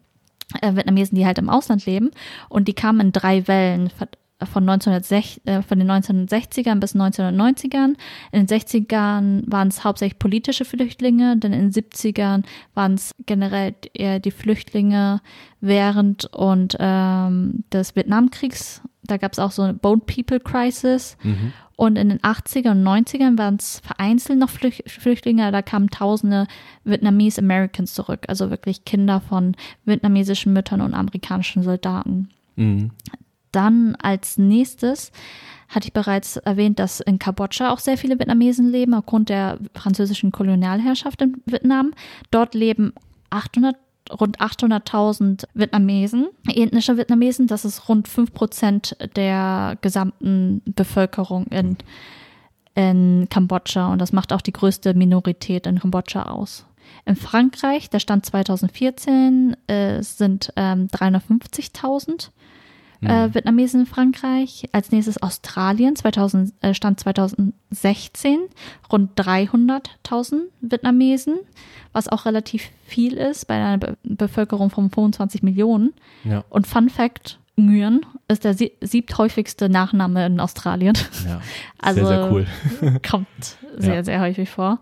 äh, 0.61 0.75
Vietnamesen, 0.75 1.17
die 1.17 1.27
halt 1.27 1.39
im 1.39 1.51
Ausland 1.51 1.87
leben. 1.87 2.11
Und 2.49 2.69
die 2.69 2.75
kamen 2.75 3.01
in 3.01 3.12
drei 3.12 3.47
Wellen 3.49 3.91
von, 3.91 4.69
1960, 4.69 5.47
äh, 5.47 5.62
von 5.62 5.79
den 5.79 5.91
1960ern 5.91 6.81
bis 6.81 6.95
1990ern. 6.95 7.95
In 8.33 8.47
den 8.47 8.47
60ern 8.47 9.43
waren 9.47 9.69
es 9.69 9.85
hauptsächlich 9.85 10.19
politische 10.19 10.65
Flüchtlinge, 10.65 11.37
denn 11.37 11.53
in 11.53 11.71
den 11.71 11.73
70ern 11.73 12.45
waren 12.75 12.95
es 12.95 13.12
generell 13.27 13.75
eher 13.93 14.21
die 14.21 14.31
Flüchtlinge 14.31 15.21
während 15.61 16.27
und 16.27 16.77
ähm, 16.79 17.65
des 17.73 17.97
Vietnamkriegs. 17.97 18.83
Da 19.03 19.19
gab 19.19 19.33
es 19.33 19.39
auch 19.39 19.51
so 19.51 19.62
eine 19.62 19.75
Bone 19.75 20.03
People 20.07 20.41
Crisis. 20.41 21.17
Mhm. 21.23 21.53
Und 21.77 21.97
in 21.97 22.09
den 22.09 22.20
80er 22.20 22.70
und 22.70 22.85
90ern 22.85 23.37
waren 23.37 23.57
es 23.57 23.81
vereinzelt 23.81 24.39
noch 24.39 24.51
Flüchtlinge, 24.51 25.51
da 25.51 25.61
kamen 25.62 25.91
tausende 25.91 26.47
Vietnamese 26.85 27.41
Americans 27.41 27.95
zurück, 27.95 28.27
also 28.29 28.51
wirklich 28.51 28.85
Kinder 28.85 29.20
von 29.20 29.57
vietnamesischen 29.85 30.53
Müttern 30.53 30.81
und 30.81 30.95
amerikanischen 30.95 31.62
Soldaten. 31.62 32.29
Mhm. 32.57 32.91
Dann 33.51 33.97
als 33.97 34.39
nächstes 34.39 35.11
hatte 35.68 35.89
ich 35.89 35.93
bereits 35.93 36.37
erwähnt, 36.37 36.79
dass 36.79 37.01
in 37.01 37.18
Kambodscha 37.18 37.70
auch 37.72 37.79
sehr 37.79 37.99
viele 37.99 38.18
Vietnamesen 38.18 38.70
leben, 38.70 38.95
aufgrund 38.95 39.29
der 39.29 39.59
französischen 39.75 40.31
Kolonialherrschaft 40.31 41.22
in 41.22 41.43
Vietnam. 41.47 41.93
Dort 42.31 42.55
leben 42.55 42.93
800 43.31 43.77
rund 44.11 44.40
800.000 44.40 45.46
Vietnamesen, 45.55 46.28
ethnische 46.48 46.96
Vietnamesen. 46.96 47.46
Das 47.46 47.64
ist 47.64 47.88
rund 47.88 48.09
5 48.09 48.32
Prozent 48.32 48.96
der 49.16 49.78
gesamten 49.80 50.62
Bevölkerung 50.64 51.46
in, 51.46 51.76
in 52.74 53.28
Kambodscha 53.30 53.92
und 53.92 53.98
das 53.98 54.12
macht 54.12 54.32
auch 54.32 54.42
die 54.42 54.52
größte 54.52 54.94
Minorität 54.94 55.66
in 55.66 55.80
Kambodscha 55.80 56.24
aus. 56.24 56.66
In 57.07 57.16
Frankreich, 57.16 57.90
der 57.90 57.98
Stand 57.98 58.26
2014, 58.26 59.57
äh, 59.66 60.02
sind 60.02 60.52
ähm, 60.57 60.88
350.000 60.88 62.30
äh, 63.03 63.26
mhm. 63.26 63.34
Vietnamesen 63.34 63.80
in 63.80 63.86
Frankreich. 63.86 64.68
Als 64.72 64.90
nächstes 64.90 65.22
Australien, 65.22 65.97
2000, 65.97 66.53
äh, 66.61 66.74
Stand 66.74 67.01
2016, 67.01 68.40
rund 68.92 69.18
300.000 69.18 70.42
Vietnamesen, 70.61 71.38
was 71.92 72.09
auch 72.09 72.24
relativ 72.24 72.70
viel 72.84 73.14
ist 73.14 73.47
bei 73.47 73.55
einer 73.55 73.78
Be 73.78 73.97
Bevölkerung 74.03 74.70
von 74.70 74.90
25 74.90 75.42
Millionen. 75.42 75.92
Ja. 76.24 76.45
Und 76.51 76.66
Fun 76.66 76.88
Fact, 76.88 77.38
Nguyen 77.57 78.05
ist 78.28 78.45
der 78.45 78.55
siebthäufigste 78.55 79.68
Nachname 79.68 80.26
in 80.26 80.40
Australien. 80.40 80.97
Ja, 81.26 81.40
also 81.78 82.01
sehr, 82.07 82.18
sehr 82.18 82.32
cool. 82.32 82.47
kommt 83.09 83.57
sehr, 83.76 83.95
ja. 83.95 84.05
sehr 84.05 84.20
häufig 84.20 84.51
vor. 84.51 84.80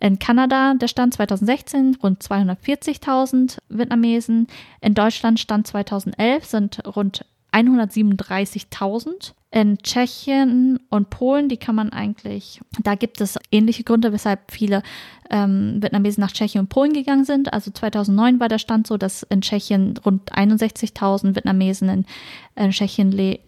In 0.00 0.18
Kanada 0.18 0.74
der 0.74 0.88
Stand 0.88 1.14
2016 1.14 1.98
rund 2.02 2.22
240.000 2.22 3.58
Vietnamesen. 3.68 4.46
In 4.80 4.94
Deutschland 4.94 5.40
Stand 5.40 5.66
2011 5.66 6.44
sind 6.44 6.86
rund 6.86 7.24
137.000. 7.52 9.32
In 9.50 9.78
Tschechien 9.78 10.78
und 10.90 11.08
Polen, 11.08 11.48
die 11.48 11.56
kann 11.56 11.74
man 11.74 11.90
eigentlich, 11.90 12.60
da 12.82 12.96
gibt 12.96 13.22
es 13.22 13.38
ähnliche 13.50 13.82
Gründe, 13.82 14.12
weshalb 14.12 14.50
viele 14.50 14.82
ähm, 15.30 15.82
Vietnamesen 15.82 16.20
nach 16.20 16.32
Tschechien 16.32 16.60
und 16.60 16.68
Polen 16.68 16.92
gegangen 16.92 17.24
sind. 17.24 17.50
Also 17.54 17.70
2009 17.70 18.40
war 18.40 18.48
der 18.48 18.58
Stand 18.58 18.86
so, 18.86 18.98
dass 18.98 19.22
in 19.22 19.40
Tschechien 19.40 19.94
rund 20.04 20.30
61.000 20.32 21.34
Vietnamesen 21.34 21.88
in, 21.88 22.06
in 22.56 22.70
Tschechien 22.72 23.10
le 23.10 23.38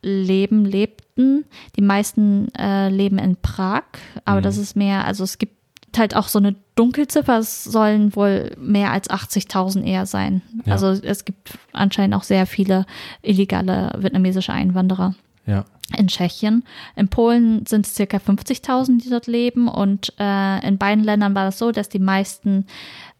leben, 0.00 0.64
lebten. 0.64 1.44
Die 1.76 1.82
meisten 1.82 2.54
äh, 2.54 2.88
leben 2.88 3.18
in 3.18 3.34
Prag, 3.34 3.82
aber 4.24 4.38
mhm. 4.38 4.44
das 4.44 4.58
ist 4.58 4.76
mehr, 4.76 5.04
also 5.04 5.24
es 5.24 5.38
gibt 5.38 5.57
halt 5.96 6.14
auch 6.14 6.28
so 6.28 6.38
eine 6.38 6.56
Dunkelziffer. 6.74 7.38
Es 7.38 7.64
sollen 7.64 8.14
wohl 8.14 8.54
mehr 8.58 8.92
als 8.92 9.08
80.000 9.08 9.84
eher 9.84 10.06
sein. 10.06 10.42
Ja. 10.64 10.72
Also 10.72 10.88
es 10.88 11.24
gibt 11.24 11.58
anscheinend 11.72 12.14
auch 12.14 12.22
sehr 12.22 12.46
viele 12.46 12.84
illegale 13.22 13.92
vietnamesische 13.98 14.52
Einwanderer. 14.52 15.14
Ja. 15.46 15.64
In 15.96 16.08
Tschechien. 16.08 16.64
In 16.96 17.08
Polen 17.08 17.64
sind 17.64 17.86
es 17.86 17.94
circa 17.94 18.18
50.000, 18.18 19.02
die 19.02 19.08
dort 19.08 19.26
leben. 19.26 19.68
Und 19.68 20.12
äh, 20.18 20.66
in 20.66 20.76
beiden 20.76 21.02
Ländern 21.02 21.34
war 21.34 21.46
das 21.46 21.58
so, 21.58 21.72
dass 21.72 21.88
die 21.88 21.98
meisten 21.98 22.66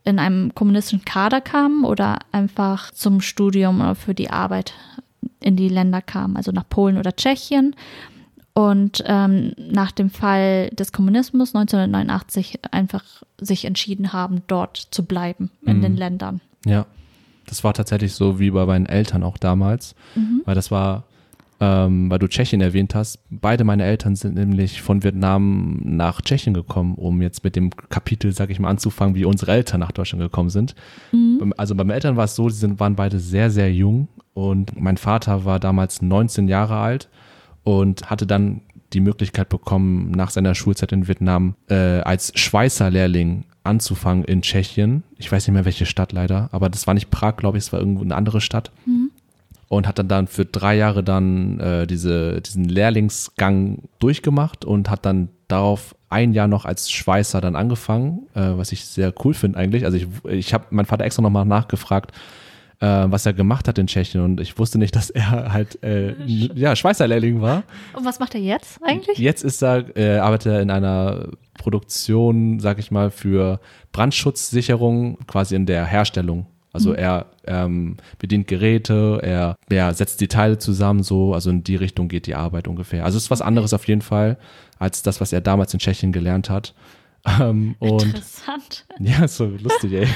in 0.04 0.18
einem 0.18 0.54
kommunistischen 0.54 1.04
Kader 1.04 1.40
kamen 1.40 1.84
oder 1.84 2.18
einfach 2.32 2.90
zum 2.92 3.20
Studium 3.20 3.80
oder 3.80 3.94
für 3.94 4.14
die 4.14 4.30
Arbeit 4.30 4.74
in 5.40 5.56
die 5.56 5.68
Länder 5.68 6.02
kamen, 6.02 6.36
also 6.36 6.52
nach 6.52 6.68
Polen 6.68 6.98
oder 6.98 7.14
Tschechien 7.14 7.74
und 8.58 9.04
ähm, 9.06 9.52
nach 9.56 9.92
dem 9.92 10.10
Fall 10.10 10.70
des 10.70 10.90
Kommunismus 10.90 11.54
1989 11.54 12.58
einfach 12.72 13.04
sich 13.40 13.64
entschieden 13.64 14.12
haben, 14.12 14.42
dort 14.48 14.78
zu 14.90 15.04
bleiben 15.04 15.52
in 15.64 15.76
mhm. 15.76 15.82
den 15.82 15.96
Ländern. 15.96 16.40
Ja, 16.66 16.86
das 17.46 17.62
war 17.62 17.72
tatsächlich 17.72 18.14
so 18.14 18.40
wie 18.40 18.50
bei 18.50 18.66
meinen 18.66 18.86
Eltern 18.86 19.22
auch 19.22 19.38
damals, 19.38 19.94
mhm. 20.16 20.42
weil 20.44 20.56
das 20.56 20.72
war 20.72 21.04
ähm, 21.60 22.10
weil 22.10 22.18
du 22.18 22.26
Tschechien 22.26 22.60
erwähnt 22.60 22.96
hast. 22.96 23.20
Beide 23.30 23.62
meine 23.62 23.84
Eltern 23.84 24.16
sind 24.16 24.34
nämlich 24.34 24.82
von 24.82 25.04
Vietnam 25.04 25.78
nach 25.84 26.20
Tschechien 26.20 26.52
gekommen, 26.52 26.96
um 26.96 27.22
jetzt 27.22 27.44
mit 27.44 27.54
dem 27.54 27.70
Kapitel, 27.70 28.32
sag 28.32 28.50
ich 28.50 28.58
mal, 28.58 28.70
anzufangen, 28.70 29.14
wie 29.14 29.24
unsere 29.24 29.52
Eltern 29.52 29.78
nach 29.78 29.92
Deutschland 29.92 30.20
gekommen 30.20 30.50
sind. 30.50 30.74
Mhm. 31.12 31.54
Also 31.56 31.76
bei 31.76 31.84
meinen 31.84 31.94
Eltern 31.94 32.16
war 32.16 32.24
es 32.24 32.34
so, 32.34 32.48
sie 32.48 32.58
sind, 32.58 32.80
waren 32.80 32.96
beide 32.96 33.20
sehr, 33.20 33.52
sehr 33.52 33.72
jung 33.72 34.08
und 34.34 34.80
mein 34.80 34.96
Vater 34.96 35.44
war 35.44 35.60
damals 35.60 36.02
19 36.02 36.48
Jahre 36.48 36.78
alt 36.78 37.08
und 37.68 38.08
hatte 38.08 38.26
dann 38.26 38.62
die 38.94 39.00
Möglichkeit 39.00 39.50
bekommen, 39.50 40.10
nach 40.12 40.30
seiner 40.30 40.54
Schulzeit 40.54 40.90
in 40.92 41.06
Vietnam 41.06 41.54
äh, 41.68 42.00
als 42.00 42.32
Schweißerlehrling 42.34 43.44
anzufangen 43.62 44.24
in 44.24 44.40
Tschechien. 44.40 45.02
Ich 45.18 45.30
weiß 45.30 45.46
nicht 45.46 45.52
mehr 45.52 45.66
welche 45.66 45.84
Stadt 45.84 46.12
leider, 46.12 46.48
aber 46.52 46.70
das 46.70 46.86
war 46.86 46.94
nicht 46.94 47.10
Prag, 47.10 47.36
glaube 47.36 47.58
ich, 47.58 47.64
es 47.64 47.72
war 47.74 47.80
irgendwo 47.80 48.02
eine 48.02 48.16
andere 48.16 48.40
Stadt. 48.40 48.70
Mhm. 48.86 49.10
Und 49.68 49.86
hat 49.86 49.98
dann, 49.98 50.08
dann 50.08 50.28
für 50.28 50.46
drei 50.46 50.76
Jahre 50.76 51.04
dann 51.04 51.60
äh, 51.60 51.86
diese, 51.86 52.40
diesen 52.40 52.64
Lehrlingsgang 52.64 53.82
durchgemacht 53.98 54.64
und 54.64 54.88
hat 54.88 55.04
dann 55.04 55.28
darauf 55.46 55.94
ein 56.08 56.32
Jahr 56.32 56.48
noch 56.48 56.64
als 56.64 56.90
Schweißer 56.90 57.42
dann 57.42 57.54
angefangen, 57.54 58.28
äh, 58.32 58.52
was 58.54 58.72
ich 58.72 58.86
sehr 58.86 59.12
cool 59.22 59.34
finde 59.34 59.58
eigentlich. 59.58 59.84
Also 59.84 59.98
ich, 59.98 60.06
ich 60.24 60.54
habe 60.54 60.64
meinen 60.70 60.86
Vater 60.86 61.04
extra 61.04 61.20
nochmal 61.20 61.44
nachgefragt, 61.44 62.12
äh, 62.80 62.86
was 62.86 63.26
er 63.26 63.32
gemacht 63.32 63.68
hat 63.68 63.78
in 63.78 63.86
Tschechien 63.86 64.22
und 64.22 64.40
ich 64.40 64.58
wusste 64.58 64.78
nicht, 64.78 64.94
dass 64.94 65.10
er 65.10 65.52
halt 65.52 65.82
äh, 65.82 66.14
ja 66.24 66.76
Schweißerlehrling 66.76 67.40
war. 67.40 67.64
Und 67.94 68.04
was 68.04 68.20
macht 68.20 68.34
er 68.34 68.40
jetzt 68.40 68.80
eigentlich? 68.82 69.18
Jetzt 69.18 69.42
ist 69.42 69.62
er 69.62 69.96
äh, 69.96 70.18
arbeitet 70.18 70.52
er 70.52 70.62
in 70.62 70.70
einer 70.70 71.28
Produktion, 71.58 72.60
sag 72.60 72.78
ich 72.78 72.90
mal, 72.90 73.10
für 73.10 73.60
Brandschutzsicherung, 73.92 75.18
quasi 75.26 75.56
in 75.56 75.66
der 75.66 75.84
Herstellung. 75.84 76.46
Also 76.72 76.90
mhm. 76.90 76.96
er 76.96 77.26
ähm, 77.46 77.96
bedient 78.18 78.46
Geräte, 78.46 79.20
er 79.22 79.56
ja, 79.70 79.92
setzt 79.92 80.20
die 80.20 80.28
Teile 80.28 80.58
zusammen, 80.58 81.02
so, 81.02 81.34
also 81.34 81.50
in 81.50 81.64
die 81.64 81.76
Richtung 81.76 82.08
geht 82.08 82.26
die 82.26 82.34
Arbeit 82.34 82.68
ungefähr. 82.68 83.04
Also 83.04 83.16
es 83.16 83.24
ist 83.24 83.30
was 83.30 83.40
anderes 83.40 83.72
auf 83.72 83.88
jeden 83.88 84.02
Fall 84.02 84.38
als 84.78 85.02
das, 85.02 85.20
was 85.20 85.32
er 85.32 85.40
damals 85.40 85.72
in 85.74 85.80
Tschechien 85.80 86.12
gelernt 86.12 86.50
hat. 86.50 86.74
Ähm, 87.40 87.74
und, 87.78 88.04
Interessant. 88.04 88.86
Ja, 89.00 89.26
so 89.26 89.46
lustig, 89.46 89.92
ey. 89.92 90.08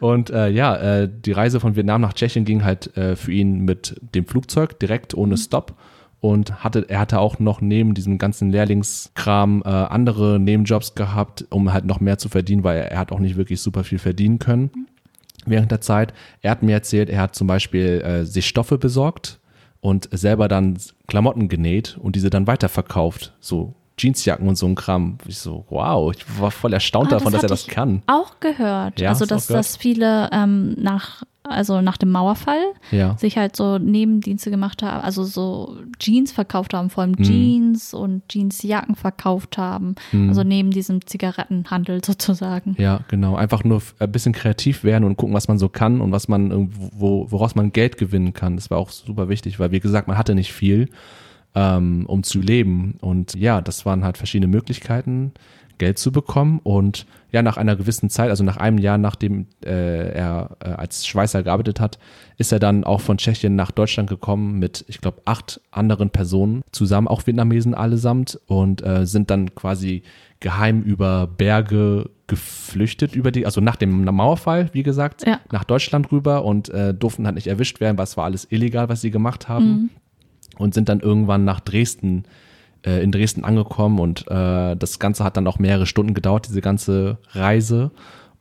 Und 0.00 0.30
äh, 0.30 0.48
ja, 0.48 0.76
äh, 0.76 1.08
die 1.08 1.32
Reise 1.32 1.60
von 1.60 1.76
Vietnam 1.76 2.00
nach 2.00 2.14
Tschechien 2.14 2.44
ging 2.44 2.64
halt 2.64 2.96
äh, 2.96 3.16
für 3.16 3.32
ihn 3.32 3.60
mit 3.60 4.00
dem 4.14 4.26
Flugzeug 4.26 4.78
direkt 4.80 5.14
ohne 5.14 5.34
mhm. 5.34 5.38
Stopp. 5.38 5.74
Und 6.20 6.62
hatte, 6.62 6.84
er 6.88 7.00
hatte 7.00 7.18
auch 7.18 7.38
noch 7.38 7.62
neben 7.62 7.94
diesem 7.94 8.18
ganzen 8.18 8.50
Lehrlingskram 8.50 9.62
äh, 9.64 9.68
andere 9.68 10.38
Nebenjobs 10.38 10.94
gehabt, 10.94 11.46
um 11.48 11.72
halt 11.72 11.86
noch 11.86 12.00
mehr 12.00 12.18
zu 12.18 12.28
verdienen, 12.28 12.62
weil 12.62 12.76
er, 12.76 12.92
er 12.92 12.98
hat 12.98 13.10
auch 13.10 13.20
nicht 13.20 13.36
wirklich 13.36 13.62
super 13.62 13.84
viel 13.84 13.98
verdienen 13.98 14.38
können 14.38 14.70
mhm. 14.74 14.86
während 15.46 15.70
der 15.70 15.80
Zeit. 15.80 16.12
Er 16.42 16.50
hat 16.50 16.62
mir 16.62 16.72
erzählt, 16.72 17.08
er 17.08 17.22
hat 17.22 17.34
zum 17.34 17.46
Beispiel 17.46 18.02
äh, 18.02 18.24
sich 18.24 18.46
Stoffe 18.46 18.76
besorgt 18.76 19.40
und 19.80 20.08
selber 20.12 20.48
dann 20.48 20.76
Klamotten 21.06 21.48
genäht 21.48 21.96
und 21.98 22.16
diese 22.16 22.28
dann 22.28 22.46
weiterverkauft, 22.46 23.34
so 23.40 23.74
Jeansjacken 24.00 24.48
und 24.48 24.56
so 24.56 24.66
ein 24.66 24.74
Kram. 24.74 25.18
Ich 25.26 25.38
so, 25.38 25.64
wow, 25.68 26.12
ich 26.14 26.24
war 26.40 26.50
voll 26.50 26.72
erstaunt 26.72 27.08
ah, 27.08 27.16
davon, 27.16 27.32
das 27.32 27.42
dass 27.42 27.50
er 27.50 27.54
das 27.54 27.66
kann. 27.66 28.02
Auch 28.06 28.40
gehört. 28.40 29.00
Ja, 29.00 29.10
also, 29.10 29.26
dass, 29.26 29.46
dass 29.46 29.76
viele 29.76 30.30
ähm, 30.32 30.74
nach, 30.78 31.22
also 31.42 31.82
nach 31.82 31.98
dem 31.98 32.10
Mauerfall 32.10 32.62
ja. 32.90 33.16
sich 33.18 33.36
halt 33.36 33.56
so 33.56 33.78
Nebendienste 33.78 34.50
gemacht 34.50 34.82
haben, 34.82 35.02
also 35.04 35.24
so 35.24 35.76
Jeans 35.98 36.32
verkauft 36.32 36.72
haben, 36.72 36.88
vor 36.88 37.02
allem 37.02 37.16
mhm. 37.18 37.22
Jeans 37.24 37.92
und 37.92 38.22
Jeansjacken 38.32 38.94
verkauft 38.94 39.58
haben. 39.58 39.94
Mhm. 40.12 40.28
Also 40.30 40.42
neben 40.44 40.70
diesem 40.70 41.04
Zigarettenhandel 41.06 42.02
sozusagen. 42.04 42.76
Ja, 42.78 43.00
genau. 43.08 43.36
Einfach 43.36 43.64
nur 43.64 43.82
ein 43.98 44.12
bisschen 44.12 44.32
kreativ 44.32 44.82
werden 44.82 45.04
und 45.04 45.16
gucken, 45.16 45.34
was 45.34 45.48
man 45.48 45.58
so 45.58 45.68
kann 45.68 46.00
und 46.00 46.12
was 46.12 46.28
man, 46.28 46.70
wo, 46.96 47.30
woraus 47.30 47.54
man 47.54 47.72
Geld 47.72 47.98
gewinnen 47.98 48.32
kann. 48.32 48.56
Das 48.56 48.70
war 48.70 48.78
auch 48.78 48.90
super 48.90 49.28
wichtig, 49.28 49.58
weil 49.58 49.72
wie 49.72 49.80
gesagt, 49.80 50.08
man 50.08 50.16
hatte 50.16 50.34
nicht 50.34 50.52
viel 50.52 50.88
ähm, 51.54 52.06
um 52.06 52.22
zu 52.22 52.40
leben. 52.40 52.96
Und 53.00 53.34
ja, 53.34 53.60
das 53.60 53.86
waren 53.86 54.04
halt 54.04 54.16
verschiedene 54.16 54.50
Möglichkeiten, 54.50 55.32
Geld 55.78 55.98
zu 55.98 56.12
bekommen. 56.12 56.60
Und 56.62 57.06
ja, 57.32 57.42
nach 57.42 57.56
einer 57.56 57.74
gewissen 57.74 58.10
Zeit, 58.10 58.30
also 58.30 58.44
nach 58.44 58.58
einem 58.58 58.78
Jahr, 58.78 58.98
nachdem 58.98 59.46
äh, 59.64 60.12
er 60.12 60.56
äh, 60.60 60.68
als 60.68 61.06
Schweißer 61.06 61.42
gearbeitet 61.42 61.80
hat, 61.80 61.98
ist 62.36 62.52
er 62.52 62.58
dann 62.58 62.84
auch 62.84 63.00
von 63.00 63.18
Tschechien 63.18 63.56
nach 63.56 63.70
Deutschland 63.70 64.08
gekommen 64.08 64.58
mit, 64.58 64.84
ich 64.88 65.00
glaube, 65.00 65.22
acht 65.24 65.60
anderen 65.70 66.10
Personen 66.10 66.62
zusammen, 66.70 67.08
auch 67.08 67.26
Vietnamesen 67.26 67.74
allesamt, 67.74 68.38
und 68.46 68.84
äh, 68.84 69.06
sind 69.06 69.30
dann 69.30 69.54
quasi 69.54 70.02
geheim 70.40 70.82
über 70.82 71.26
Berge 71.26 72.10
geflüchtet 72.26 73.14
über 73.14 73.32
die, 73.32 73.44
also 73.44 73.60
nach 73.60 73.76
dem 73.76 74.04
Mauerfall, 74.04 74.70
wie 74.72 74.84
gesagt, 74.84 75.26
ja. 75.26 75.40
nach 75.50 75.64
Deutschland 75.64 76.12
rüber 76.12 76.44
und 76.44 76.68
äh, 76.68 76.94
durften 76.94 77.26
halt 77.26 77.34
nicht 77.34 77.48
erwischt 77.48 77.80
werden, 77.80 77.98
weil 77.98 78.04
es 78.04 78.16
war 78.16 78.24
alles 78.24 78.46
illegal, 78.50 78.88
was 78.88 79.00
sie 79.00 79.10
gemacht 79.10 79.48
haben. 79.48 79.66
Mhm 79.66 79.90
und 80.60 80.74
sind 80.74 80.88
dann 80.88 81.00
irgendwann 81.00 81.44
nach 81.44 81.60
Dresden, 81.60 82.24
äh, 82.84 83.02
in 83.02 83.12
Dresden 83.12 83.44
angekommen 83.44 83.98
und 83.98 84.26
äh, 84.28 84.76
das 84.76 84.98
Ganze 84.98 85.24
hat 85.24 85.36
dann 85.36 85.46
auch 85.46 85.58
mehrere 85.58 85.86
Stunden 85.86 86.14
gedauert, 86.14 86.48
diese 86.48 86.60
ganze 86.60 87.18
Reise 87.32 87.90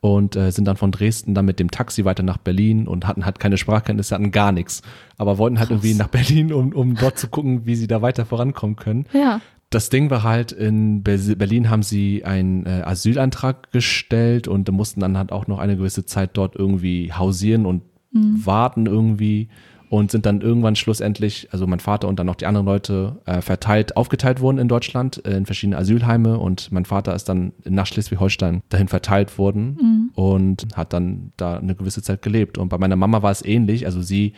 und 0.02 0.36
äh, 0.36 0.52
sind 0.52 0.66
dann 0.66 0.78
von 0.78 0.92
Dresden 0.92 1.34
dann 1.34 1.46
mit 1.46 1.60
dem 1.60 1.72
Taxi 1.72 2.06
weiter 2.06 2.24
nach 2.24 2.38
Berlin 2.38 2.88
und 2.88 3.08
hatten 3.08 3.26
halt 3.26 3.40
keine 3.40 3.58
Sprachkenntnisse, 3.58 4.16
hatten 4.16 4.32
gar 4.32 4.52
nichts, 4.52 4.82
aber 5.18 5.38
wollten 5.38 5.60
halt 5.60 5.70
Krass. 5.70 5.78
irgendwie 5.84 5.98
nach 5.98 6.08
Berlin, 6.08 6.54
um, 6.54 6.74
um 6.74 6.96
dort 6.96 7.18
zu 7.18 7.28
gucken, 7.28 7.66
wie 7.66 7.76
sie 7.76 7.88
da 7.88 8.02
weiter 8.02 8.26
vorankommen 8.26 8.76
können. 8.76 9.06
Ja. 9.14 9.42
Das 9.70 9.90
Ding 9.90 10.10
war 10.10 10.24
halt, 10.24 10.52
in 10.52 11.04
Berlin 11.04 11.70
haben 11.70 11.84
sie 11.84 12.26
einen 12.26 12.66
äh, 12.66 12.82
Asylantrag 12.84 13.72
gestellt 13.72 14.48
und 14.48 14.72
mussten 14.72 15.00
dann 15.00 15.16
halt 15.16 15.32
auch 15.32 15.46
noch 15.46 15.60
eine 15.60 15.78
gewisse 15.78 16.06
Zeit 16.06 16.32
dort 16.34 16.56
irgendwie 16.56 17.14
hausieren 17.14 17.68
und 17.68 17.84
mhm. 18.12 18.44
warten 18.46 18.88
irgendwie 18.88 19.50
und 19.90 20.12
sind 20.12 20.26
dann 20.26 20.42
irgendwann 20.42 20.76
schlussendlich, 20.76 21.50
also 21.52 21.66
mein 21.66 21.80
Vater 21.80 22.08
und 22.08 22.20
dann 22.20 22.28
noch 22.28 22.36
die 22.36 22.46
anderen 22.46 22.68
Leute 22.68 23.18
äh, 23.26 23.42
verteilt, 23.42 23.98
aufgeteilt 23.98 24.40
worden 24.40 24.60
in 24.60 24.68
Deutschland 24.68 25.26
äh, 25.26 25.36
in 25.36 25.46
verschiedene 25.46 25.78
Asylheime 25.78 26.38
und 26.38 26.72
mein 26.72 26.86
Vater 26.86 27.16
ist 27.16 27.28
dann 27.28 27.54
nach 27.66 27.88
Schleswig-Holstein 27.88 28.62
dahin 28.70 28.88
verteilt 28.88 29.38
worden 29.40 29.78
mhm. 29.82 30.12
und 30.14 30.68
hat 30.76 30.94
dann 30.94 31.32
da 31.38 31.58
eine 31.58 31.76
gewisse 31.76 32.04
Zeit 32.04 32.22
gelebt. 32.22 32.60
Und 32.60 32.70
bei 32.70 32.78
meiner 32.78 32.96
Mama 32.96 33.24
war 33.24 33.32
es 33.32 33.44
ähnlich, 33.44 33.86
also 33.86 34.02
sie 34.02 34.34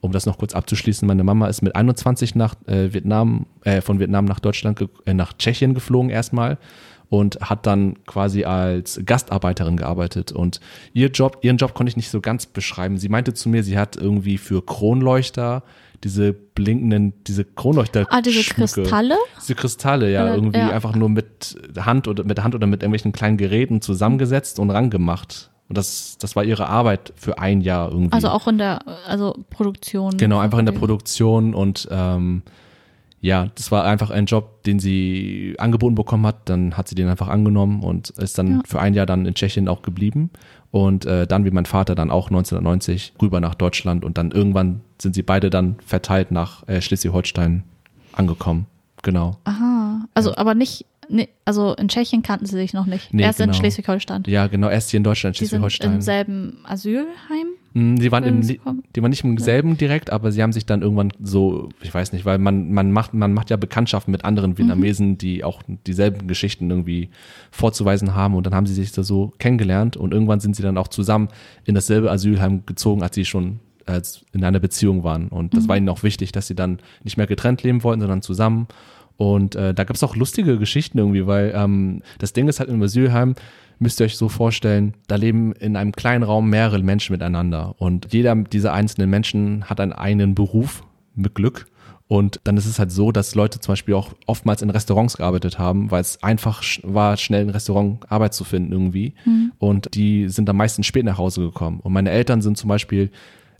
um 0.00 0.12
das 0.12 0.26
noch 0.26 0.38
kurz 0.38 0.54
abzuschließen, 0.54 1.08
meine 1.08 1.24
Mama 1.24 1.48
ist 1.48 1.62
mit 1.62 1.74
21 1.74 2.34
nach 2.34 2.54
äh, 2.66 2.92
Vietnam, 2.92 3.46
äh, 3.64 3.80
von 3.80 3.98
Vietnam 3.98 4.24
nach 4.26 4.40
Deutschland, 4.40 4.84
äh, 5.04 5.14
nach 5.14 5.32
Tschechien 5.32 5.72
geflogen 5.72 6.10
erstmal 6.10 6.58
und 7.08 7.40
hat 7.40 7.66
dann 7.66 8.04
quasi 8.06 8.44
als 8.44 9.00
Gastarbeiterin 9.04 9.76
gearbeitet. 9.76 10.32
Und 10.32 10.60
ihr 10.92 11.08
Job, 11.08 11.38
ihren 11.42 11.56
Job 11.56 11.74
konnte 11.74 11.90
ich 11.90 11.96
nicht 11.96 12.10
so 12.10 12.20
ganz 12.20 12.46
beschreiben. 12.46 12.98
Sie 12.98 13.08
meinte 13.08 13.34
zu 13.34 13.48
mir, 13.48 13.62
sie 13.62 13.78
hat 13.78 13.96
irgendwie 13.96 14.38
für 14.38 14.64
Kronleuchter 14.64 15.62
diese 16.04 16.32
blinkenden, 16.32 17.14
diese 17.24 17.44
Kronleuchter. 17.44 18.06
Ah, 18.10 18.20
diese 18.20 18.42
Kristalle? 18.42 19.16
Diese 19.40 19.54
Kristalle, 19.54 20.12
ja, 20.12 20.34
irgendwie 20.34 20.58
ja. 20.58 20.70
einfach 20.70 20.94
nur 20.94 21.08
mit 21.08 21.56
Hand 21.78 22.08
oder 22.08 22.24
mit 22.24 22.42
Hand 22.42 22.54
oder 22.54 22.66
mit 22.66 22.82
irgendwelchen 22.82 23.12
kleinen 23.12 23.36
Geräten 23.36 23.80
zusammengesetzt 23.80 24.58
und 24.58 24.70
rangemacht. 24.70 25.50
Und 25.68 25.76
das, 25.78 26.16
das 26.18 26.36
war 26.36 26.44
ihre 26.44 26.68
Arbeit 26.68 27.12
für 27.16 27.38
ein 27.38 27.60
Jahr 27.60 27.90
irgendwie. 27.90 28.12
Also 28.12 28.28
auch 28.28 28.46
in 28.46 28.58
der, 28.58 28.86
also 29.06 29.44
Produktion. 29.50 30.16
Genau, 30.16 30.38
einfach 30.38 30.58
in 30.58 30.66
der 30.66 30.72
Produktion 30.72 31.54
und 31.54 31.88
ähm, 31.90 32.42
ja, 33.20 33.48
das 33.54 33.72
war 33.72 33.84
einfach 33.84 34.10
ein 34.10 34.26
Job, 34.26 34.62
den 34.64 34.78
sie 34.78 35.54
angeboten 35.58 35.94
bekommen 35.94 36.26
hat. 36.26 36.48
Dann 36.48 36.76
hat 36.76 36.88
sie 36.88 36.94
den 36.94 37.08
einfach 37.08 37.28
angenommen 37.28 37.82
und 37.82 38.10
ist 38.10 38.38
dann 38.38 38.48
ja. 38.48 38.60
für 38.66 38.80
ein 38.80 38.94
Jahr 38.94 39.06
dann 39.06 39.26
in 39.26 39.34
Tschechien 39.34 39.68
auch 39.68 39.82
geblieben. 39.82 40.30
Und 40.70 41.06
äh, 41.06 41.26
dann 41.26 41.44
wie 41.44 41.50
mein 41.50 41.66
Vater 41.66 41.94
dann 41.94 42.10
auch 42.10 42.28
1990 42.28 43.14
rüber 43.20 43.40
nach 43.40 43.54
Deutschland 43.54 44.04
und 44.04 44.18
dann 44.18 44.30
irgendwann 44.30 44.82
sind 45.00 45.14
sie 45.14 45.22
beide 45.22 45.48
dann 45.48 45.76
verteilt 45.84 46.30
nach 46.30 46.66
äh, 46.68 46.80
Schleswig-Holstein 46.80 47.62
angekommen. 48.12 48.66
Genau. 49.02 49.36
Aha, 49.44 50.06
also 50.14 50.30
ja. 50.30 50.38
aber 50.38 50.54
nicht 50.54 50.86
Nee, 51.08 51.28
also 51.44 51.74
in 51.74 51.88
Tschechien 51.88 52.22
kannten 52.22 52.46
sie 52.46 52.56
sich 52.56 52.72
noch 52.72 52.86
nicht. 52.86 53.14
Nee, 53.14 53.22
erst 53.22 53.38
genau. 53.38 53.52
in 53.52 53.54
Schleswig-Holstein. 53.54 54.24
Ja, 54.26 54.48
genau, 54.48 54.68
erst 54.68 54.90
hier 54.90 54.98
in 54.98 55.04
Deutschland, 55.04 55.36
Schleswig-Holstein. 55.36 55.94
Im 55.94 56.00
selben 56.00 56.58
Asylheim? 56.64 57.46
Mm, 57.76 57.96
die 57.96 58.10
waren, 58.10 58.24
im, 58.24 58.40
die 58.40 59.02
waren 59.02 59.10
nicht 59.10 59.22
im 59.22 59.36
selben 59.36 59.76
direkt, 59.76 60.08
aber 60.08 60.32
sie 60.32 60.42
haben 60.42 60.54
sich 60.54 60.64
dann 60.64 60.80
irgendwann 60.80 61.12
so, 61.22 61.68
ich 61.82 61.92
weiß 61.92 62.14
nicht, 62.14 62.24
weil 62.24 62.38
man, 62.38 62.72
man 62.72 62.90
macht, 62.90 63.12
man 63.12 63.34
macht 63.34 63.50
ja 63.50 63.58
Bekanntschaften 63.58 64.10
mit 64.12 64.24
anderen 64.24 64.52
mhm. 64.52 64.58
Vietnamesen, 64.58 65.10
mhm. 65.10 65.18
die 65.18 65.44
auch 65.44 65.62
dieselben 65.86 66.26
Geschichten 66.26 66.70
irgendwie 66.70 67.10
vorzuweisen 67.50 68.14
haben 68.14 68.34
und 68.34 68.46
dann 68.46 68.54
haben 68.54 68.64
sie 68.64 68.72
sich 68.72 68.92
da 68.92 69.02
so 69.02 69.34
kennengelernt 69.38 69.94
und 69.98 70.14
irgendwann 70.14 70.40
sind 70.40 70.56
sie 70.56 70.62
dann 70.62 70.78
auch 70.78 70.88
zusammen 70.88 71.28
in 71.66 71.74
dasselbe 71.74 72.10
Asylheim 72.10 72.64
gezogen, 72.64 73.02
als 73.02 73.14
sie 73.14 73.26
schon 73.26 73.60
als 73.84 74.24
in 74.32 74.42
einer 74.42 74.58
Beziehung 74.58 75.04
waren. 75.04 75.28
Und 75.28 75.52
das 75.52 75.64
mhm. 75.64 75.68
war 75.68 75.76
ihnen 75.76 75.90
auch 75.90 76.02
wichtig, 76.02 76.32
dass 76.32 76.46
sie 76.46 76.54
dann 76.54 76.78
nicht 77.04 77.18
mehr 77.18 77.26
getrennt 77.26 77.62
leben 77.62 77.84
wollten, 77.84 78.00
sondern 78.00 78.22
zusammen. 78.22 78.68
Und 79.16 79.54
äh, 79.54 79.72
da 79.72 79.84
gab 79.84 79.96
es 79.96 80.02
auch 80.02 80.16
lustige 80.16 80.58
Geschichten 80.58 80.98
irgendwie, 80.98 81.26
weil 81.26 81.52
ähm, 81.54 82.02
das 82.18 82.32
Ding 82.32 82.48
ist 82.48 82.60
halt 82.60 82.68
im 82.68 82.82
Asylheim, 82.82 83.34
müsst 83.78 84.00
ihr 84.00 84.04
euch 84.04 84.16
so 84.16 84.28
vorstellen, 84.28 84.94
da 85.06 85.16
leben 85.16 85.52
in 85.52 85.76
einem 85.76 85.92
kleinen 85.92 86.22
Raum 86.22 86.50
mehrere 86.50 86.82
Menschen 86.82 87.12
miteinander. 87.12 87.74
Und 87.78 88.12
jeder 88.12 88.34
dieser 88.34 88.72
einzelnen 88.72 89.10
Menschen 89.10 89.64
hat 89.64 89.80
einen 89.80 89.92
eigenen 89.92 90.34
Beruf 90.34 90.82
mit 91.14 91.34
Glück. 91.34 91.66
Und 92.08 92.40
dann 92.44 92.56
ist 92.56 92.66
es 92.66 92.78
halt 92.78 92.92
so, 92.92 93.10
dass 93.10 93.34
Leute 93.34 93.58
zum 93.58 93.72
Beispiel 93.72 93.94
auch 93.94 94.12
oftmals 94.26 94.62
in 94.62 94.70
Restaurants 94.70 95.16
gearbeitet 95.16 95.58
haben, 95.58 95.90
weil 95.90 96.00
es 96.00 96.22
einfach 96.22 96.62
war, 96.84 97.16
schnell 97.16 97.42
in 97.42 97.50
Restaurant 97.50 98.10
Arbeit 98.10 98.32
zu 98.32 98.44
finden 98.44 98.72
irgendwie. 98.72 99.14
Mhm. 99.24 99.52
Und 99.58 99.94
die 99.94 100.28
sind 100.28 100.48
dann 100.48 100.56
meistens 100.56 100.86
spät 100.86 101.04
nach 101.04 101.18
Hause 101.18 101.40
gekommen. 101.40 101.80
Und 101.80 101.92
meine 101.92 102.10
Eltern 102.10 102.42
sind 102.42 102.56
zum 102.58 102.68
Beispiel 102.68 103.10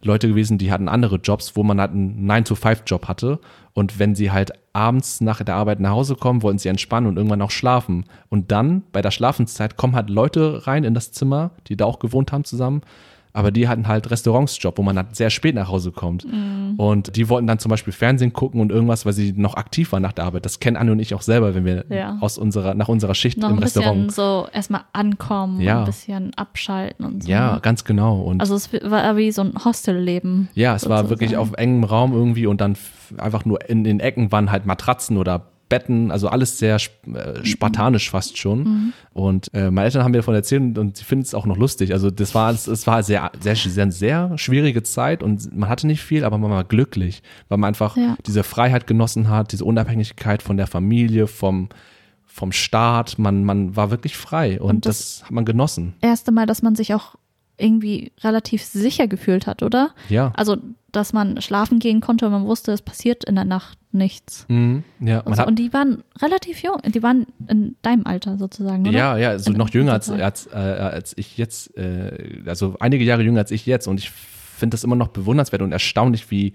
Leute 0.07 0.29
gewesen, 0.29 0.59
die 0.59 0.73
hatten 0.73 0.89
andere 0.89 1.17
Jobs, 1.17 1.57
wo 1.57 1.63
man 1.63 1.81
halt 1.81 1.93
einen 1.93 2.31
9-to-5-Job 2.31 3.09
hatte. 3.09 3.41
Und 3.75 3.99
wenn 3.99 4.15
sie 4.15 4.31
halt 4.31 4.53
abends 4.73 5.21
nach 5.21 5.43
der 5.43 5.57
Arbeit 5.57 5.81
nach 5.81 5.91
Hause 5.91 6.15
kommen, 6.15 6.43
wollten 6.43 6.59
sie 6.59 6.69
entspannen 6.69 7.09
und 7.09 7.17
irgendwann 7.17 7.43
auch 7.43 7.51
schlafen. 7.51 8.05
Und 8.29 8.53
dann, 8.53 8.85
bei 8.93 9.03
der 9.03 9.11
Schlafenszeit, 9.11 9.77
kommen 9.77 9.95
halt 9.95 10.09
Leute 10.09 10.67
rein 10.67 10.85
in 10.85 10.95
das 10.95 11.13
Zimmer, 11.13 11.51
die 11.67 11.77
da 11.77 11.85
auch 11.85 11.99
gewohnt 11.99 12.33
haben 12.33 12.45
zusammen 12.45 12.81
aber 13.37 13.51
die 13.51 13.69
hatten 13.69 13.87
halt 13.87 14.11
Restaurantsjob, 14.11 14.79
wo 14.79 14.83
man 14.83 14.97
halt 14.97 15.15
sehr 15.15 15.29
spät 15.29 15.55
nach 15.55 15.69
Hause 15.69 15.93
kommt. 15.93 16.25
Mm. 16.25 16.81
Und 16.81 17.17
die 17.17 17.29
wollten 17.29 17.47
dann 17.47 17.59
zum 17.59 17.69
Beispiel 17.69 17.93
Fernsehen 17.93 18.33
gucken 18.33 18.63
und 18.63 18.73
irgendwas, 18.73 19.05
weil 19.05 19.13
sie 19.13 19.35
noch 19.37 19.57
aktiv 19.57 19.93
waren 19.93 20.01
nach 20.01 20.13
der 20.13 20.25
Arbeit. 20.25 20.47
Das 20.47 20.59
kennen 20.59 20.79
Anne 20.79 20.93
und 20.93 21.01
ich 21.01 21.13
auch 21.15 21.21
selber, 21.21 21.55
wenn 21.55 21.67
wir 21.67 21.85
ja. 21.91 22.17
aus 22.23 22.39
unserer, 22.39 22.75
nach 22.75 22.89
unserer 22.89 23.15
Schicht 23.15 23.37
noch 23.37 23.51
im 23.51 23.57
ein 23.57 23.63
Restaurant. 23.63 24.11
So 24.11 24.49
erstmal 24.55 24.85
ankommen 24.95 25.61
ja. 25.61 25.81
ein 25.81 25.85
bisschen 25.85 26.33
abschalten 26.33 27.05
und 27.05 27.25
so. 27.25 27.31
Ja, 27.31 27.59
ganz 27.59 27.85
genau. 27.85 28.23
Und 28.23 28.41
also 28.41 28.55
es 28.55 28.73
war 28.73 29.19
wie 29.19 29.31
so 29.31 29.43
ein 29.43 29.53
Hostelleben. 29.63 30.49
Ja, 30.55 30.75
es 30.75 30.81
sozusagen. 30.81 31.05
war 31.05 31.11
wirklich 31.11 31.37
auf 31.37 31.53
engem 31.59 31.85
Raum 31.85 32.15
irgendwie 32.15 32.47
und 32.47 32.63
dann 32.63 32.79
einfach 33.19 33.45
nur 33.45 33.69
in 33.69 33.85
den 33.85 34.01
Ecken 34.01 34.33
waren 34.33 34.51
halt 34.51 34.65
Matratzen 34.65 35.19
oder 35.19 35.43
Betten, 35.69 36.11
also 36.11 36.29
alles 36.29 36.59
sehr 36.59 36.77
äh, 36.77 37.45
spartanisch 37.45 38.11
fast 38.11 38.39
schon. 38.39 38.59
Mhm. 38.59 38.93
Und 39.13 39.53
äh, 39.55 39.71
meine 39.71 39.87
Eltern 39.87 40.05
haben 40.05 40.13
mir 40.13 40.19
davon 40.19 40.35
erzählt 40.35 40.79
und 40.79 40.97
sie 40.97 41.05
finden 41.05 41.25
es 41.25 41.35
auch 41.35 41.47
noch 41.47 41.57
lustig. 41.57 41.93
Also 41.93 42.11
das 42.11 42.35
war, 42.35 42.53
es 42.53 42.87
war 42.87 43.03
sehr, 43.03 43.31
sehr, 43.41 43.57
sehr, 43.57 43.91
sehr 43.91 44.39
schwierige 44.39 44.83
Zeit 44.83 45.23
und 45.23 45.57
man 45.57 45.69
hatte 45.69 45.87
nicht 45.87 46.03
viel, 46.03 46.25
aber 46.25 46.39
man 46.39 46.51
war 46.51 46.65
glücklich, 46.65 47.23
weil 47.49 47.59
man 47.59 47.69
einfach 47.69 47.97
ja. 47.97 48.17
diese 48.27 48.43
Freiheit 48.43 48.87
genossen 48.87 49.29
hat, 49.29 49.53
diese 49.53 49.65
Unabhängigkeit 49.65 50.43
von 50.43 50.57
der 50.57 50.67
Familie, 50.67 51.27
vom 51.27 51.69
vom 52.37 52.53
Staat, 52.53 53.19
man, 53.19 53.45
man 53.45 53.77
war 53.77 53.91
wirklich 53.91 54.15
frei 54.15 54.61
und, 54.61 54.69
und 54.69 54.87
das, 54.87 54.99
das 54.99 55.25
hat 55.25 55.31
man 55.31 55.47
genossen. 55.47 55.95
Erste 56.03 56.33
Mal, 56.33 56.45
dass 56.45 56.61
man 56.61 56.75
sich 56.75 56.93
auch 56.93 57.15
irgendwie 57.59 58.13
relativ 58.23 58.63
sicher 58.65 59.09
gefühlt 59.09 59.47
hat, 59.47 59.63
oder? 59.63 59.91
Ja. 60.09 60.33
Also, 60.37 60.57
dass 60.93 61.13
man 61.13 61.41
schlafen 61.43 61.79
gehen 61.79 62.01
konnte 62.01 62.27
und 62.27 62.33
man 62.33 62.47
wusste, 62.47 62.73
es 62.73 62.83
passiert 62.83 63.25
in 63.25 63.35
der 63.35 63.45
Nacht 63.45 63.79
nichts. 63.93 64.47
Mhm, 64.49 64.85
ja, 65.01 65.21
also, 65.21 65.47
und 65.47 65.59
die 65.59 65.73
waren 65.73 66.03
relativ 66.21 66.63
jung, 66.63 66.81
die 66.87 67.03
waren 67.03 67.27
in 67.49 67.77
deinem 67.83 68.07
Alter 68.07 68.39
sozusagen, 68.39 68.87
oder? 68.87 68.97
Ja, 68.97 69.17
ja, 69.17 69.39
so 69.39 69.51
in 69.51 69.59
noch 69.59 69.71
jünger 69.71 69.93
als, 69.93 70.11
als, 70.11 70.47
äh, 70.47 70.57
als 70.57 71.15
ich 71.17 71.37
jetzt, 71.37 71.77
äh, 71.77 72.43
also 72.47 72.77
einige 72.81 73.05
Jahre 73.05 73.23
jünger 73.23 73.41
als 73.41 73.51
ich 73.51 73.67
jetzt 73.67 73.87
und 73.87 73.99
ich 73.99 74.11
finde 74.11 74.75
das 74.75 74.85
immer 74.85 74.97
noch 74.97 75.09
bewundernswert 75.09 75.63
und 75.63 75.73
erstaunlich, 75.73 76.31
wie 76.31 76.55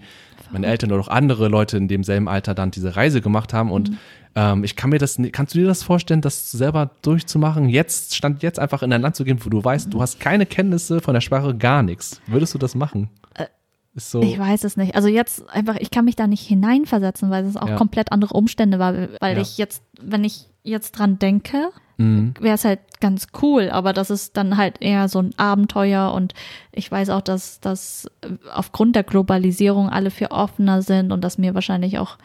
meine 0.50 0.66
Eltern 0.66 0.90
oder 0.92 1.00
auch 1.00 1.08
andere 1.08 1.48
Leute 1.48 1.76
in 1.76 1.88
demselben 1.88 2.28
Alter 2.28 2.54
dann 2.54 2.70
diese 2.70 2.96
Reise 2.96 3.20
gemacht 3.20 3.52
haben 3.52 3.70
und 3.70 3.90
mhm. 3.90 3.98
Ähm, 4.34 4.64
ich 4.64 4.76
kann 4.76 4.90
mir 4.90 4.98
das, 4.98 5.18
kannst 5.32 5.54
du 5.54 5.58
dir 5.58 5.66
das 5.66 5.82
vorstellen, 5.82 6.20
das 6.20 6.50
selber 6.50 6.90
durchzumachen? 7.02 7.68
Jetzt, 7.68 8.14
stand 8.14 8.42
jetzt 8.42 8.58
einfach 8.58 8.82
in 8.82 8.92
ein 8.92 9.02
Land 9.02 9.16
zu 9.16 9.24
gehen, 9.24 9.38
wo 9.44 9.50
du 9.50 9.62
weißt, 9.62 9.92
du 9.92 10.00
hast 10.00 10.20
keine 10.20 10.46
Kenntnisse 10.46 11.00
von 11.00 11.14
der 11.14 11.20
Sprache, 11.20 11.54
gar 11.54 11.82
nichts. 11.82 12.20
Würdest 12.26 12.54
du 12.54 12.58
das 12.58 12.74
machen? 12.74 13.10
Äh, 13.34 13.46
so. 13.94 14.22
Ich 14.22 14.38
weiß 14.38 14.64
es 14.64 14.76
nicht. 14.76 14.94
Also 14.94 15.08
jetzt 15.08 15.48
einfach, 15.50 15.76
ich 15.76 15.90
kann 15.90 16.04
mich 16.04 16.16
da 16.16 16.26
nicht 16.26 16.46
hineinversetzen, 16.46 17.30
weil 17.30 17.44
es 17.44 17.56
auch 17.56 17.68
ja. 17.68 17.76
komplett 17.76 18.10
andere 18.12 18.34
Umstände 18.34 18.78
war, 18.78 18.94
weil 19.20 19.36
ja. 19.36 19.42
ich 19.42 19.58
jetzt, 19.58 19.82
wenn 20.00 20.24
ich 20.24 20.48
jetzt 20.62 20.92
dran 20.92 21.18
denke, 21.18 21.70
mhm. 21.98 22.34
wäre 22.40 22.54
es 22.54 22.64
halt 22.64 22.80
ganz 23.00 23.28
cool, 23.42 23.68
aber 23.70 23.92
das 23.92 24.10
ist 24.10 24.36
dann 24.36 24.56
halt 24.56 24.80
eher 24.80 25.08
so 25.08 25.20
ein 25.20 25.36
Abenteuer 25.36 26.12
und 26.14 26.34
ich 26.70 26.90
weiß 26.90 27.10
auch, 27.10 27.20
dass, 27.20 27.60
dass 27.60 28.08
aufgrund 28.54 28.96
der 28.96 29.02
Globalisierung 29.02 29.88
alle 29.88 30.10
viel 30.10 30.28
offener 30.28 30.82
sind 30.82 31.12
und 31.12 31.22
dass 31.22 31.36
mir 31.36 31.54
wahrscheinlich 31.54 31.98
auch, 31.98 32.16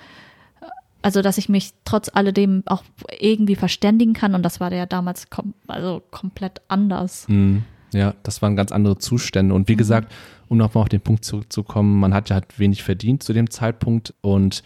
also 1.02 1.22
dass 1.22 1.38
ich 1.38 1.50
mich 1.50 1.74
trotz 1.86 2.10
alledem 2.14 2.64
auch 2.66 2.84
irgendwie 3.20 3.56
verständigen 3.56 4.14
kann 4.14 4.36
und 4.36 4.43
das 4.43 4.60
war 4.60 4.72
ja 4.74 4.86
damals 4.86 5.30
kom 5.30 5.54
also 5.68 6.02
komplett 6.12 6.62
anders. 6.68 7.28
Mhm. 7.28 7.64
Ja, 7.93 8.16
das 8.24 8.41
waren 8.41 8.56
ganz 8.56 8.72
andere 8.72 8.98
Zustände 8.98 9.54
und 9.54 9.70
wie 9.70 9.74
mhm. 9.74 9.78
gesagt, 9.78 10.12
um 10.50 10.58
nochmal 10.58 10.84
auf 10.84 10.89
den 10.89 11.02
Punkt 11.02 11.24
zurückzukommen, 11.26 12.00
man 12.00 12.14
hat 12.14 12.30
ja 12.30 12.36
halt 12.36 12.60
wenig 12.60 12.84
verdient 12.84 13.24
zu 13.24 13.34
dem 13.34 13.50
Zeitpunkt 13.50 14.14
und 14.22 14.64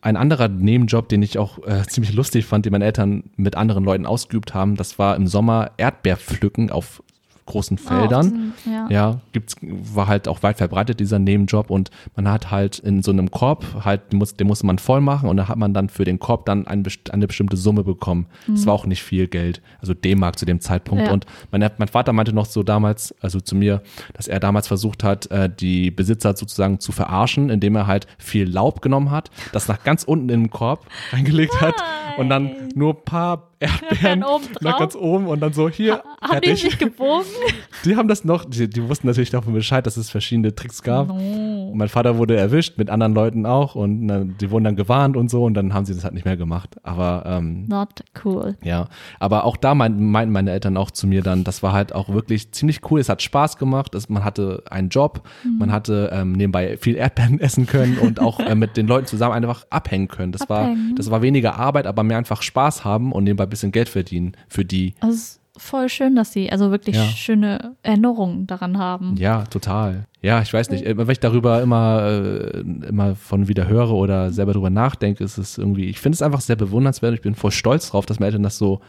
ein 0.00 0.16
anderer 0.16 0.48
Nebenjob, 0.48 1.08
den 1.08 1.22
ich 1.22 1.38
auch 1.38 1.58
äh, 1.66 1.82
ziemlich 1.88 2.14
lustig 2.14 2.46
fand, 2.46 2.66
den 2.66 2.72
meine 2.72 2.84
Eltern 2.84 3.24
mit 3.36 3.56
anderen 3.56 3.84
Leuten 3.84 4.06
ausgeübt 4.06 4.54
haben, 4.54 4.76
das 4.76 4.98
war 4.98 5.16
im 5.16 5.26
Sommer 5.26 5.72
Erdbeerpflücken 5.76 6.70
auf 6.70 7.02
großen 7.46 7.78
ah, 7.84 7.88
Feldern. 7.88 8.52
Oh, 8.66 8.70
ja. 8.70 8.86
ja, 8.90 9.20
gibt's, 9.32 9.56
war 9.60 10.06
halt 10.06 10.28
auch 10.28 10.42
weit 10.42 10.58
verbreitet, 10.58 11.00
dieser 11.00 11.18
Nebenjob. 11.18 11.70
Und 11.70 11.90
man 12.16 12.28
hat 12.28 12.50
halt 12.50 12.78
in 12.78 13.02
so 13.02 13.10
einem 13.10 13.30
Korb, 13.30 13.64
halt, 13.84 14.12
den, 14.12 14.18
muss, 14.18 14.36
den 14.36 14.46
musste 14.46 14.66
man 14.66 14.78
voll 14.78 15.00
machen 15.00 15.28
und 15.28 15.36
da 15.36 15.48
hat 15.48 15.56
man 15.56 15.74
dann 15.74 15.88
für 15.88 16.04
den 16.04 16.18
Korb 16.18 16.46
dann 16.46 16.66
ein, 16.66 16.84
eine 17.10 17.26
bestimmte 17.26 17.56
Summe 17.56 17.84
bekommen. 17.84 18.26
Mhm. 18.46 18.54
Das 18.54 18.66
war 18.66 18.74
auch 18.74 18.86
nicht 18.86 19.02
viel 19.02 19.28
Geld, 19.28 19.62
also 19.80 19.94
D-Mark 19.94 20.38
zu 20.38 20.46
dem 20.46 20.60
Zeitpunkt. 20.60 21.06
Ja. 21.06 21.12
Und 21.12 21.26
mein, 21.50 21.68
mein 21.78 21.88
Vater 21.88 22.12
meinte 22.12 22.32
noch 22.32 22.46
so 22.46 22.62
damals, 22.62 23.14
also 23.20 23.40
zu 23.40 23.54
mir, 23.54 23.82
dass 24.14 24.28
er 24.28 24.40
damals 24.40 24.68
versucht 24.68 25.04
hat, 25.04 25.30
äh, 25.30 25.48
die 25.48 25.90
Besitzer 25.90 26.36
sozusagen 26.36 26.80
zu 26.80 26.92
verarschen, 26.92 27.50
indem 27.50 27.76
er 27.76 27.86
halt 27.86 28.06
viel 28.18 28.48
Laub 28.48 28.82
genommen 28.82 29.10
hat, 29.10 29.30
das 29.52 29.68
nach 29.68 29.82
ganz 29.84 30.04
unten 30.04 30.28
in 30.28 30.42
den 30.42 30.50
Korb 30.50 30.86
reingelegt 31.12 31.60
hat 31.60 31.74
und 32.18 32.28
dann 32.28 32.50
nur 32.74 32.94
ein 32.94 33.04
paar 33.04 33.51
Erdbeeren 33.62 34.24
nach 34.60 34.78
ganz 34.78 34.94
oben 34.94 35.26
und 35.26 35.40
dann 35.40 35.52
so 35.52 35.68
hier. 35.68 35.94
Ha, 35.94 36.04
haben 36.20 36.30
fertig. 36.30 36.54
die 36.54 36.60
sich 36.68 36.78
gebogen? 36.78 37.26
Die 37.84 37.96
haben 37.96 38.06
das 38.06 38.24
noch, 38.24 38.44
die, 38.44 38.68
die, 38.68 38.88
wussten 38.88 39.08
natürlich 39.08 39.30
davon 39.30 39.54
Bescheid, 39.54 39.84
dass 39.86 39.96
es 39.96 40.08
verschiedene 40.08 40.54
Tricks 40.54 40.82
gab. 40.82 41.08
No. 41.08 41.72
Mein 41.74 41.88
Vater 41.88 42.16
wurde 42.16 42.36
erwischt, 42.36 42.78
mit 42.78 42.90
anderen 42.90 43.12
Leuten 43.12 43.44
auch 43.44 43.74
und 43.74 44.06
na, 44.06 44.22
die 44.24 44.50
wurden 44.50 44.64
dann 44.64 44.76
gewarnt 44.76 45.16
und 45.16 45.30
so 45.30 45.44
und 45.44 45.54
dann 45.54 45.74
haben 45.74 45.84
sie 45.84 45.94
das 45.94 46.04
halt 46.04 46.14
nicht 46.14 46.24
mehr 46.24 46.36
gemacht. 46.36 46.76
Aber 46.84 47.24
ähm, 47.26 47.66
not 47.66 48.04
cool. 48.24 48.56
Ja, 48.62 48.88
aber 49.18 49.44
auch 49.44 49.56
da 49.56 49.74
meinten, 49.74 50.10
meine 50.10 50.50
Eltern 50.52 50.76
auch 50.76 50.90
zu 50.92 51.06
mir 51.06 51.22
dann, 51.22 51.42
das 51.42 51.62
war 51.62 51.72
halt 51.72 51.92
auch 51.92 52.08
wirklich 52.08 52.52
ziemlich 52.52 52.80
cool. 52.90 53.00
Es 53.00 53.08
hat 53.08 53.20
Spaß 53.22 53.56
gemacht, 53.56 53.94
es, 53.94 54.08
man 54.08 54.24
hatte 54.24 54.62
einen 54.70 54.88
Job, 54.88 55.22
mhm. 55.42 55.58
man 55.58 55.72
hatte 55.72 56.10
ähm, 56.12 56.32
nebenbei 56.32 56.76
viel 56.76 56.94
Erdbeeren 56.94 57.40
essen 57.40 57.66
können 57.66 57.98
und 57.98 58.20
auch 58.20 58.38
äh, 58.38 58.54
mit 58.54 58.76
den 58.76 58.86
Leuten 58.86 59.06
zusammen 59.06 59.34
einfach 59.34 59.66
abhängen 59.70 60.08
können. 60.08 60.32
Das 60.32 60.42
abhängen. 60.42 60.90
war, 60.90 60.94
das 60.96 61.10
war 61.10 61.22
weniger 61.22 61.56
Arbeit, 61.56 61.86
aber 61.86 62.02
mehr 62.02 62.18
einfach 62.18 62.42
Spaß 62.42 62.84
haben 62.84 63.12
und 63.12 63.24
nebenbei 63.24 63.46
bisschen 63.52 63.72
Geld 63.72 63.88
verdienen 63.88 64.32
für 64.48 64.64
die. 64.64 64.94
Also 65.00 65.38
voll 65.56 65.88
schön, 65.88 66.16
dass 66.16 66.32
sie 66.32 66.50
also 66.50 66.70
wirklich 66.70 66.96
ja. 66.96 67.04
schöne 67.04 67.76
Erinnerungen 67.82 68.46
daran 68.46 68.78
haben. 68.78 69.16
Ja, 69.16 69.44
total. 69.44 70.06
Ja, 70.22 70.40
ich 70.40 70.52
weiß 70.52 70.70
nicht. 70.70 70.84
Wenn 70.84 71.10
ich 71.10 71.20
darüber 71.20 71.62
immer, 71.62 72.02
äh, 72.04 72.60
immer 72.88 73.14
von 73.16 73.48
wieder 73.48 73.68
höre 73.68 73.90
oder 73.90 74.30
selber 74.32 74.52
darüber 74.52 74.70
nachdenke, 74.70 75.22
ist 75.22 75.38
es 75.38 75.58
irgendwie, 75.58 75.86
ich 75.86 76.00
finde 76.00 76.14
es 76.14 76.22
einfach 76.22 76.40
sehr 76.40 76.56
bewundernswert. 76.56 77.14
Ich 77.14 77.22
bin 77.22 77.34
voll 77.34 77.50
stolz 77.50 77.90
drauf, 77.90 78.06
dass 78.06 78.18
meine 78.18 78.28
Eltern 78.28 78.42
das 78.42 78.58
so 78.58 78.80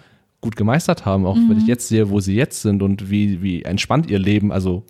gut 0.42 0.56
gemeistert 0.56 1.06
haben, 1.06 1.26
auch 1.26 1.36
mhm. 1.36 1.50
wenn 1.50 1.58
ich 1.58 1.68
jetzt 1.68 1.88
sehe, 1.88 2.10
wo 2.10 2.20
sie 2.20 2.36
jetzt 2.36 2.62
sind 2.62 2.84
und 2.84 3.10
wie, 3.10 3.42
wie 3.42 3.64
entspannt 3.64 4.12
ihr 4.12 4.20
Leben, 4.20 4.52
also 4.52 4.84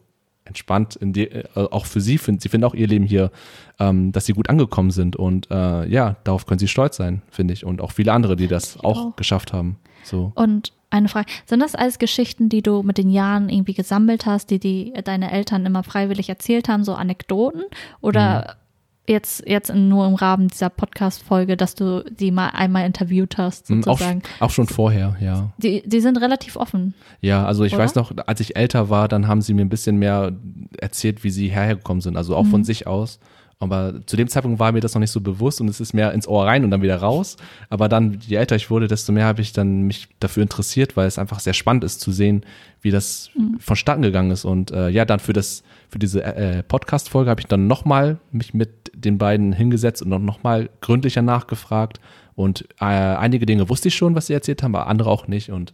entspannt, 0.46 0.98
die, 1.02 1.30
äh, 1.30 1.44
auch 1.56 1.86
für 1.86 2.02
sie 2.02 2.18
finden, 2.18 2.42
sie 2.42 2.50
finden 2.50 2.66
auch 2.66 2.74
ihr 2.74 2.88
Leben 2.88 3.06
hier, 3.06 3.32
ähm, 3.80 4.12
dass 4.12 4.26
sie 4.26 4.34
gut 4.34 4.50
angekommen 4.50 4.92
sind 4.92 5.16
und 5.16 5.50
äh, 5.52 5.88
ja, 5.88 6.18
darauf 6.24 6.46
können 6.46 6.60
sie 6.60 6.68
stolz 6.68 6.98
sein, 6.98 7.22
finde 7.30 7.54
ich 7.54 7.66
und 7.66 7.82
auch 7.82 7.92
viele 7.92 8.12
andere, 8.12 8.36
die 8.36 8.48
das 8.48 8.80
auch, 8.80 9.08
auch 9.08 9.16
geschafft 9.16 9.54
haben. 9.54 9.78
So. 10.04 10.32
Und 10.36 10.74
eine 10.90 11.08
Frage, 11.08 11.32
sind 11.46 11.60
das 11.62 11.76
alles 11.76 11.98
Geschichten, 11.98 12.50
die 12.50 12.62
du 12.62 12.84
mit 12.84 12.98
den 12.98 13.10
Jahren 13.10 13.50
irgendwie 13.50 13.74
gesammelt 13.74 14.26
hast, 14.26 14.52
die, 14.52 14.60
die 14.60 14.94
deine 15.04 15.32
Eltern 15.32 15.66
immer 15.66 15.84
freiwillig 15.84 16.30
erzählt 16.30 16.70
haben, 16.70 16.84
so 16.84 16.94
Anekdoten 16.94 17.64
oder 18.02 18.42
mhm 18.42 18.63
jetzt, 19.08 19.44
jetzt 19.48 19.74
nur 19.74 20.08
im 20.08 20.16
Rahmen 20.16 20.48
dieser 20.48 20.70
Podcast-Folge, 20.70 21.58
dass 21.58 21.76
du 21.76 22.04
die 22.10 22.32
mal 22.32 22.50
einmal 22.50 22.86
interviewt 22.86 23.38
hast, 23.38 23.70
mm, 23.70 23.82
sozusagen. 23.82 24.22
Auch, 24.40 24.48
auch 24.48 24.50
schon 24.50 24.68
vorher, 24.68 25.16
ja. 25.20 25.52
Die, 25.58 25.84
die 25.86 26.00
sind 26.00 26.18
relativ 26.18 26.56
offen. 26.56 26.94
Ja, 27.22 27.46
also 27.46 27.64
ich 27.64 27.74
oder? 27.74 27.84
weiß 27.84 27.96
noch, 27.96 28.12
als 28.26 28.40
ich 28.40 28.56
älter 28.56 28.90
war, 28.90 29.08
dann 29.08 29.28
haben 29.28 29.42
sie 29.42 29.54
mir 29.54 29.64
ein 29.64 29.70
bisschen 29.70 29.98
mehr 29.98 30.32
erzählt, 30.78 31.24
wie 31.24 31.30
sie 31.30 31.50
hergekommen 31.50 32.02
sind, 32.02 32.18
also 32.18 32.36
auch 32.36 32.44
mhm. 32.44 32.52
von 32.52 32.64
sich 32.64 32.88
aus. 32.88 33.20
Aber 33.60 34.06
zu 34.06 34.18
dem 34.18 34.28
Zeitpunkt 34.28 34.60
war 34.60 34.74
mir 34.74 34.82
das 34.82 34.94
noch 34.94 35.00
nicht 35.00 35.12
so 35.12 35.22
bewusst 35.22 35.62
und 35.62 35.70
es 35.70 35.80
ist 35.80 35.94
mehr 35.94 36.12
ins 36.12 36.28
Ohr 36.28 36.46
rein 36.46 36.66
und 36.66 36.72
dann 36.72 36.82
wieder 36.82 36.98
raus. 36.98 37.38
Aber 37.70 37.88
dann, 37.88 38.20
je 38.28 38.36
älter 38.36 38.58
ich 38.58 38.70
wurde, 38.70 38.88
desto 38.88 39.14
mehr 39.14 39.26
habe 39.26 39.42
ich 39.42 39.54
dann 39.54 39.84
mich 39.84 40.10
dafür 40.20 40.44
interessiert, 40.44 40.98
weil 40.98 41.08
es 41.08 41.18
einfach 41.18 41.40
sehr 41.40 41.54
spannend 41.54 41.86
ist 41.86 42.02
zu 42.02 42.12
sehen, 42.12 42.46
wie 42.82 42.92
das 42.92 43.30
mhm. 43.36 43.58
vonstatten 43.60 44.02
gegangen 44.02 44.32
ist. 44.32 44.44
Und 44.44 44.72
äh, 44.72 44.90
ja, 44.90 45.06
dann 45.06 45.20
für 45.20 45.32
das, 45.32 45.64
für 45.94 46.00
diese 46.00 46.24
äh, 46.24 46.64
Podcast-Folge 46.64 47.30
habe 47.30 47.40
ich 47.40 47.48
dann 47.48 47.68
nochmal 47.68 48.18
mich 48.32 48.56
mit 48.56 48.92
den 48.96 49.20
beiden 49.20 49.54
hingesetzt 49.54 50.02
und 50.02 50.10
nochmal 50.26 50.70
gründlicher 50.82 51.22
nachgefragt. 51.22 52.00
Und 52.36 52.68
äh, 52.82 52.86
einige 52.86 53.46
Dinge 53.46 53.70
wusste 53.70 53.90
ich 53.90 53.96
schon, 53.96 54.16
was 54.16 54.26
sie 54.28 54.34
erzählt 54.34 54.64
haben, 54.64 54.76
aber 54.76 54.88
andere 54.88 55.12
auch 55.12 55.28
nicht. 55.28 55.52
Und 55.52 55.74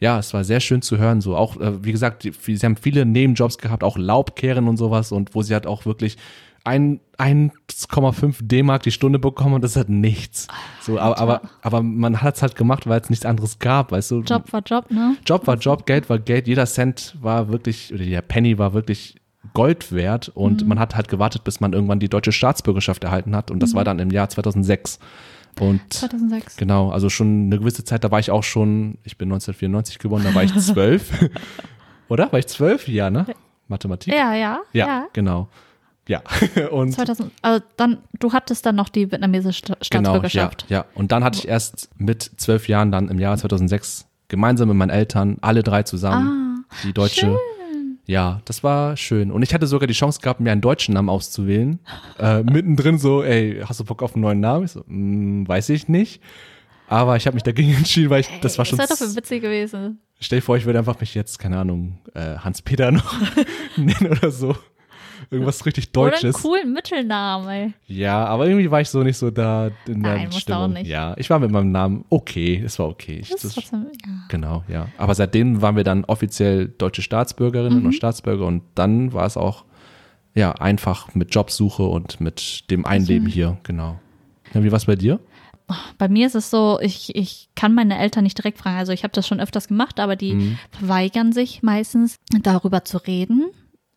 ja, 0.00 0.18
es 0.18 0.32
war 0.32 0.42
sehr 0.42 0.60
schön 0.60 0.80
zu 0.80 0.96
hören. 0.96 1.20
So 1.20 1.36
auch, 1.36 1.60
äh, 1.60 1.84
wie 1.84 1.92
gesagt, 1.92 2.24
die, 2.24 2.32
sie 2.32 2.64
haben 2.64 2.76
viele 2.76 3.04
Nebenjobs 3.04 3.58
gehabt, 3.58 3.84
auch 3.84 3.98
Laubkehren 3.98 4.68
und 4.68 4.78
sowas 4.78 5.12
und 5.12 5.34
wo 5.34 5.42
sie 5.42 5.52
halt 5.52 5.66
auch 5.66 5.84
wirklich 5.84 6.16
1,5 6.64 8.36
D-Mark 8.40 8.84
die 8.84 8.90
Stunde 8.90 9.18
bekommen 9.18 9.56
und 9.56 9.64
das 9.64 9.76
hat 9.76 9.90
nichts. 9.90 10.48
So, 10.80 10.98
aber, 10.98 11.18
aber, 11.18 11.42
aber 11.60 11.82
man 11.82 12.22
hat 12.22 12.36
es 12.36 12.42
halt 12.42 12.56
gemacht, 12.56 12.86
weil 12.86 13.00
es 13.00 13.10
nichts 13.10 13.26
anderes 13.26 13.58
gab, 13.58 13.92
weißt 13.92 14.12
du. 14.12 14.20
Job 14.20 14.50
war 14.50 14.62
Job, 14.64 14.90
ne? 14.90 15.16
Job 15.26 15.46
war 15.46 15.56
Job, 15.56 15.84
Geld 15.84 16.08
war 16.08 16.18
Geld, 16.18 16.46
jeder 16.46 16.64
Cent 16.64 17.16
war 17.20 17.48
wirklich, 17.48 17.92
oder 17.92 18.04
der 18.04 18.22
Penny 18.22 18.56
war 18.58 18.72
wirklich 18.72 19.16
Gold 19.54 19.92
wert 19.92 20.28
und 20.28 20.62
mhm. 20.62 20.68
man 20.68 20.78
hat 20.78 20.94
halt 20.94 21.08
gewartet, 21.08 21.44
bis 21.44 21.60
man 21.60 21.72
irgendwann 21.72 21.98
die 21.98 22.08
deutsche 22.08 22.32
Staatsbürgerschaft 22.32 23.04
erhalten 23.04 23.34
hat 23.34 23.50
und 23.50 23.60
das 23.60 23.72
mhm. 23.72 23.76
war 23.76 23.84
dann 23.84 23.98
im 23.98 24.10
Jahr 24.10 24.28
2006. 24.28 24.98
Und 25.60 25.80
2006. 25.92 26.56
Genau, 26.56 26.90
also 26.90 27.10
schon 27.10 27.46
eine 27.46 27.58
gewisse 27.58 27.84
Zeit, 27.84 28.04
da 28.04 28.10
war 28.10 28.20
ich 28.20 28.30
auch 28.30 28.44
schon, 28.44 28.98
ich 29.04 29.18
bin 29.18 29.28
1994 29.28 29.98
geboren, 29.98 30.22
da 30.24 30.34
war 30.34 30.44
ich 30.44 30.54
zwölf. 30.58 31.10
Oder? 32.08 32.32
War 32.32 32.38
ich 32.38 32.46
zwölf? 32.46 32.88
Ja, 32.88 33.10
ne? 33.10 33.26
Mathematik. 33.68 34.14
Ja, 34.14 34.34
ja. 34.34 34.60
Ja, 34.72 34.86
ja. 34.86 35.06
genau. 35.12 35.48
Ja. 36.08 36.22
Und 36.70 36.92
2000, 36.92 37.30
also 37.42 37.64
dann, 37.76 37.98
du 38.18 38.32
hattest 38.32 38.66
dann 38.66 38.76
noch 38.76 38.88
die 38.88 39.10
vietnamesische 39.10 39.58
Sta- 39.58 39.74
genau, 39.90 40.14
ja, 40.14 40.28
Staatsbürgerschaft. 40.28 40.66
ja. 40.68 40.84
Und 40.94 41.12
dann 41.12 41.22
hatte 41.22 41.38
ich 41.38 41.48
erst 41.48 41.90
mit 41.96 42.30
zwölf 42.38 42.68
Jahren 42.68 42.90
dann 42.90 43.08
im 43.08 43.18
Jahr 43.18 43.36
2006 43.36 44.06
gemeinsam 44.28 44.68
mit 44.68 44.76
meinen 44.76 44.90
Eltern, 44.90 45.36
alle 45.42 45.62
drei 45.62 45.82
zusammen, 45.82 46.64
die 46.84 46.92
deutsche. 46.92 47.36
Ja, 48.04 48.40
das 48.44 48.64
war 48.64 48.96
schön. 48.96 49.30
Und 49.30 49.42
ich 49.42 49.54
hatte 49.54 49.66
sogar 49.66 49.86
die 49.86 49.94
Chance 49.94 50.20
gehabt, 50.20 50.40
mir 50.40 50.50
einen 50.50 50.60
deutschen 50.60 50.94
Namen 50.94 51.08
auszuwählen. 51.08 51.78
Äh, 52.18 52.42
mittendrin 52.42 52.98
so, 52.98 53.22
ey, 53.22 53.62
hast 53.64 53.80
du 53.80 53.84
Bock 53.84 54.02
auf 54.02 54.14
einen 54.14 54.22
neuen 54.22 54.40
Namen? 54.40 54.64
Ich 54.64 54.72
so, 54.72 54.82
mm, 54.86 55.46
weiß 55.46 55.68
ich 55.68 55.88
nicht. 55.88 56.20
Aber 56.88 57.16
ich 57.16 57.26
habe 57.26 57.34
mich 57.34 57.42
dagegen 57.42 57.74
entschieden, 57.76 58.10
weil 58.10 58.20
ich, 58.20 58.28
das 58.40 58.58
war 58.58 58.64
schon. 58.64 58.78
Das 58.78 58.90
wäre 58.90 59.08
doch 59.08 59.16
witzig 59.16 59.42
gewesen. 59.42 60.00
Stell 60.20 60.38
dir 60.38 60.44
vor, 60.44 60.56
ich 60.56 60.64
würde 60.66 60.78
einfach 60.78 61.00
mich 61.00 61.14
jetzt, 61.14 61.38
keine 61.38 61.58
Ahnung, 61.58 61.98
äh, 62.14 62.36
Hans-Peter 62.36 62.90
noch 62.92 63.14
nennen 63.76 64.08
oder 64.10 64.30
so. 64.30 64.56
Irgendwas 65.30 65.64
richtig 65.66 65.88
Oder 65.96 66.02
einen 66.02 66.10
Deutsches. 66.22 66.42
coolen 66.42 66.72
Mittelnamen, 66.72 67.48
ey. 67.48 67.72
Ja, 67.86 68.24
aber 68.26 68.46
irgendwie 68.46 68.70
war 68.70 68.80
ich 68.80 68.88
so 68.88 69.02
nicht 69.02 69.16
so 69.16 69.30
da 69.30 69.70
in 69.86 70.02
der 70.02 70.14
Nein, 70.16 70.30
du 70.30 70.36
auch 70.36 70.40
Stimmung. 70.40 70.72
nicht. 70.74 70.86
Ja, 70.88 71.14
ich 71.16 71.30
war 71.30 71.38
mit 71.38 71.50
meinem 71.50 71.70
Namen 71.72 72.04
okay, 72.10 72.62
es 72.64 72.78
war 72.78 72.88
okay. 72.88 73.18
Ich, 73.22 73.30
Das 73.30 73.42
trotzdem, 73.54 73.86
ja. 74.04 74.12
genau, 74.28 74.64
ja. 74.68 74.88
Aber 74.98 75.14
seitdem 75.14 75.62
waren 75.62 75.76
wir 75.76 75.84
dann 75.84 76.04
offiziell 76.04 76.68
deutsche 76.68 77.02
Staatsbürgerinnen 77.02 77.80
Mhm. 77.80 77.86
und 77.86 77.92
Staatsbürger 77.92 78.46
und 78.46 78.62
dann 78.74 79.12
war 79.12 79.26
es 79.26 79.36
auch 79.36 79.64
ja 80.34 80.52
einfach 80.52 81.14
mit 81.14 81.34
Jobsuche 81.34 81.82
und 81.84 82.20
mit 82.20 82.70
dem 82.70 82.86
Einleben 82.86 83.26
hier, 83.26 83.58
genau. 83.62 83.98
Ja, 84.54 84.62
wie 84.64 84.70
war 84.70 84.76
es 84.78 84.86
bei 84.86 84.96
dir? 84.96 85.20
Bei 85.96 86.08
mir 86.08 86.26
ist 86.26 86.34
es 86.34 86.50
so, 86.50 86.78
ich, 86.82 87.14
ich 87.14 87.48
kann 87.54 87.74
meine 87.74 87.96
Eltern 87.98 88.24
nicht 88.24 88.36
direkt 88.36 88.58
fragen. 88.58 88.76
Also 88.76 88.92
ich 88.92 89.04
habe 89.04 89.12
das 89.14 89.26
schon 89.26 89.40
öfters 89.40 89.68
gemacht, 89.68 90.00
aber 90.00 90.16
die 90.16 90.34
Mhm. 90.34 90.58
verweigern 90.70 91.32
sich 91.32 91.62
meistens, 91.62 92.16
darüber 92.42 92.84
zu 92.84 92.98
reden. 92.98 93.46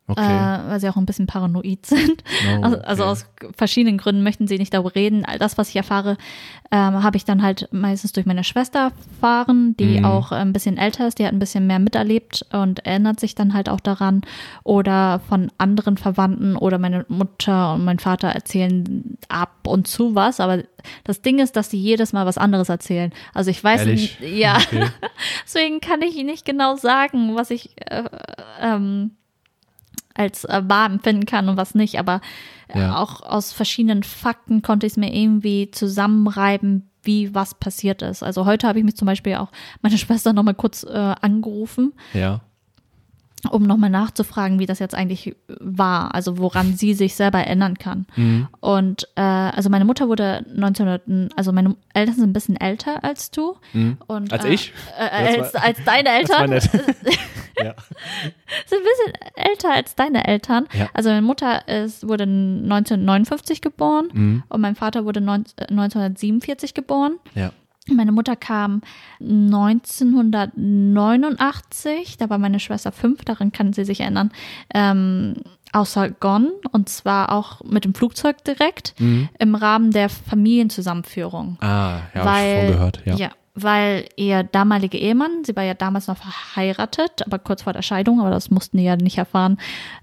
Okay. 0.08 0.22
Äh, 0.22 0.70
weil 0.70 0.80
sie 0.80 0.88
auch 0.88 0.97
ein 0.97 1.06
bisschen 1.08 1.26
paranoid 1.26 1.84
sind. 1.86 2.24
Oh, 2.60 2.62
also, 2.62 2.78
also 2.82 3.03
okay. 3.03 3.12
aus 3.12 3.26
verschiedenen 3.58 3.97
Gründen 3.97 4.22
möchten 4.22 4.47
sie 4.47 4.58
nicht 4.60 4.74
darüber 4.74 4.93
reden. 4.93 5.26
All 5.26 5.39
das, 5.39 5.58
was 5.58 5.70
ich 5.70 5.76
erfahre, 5.78 6.18
ähm, 6.72 7.01
habe 7.01 7.18
ich 7.18 7.26
dann 7.26 7.41
halt 7.41 7.70
meistens 7.72 8.12
durch 8.14 8.28
meine 8.28 8.43
Schwester 8.43 8.91
erfahren, 9.12 9.76
die 9.78 9.99
Mhm. 9.99 10.06
auch 10.06 10.32
ein 10.32 10.53
bisschen 10.53 10.78
älter 10.78 11.08
ist, 11.08 11.18
die 11.18 11.26
hat 11.26 11.34
ein 11.34 11.39
bisschen 11.39 11.66
mehr 11.66 11.80
miterlebt 11.80 12.45
und 12.51 12.86
erinnert 12.86 13.20
sich 13.20 13.34
dann 13.34 13.53
halt 13.56 13.68
auch 13.68 13.80
daran. 13.80 14.22
Oder 14.64 15.22
von 15.28 15.51
anderen 15.58 15.97
Verwandten 15.97 16.56
oder 16.56 16.78
meine 16.78 17.06
Mutter 17.08 17.74
und 17.74 17.84
mein 17.84 17.97
Vater 17.99 18.28
erzählen 18.28 19.18
ab 19.28 19.53
und 19.68 19.88
zu 19.88 20.14
was. 20.14 20.39
Aber 20.39 20.64
das 21.03 21.22
Ding 21.24 21.39
ist, 21.39 21.56
dass 21.56 21.70
die 21.70 21.82
jedes 21.82 22.14
Mal 22.14 22.28
was 22.28 22.38
anderes 22.38 22.70
erzählen. 22.70 23.12
Also 23.34 23.49
ich 23.49 23.64
weiß 23.64 23.82
Ehrlich? 23.82 24.20
nicht, 24.20 24.38
ja. 24.38 24.58
Okay. 24.58 24.86
Deswegen 25.45 25.80
kann 25.82 26.03
ich 26.03 26.16
nicht 26.24 26.45
genau 26.45 26.76
sagen, 26.76 27.36
was 27.36 27.49
ich 27.49 27.72
äh, 27.89 28.03
ähm, 28.62 29.12
als 30.16 30.43
äh, 30.45 30.61
wahr 30.66 30.88
empfinden 30.88 31.26
kann 31.26 31.47
und 31.49 31.57
was 31.57 31.76
nicht. 31.76 31.99
Aber 31.99 32.22
äh, 32.68 32.80
Ja. 32.80 32.97
auch 32.97 33.22
aus 33.22 33.51
verschiedenen 33.53 34.01
Fakten 34.03 34.61
konnte 34.61 34.88
ich 34.88 34.93
es 34.93 34.97
mir 34.97 35.13
irgendwie 35.13 35.70
zusammenreiben, 35.72 36.89
wie 37.03 37.36
was 37.36 37.53
passiert 37.53 38.01
ist. 38.01 38.24
Also 38.24 38.45
heute 38.45 38.68
habe 38.68 38.80
ich 38.80 38.86
mich 38.86 38.95
zum 38.97 39.05
Beispiel 39.05 39.36
auch 39.36 39.49
meine 39.82 39.97
Schwester 39.99 40.34
nochmal 40.34 40.55
kurz 40.55 40.84
äh, 40.84 41.16
angerufen, 41.22 41.93
Ja. 42.13 42.41
um 43.51 43.61
nochmal 43.63 43.91
nachzufragen, 43.91 44.57
wie 44.57 44.66
das 44.66 44.80
jetzt 44.80 44.95
eigentlich 44.95 45.36
war, 45.59 46.16
also 46.16 46.39
woran 46.39 46.76
sie 46.76 46.95
sich 46.95 47.13
selber 47.13 47.39
erinnern 47.39 47.78
kann. 47.78 48.07
Mhm. 48.16 48.47
Und 48.59 49.07
äh, 49.16 49.22
also 49.22 49.70
meine 49.70 49.86
Mutter 49.86 50.07
wurde 50.07 50.45
1900, 50.55 51.32
also 51.36 51.51
meine 51.51 51.76
Eltern 51.93 52.16
sind 52.16 52.30
ein 52.30 52.34
bisschen 52.34 52.55
älter 52.55 53.03
als 53.03 53.30
du. 53.30 53.55
Mhm. 53.74 53.97
Und, 54.07 54.34
Als 54.34 54.45
äh, 54.45 54.53
ich? 54.53 54.74
Äh, 54.97 55.38
als, 55.38 55.53
als 55.53 55.78
deine 55.86 56.09
Eltern. 56.09 56.49
ja. 57.64 57.74
sind 58.66 58.80
ein 58.80 58.84
bisschen 58.84 59.14
älter 59.36 59.72
als 59.74 59.95
deine 59.95 60.28
Eltern. 60.28 60.68
Ja. 60.74 60.89
Also 60.93 61.10
meine 61.10 61.22
Mutter 61.22 61.68
ist, 61.68 62.08
wurde 62.08 62.24
1959 62.24 63.62
geboren 63.62 64.10
Mhm. 64.14 64.43
und 64.49 64.62
mein 64.62 64.76
Vater 64.76 65.06
wurde 65.06 65.22
neun- 65.22 65.45
äh, 65.58 65.68
1947 65.72 66.74
geboren. 66.74 67.18
Ja. 67.36 67.51
Meine 67.88 68.12
Mutter 68.12 68.36
kam 68.36 68.82
1989, 69.20 72.18
da 72.18 72.30
war 72.30 72.38
meine 72.38 72.60
Schwester 72.60 72.91
fünf, 72.91 73.24
daran 73.26 73.51
kann 73.51 73.74
sie 73.74 73.86
sich 73.86 74.01
erinnern, 74.01 74.32
ähm, 74.74 75.36
aus 75.72 75.93
Saigon 75.93 76.51
und 76.72 76.89
zwar 76.89 77.32
auch 77.32 77.62
mit 77.64 77.86
dem 77.86 77.93
Flugzeug 77.93 78.43
direkt 78.43 78.93
Mhm. 78.99 79.30
im 79.39 79.56
Rahmen 79.56 79.91
der 79.91 80.10
Familienzusammenführung. 80.10 81.58
Ah, 81.62 81.99
ja, 82.14 82.22
hab 82.22 82.26
weil, 82.26 82.56
ich 82.56 82.62
vorgehört. 82.76 83.01
Ja. 83.06 83.30
Weil 83.56 84.10
ihr 84.18 84.43
damaliger 84.43 84.99
Ehemann, 84.99 85.45
sie 85.45 85.56
war 85.56 85.64
ja 85.64 85.74
damals 85.74 86.08
noch 86.08 86.18
verheiratet, 86.18 87.26
aber 87.26 87.39
kurz 87.39 87.64
vor 87.64 87.74
der 87.74 87.82
Scheidung, 87.82 88.20
aber 88.20 88.30
das 88.30 88.51
mussten 88.51 88.78
die 88.78 88.84
ja 88.84 88.97
nicht 88.97 89.18
erfahren, 89.18 89.58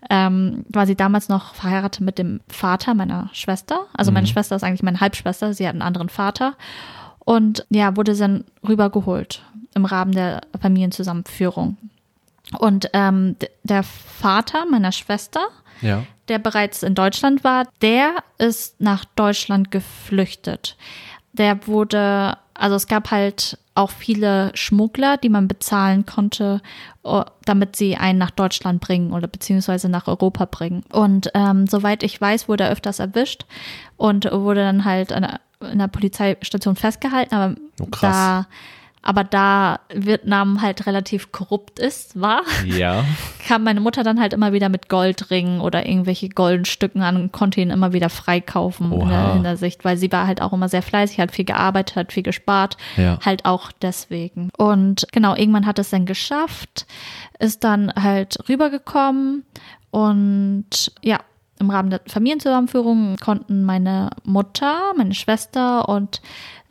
ähm, 0.09 0.65
war 0.71 0.87
sie 0.87 0.97
damals 0.97 1.29
noch 1.29 1.55
verheiratet 1.55 2.01
mit 2.01 2.19
dem 2.19 2.41
Vater 2.49 2.95
meiner 2.95 3.29
Schwester. 3.35 3.87
Also 3.95 4.11
meine 4.11 4.27
Schwester 4.27 4.57
ist 4.57 4.65
eigentlich 4.65 4.83
meine 4.83 5.01
Halbschwester, 5.01 5.53
sie 5.53 5.67
hat 5.67 5.75
einen 5.75 5.83
anderen 5.83 6.09
Vater. 6.09 6.55
Und 7.21 7.67
ja, 7.69 7.97
wurde 7.97 8.17
dann 8.17 8.45
rübergeholt 8.67 9.43
im 9.75 9.85
Rahmen 9.85 10.13
der 10.13 10.41
Familienzusammenführung. 10.61 11.77
Und 12.59 12.91
ähm, 12.93 13.37
der 13.63 13.83
Vater 13.83 14.67
meiner 14.67 14.93
Schwester, 14.93 15.47
ja. 15.81 16.05
der 16.29 16.39
bereits 16.39 16.83
in 16.83 16.95
Deutschland 16.95 17.45
war, 17.45 17.69
der 17.81 18.17
ist 18.39 18.81
nach 18.81 19.05
Deutschland 19.05 19.71
geflüchtet. 19.71 20.77
Der 21.33 21.67
wurde, 21.67 22.37
also 22.55 22.77
es 22.77 22.87
gab 22.87 23.11
halt 23.11 23.59
auch 23.75 23.91
viele 23.91 24.51
Schmuggler, 24.55 25.17
die 25.17 25.31
man 25.31 25.49
bezahlen 25.49 26.05
konnte, 26.05 26.61
damit 27.47 27.75
sie 27.77 27.97
einen 27.97 28.19
nach 28.19 28.31
Deutschland 28.31 28.83
bringen 28.83 29.13
oder 29.13 29.27
beziehungsweise 29.29 29.89
nach 29.89 30.09
Europa 30.09 30.45
bringen. 30.45 30.85
Und 30.93 31.31
ähm, 31.35 31.67
soweit 31.67 32.03
ich 32.03 32.21
weiß, 32.21 32.49
wurde 32.49 32.65
er 32.65 32.71
öfters 32.71 32.99
erwischt 32.99 33.47
und 33.97 34.31
wurde 34.31 34.61
dann 34.61 34.85
halt 34.85 35.11
in 35.11 35.25
einer 35.61 35.89
Polizeistation 35.89 36.77
festgehalten. 36.77 37.35
Aber 37.35 37.55
Oh, 37.81 37.87
krass. 37.87 38.13
da 38.15 38.47
aber 39.03 39.25
da 39.25 39.81
Vietnam 39.93 40.63
halt 40.63 40.87
relativ 40.87 41.33
korrupt 41.33 41.79
ist, 41.81 42.21
war, 42.21 42.43
Ja. 42.65 43.05
kam 43.49 43.65
meine 43.65 43.81
Mutter 43.81 44.05
dann 44.05 44.21
halt 44.21 44.33
immer 44.33 44.53
wieder 44.53 44.69
mit 44.69 44.89
Goldringen 44.89 45.61
oder 45.61 45.85
irgendwelche 45.87 46.29
Goldstücken 46.29 47.03
an 47.03 47.17
und 47.17 47.33
konnte 47.33 47.61
ihn 47.61 47.71
immer 47.71 47.93
wieder 47.93 48.09
freikaufen 48.09 48.93
in 48.93 49.03
Oha. 49.03 49.09
der, 49.09 49.35
in 49.37 49.43
der 49.43 49.57
Sicht, 49.57 49.85
weil 49.85 49.97
sie 49.97 50.13
war 50.13 50.27
halt 50.27 50.41
auch 50.41 50.53
immer 50.53 50.69
sehr 50.69 50.83
fleißig, 50.83 51.19
hat 51.19 51.33
viel 51.33 51.45
gearbeitet, 51.45 51.97
hat 51.97 52.13
viel 52.13 52.23
gespart, 52.23 52.77
Ja. 52.97 53.19
halt 53.25 53.45
auch 53.45 53.73
deswegen. 53.73 54.51
Und 54.57 55.07
genau, 55.13 55.35
irgendwann 55.35 55.67
hat 55.67 55.79
es 55.81 55.91
dann 55.91 56.07
geschafft, 56.07 56.87
ist 57.41 57.65
dann 57.65 57.93
halt 57.95 58.39
rübergekommen 58.49 59.45
und 59.91 60.93
ja, 61.03 61.19
im 61.59 61.71
Rahmen 61.71 61.91
der 61.91 62.01
Familienzusammenführung 62.07 63.17
konnten 63.19 63.65
meine 63.65 64.11
Mutter, 64.25 64.93
meine 64.97 65.15
Schwester 65.15 65.89
und 65.89 66.21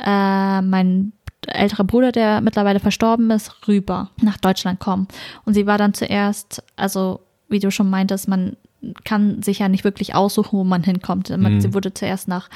äh, 0.03 0.61
mein 0.61 1.13
älterer 1.47 1.83
Bruder, 1.83 2.11
der 2.11 2.41
mittlerweile 2.41 2.79
verstorben 2.79 3.29
ist, 3.31 3.67
rüber 3.67 4.09
nach 4.21 4.37
Deutschland 4.37 4.79
kommen. 4.79 5.07
Und 5.45 5.53
sie 5.53 5.65
war 5.67 5.77
dann 5.77 5.93
zuerst, 5.93 6.63
also 6.75 7.21
wie 7.49 7.59
du 7.59 7.71
schon 7.71 7.89
meintest, 7.89 8.27
man 8.27 8.55
kann 9.03 9.41
sich 9.43 9.59
ja 9.59 9.67
nicht 9.69 9.83
wirklich 9.83 10.15
aussuchen, 10.15 10.57
wo 10.57 10.63
man 10.63 10.83
hinkommt. 10.83 11.29
Man- 11.29 11.61
Sie 11.61 11.73
wurde 11.73 11.93
zuerst 11.93 12.27
nach 12.27 12.49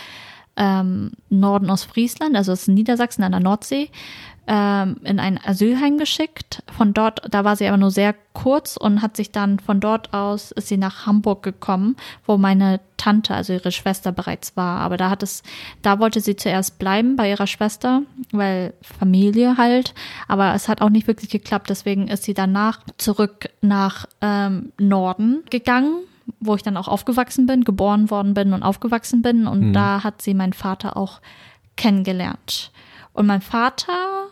ähm, 0.58 1.12
Norden 1.30 1.70
aus 1.70 1.84
Friesland, 1.84 2.36
also 2.36 2.52
das 2.54 2.62
ist 2.62 2.68
Niedersachsen 2.70 3.24
an 3.24 3.32
der 3.34 3.42
Nordsee, 3.42 3.90
ähm, 4.48 4.98
in 5.04 5.20
ein 5.20 5.40
Asylheim 5.44 5.98
geschickt. 5.98 6.64
Von 6.76 6.94
dort, 6.94 7.22
da 7.30 7.44
war 7.44 7.56
sie 7.56 7.68
aber 7.68 7.78
nur 7.78 7.92
sehr 7.92 8.14
kurz 8.34 8.78
und 8.78 9.02
hat 9.02 9.16
sich 9.16 9.32
dann 9.32 9.60
von 9.60 9.80
dort 9.80 10.14
aus 10.14 10.52
ist 10.52 10.68
sie 10.68 10.78
nach 10.78 11.06
Hamburg 11.06 11.42
gekommen, 11.42 11.96
wo 12.26 12.38
meine 12.38 12.80
Tante, 12.98 13.34
also 13.34 13.54
ihre 13.54 13.72
Schwester 13.72 14.12
bereits 14.12 14.56
war. 14.56 14.82
Aber 14.82 14.98
da 14.98 15.10
hat 15.10 15.24
es, 15.24 15.42
da 15.82 16.00
wollte 16.00 16.22
sie 16.22 16.36
zuerst 16.36 16.78
bleiben 16.78 17.16
bei 17.16 17.30
ihrer 17.30 17.48
Schwester, 17.48 18.04
weil 18.32 18.74
Familie 18.82 19.58
halt. 19.58 19.94
Aber 20.28 20.54
es 20.54 20.68
hat 20.68 20.82
auch 20.82 20.90
nicht 20.90 21.08
wirklich 21.08 21.32
geklappt. 21.32 21.70
Deswegen 21.70 22.08
ist 22.08 22.24
sie 22.24 22.34
danach 22.34 22.82
zurück 22.98 23.50
nach 23.62 24.06
ähm, 24.22 24.72
Norden 24.78 25.44
gegangen 25.50 26.04
wo 26.40 26.56
ich 26.56 26.64
dann 26.64 26.76
auch 26.76 26.88
aufgewachsen 26.88 27.46
bin, 27.46 27.64
geboren 27.64 28.10
worden 28.10 28.34
bin 28.34 28.54
und 28.54 28.64
aufgewachsen 28.64 29.22
bin. 29.22 29.46
Und 29.46 29.74
da 29.74 30.04
hat 30.04 30.24
sie 30.24 30.34
meinen 30.34 30.54
Vater 30.54 30.98
auch 30.98 31.22
kennengelernt. 31.76 32.72
Und 33.14 33.28
mein 33.28 33.42
Vater 33.42 34.28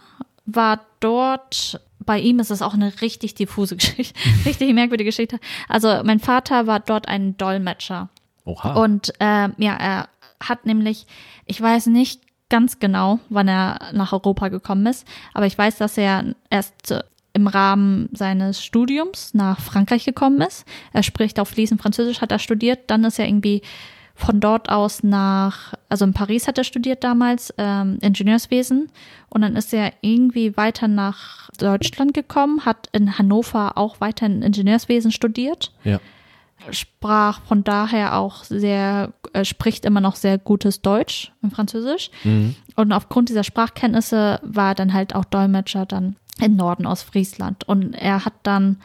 war 0.45 0.81
dort, 0.99 1.79
bei 1.99 2.19
ihm 2.19 2.39
ist 2.39 2.51
es 2.51 2.61
auch 2.61 2.73
eine 2.73 3.01
richtig 3.01 3.35
diffuse 3.35 3.75
Geschichte, 3.77 4.19
richtig 4.45 4.73
merkwürdige 4.73 5.09
Geschichte. 5.09 5.39
Also 5.67 6.01
mein 6.03 6.19
Vater 6.19 6.67
war 6.67 6.79
dort 6.79 7.07
ein 7.07 7.37
Dolmetscher. 7.37 8.09
Oha. 8.45 8.73
Und 8.73 9.13
ähm, 9.19 9.53
ja, 9.57 9.75
er 9.75 10.09
hat 10.41 10.65
nämlich, 10.65 11.05
ich 11.45 11.61
weiß 11.61 11.87
nicht 11.87 12.21
ganz 12.49 12.79
genau, 12.79 13.19
wann 13.29 13.47
er 13.47 13.79
nach 13.93 14.13
Europa 14.13 14.49
gekommen 14.49 14.85
ist, 14.85 15.07
aber 15.33 15.45
ich 15.45 15.57
weiß, 15.57 15.77
dass 15.77 15.97
er 15.97 16.35
erst 16.49 16.91
äh, 16.91 17.03
im 17.33 17.47
Rahmen 17.47 18.09
seines 18.13 18.63
Studiums 18.63 19.33
nach 19.33 19.59
Frankreich 19.59 20.05
gekommen 20.05 20.41
ist. 20.41 20.65
Er 20.91 21.01
spricht 21.01 21.39
auch 21.39 21.47
fließend 21.47 21.81
Französisch, 21.81 22.21
hat 22.21 22.31
er 22.31 22.37
studiert. 22.37 22.91
Dann 22.91 23.03
ist 23.03 23.17
er 23.17 23.27
irgendwie 23.27 23.63
von 24.15 24.39
dort 24.39 24.69
aus 24.69 25.01
nach, 25.01 25.73
also 25.89 26.05
in 26.05 26.13
Paris 26.13 26.47
hat 26.47 26.57
er 26.57 26.63
studiert 26.63 27.03
damals, 27.03 27.53
ähm, 27.57 27.97
Ingenieurswesen. 28.01 28.91
Und 29.29 29.41
dann 29.41 29.55
ist 29.55 29.73
er 29.73 29.93
irgendwie 30.01 30.55
weiter 30.55 30.87
nach 30.87 31.49
Deutschland 31.57 32.13
gekommen, 32.13 32.65
hat 32.65 32.89
in 32.91 33.17
Hannover 33.17 33.77
auch 33.77 33.99
weiter 34.01 34.27
in 34.27 34.43
Ingenieurswesen 34.43 35.11
studiert. 35.11 35.71
Ja. 35.83 35.99
Sprach 36.69 37.41
von 37.41 37.63
daher 37.63 38.17
auch 38.17 38.43
sehr, 38.43 39.11
äh, 39.33 39.43
spricht 39.43 39.83
immer 39.83 39.99
noch 39.99 40.15
sehr 40.15 40.37
gutes 40.37 40.81
Deutsch 40.81 41.33
und 41.41 41.51
Französisch. 41.51 42.11
Mhm. 42.23 42.55
Und 42.75 42.91
aufgrund 42.93 43.29
dieser 43.29 43.43
Sprachkenntnisse 43.43 44.39
war 44.43 44.69
er 44.69 44.75
dann 44.75 44.93
halt 44.93 45.15
auch 45.15 45.25
Dolmetscher 45.25 45.85
dann 45.85 46.15
im 46.39 46.55
Norden 46.55 46.85
aus 46.85 47.01
Friesland. 47.01 47.67
Und 47.67 47.93
er 47.93 48.25
hat 48.25 48.33
dann 48.43 48.77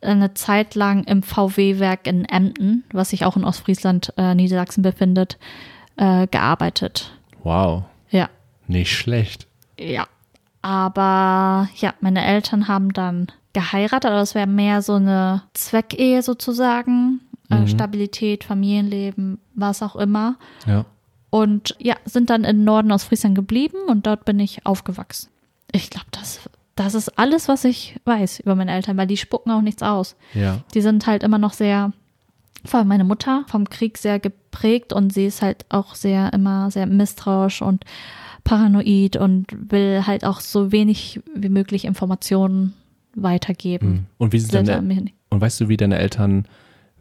eine 0.00 0.34
Zeit 0.34 0.74
lang 0.74 1.04
im 1.04 1.22
VW-Werk 1.22 2.06
in 2.06 2.24
Emden, 2.24 2.84
was 2.92 3.10
sich 3.10 3.24
auch 3.24 3.36
in 3.36 3.44
Ostfriesland, 3.44 4.12
äh, 4.16 4.34
Niedersachsen 4.34 4.82
befindet, 4.82 5.38
äh, 5.96 6.26
gearbeitet. 6.28 7.12
Wow. 7.42 7.84
Ja. 8.10 8.28
Nicht 8.66 8.92
schlecht. 8.96 9.46
Ja. 9.78 10.06
Aber 10.62 11.68
ja, 11.76 11.94
meine 12.00 12.24
Eltern 12.24 12.68
haben 12.68 12.92
dann 12.92 13.28
geheiratet, 13.52 14.10
aber 14.10 14.20
es 14.20 14.34
wäre 14.34 14.46
mehr 14.46 14.82
so 14.82 14.94
eine 14.94 15.42
Zweckehe 15.54 16.22
sozusagen. 16.22 17.20
Äh, 17.50 17.60
Mhm. 17.60 17.68
Stabilität, 17.68 18.44
Familienleben, 18.44 19.38
was 19.54 19.82
auch 19.82 19.96
immer. 19.96 20.36
Ja. 20.66 20.84
Und 21.30 21.74
ja, 21.78 21.96
sind 22.04 22.28
dann 22.30 22.44
im 22.44 22.62
Norden 22.64 22.92
aus 22.92 23.04
Friesland 23.04 23.34
geblieben 23.34 23.78
und 23.86 24.06
dort 24.06 24.24
bin 24.24 24.38
ich 24.38 24.66
aufgewachsen. 24.66 25.30
Ich 25.72 25.88
glaube, 25.90 26.06
das, 26.10 26.40
das 26.78 26.94
ist 26.94 27.18
alles, 27.18 27.48
was 27.48 27.64
ich 27.64 27.96
weiß 28.04 28.40
über 28.40 28.54
meine 28.54 28.72
Eltern, 28.72 28.96
weil 28.96 29.06
die 29.06 29.16
spucken 29.16 29.50
auch 29.50 29.62
nichts 29.62 29.82
aus. 29.82 30.16
Ja. 30.34 30.60
Die 30.74 30.80
sind 30.80 31.06
halt 31.06 31.22
immer 31.22 31.38
noch 31.38 31.52
sehr, 31.52 31.92
vor 32.64 32.80
allem 32.80 32.88
meine 32.88 33.04
Mutter, 33.04 33.44
vom 33.48 33.68
Krieg 33.68 33.98
sehr 33.98 34.18
geprägt 34.18 34.92
und 34.92 35.12
sie 35.12 35.26
ist 35.26 35.42
halt 35.42 35.66
auch 35.68 35.94
sehr, 35.94 36.32
immer 36.32 36.70
sehr 36.70 36.86
misstrauisch 36.86 37.62
und 37.62 37.84
paranoid 38.44 39.16
und 39.16 39.46
will 39.70 40.04
halt 40.06 40.24
auch 40.24 40.40
so 40.40 40.72
wenig 40.72 41.20
wie 41.34 41.48
möglich 41.48 41.84
Informationen 41.84 42.74
weitergeben. 43.14 43.88
Mhm. 43.88 44.06
Und 44.18 44.32
wie 44.32 44.38
sind 44.38 44.68
deine, 44.68 45.10
und 45.30 45.40
weißt 45.40 45.60
du, 45.60 45.68
wie 45.68 45.76
deine 45.76 45.98
Eltern 45.98 46.46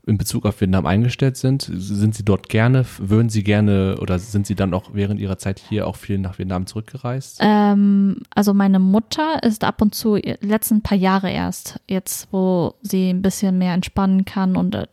in 0.07 0.17
Bezug 0.17 0.45
auf 0.45 0.59
Vietnam 0.61 0.85
eingestellt 0.85 1.37
sind? 1.37 1.69
Sind 1.73 2.15
sie 2.15 2.23
dort 2.23 2.49
gerne? 2.49 2.85
Würden 2.97 3.29
sie 3.29 3.43
gerne 3.43 3.97
oder 4.01 4.17
sind 4.19 4.47
sie 4.47 4.55
dann 4.55 4.73
auch 4.73 4.91
während 4.93 5.19
ihrer 5.19 5.37
Zeit 5.37 5.59
hier 5.59 5.85
auch 5.85 5.95
viel 5.97 6.17
nach 6.17 6.39
Vietnam 6.39 6.65
zurückgereist? 6.65 7.39
Ähm, 7.41 8.21
also 8.33 8.53
meine 8.53 8.79
Mutter 8.79 9.43
ist 9.43 9.63
ab 9.63 9.81
und 9.81 9.93
zu, 9.93 10.15
letzten 10.15 10.81
paar 10.81 10.97
Jahre 10.97 11.29
erst, 11.29 11.79
jetzt 11.87 12.29
wo 12.31 12.73
sie 12.81 13.09
ein 13.09 13.21
bisschen 13.21 13.57
mehr 13.57 13.73
entspannen 13.73 14.25
kann 14.25 14.55
und 14.55 14.73
äh, 14.75 14.87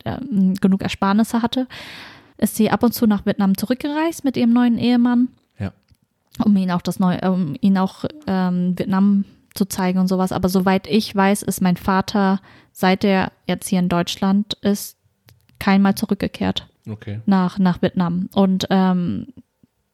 genug 0.61 0.81
Ersparnisse 0.81 1.41
hatte, 1.41 1.67
ist 2.37 2.55
sie 2.57 2.69
ab 2.69 2.83
und 2.83 2.93
zu 2.93 3.07
nach 3.07 3.25
Vietnam 3.25 3.57
zurückgereist 3.57 4.25
mit 4.25 4.35
ihrem 4.35 4.51
neuen 4.51 4.77
Ehemann, 4.77 5.29
Ja. 5.57 5.71
um 6.43 6.55
ihn 6.57 6.71
auch 6.71 6.81
das 6.81 6.99
neue, 6.99 7.21
um 7.31 7.55
ihn 7.61 7.77
auch 7.77 8.03
ähm, 8.27 8.77
Vietnam 8.77 9.23
zu 9.53 9.63
zeigen 9.65 9.99
und 9.99 10.07
sowas. 10.09 10.33
Aber 10.33 10.49
soweit 10.49 10.85
ich 10.87 11.15
weiß, 11.15 11.41
ist 11.43 11.61
mein 11.61 11.77
Vater, 11.77 12.41
seit 12.73 13.05
er 13.05 13.31
jetzt 13.47 13.69
hier 13.69 13.79
in 13.79 13.87
Deutschland 13.87 14.55
ist, 14.61 14.97
keinmal 15.59 15.95
zurückgekehrt 15.95 16.67
Okay. 16.89 17.21
nach, 17.25 17.57
nach 17.59 17.81
Vietnam. 17.81 18.29
Und 18.33 18.67
ähm, 18.69 19.27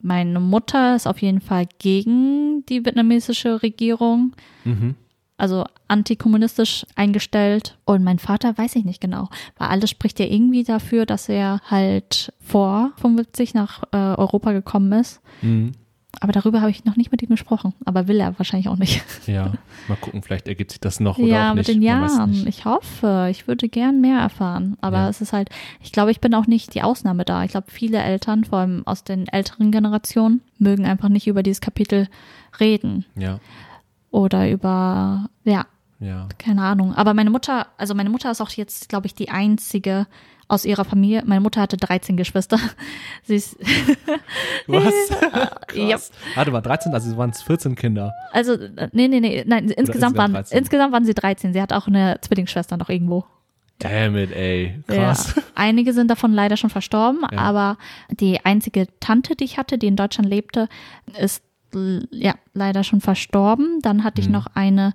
meine 0.01 0.39
Mutter 0.39 0.95
ist 0.95 1.07
auf 1.07 1.21
jeden 1.21 1.41
Fall 1.41 1.67
gegen 1.79 2.65
die 2.67 2.85
vietnamesische 2.85 3.61
Regierung, 3.61 4.33
Mhm. 4.65 4.95
also 5.37 5.65
antikommunistisch 5.87 6.85
eingestellt. 6.95 7.77
Und 7.85 8.03
mein 8.03 8.19
Vater 8.19 8.57
weiß 8.57 8.75
ich 8.75 8.85
nicht 8.85 9.01
genau, 9.01 9.29
weil 9.57 9.69
alles 9.69 9.89
spricht 9.89 10.19
ja 10.19 10.25
irgendwie 10.25 10.63
dafür, 10.63 11.05
dass 11.05 11.29
er 11.29 11.59
halt 11.69 12.33
vor 12.39 12.91
75 12.97 13.53
nach 13.53 13.83
äh, 13.91 13.97
Europa 13.97 14.51
gekommen 14.53 14.91
ist. 14.93 15.21
Mhm. 15.41 15.73
Aber 16.19 16.33
darüber 16.33 16.61
habe 16.61 16.69
ich 16.69 16.83
noch 16.85 16.97
nicht 16.97 17.11
mit 17.11 17.21
ihm 17.23 17.29
gesprochen. 17.29 17.73
Aber 17.85 18.07
will 18.07 18.19
er 18.19 18.37
wahrscheinlich 18.37 18.67
auch 18.67 18.75
nicht. 18.77 19.01
Ja, 19.27 19.53
mal 19.87 19.95
gucken, 19.95 20.21
vielleicht 20.21 20.47
ergibt 20.47 20.71
sich 20.71 20.79
das 20.81 20.99
noch 20.99 21.17
oder 21.17 21.27
ja, 21.27 21.49
auch 21.51 21.55
nicht. 21.55 21.67
mit 21.67 21.75
den 21.75 21.81
Jahren. 21.81 22.45
Ich 22.47 22.65
hoffe, 22.65 23.27
ich 23.31 23.47
würde 23.47 23.69
gern 23.69 24.01
mehr 24.01 24.19
erfahren. 24.19 24.77
Aber 24.81 24.97
Ja. 24.97 25.09
es 25.09 25.21
ist 25.21 25.31
halt, 25.33 25.49
ich 25.81 25.91
glaube, 25.91 26.11
ich 26.11 26.19
bin 26.19 26.35
auch 26.35 26.47
nicht 26.47 26.75
die 26.75 26.83
Ausnahme 26.83 27.23
da. 27.25 27.43
Ich 27.43 27.51
glaube, 27.51 27.71
viele 27.71 27.99
Eltern, 28.03 28.43
vor 28.43 28.59
allem 28.59 28.85
aus 28.85 29.03
den 29.03 29.27
älteren 29.29 29.71
Generationen, 29.71 30.41
mögen 30.59 30.85
einfach 30.85 31.09
nicht 31.09 31.27
über 31.27 31.41
dieses 31.43 31.61
Kapitel 31.61 32.07
reden. 32.59 33.05
Ja, 33.15 33.39
Oder 34.11 34.49
über, 34.51 35.29
ja, 35.45 35.65
ja. 35.99 36.27
keine 36.37 36.63
Ahnung. 36.63 36.93
Aber 36.93 37.13
meine 37.13 37.29
Mutter, 37.29 37.67
also 37.77 37.95
meine 37.95 38.09
Mutter 38.09 38.29
ist 38.29 38.41
auch 38.41 38.49
jetzt, 38.51 38.89
glaube 38.89 39.07
ich, 39.07 39.15
die 39.15 39.29
einzige 39.29 40.05
aus 40.51 40.65
ihrer 40.65 40.85
Familie. 40.85 41.23
Meine 41.25 41.41
Mutter 41.41 41.61
hatte 41.61 41.77
13 41.77 42.17
Geschwister. 42.17 42.59
Sie 43.23 43.35
ist, 43.35 43.57
Was? 44.67 44.93
ja. 45.75 45.97
Warte 46.35 46.51
mal, 46.51 46.61
13, 46.61 46.93
also 46.93 47.15
waren 47.17 47.29
es 47.31 47.41
14 47.41 47.75
Kinder. 47.75 48.13
also, 48.31 48.53
äh, 48.53 48.89
nee, 48.91 49.07
nee, 49.07 49.19
nee, 49.19 49.43
nein, 49.47 49.65
insgesamt 49.65 49.79
insgesamt 49.79 50.17
waren, 50.17 50.33
13? 50.33 50.57
insgesamt 50.57 50.93
waren 50.93 51.05
sie 51.05 51.13
13. 51.13 51.53
Sie 51.53 51.61
hat 51.61 51.73
auch 51.73 51.87
eine 51.87 52.17
Zwillingsschwester 52.21 52.77
noch 52.77 52.89
irgendwo. 52.89 53.25
Damn 53.79 54.15
it, 54.15 54.31
ey. 54.31 54.79
Krass. 54.87 55.33
Ja. 55.35 55.41
Einige 55.55 55.93
sind 55.93 56.09
davon 56.11 56.33
leider 56.33 56.55
schon 56.55 56.69
verstorben, 56.69 57.21
Ja. 57.31 57.39
aber 57.39 57.77
die 58.11 58.43
einzige 58.45 58.85
Tante, 58.99 59.35
die 59.35 59.43
ich 59.45 59.57
hatte, 59.57 59.79
die 59.79 59.87
in 59.87 59.95
Deutschland 59.95 60.29
lebte, 60.29 60.69
ist 61.19 61.43
ja 62.11 62.35
leider 62.53 62.83
schon 62.83 63.01
verstorben. 63.01 63.79
Dann 63.81 64.03
hatte 64.03 64.21
ich 64.21 64.27
Mhm. 64.27 64.33
noch 64.33 64.47
eine, 64.53 64.93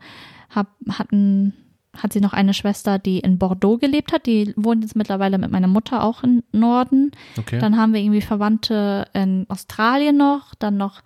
hab, 0.55 0.69
hatten, 0.91 1.55
hat 1.97 2.13
sie 2.13 2.21
noch 2.21 2.33
eine 2.33 2.55
Schwester, 2.55 2.99
die 2.99 3.19
in 3.21 3.39
Bordeaux 3.39 3.79
gelebt 3.79 4.13
hat. 4.13 4.27
Die 4.27 4.53
wohnt 4.57 4.83
jetzt 4.83 4.97
mittlerweile 4.97 5.39
mit 5.39 5.51
meiner 5.51 5.67
Mutter 5.69 6.03
auch 6.05 6.23
im 6.23 6.43
Norden. 6.53 7.13
Okay. 7.39 7.59
Dann 7.59 7.77
haben 7.77 7.93
wir 7.93 8.01
irgendwie 8.01 8.21
Verwandte 8.23 9.07
in 9.13 9.47
Australien 9.49 10.17
noch. 10.17 10.55
Dann 10.57 10.77
noch 10.77 11.03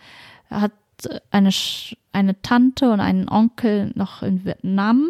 hat 0.51 0.73
eine, 1.31 1.51
eine 2.13 2.43
Tante 2.43 2.91
und 2.91 3.01
einen 3.01 3.29
Onkel 3.29 3.93
noch 3.95 4.23
in 4.23 4.45
Vietnam. 4.45 5.09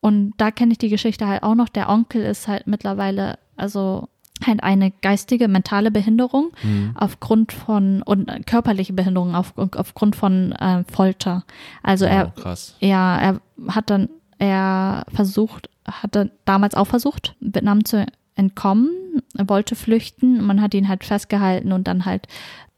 Und 0.00 0.32
da 0.38 0.50
kenne 0.50 0.72
ich 0.72 0.78
die 0.78 0.88
Geschichte 0.88 1.26
halt 1.26 1.42
auch 1.42 1.54
noch. 1.54 1.68
Der 1.68 1.88
Onkel 1.88 2.22
ist 2.22 2.48
halt 2.48 2.66
mittlerweile, 2.66 3.38
also 3.56 4.08
halt 4.46 4.62
eine 4.62 4.90
geistige, 5.02 5.48
mentale 5.48 5.90
Behinderung 5.90 6.52
Mhm. 6.62 6.92
aufgrund 6.94 7.52
von, 7.52 8.02
und 8.02 8.30
körperliche 8.46 8.94
Behinderung 8.94 9.34
auf, 9.34 9.52
aufgrund 9.56 10.16
von 10.16 10.52
äh, 10.52 10.82
Folter. 10.90 11.44
Also 11.82 12.06
er, 12.06 12.28
wow, 12.34 12.42
krass. 12.42 12.74
ja, 12.80 13.18
er 13.18 13.40
hat 13.68 13.90
dann, 13.90 14.08
er 14.40 15.04
versucht, 15.12 15.70
hatte 15.86 16.30
damals 16.44 16.74
auch 16.74 16.86
versucht, 16.86 17.36
Vietnam 17.40 17.84
zu 17.84 18.04
entkommen, 18.34 18.90
er 19.36 19.48
wollte 19.48 19.76
flüchten, 19.76 20.42
man 20.44 20.60
hat 20.60 20.74
ihn 20.74 20.88
halt 20.88 21.04
festgehalten 21.04 21.72
und 21.72 21.86
dann 21.86 22.04
halt 22.06 22.26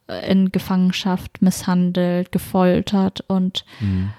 äh, 0.08 0.30
in 0.30 0.50
Gefangenschaft 0.52 1.40
misshandelt, 1.40 2.32
gefoltert 2.32 3.22
und 3.28 3.64
Mhm. 3.80 4.10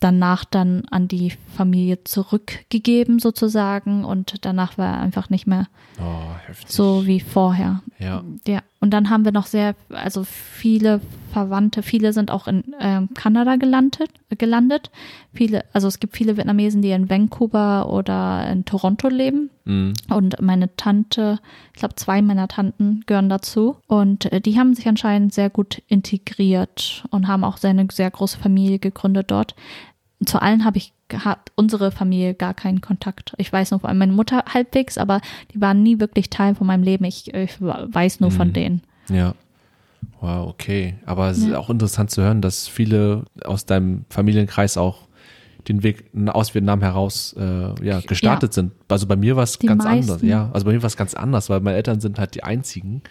danach 0.00 0.44
dann 0.44 0.84
an 0.90 1.06
die 1.08 1.32
Familie 1.56 2.02
zurückgegeben 2.04 3.18
sozusagen 3.20 4.04
und 4.04 4.44
danach 4.44 4.76
war 4.78 4.94
er 4.96 5.00
einfach 5.00 5.30
nicht 5.30 5.46
mehr 5.46 5.66
Oh, 6.00 6.54
so 6.66 7.06
wie 7.06 7.20
vorher. 7.20 7.82
Ja. 7.98 8.24
Ja, 8.46 8.62
und 8.80 8.90
dann 8.90 9.10
haben 9.10 9.26
wir 9.26 9.32
noch 9.32 9.46
sehr, 9.46 9.74
also 9.90 10.24
viele 10.24 11.02
Verwandte, 11.32 11.82
viele 11.82 12.14
sind 12.14 12.30
auch 12.30 12.48
in 12.48 12.74
ähm, 12.80 13.10
Kanada 13.12 13.56
gelandet, 13.56 14.10
gelandet. 14.30 14.90
Viele, 15.34 15.64
also 15.74 15.86
es 15.86 16.00
gibt 16.00 16.16
viele 16.16 16.38
Vietnamesen, 16.38 16.80
die 16.80 16.90
in 16.90 17.10
Vancouver 17.10 17.92
oder 17.92 18.50
in 18.50 18.64
Toronto 18.64 19.08
leben. 19.08 19.50
Mhm. 19.66 19.92
Und 20.08 20.40
meine 20.40 20.74
Tante, 20.76 21.40
ich 21.74 21.78
glaube, 21.78 21.94
zwei 21.96 22.22
meiner 22.22 22.48
Tanten 22.48 23.02
gehören 23.04 23.28
dazu. 23.28 23.76
Und 23.86 24.32
äh, 24.32 24.40
die 24.40 24.58
haben 24.58 24.74
sich 24.74 24.88
anscheinend 24.88 25.34
sehr 25.34 25.50
gut 25.50 25.82
integriert 25.86 27.04
und 27.10 27.28
haben 27.28 27.44
auch 27.44 27.58
sehr, 27.58 27.70
eine 27.70 27.86
sehr 27.92 28.10
große 28.10 28.38
Familie 28.38 28.78
gegründet 28.78 29.30
dort. 29.30 29.54
Zu 30.24 30.40
allen 30.42 30.64
habe 30.64 30.76
ich, 30.78 30.92
hat 31.14 31.50
unsere 31.56 31.90
Familie 31.90 32.34
gar 32.34 32.52
keinen 32.54 32.80
Kontakt. 32.82 33.32
Ich 33.38 33.50
weiß 33.52 33.70
nur 33.70 33.80
von 33.80 33.96
meine 33.96 34.12
Mutter 34.12 34.44
halbwegs, 34.52 34.98
aber 34.98 35.20
die 35.54 35.60
waren 35.60 35.82
nie 35.82 35.98
wirklich 35.98 36.28
Teil 36.28 36.54
von 36.54 36.66
meinem 36.66 36.82
Leben. 36.82 37.04
Ich, 37.04 37.32
ich 37.32 37.60
weiß 37.60 38.20
nur 38.20 38.30
von 38.30 38.48
Mhm. 38.48 38.52
denen. 38.52 38.82
Ja. 39.08 39.34
Wow, 40.20 40.48
okay. 40.50 40.96
Aber 41.06 41.30
es 41.30 41.38
ist 41.38 41.48
Ja. 41.48 41.58
auch 41.58 41.70
interessant 41.70 42.10
zu 42.10 42.20
hören, 42.22 42.42
dass 42.42 42.68
viele 42.68 43.24
aus 43.44 43.64
deinem 43.64 44.04
Familienkreis 44.10 44.76
auch 44.76 45.08
den 45.68 45.82
Weg 45.82 46.04
aus 46.26 46.54
Vietnam 46.54 46.80
heraus 46.82 47.34
äh, 47.38 47.84
ja, 47.84 48.00
gestartet 48.00 48.52
sind. 48.52 48.72
Also 48.88 49.06
bei 49.06 49.16
mir 49.16 49.36
war 49.36 49.44
es 49.44 49.58
ganz 49.58 49.84
meisten. 49.84 50.10
anders. 50.10 50.22
Ja, 50.22 50.50
also 50.52 50.66
bei 50.66 50.72
mir 50.72 50.82
war 50.82 50.86
es 50.88 50.96
ganz 50.96 51.14
anders, 51.14 51.48
weil 51.50 51.60
meine 51.60 51.76
Eltern 51.76 52.00
sind 52.00 52.18
halt 52.18 52.34
die 52.34 52.42
einzigen, 52.44 53.02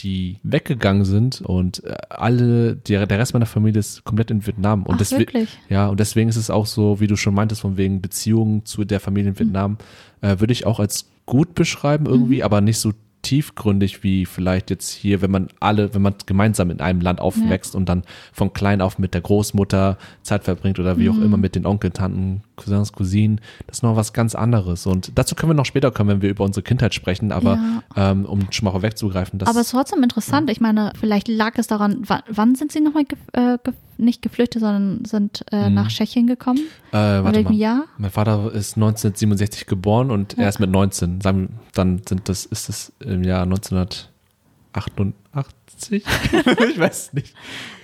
die 0.00 0.38
weggegangen 0.42 1.04
sind 1.04 1.40
und 1.40 1.84
äh, 1.84 1.96
alle, 2.10 2.76
der, 2.76 3.06
der 3.06 3.18
Rest 3.18 3.32
meiner 3.32 3.46
Familie 3.46 3.80
ist 3.80 4.04
komplett 4.04 4.30
in 4.30 4.46
Vietnam. 4.46 4.82
Und 4.84 4.94
Ach, 4.94 4.98
deswegen, 4.98 5.20
wirklich? 5.20 5.58
ja, 5.68 5.86
und 5.88 6.00
deswegen 6.00 6.28
ist 6.28 6.36
es 6.36 6.50
auch 6.50 6.66
so, 6.66 7.00
wie 7.00 7.06
du 7.06 7.16
schon 7.16 7.34
meintest, 7.34 7.60
von 7.60 7.76
wegen 7.76 8.00
Beziehungen 8.00 8.64
zu 8.64 8.84
der 8.84 9.00
Familie 9.00 9.30
in 9.30 9.38
Vietnam, 9.38 9.78
äh, 10.20 10.40
würde 10.40 10.52
ich 10.52 10.66
auch 10.66 10.80
als 10.80 11.10
gut 11.26 11.54
beschreiben 11.54 12.06
irgendwie, 12.06 12.42
aber 12.42 12.60
nicht 12.60 12.78
so 12.78 12.92
tiefgründig 13.24 14.04
wie 14.04 14.26
vielleicht 14.26 14.70
jetzt 14.70 14.90
hier, 14.90 15.22
wenn 15.22 15.30
man 15.30 15.48
alle, 15.58 15.94
wenn 15.94 16.02
man 16.02 16.14
gemeinsam 16.26 16.70
in 16.70 16.80
einem 16.80 17.00
Land 17.00 17.20
aufwächst 17.20 17.74
ja. 17.74 17.78
und 17.78 17.88
dann 17.88 18.04
von 18.32 18.52
klein 18.52 18.80
auf 18.80 18.98
mit 18.98 19.14
der 19.14 19.22
Großmutter 19.22 19.98
Zeit 20.22 20.44
verbringt 20.44 20.78
oder 20.78 20.98
wie 20.98 21.08
mhm. 21.08 21.10
auch 21.10 21.24
immer 21.24 21.36
mit 21.36 21.56
den 21.56 21.66
Onkel, 21.66 21.90
Tanten, 21.90 22.42
Cousins, 22.56 22.92
Cousinen. 22.92 23.40
Das 23.66 23.78
ist 23.78 23.82
noch 23.82 23.96
was 23.96 24.12
ganz 24.12 24.34
anderes. 24.34 24.86
Und 24.86 25.12
dazu 25.16 25.34
können 25.34 25.50
wir 25.50 25.54
noch 25.54 25.66
später 25.66 25.90
kommen, 25.90 26.10
wenn 26.10 26.22
wir 26.22 26.30
über 26.30 26.44
unsere 26.44 26.62
Kindheit 26.62 26.94
sprechen, 26.94 27.32
aber 27.32 27.58
ja. 27.96 28.10
ähm, 28.12 28.26
um 28.26 28.52
schon 28.52 28.66
mal 28.66 28.70
vorwegzugreifen. 28.70 29.38
Das, 29.38 29.48
aber 29.48 29.60
es 29.60 29.66
ist 29.66 29.72
trotzdem 29.72 30.02
interessant. 30.02 30.48
Ja. 30.48 30.52
Ich 30.52 30.60
meine, 30.60 30.92
vielleicht 31.00 31.26
lag 31.26 31.54
es 31.56 31.66
daran, 31.66 32.02
wann, 32.06 32.22
wann 32.28 32.54
sind 32.54 32.70
Sie 32.70 32.80
nochmal 32.80 33.04
ge 33.04 33.18
äh, 33.32 33.58
nicht 34.04 34.22
geflüchtet, 34.22 34.60
sondern 34.60 35.04
sind 35.04 35.44
äh, 35.50 35.68
mhm. 35.68 35.74
nach 35.74 35.88
Tschechien 35.88 36.26
gekommen? 36.26 36.60
Äh, 36.90 36.96
warte 36.96 37.42
mal. 37.42 37.52
Jahr? 37.54 37.84
Mein 37.98 38.10
Vater 38.10 38.52
ist 38.52 38.76
1967 38.76 39.66
geboren 39.66 40.10
und 40.10 40.36
ja. 40.36 40.44
er 40.44 40.48
ist 40.48 40.60
mit 40.60 40.70
19. 40.70 41.20
Dann 41.20 41.48
sind 42.06 42.28
das, 42.28 42.46
ist 42.46 42.68
es 42.68 42.92
im 43.00 43.24
Jahr 43.24 43.42
1988? 43.42 44.06
ich 45.90 46.78
weiß 46.78 47.12
nicht. 47.14 47.34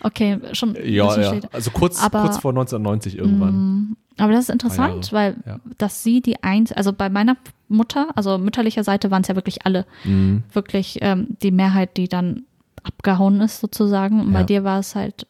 Okay, 0.02 0.38
schon. 0.52 0.76
Ja, 0.84 1.20
ja. 1.20 1.40
Also 1.52 1.70
kurz, 1.70 2.02
aber, 2.02 2.22
kurz 2.22 2.38
vor 2.38 2.52
1990 2.52 3.18
irgendwann. 3.18 3.54
Mm, 3.54 3.96
aber 4.18 4.32
das 4.32 4.44
ist 4.44 4.50
interessant, 4.50 5.12
weil 5.12 5.36
ja. 5.46 5.60
dass 5.78 6.02
sie 6.02 6.20
die 6.20 6.42
eins, 6.42 6.72
also 6.72 6.92
bei 6.92 7.08
meiner 7.08 7.36
Mutter, 7.68 8.08
also 8.14 8.36
mütterlicher 8.36 8.84
Seite 8.84 9.10
waren 9.10 9.22
es 9.22 9.28
ja 9.28 9.36
wirklich 9.36 9.64
alle, 9.64 9.86
mhm. 10.04 10.42
wirklich 10.52 10.98
ähm, 11.00 11.28
die 11.42 11.50
Mehrheit, 11.50 11.96
die 11.96 12.08
dann 12.08 12.44
abgehauen 12.82 13.40
ist 13.40 13.60
sozusagen. 13.60 14.20
Und 14.20 14.32
ja. 14.32 14.40
bei 14.40 14.44
dir 14.44 14.64
war 14.64 14.78
es 14.80 14.94
halt 14.94 15.26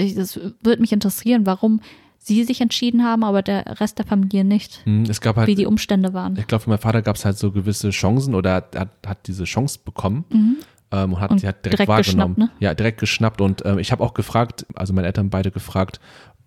es 0.00 0.40
würde 0.62 0.80
mich 0.80 0.92
interessieren, 0.92 1.46
warum 1.46 1.80
sie 2.18 2.44
sich 2.44 2.60
entschieden 2.60 3.02
haben, 3.02 3.24
aber 3.24 3.42
der 3.42 3.80
Rest 3.80 3.98
der 3.98 4.06
Familie 4.06 4.44
nicht. 4.44 4.84
Hm, 4.84 5.04
es 5.04 5.20
gab 5.20 5.36
halt, 5.36 5.48
wie 5.48 5.54
die 5.54 5.66
Umstände 5.66 6.12
waren. 6.12 6.36
Ich 6.36 6.46
glaube, 6.46 6.64
für 6.64 6.70
meinen 6.70 6.78
Vater 6.78 7.02
gab 7.02 7.16
es 7.16 7.24
halt 7.24 7.38
so 7.38 7.50
gewisse 7.50 7.90
Chancen 7.90 8.34
oder 8.34 8.50
er 8.50 8.80
hat, 8.80 8.88
hat 9.06 9.26
diese 9.26 9.44
Chance 9.44 9.80
bekommen. 9.84 10.24
Mhm. 10.30 10.56
Ähm, 10.92 11.12
und 11.12 11.20
hat 11.20 11.30
und 11.30 11.38
sie 11.38 11.48
hat 11.48 11.64
direkt, 11.64 11.78
direkt 11.78 11.88
wahrgenommen. 11.88 12.34
Ne? 12.36 12.50
Ja, 12.58 12.74
direkt 12.74 12.98
geschnappt. 12.98 13.40
Und 13.40 13.64
ähm, 13.64 13.78
ich 13.78 13.92
habe 13.92 14.02
auch 14.02 14.12
gefragt, 14.12 14.66
also 14.74 14.92
meine 14.92 15.06
Eltern 15.06 15.30
beide 15.30 15.50
gefragt, 15.50 16.00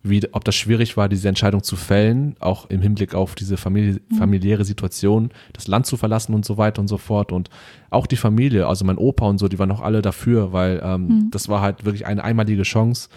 wie, 0.03 0.21
ob 0.33 0.43
das 0.43 0.55
schwierig 0.55 0.97
war, 0.97 1.07
diese 1.07 1.29
Entscheidung 1.29 1.63
zu 1.63 1.77
fällen, 1.77 2.35
auch 2.41 2.69
im 2.69 2.81
Hinblick 2.81 3.15
auf 3.15 3.35
diese 3.35 3.55
Familie, 3.55 4.01
mhm. 4.09 4.15
familiäre 4.15 4.65
Situation, 4.65 5.29
das 5.53 5.67
Land 5.67 5.85
zu 5.85 5.95
verlassen 5.95 6.33
und 6.35 6.43
so 6.45 6.57
weiter 6.57 6.81
und 6.81 6.89
so 6.89 6.97
fort. 6.97 7.31
Und 7.31 7.49
auch 7.89 8.05
die 8.05 8.17
Familie, 8.17 8.67
also 8.67 8.83
mein 8.83 8.97
Opa 8.97 9.25
und 9.25 9.37
so, 9.37 9.47
die 9.47 9.57
waren 9.59 9.71
auch 9.71 9.81
alle 9.81 10.01
dafür, 10.01 10.51
weil 10.51 10.81
ähm, 10.83 11.07
mhm. 11.07 11.31
das 11.31 11.47
war 11.47 11.61
halt 11.61 11.85
wirklich 11.85 12.05
eine 12.05 12.21
einmalige 12.21 12.63
Chance, 12.63 13.07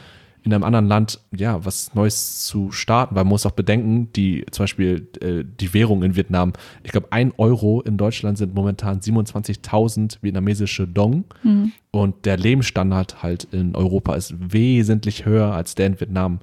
in 0.47 0.55
einem 0.55 0.63
anderen 0.63 0.87
Land 0.87 1.21
ja 1.37 1.65
was 1.65 1.93
Neues 1.95 2.45
zu 2.45 2.71
starten, 2.71 3.17
weil 3.17 3.25
man 3.25 3.31
muss 3.31 3.45
auch 3.47 3.51
bedenken, 3.51 4.13
die 4.15 4.47
zum 4.53 4.63
Beispiel 4.63 5.09
äh, 5.21 5.45
die 5.45 5.75
Währung 5.75 6.05
in 6.05 6.15
Vietnam, 6.15 6.53
ich 6.85 6.93
glaube 6.93 7.09
ein 7.11 7.33
Euro 7.37 7.81
in 7.83 7.97
Deutschland 7.97 8.39
sind 8.39 8.55
momentan 8.55 9.01
27.000 9.01 10.19
vietnamesische 10.23 10.87
Dong 10.87 11.25
mhm. 11.43 11.73
und 11.91 12.25
der 12.25 12.37
Lebensstandard 12.37 13.25
halt 13.25 13.45
in 13.51 13.75
Europa 13.75 14.15
ist 14.15 14.35
wesentlich 14.39 15.27
höher 15.27 15.53
als 15.53 15.75
der 15.75 15.89
in 15.89 16.01
Vietnam, 16.01 16.39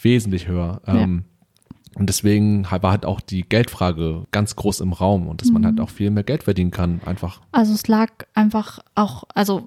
wesentlich 0.00 0.46
höher. 0.46 0.80
Ja. 0.86 0.94
Ähm, 0.94 1.24
und 1.96 2.06
deswegen 2.06 2.64
war 2.70 2.92
halt 2.92 3.04
auch 3.04 3.20
die 3.20 3.42
Geldfrage 3.42 4.26
ganz 4.30 4.54
groß 4.54 4.78
im 4.78 4.92
Raum 4.92 5.26
und 5.26 5.42
dass 5.42 5.48
mhm. 5.48 5.54
man 5.54 5.66
halt 5.66 5.80
auch 5.80 5.90
viel 5.90 6.10
mehr 6.10 6.22
Geld 6.22 6.44
verdienen 6.44 6.70
kann, 6.70 7.00
einfach. 7.04 7.40
Also 7.50 7.74
es 7.74 7.88
lag 7.88 8.10
einfach 8.32 8.78
auch, 8.94 9.24
also 9.34 9.64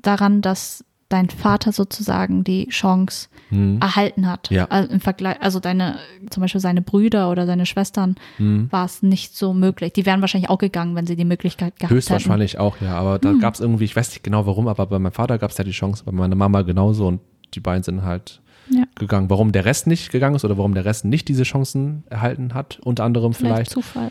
daran, 0.00 0.40
dass 0.40 0.82
dein 1.08 1.30
Vater 1.30 1.72
sozusagen 1.72 2.44
die 2.44 2.68
Chance 2.68 3.28
hm. 3.48 3.78
erhalten 3.80 4.26
hat. 4.26 4.50
Ja. 4.50 4.66
Also 4.66 4.92
im 4.92 5.00
Vergleich, 5.00 5.40
also 5.40 5.58
deine, 5.58 5.98
zum 6.28 6.42
Beispiel 6.42 6.60
seine 6.60 6.82
Brüder 6.82 7.30
oder 7.30 7.46
seine 7.46 7.64
Schwestern 7.64 8.16
hm. 8.36 8.68
war 8.70 8.84
es 8.84 9.02
nicht 9.02 9.34
so 9.34 9.54
möglich. 9.54 9.94
Die 9.94 10.04
wären 10.04 10.20
wahrscheinlich 10.20 10.50
auch 10.50 10.58
gegangen, 10.58 10.94
wenn 10.94 11.06
sie 11.06 11.16
die 11.16 11.24
Möglichkeit 11.24 11.76
gehabt 11.76 11.92
Höchstwahrscheinlich 11.92 12.54
hätten. 12.54 12.62
auch, 12.62 12.80
ja. 12.80 12.94
Aber 12.94 13.18
da 13.18 13.30
hm. 13.30 13.40
gab 13.40 13.54
es 13.54 13.60
irgendwie, 13.60 13.84
ich 13.84 13.96
weiß 13.96 14.10
nicht 14.10 14.22
genau 14.22 14.46
warum, 14.46 14.68
aber 14.68 14.86
bei 14.86 14.98
meinem 14.98 15.12
Vater 15.12 15.38
gab 15.38 15.50
es 15.50 15.58
ja 15.58 15.64
die 15.64 15.70
Chance, 15.70 16.04
bei 16.04 16.12
meiner 16.12 16.36
Mama 16.36 16.62
genauso 16.62 17.06
und 17.06 17.20
die 17.54 17.60
beiden 17.60 17.82
sind 17.82 18.02
halt 18.02 18.42
ja. 18.68 18.84
gegangen. 18.94 19.30
Warum 19.30 19.52
der 19.52 19.64
Rest 19.64 19.86
nicht 19.86 20.12
gegangen 20.12 20.36
ist 20.36 20.44
oder 20.44 20.58
warum 20.58 20.74
der 20.74 20.84
Rest 20.84 21.06
nicht 21.06 21.28
diese 21.28 21.44
Chancen 21.44 22.04
erhalten 22.10 22.52
hat, 22.52 22.80
unter 22.84 23.04
anderem 23.04 23.32
vielleicht. 23.32 23.70
vielleicht. 23.70 23.70
Zufall 23.70 24.10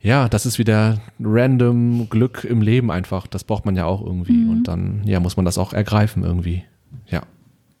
ja, 0.00 0.28
das 0.28 0.46
ist 0.46 0.58
wieder 0.58 0.98
random 1.20 2.08
Glück 2.08 2.44
im 2.44 2.62
Leben 2.62 2.90
einfach. 2.90 3.26
Das 3.26 3.44
braucht 3.44 3.66
man 3.66 3.76
ja 3.76 3.84
auch 3.84 4.04
irgendwie. 4.04 4.32
Mhm. 4.32 4.50
Und 4.50 4.64
dann, 4.64 5.02
ja, 5.04 5.20
muss 5.20 5.36
man 5.36 5.44
das 5.44 5.58
auch 5.58 5.72
ergreifen 5.72 6.24
irgendwie. 6.24 6.64
Ja, 7.08 7.22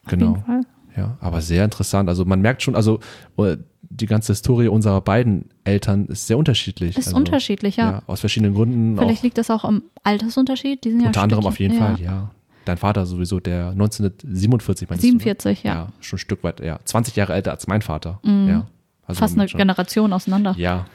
genau. 0.06 0.32
Auf 0.32 0.36
jeden 0.36 0.46
Fall. 0.46 0.60
Ja, 0.96 1.16
aber 1.20 1.40
sehr 1.40 1.64
interessant. 1.64 2.08
Also 2.08 2.24
man 2.24 2.40
merkt 2.40 2.62
schon, 2.62 2.74
also 2.74 3.00
äh, 3.38 3.56
die 3.82 4.06
ganze 4.06 4.32
Historie 4.32 4.68
unserer 4.68 5.00
beiden 5.00 5.46
Eltern 5.64 6.06
ist 6.06 6.26
sehr 6.26 6.36
unterschiedlich. 6.36 6.98
Ist 6.98 7.08
also, 7.08 7.16
unterschiedlich, 7.16 7.76
ja. 7.76 7.90
ja. 7.90 8.02
Aus 8.06 8.20
verschiedenen 8.20 8.54
Gründen. 8.54 8.96
Vielleicht 8.98 9.20
auch, 9.20 9.22
liegt 9.22 9.38
das 9.38 9.50
auch 9.50 9.64
am 9.64 9.82
Altersunterschied. 10.02 10.84
Die 10.84 10.90
sind 10.90 11.06
unter 11.06 11.20
ja 11.20 11.22
anderem 11.22 11.46
auf 11.46 11.58
jeden 11.58 11.74
ja. 11.74 11.80
Fall, 11.80 12.00
ja. 12.00 12.30
Dein 12.66 12.76
Vater 12.76 13.06
sowieso, 13.06 13.40
der 13.40 13.70
1947, 13.70 14.90
meinst 14.90 15.02
47, 15.02 15.62
du? 15.62 15.68
ja. 15.68 15.74
Ja, 15.74 15.88
schon 16.00 16.18
ein 16.18 16.20
Stück 16.20 16.44
weit, 16.44 16.60
ja. 16.60 16.78
20 16.84 17.16
Jahre 17.16 17.32
älter 17.32 17.52
als 17.52 17.66
mein 17.66 17.82
Vater. 17.82 18.20
Mhm. 18.22 18.48
Ja. 18.48 18.66
Also 19.06 19.20
Fast 19.20 19.38
eine 19.38 19.48
schon, 19.48 19.58
Generation 19.58 20.12
auseinander. 20.12 20.54
Ja, 20.58 20.86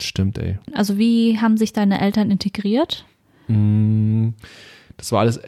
Stimmt, 0.00 0.38
ey. 0.38 0.58
Also 0.74 0.98
wie 0.98 1.38
haben 1.40 1.56
sich 1.56 1.72
deine 1.72 2.00
Eltern 2.00 2.30
integriert? 2.30 3.04
Mm, 3.48 4.30
das 4.96 5.12
war 5.12 5.20
alles 5.20 5.40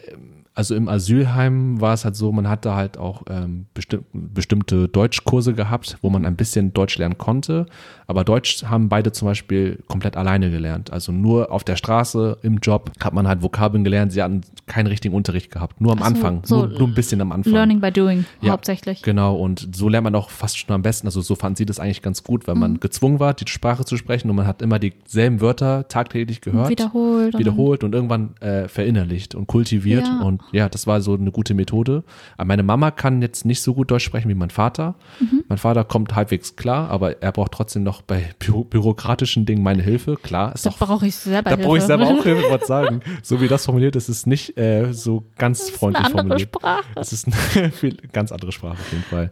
also 0.55 0.73
im 0.73 0.87
Asylheim 0.87 1.81
war 1.81 1.93
es 1.93 2.05
halt 2.05 2.15
so, 2.15 2.31
man 2.31 2.47
hatte 2.47 2.73
halt 2.73 2.97
auch 2.97 3.23
ähm, 3.29 3.65
besti 3.73 3.99
bestimmte 4.13 4.87
Deutschkurse 4.87 5.53
gehabt, 5.53 5.97
wo 6.01 6.09
man 6.09 6.25
ein 6.25 6.37
bisschen 6.37 6.73
Deutsch 6.73 6.97
lernen 6.97 7.17
konnte. 7.17 7.65
Aber 8.07 8.23
Deutsch 8.23 8.63
haben 8.63 8.89
beide 8.89 9.11
zum 9.11 9.27
Beispiel 9.27 9.79
komplett 9.87 10.17
alleine 10.17 10.51
gelernt. 10.51 10.91
Also 10.91 11.11
nur 11.11 11.51
auf 11.51 11.63
der 11.63 11.75
Straße, 11.75 12.37
im 12.43 12.57
Job 12.57 12.91
hat 12.99 13.13
man 13.13 13.27
halt 13.27 13.41
Vokabeln 13.41 13.83
gelernt. 13.83 14.11
Sie 14.11 14.21
hatten 14.21 14.41
keinen 14.67 14.87
richtigen 14.87 15.15
Unterricht 15.15 15.51
gehabt. 15.51 15.81
Nur 15.81 15.91
am 15.91 15.99
so, 15.99 16.03
Anfang. 16.05 16.41
So 16.43 16.65
nur, 16.65 16.79
nur, 16.79 16.87
ein 16.87 16.93
bisschen 16.93 17.21
am 17.21 17.31
Anfang. 17.31 17.53
Learning 17.53 17.81
by 17.81 17.91
doing, 17.91 18.25
ja, 18.41 18.51
hauptsächlich. 18.51 19.01
Genau. 19.01 19.35
Und 19.35 19.69
so 19.75 19.89
lernt 19.89 20.03
man 20.03 20.15
auch 20.15 20.29
fast 20.29 20.57
schon 20.57 20.73
am 20.73 20.81
besten. 20.81 21.07
Also 21.07 21.21
so 21.21 21.35
fanden 21.35 21.55
sie 21.55 21.65
das 21.65 21.79
eigentlich 21.79 22.01
ganz 22.01 22.23
gut, 22.23 22.47
weil 22.47 22.55
mhm. 22.55 22.61
man 22.61 22.79
gezwungen 22.79 23.19
war, 23.19 23.33
die 23.33 23.47
Sprache 23.47 23.85
zu 23.85 23.97
sprechen 23.97 24.29
und 24.29 24.35
man 24.35 24.47
hat 24.47 24.61
immer 24.61 24.79
dieselben 24.79 25.41
Wörter 25.41 25.87
tagtäglich 25.87 26.41
gehört. 26.41 26.69
Wiederholt. 26.69 27.37
Wiederholt 27.37 27.83
und, 27.83 27.89
und 27.89 27.93
irgendwann 27.93 28.35
äh, 28.41 28.67
verinnerlicht 28.67 29.35
und 29.35 29.47
kultiviert. 29.47 30.05
Ja. 30.05 30.21
Und 30.21 30.41
ja, 30.51 30.69
das 30.69 30.87
war 30.87 31.01
so 31.01 31.13
eine 31.13 31.31
gute 31.31 31.53
Methode. 31.53 32.03
Aber 32.37 32.47
meine 32.47 32.63
Mama 32.63 32.91
kann 32.91 33.21
jetzt 33.21 33.45
nicht 33.45 33.61
so 33.61 33.73
gut 33.73 33.91
Deutsch 33.91 34.03
sprechen 34.03 34.29
wie 34.29 34.35
mein 34.35 34.49
Vater. 34.49 34.95
Mhm. 35.19 35.43
Mein 35.47 35.57
Vater 35.57 35.83
kommt 35.83 36.15
halbwegs 36.15 36.55
klar, 36.55 36.89
aber 36.89 37.21
er 37.21 37.31
braucht 37.31 37.51
trotzdem 37.51 37.83
noch 37.83 37.94
bei 38.01 38.33
bü 38.39 38.63
bürokratischen 38.63 39.45
Dingen 39.45 39.63
meine 39.63 39.83
Hilfe. 39.83 40.17
Klar, 40.17 40.53
ist 40.53 40.65
da 40.65 40.71
brauche 40.71 41.07
ich 41.07 41.15
selber 41.15 41.49
da 41.49 41.55
brauche 41.55 41.77
ich 41.77 41.83
selber 41.83 42.05
auch 42.07 42.23
Hilfe, 42.23 42.49
wollte 42.49 42.65
sagen. 42.65 43.01
So 43.23 43.41
wie 43.41 43.47
das 43.47 43.65
formuliert 43.65 43.95
ist, 43.95 44.09
ist 44.09 44.17
es 44.17 44.25
nicht 44.25 44.57
äh, 44.57 44.93
so 44.93 45.23
ganz 45.37 45.69
freundlich 45.69 46.07
formuliert. 46.09 46.49
Sprache. 46.55 46.85
Es 46.95 47.13
ist 47.13 47.27
eine 47.27 47.71
viel, 47.71 47.97
ganz 48.11 48.31
andere 48.31 48.51
Sprache 48.51 48.73
auf 48.73 48.91
jeden 48.91 49.03
Fall. 49.03 49.29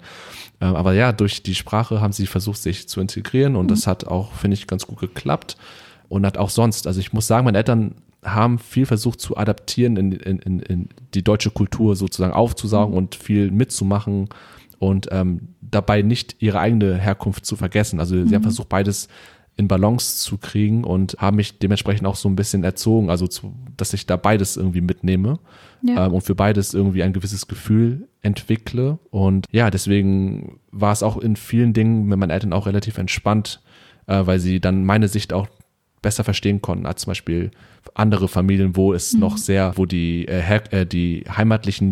Ähm, 0.62 0.76
aber 0.76 0.94
ja, 0.94 1.12
durch 1.12 1.44
die 1.44 1.56
Sprache 1.56 2.02
haben 2.02 2.14
sie 2.14 2.28
versucht, 2.28 2.58
sich 2.58 2.88
zu 2.88 3.02
integrieren 3.02 3.56
und 3.56 3.66
mhm. 3.66 3.70
das 3.70 3.88
hat 3.88 4.06
auch, 4.06 4.32
finde 4.34 4.56
ich, 4.56 4.68
ganz 4.68 4.88
gut 4.88 5.00
geklappt 5.00 5.58
und 6.10 6.26
hat 6.26 6.38
auch 6.38 6.50
sonst. 6.50 6.88
Also 6.88 7.00
ich 7.00 7.14
muss 7.14 7.28
sagen, 7.28 7.46
meine 7.46 7.58
Eltern 7.58 7.96
haben 8.24 8.60
viel 8.60 8.86
versucht 8.86 9.20
zu 9.20 9.38
adaptieren, 9.38 9.98
in, 9.98 10.12
in, 10.14 10.40
in, 10.40 10.60
in 10.60 10.90
die 11.14 11.24
deutsche 11.24 11.52
Kultur 11.52 11.96
sozusagen 11.96 12.34
aufzusaugen 12.34 12.92
mhm. 12.92 12.98
und 12.98 13.16
viel 13.16 13.52
mitzumachen 13.52 14.30
und 14.84 15.08
ähm, 15.12 15.56
dabei 15.62 16.02
nicht 16.02 16.36
ihre 16.40 16.60
eigene 16.60 16.98
Herkunft 16.98 17.46
zu 17.46 17.56
vergessen. 17.56 18.00
Also 18.00 18.16
mhm. 18.16 18.28
sie 18.28 18.36
haben 18.36 18.42
mhm. 18.42 18.48
versucht, 18.48 18.70
beides 18.70 19.08
in 19.56 19.68
Balance 19.68 20.18
zu 20.18 20.38
kriegen 20.38 20.84
und 20.84 21.16
haben 21.20 21.38
mich 21.38 21.60
dementsprechend 21.60 22.08
auch 22.08 22.16
so 22.16 22.28
ein 22.28 22.36
bisschen 22.36 22.64
erzogen, 22.64 23.10
also 23.10 23.28
zu, 23.28 23.54
dass 23.78 23.94
ich 23.94 24.08
da 24.08 24.18
beides 24.18 24.58
irgendwie 24.58 24.82
mitnehme 24.82 25.40
ja. 25.84 26.08
ähm, 26.08 26.14
und 26.14 26.22
für 26.22 26.36
beides 26.36 26.74
irgendwie 26.74 27.04
ein 27.04 27.14
gewisses 27.14 27.48
Gefühl 27.48 28.10
entwickle. 28.22 29.00
Und 29.10 29.46
ja, 29.52 29.70
deswegen 29.70 30.60
war 30.72 30.92
es 30.92 31.04
auch 31.04 31.18
in 31.18 31.36
vielen 31.36 31.74
Dingen 31.74 32.08
mit 32.08 32.18
meinen 32.18 32.32
Eltern 32.32 32.52
auch 32.52 32.66
relativ 32.66 32.98
entspannt, 32.98 33.62
äh, 34.08 34.26
weil 34.26 34.40
sie 34.40 34.60
dann 34.60 34.86
meine 34.86 35.08
Sicht 35.08 35.32
auch 35.34 35.48
besser 36.04 36.24
verstehen 36.24 36.62
konnten, 36.62 36.86
als 36.86 37.02
zum 37.02 37.12
Beispiel 37.12 37.50
andere 37.96 38.28
Familien, 38.28 38.76
wo 38.76 38.94
es 38.94 39.14
mhm. 39.14 39.20
noch 39.22 39.38
sehr, 39.38 39.74
wo 39.76 39.88
die, 39.88 40.28
äh, 40.28 40.60
äh, 40.70 40.86
die 40.86 41.24
heimatlichen 41.28 41.92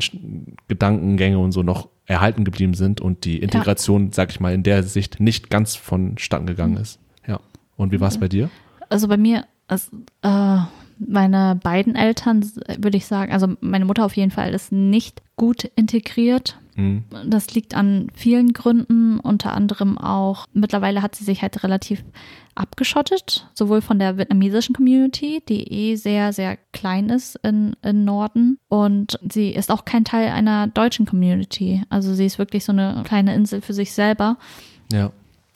Gedankengänge 0.68 1.40
und 1.40 1.52
so 1.52 1.64
noch 1.64 1.90
erhalten 2.06 2.44
geblieben 2.44 2.76
sind 2.76 3.02
und 3.02 3.26
die 3.26 3.40
Integration, 3.40 4.08
ja. 4.08 4.14
sag 4.14 4.30
ich 4.30 4.40
mal, 4.40 4.54
in 4.54 4.62
der 4.62 4.84
Sicht 4.84 5.20
nicht 5.20 5.50
ganz 5.50 5.76
vonstatten 5.76 6.46
gegangen 6.46 6.76
mhm. 6.76 6.82
ist. 6.82 7.00
Ja. 7.28 7.40
Und 7.78 7.92
wie 7.92 8.00
war 8.00 8.10
es 8.10 8.20
bei 8.20 8.28
dir? 8.28 8.52
Also 8.90 9.08
bei 9.08 9.18
mir, 9.18 9.46
also, 9.68 9.90
äh, 10.22 10.58
meine 11.00 11.60
beiden 11.64 11.96
Eltern, 11.96 12.46
würde 12.78 12.98
ich 12.98 13.08
sagen, 13.08 13.32
also 13.32 13.56
meine 13.60 13.86
Mutter 13.86 14.06
auf 14.06 14.16
jeden 14.16 14.30
Fall 14.30 14.54
ist 14.54 14.72
nicht 14.72 15.24
gut 15.36 15.64
integriert. 15.76 16.60
Mhm. 16.76 17.04
Das 17.26 17.54
liegt 17.54 17.76
an 17.76 18.08
vielen 18.14 18.54
Gründen, 18.54 19.20
unter 19.20 19.54
anderem 19.54 19.98
auch, 19.98 20.46
mittlerweile 20.54 21.02
hat 21.02 21.16
sie 21.16 21.24
sich 21.24 21.42
halt 21.42 21.64
relativ 21.64 22.04
abgeschottet, 22.56 23.50
sowohl 23.54 23.82
von 23.82 24.00
der 24.00 24.18
vietnamesischen 24.18 24.76
Community, 24.76 25.42
die 25.48 25.64
eh 25.72 25.96
sehr, 25.96 26.34
sehr 26.34 26.58
klein 26.74 27.10
ist 27.10 27.38
in, 27.44 27.76
in 27.82 28.04
Norden. 28.04 28.60
Und 28.68 29.20
sie 29.30 29.52
ist 29.52 29.72
auch 29.72 29.86
kein 29.86 30.06
Teil 30.06 30.30
einer 30.30 30.68
deutschen 30.68 31.06
Community. 31.06 31.84
Also 31.90 32.14
sie 32.14 32.26
ist 32.26 32.40
wirklich 32.40 32.66
so 32.66 32.72
eine 32.72 33.04
kleine 33.06 33.34
Insel 33.36 33.62
für 33.62 33.74
sich 33.74 33.94
selber. 33.94 34.38
Ja. 34.92 35.12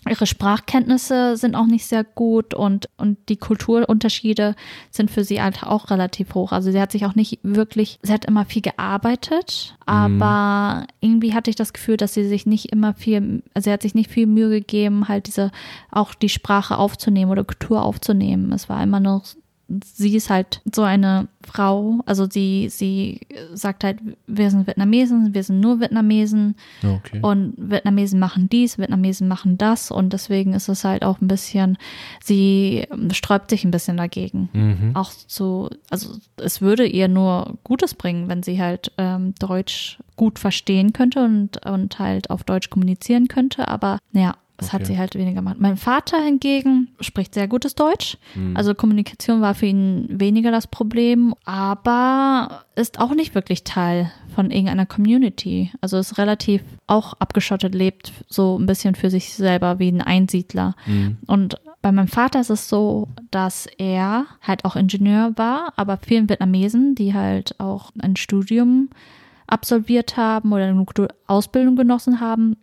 Ihre 0.09 0.25
Sprachkenntnisse 0.25 1.35
sind 1.37 1.55
auch 1.55 1.65
nicht 1.65 1.85
sehr 1.85 2.03
gut 2.03 2.53
und, 2.53 2.89
und 2.97 3.17
die 3.29 3.37
Kulturunterschiede 3.37 4.55
sind 4.91 5.09
für 5.09 5.23
sie 5.23 5.41
halt 5.41 5.63
auch 5.63 5.89
relativ 5.89 6.33
hoch. 6.35 6.51
Also 6.51 6.71
sie 6.71 6.79
hat 6.79 6.91
sich 6.91 7.05
auch 7.05 7.15
nicht 7.15 7.39
wirklich, 7.43 7.99
sie 8.03 8.13
hat 8.13 8.25
immer 8.25 8.45
viel 8.45 8.61
gearbeitet, 8.61 9.75
aber 9.85 10.81
mhm. 10.81 10.87
irgendwie 11.01 11.33
hatte 11.33 11.49
ich 11.49 11.55
das 11.55 11.73
Gefühl, 11.73 11.97
dass 11.97 12.13
sie 12.13 12.27
sich 12.27 12.45
nicht 12.45 12.71
immer 12.71 12.93
viel, 12.93 13.43
also 13.53 13.65
sie 13.65 13.71
hat 13.71 13.81
sich 13.81 13.95
nicht 13.95 14.11
viel 14.11 14.27
Mühe 14.27 14.49
gegeben, 14.49 15.07
halt 15.07 15.27
diese, 15.27 15.51
auch 15.91 16.13
die 16.13 16.29
Sprache 16.29 16.77
aufzunehmen 16.77 17.31
oder 17.31 17.43
Kultur 17.43 17.83
aufzunehmen. 17.83 18.51
Es 18.51 18.69
war 18.69 18.83
immer 18.83 18.99
noch 18.99 19.25
sie 19.67 20.15
ist 20.15 20.29
halt 20.29 20.61
so 20.73 20.83
eine 20.83 21.27
Frau, 21.43 21.99
also 22.05 22.27
sie, 22.29 22.69
sie 22.69 23.21
sagt 23.53 23.83
halt, 23.83 23.99
wir 24.27 24.51
sind 24.51 24.67
Vietnamesen, 24.67 25.33
wir 25.33 25.43
sind 25.43 25.59
nur 25.59 25.79
Vietnamesen 25.79 26.55
okay. 26.83 27.19
und 27.21 27.53
Vietnamesen 27.57 28.19
machen 28.19 28.49
dies, 28.49 28.77
Vietnamesen 28.77 29.27
machen 29.27 29.57
das 29.57 29.91
und 29.91 30.13
deswegen 30.13 30.53
ist 30.53 30.69
es 30.69 30.83
halt 30.83 31.03
auch 31.03 31.19
ein 31.21 31.27
bisschen, 31.27 31.77
sie 32.23 32.87
sträubt 33.11 33.49
sich 33.49 33.63
ein 33.63 33.71
bisschen 33.71 33.97
dagegen. 33.97 34.49
Mhm. 34.53 34.91
Auch 34.95 35.11
so, 35.27 35.69
also 35.89 36.15
es 36.37 36.61
würde 36.61 36.85
ihr 36.85 37.07
nur 37.07 37.57
Gutes 37.63 37.95
bringen, 37.95 38.29
wenn 38.29 38.43
sie 38.43 38.61
halt 38.61 38.91
ähm, 38.97 39.33
Deutsch 39.39 39.99
gut 40.15 40.39
verstehen 40.39 40.93
könnte 40.93 41.23
und, 41.23 41.65
und 41.65 41.99
halt 41.99 42.29
auf 42.29 42.43
Deutsch 42.43 42.69
kommunizieren 42.69 43.27
könnte, 43.27 43.67
aber 43.67 43.97
ja, 44.13 44.35
das 44.57 44.69
okay. 44.69 44.77
hat 44.77 44.85
sie 44.87 44.97
halt 44.97 45.15
weniger 45.15 45.35
gemacht. 45.35 45.57
Mein 45.59 45.75
Vater 45.75 46.21
hingegen 46.21 46.89
spricht 47.01 47.33
sehr 47.33 47.47
gutes 47.47 47.75
Deutsch. 47.75 48.17
Mhm. 48.35 48.55
Also 48.55 48.73
Kommunikation 48.73 49.41
war 49.41 49.53
für 49.53 49.65
ihn 49.65 50.07
weniger 50.09 50.51
das 50.51 50.67
Problem, 50.67 51.35
aber 51.43 52.63
ist 52.75 52.99
auch 52.99 53.13
nicht 53.13 53.35
wirklich 53.35 53.63
Teil 53.63 54.11
von 54.33 54.51
irgendeiner 54.51 54.85
Community. 54.85 55.71
Also 55.81 55.97
ist 55.97 56.17
relativ 56.17 56.63
auch 56.87 57.13
abgeschottet, 57.13 57.75
lebt 57.75 58.13
so 58.27 58.57
ein 58.57 58.65
bisschen 58.65 58.95
für 58.95 59.09
sich 59.09 59.33
selber 59.33 59.79
wie 59.79 59.89
ein 59.89 60.01
Einsiedler. 60.01 60.75
Mhm. 60.85 61.17
Und 61.27 61.59
bei 61.81 61.91
meinem 61.91 62.07
Vater 62.07 62.39
ist 62.39 62.49
es 62.49 62.69
so, 62.69 63.09
dass 63.31 63.67
er 63.77 64.25
halt 64.41 64.65
auch 64.65 64.75
Ingenieur 64.75 65.33
war, 65.35 65.73
aber 65.75 65.97
vielen 65.97 66.29
Vietnamesen, 66.29 66.95
die 66.95 67.13
halt 67.13 67.59
auch 67.59 67.91
ein 68.01 68.15
Studium 68.15 68.89
absolviert 69.47 70.17
haben 70.17 70.51
oder 70.51 70.65
eine 70.65 70.85
Ausbildung 71.27 71.75
genossen 71.75 72.19
haben, 72.19 72.57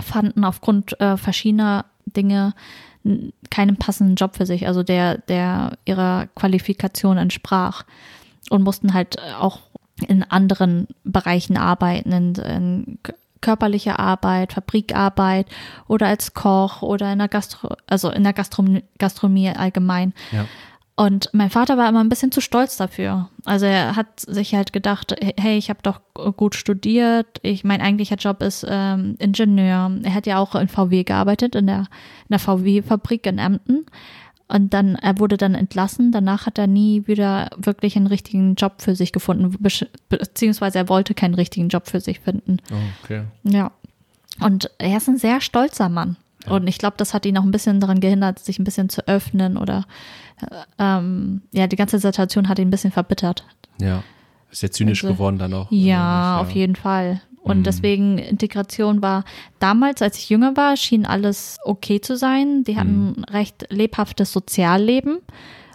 fanden 0.00 0.44
aufgrund 0.44 1.00
äh, 1.00 1.16
verschiedener 1.16 1.86
Dinge 2.06 2.54
keinen 3.50 3.76
passenden 3.76 4.16
Job 4.16 4.36
für 4.36 4.46
sich, 4.46 4.66
also 4.66 4.82
der, 4.82 5.18
der 5.18 5.78
ihrer 5.86 6.26
Qualifikation 6.34 7.16
entsprach 7.16 7.84
und 8.50 8.62
mussten 8.62 8.92
halt 8.92 9.16
auch 9.40 9.60
in 10.06 10.22
anderen 10.22 10.86
Bereichen 11.04 11.56
arbeiten, 11.56 12.12
in, 12.12 12.34
in 12.34 12.98
körperliche 13.40 13.98
Arbeit, 13.98 14.52
Fabrikarbeit 14.52 15.46
oder 15.88 16.08
als 16.08 16.34
Koch 16.34 16.82
oder 16.82 17.12
in 17.12 17.18
der 17.18 17.28
Gastro, 17.28 17.74
also 17.86 18.10
in 18.10 18.22
der 18.22 18.32
Gastronomie, 18.32 18.84
Gastronomie 18.98 19.50
allgemein. 19.50 20.12
Ja. 20.30 20.46
Und 21.00 21.30
mein 21.32 21.48
Vater 21.48 21.78
war 21.78 21.88
immer 21.88 22.04
ein 22.04 22.10
bisschen 22.10 22.30
zu 22.30 22.42
stolz 22.42 22.76
dafür. 22.76 23.30
Also 23.46 23.64
er 23.64 23.96
hat 23.96 24.20
sich 24.20 24.54
halt 24.54 24.74
gedacht, 24.74 25.16
hey, 25.38 25.56
ich 25.56 25.70
habe 25.70 25.80
doch 25.82 25.98
gut 26.36 26.54
studiert. 26.54 27.26
Ich 27.40 27.64
mein 27.64 27.80
eigentlicher 27.80 28.16
Job 28.16 28.42
ist 28.42 28.66
ähm, 28.68 29.16
Ingenieur. 29.18 29.90
Er 30.02 30.14
hat 30.14 30.26
ja 30.26 30.36
auch 30.38 30.54
in 30.54 30.68
VW 30.68 31.04
gearbeitet, 31.04 31.54
in 31.54 31.68
der, 31.68 31.78
in 31.78 31.86
der 32.28 32.38
VW-Fabrik 32.38 33.24
in 33.24 33.38
Emden. 33.38 33.86
Und 34.46 34.74
dann, 34.74 34.94
er 34.96 35.18
wurde 35.18 35.38
dann 35.38 35.54
entlassen. 35.54 36.12
Danach 36.12 36.44
hat 36.44 36.58
er 36.58 36.66
nie 36.66 37.06
wieder 37.06 37.48
wirklich 37.56 37.96
einen 37.96 38.06
richtigen 38.06 38.54
Job 38.56 38.82
für 38.82 38.94
sich 38.94 39.10
gefunden, 39.10 39.56
beziehungsweise 40.10 40.76
er 40.80 40.90
wollte 40.90 41.14
keinen 41.14 41.32
richtigen 41.32 41.70
Job 41.70 41.88
für 41.88 42.00
sich 42.00 42.20
finden. 42.20 42.58
Okay. 43.04 43.22
Ja. 43.44 43.72
Und 44.38 44.70
er 44.76 44.98
ist 44.98 45.08
ein 45.08 45.16
sehr 45.16 45.40
stolzer 45.40 45.88
Mann. 45.88 46.18
Ja. 46.44 46.52
Und 46.52 46.66
ich 46.66 46.76
glaube, 46.78 46.96
das 46.98 47.14
hat 47.14 47.26
ihn 47.26 47.38
auch 47.38 47.42
ein 47.42 47.50
bisschen 47.50 47.80
daran 47.80 48.00
gehindert, 48.00 48.38
sich 48.38 48.58
ein 48.58 48.64
bisschen 48.64 48.90
zu 48.90 49.06
öffnen 49.08 49.56
oder 49.56 49.86
ähm, 50.78 51.42
ja, 51.52 51.66
die 51.66 51.76
ganze 51.76 51.98
Situation 51.98 52.48
hat 52.48 52.58
ihn 52.58 52.68
ein 52.68 52.70
bisschen 52.70 52.92
verbittert. 52.92 53.44
Ja. 53.80 54.02
Ist 54.50 54.62
ja 54.62 54.70
zynisch 54.70 55.04
also, 55.04 55.14
geworden 55.14 55.38
dann 55.38 55.54
auch. 55.54 55.70
Ja, 55.70 56.40
auf 56.40 56.50
jeden 56.50 56.76
Fall. 56.76 57.20
Und 57.42 57.58
mhm. 57.58 57.62
deswegen 57.62 58.18
Integration 58.18 59.00
war 59.00 59.24
damals, 59.60 60.02
als 60.02 60.18
ich 60.18 60.28
jünger 60.28 60.56
war, 60.56 60.76
schien 60.76 61.06
alles 61.06 61.58
okay 61.64 62.00
zu 62.00 62.16
sein. 62.16 62.64
Die 62.64 62.76
hatten 62.76 63.14
mhm. 63.16 63.24
recht 63.24 63.66
lebhaftes 63.70 64.32
Sozialleben. 64.32 65.18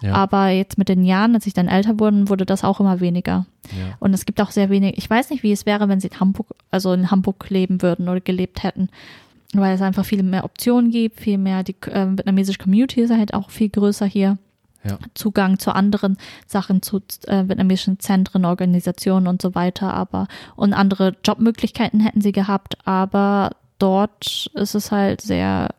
Ja. 0.01 0.13
Aber 0.13 0.49
jetzt 0.49 0.77
mit 0.77 0.89
den 0.89 1.05
Jahren, 1.05 1.33
als 1.33 1.47
ich 1.47 1.53
dann 1.53 1.67
älter 1.67 1.99
wurde, 1.99 2.29
wurde 2.29 2.45
das 2.45 2.63
auch 2.63 2.79
immer 2.79 2.99
weniger. 2.99 3.45
Ja. 3.71 3.95
Und 3.99 4.13
es 4.13 4.25
gibt 4.25 4.41
auch 4.41 4.51
sehr 4.51 4.69
wenig, 4.69 4.97
ich 4.97 5.09
weiß 5.09 5.29
nicht, 5.31 5.41
wie 5.41 5.53
es 5.53 5.65
wäre, 5.65 5.87
wenn 5.89 5.99
sie 5.99 6.09
in 6.09 6.19
Hamburg, 6.19 6.47
also 6.69 6.93
in 6.93 7.09
Hamburg 7.09 7.49
leben 7.49 7.81
würden 7.81 8.09
oder 8.09 8.19
gelebt 8.19 8.61
hätten 8.63 8.89
weil 9.61 9.75
es 9.75 9.81
einfach 9.81 10.05
viel 10.05 10.23
mehr 10.23 10.43
Optionen 10.43 10.91
gibt, 10.91 11.19
viel 11.19 11.37
mehr, 11.37 11.63
die 11.63 11.75
äh, 11.87 12.07
vietnamesische 12.07 12.59
Community 12.59 13.01
ist 13.01 13.11
halt 13.11 13.33
auch 13.33 13.49
viel 13.49 13.69
größer 13.69 14.05
hier. 14.05 14.37
Ja. 14.85 14.99
Zugang 15.15 15.57
zu 15.57 15.73
anderen 15.73 16.17
Sachen, 16.45 16.81
zu 16.81 17.01
äh, 17.27 17.47
vietnamesischen 17.47 17.99
Zentren, 17.99 18.45
Organisationen 18.45 19.27
und 19.27 19.41
so 19.41 19.55
weiter, 19.55 19.93
aber 19.93 20.27
und 20.55 20.73
andere 20.73 21.15
Jobmöglichkeiten 21.23 21.99
hätten 21.99 22.21
sie 22.21 22.31
gehabt, 22.31 22.77
aber 22.85 23.51
dort 23.79 24.51
ist 24.53 24.75
es 24.75 24.91
halt 24.91 25.21
sehr 25.21 25.69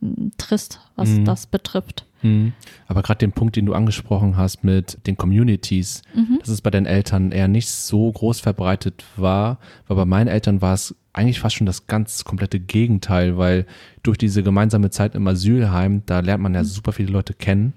mm, 0.00 0.28
trist, 0.36 0.80
was 0.96 1.08
mhm. 1.08 1.24
das 1.24 1.46
betrifft. 1.46 2.04
Mhm. 2.22 2.52
Aber 2.86 3.02
gerade 3.02 3.18
den 3.18 3.32
Punkt, 3.32 3.56
den 3.56 3.66
du 3.66 3.74
angesprochen 3.74 4.36
hast 4.36 4.62
mit 4.62 5.06
den 5.06 5.16
Communities, 5.16 6.02
mhm. 6.14 6.38
dass 6.40 6.48
es 6.48 6.60
bei 6.60 6.70
den 6.70 6.86
Eltern 6.86 7.32
eher 7.32 7.48
nicht 7.48 7.70
so 7.70 8.12
groß 8.12 8.40
verbreitet 8.40 9.04
war, 9.16 9.58
weil 9.88 9.96
bei 9.96 10.04
meinen 10.04 10.28
Eltern 10.28 10.60
war 10.60 10.74
es 10.74 10.94
eigentlich 11.12 11.40
fast 11.40 11.56
schon 11.56 11.66
das 11.66 11.86
ganz 11.86 12.24
komplette 12.24 12.60
Gegenteil, 12.60 13.36
weil 13.36 13.66
durch 14.02 14.18
diese 14.18 14.42
gemeinsame 14.42 14.90
Zeit 14.90 15.14
im 15.14 15.26
Asylheim, 15.26 16.02
da 16.06 16.20
lernt 16.20 16.42
man 16.42 16.54
ja 16.54 16.60
mhm. 16.60 16.66
super 16.66 16.92
viele 16.92 17.10
Leute 17.10 17.34
kennen 17.34 17.72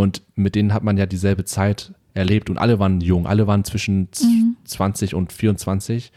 und 0.00 0.22
mit 0.34 0.54
denen 0.54 0.72
hat 0.72 0.82
man 0.82 0.96
ja 0.96 1.06
dieselbe 1.06 1.44
Zeit 1.44 1.92
erlebt 2.14 2.50
und 2.50 2.58
alle 2.58 2.78
waren 2.78 3.00
jung, 3.00 3.26
alle 3.26 3.46
waren 3.46 3.64
zwischen 3.64 4.08
mhm. 4.20 4.56
20 4.64 5.14
und 5.14 5.32
24 5.32 6.12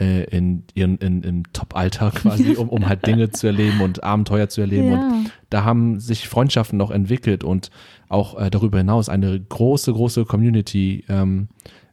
äh, 0.00 0.24
in 0.24 0.64
ihren 0.74 0.98
in, 0.98 1.22
im 1.22 1.52
Top-Alter 1.52 2.10
quasi, 2.14 2.56
um, 2.56 2.68
um 2.68 2.88
halt 2.88 3.06
Dinge 3.06 3.30
zu 3.30 3.46
erleben 3.46 3.80
und 3.80 4.02
Abenteuer 4.02 4.48
zu 4.48 4.60
erleben. 4.60 4.92
Ja. 4.92 5.08
Und 5.08 5.30
da 5.50 5.64
haben 5.64 6.00
sich 6.00 6.28
Freundschaften 6.28 6.78
noch 6.78 6.90
entwickelt 6.90 7.44
und 7.44 7.70
auch 8.08 8.38
äh, 8.38 8.50
darüber 8.50 8.78
hinaus 8.78 9.08
eine 9.08 9.38
große, 9.38 9.92
große 9.92 10.24
Community 10.24 11.04
ähm, 11.08 11.48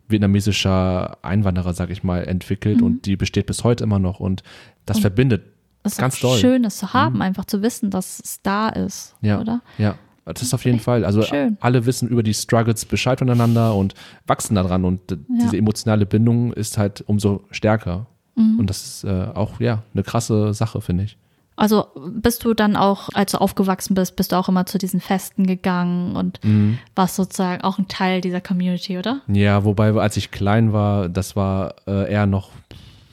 vietnamesischer 0.07 1.17
Einwanderer, 1.23 1.73
sag 1.73 1.89
ich 1.89 2.03
mal, 2.03 2.27
entwickelt 2.27 2.79
mhm. 2.79 2.83
und 2.83 3.05
die 3.05 3.15
besteht 3.15 3.47
bis 3.47 3.63
heute 3.63 3.83
immer 3.83 3.99
noch 3.99 4.19
und 4.19 4.43
das 4.85 4.97
und 4.97 5.01
verbindet 5.01 5.43
das 5.83 5.97
ganz 5.97 6.19
doll. 6.19 6.37
Schön, 6.37 6.63
es 6.65 6.77
zu 6.77 6.93
haben, 6.93 7.15
mhm. 7.15 7.21
einfach 7.23 7.45
zu 7.45 7.61
wissen, 7.61 7.89
dass 7.89 8.21
es 8.23 8.41
da 8.43 8.69
ist, 8.69 9.15
ja, 9.21 9.39
oder? 9.39 9.61
Ja. 9.79 9.95
Das 10.25 10.41
ist 10.41 10.53
auf 10.53 10.65
jeden 10.65 10.79
Fall. 10.79 11.03
Also 11.03 11.23
Schön. 11.23 11.57
alle 11.59 11.85
wissen 11.85 12.07
über 12.07 12.23
die 12.23 12.33
Struggles 12.33 12.85
Bescheid 12.85 13.19
voneinander 13.19 13.75
und 13.75 13.95
wachsen 14.27 14.55
daran 14.55 14.85
und 14.85 15.11
ja. 15.11 15.17
diese 15.41 15.57
emotionale 15.57 16.05
Bindung 16.05 16.53
ist 16.53 16.77
halt 16.77 17.03
umso 17.07 17.43
stärker. 17.51 18.05
Mhm. 18.35 18.59
Und 18.59 18.69
das 18.69 18.85
ist 18.85 19.03
äh, 19.03 19.27
auch 19.33 19.59
ja 19.59 19.83
eine 19.93 20.03
krasse 20.03 20.53
Sache, 20.53 20.81
finde 20.81 21.05
ich. 21.05 21.17
Also 21.55 21.87
bist 21.95 22.43
du 22.43 22.53
dann 22.53 22.75
auch, 22.75 23.09
als 23.13 23.33
du 23.33 23.41
aufgewachsen 23.41 23.93
bist, 23.93 24.15
bist 24.15 24.31
du 24.31 24.35
auch 24.35 24.49
immer 24.49 24.65
zu 24.65 24.77
diesen 24.77 24.99
Festen 24.99 25.45
gegangen 25.45 26.15
und 26.15 26.43
mhm. 26.43 26.79
warst 26.95 27.17
sozusagen 27.17 27.61
auch 27.63 27.77
ein 27.77 27.87
Teil 27.87 28.21
dieser 28.21 28.41
Community, 28.41 28.97
oder? 28.97 29.21
Ja, 29.27 29.63
wobei, 29.63 29.93
als 29.93 30.17
ich 30.17 30.31
klein 30.31 30.73
war, 30.73 31.09
das 31.09 31.35
war 31.35 31.75
äh, 31.87 32.11
eher 32.11 32.25
noch 32.25 32.51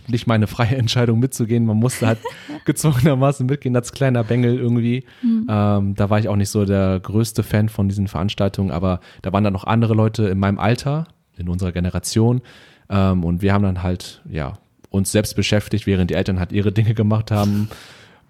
nicht 0.09 0.27
meine 0.27 0.47
freie 0.47 0.77
Entscheidung 0.77 1.19
mitzugehen. 1.19 1.67
Man 1.67 1.77
musste 1.77 2.07
halt 2.07 2.19
gezwungenermaßen 2.65 3.47
mitgehen 3.47 3.77
als 3.77 3.93
kleiner 3.93 4.25
Bengel 4.25 4.59
irgendwie. 4.59 5.05
Mhm. 5.23 5.47
Ähm, 5.49 5.95
da 5.95 6.11
war 6.11 6.19
ich 6.19 6.29
auch 6.29 6.37
nicht 6.37 6.51
so 6.51 6.65
der 6.65 7.01
größte 7.01 7.43
Fan 7.43 7.69
von 7.69 7.89
diesen 7.89 8.09
Veranstaltungen, 8.09 8.71
aber 8.71 9.01
da 9.23 9.33
waren 9.33 9.45
dann 9.45 9.53
noch 9.53 9.65
andere 9.65 9.95
Leute 9.95 10.29
in 10.29 10.39
meinem 10.39 10.59
Alter, 10.59 11.07
in 11.37 11.49
unserer 11.49 11.73
Generation. 11.73 12.43
Ähm, 12.91 13.25
und 13.25 13.43
wir 13.43 13.53
haben 13.53 13.63
dann 13.63 13.83
halt, 13.83 14.23
ja, 14.29 14.59
uns 14.91 15.13
selbst 15.13 15.37
beschäftigt, 15.37 15.87
während 15.87 16.11
die 16.11 16.15
Eltern 16.15 16.39
halt 16.39 16.53
ihre 16.53 16.73
Dinge 16.73 16.95
gemacht 16.95 17.31
haben 17.31 17.69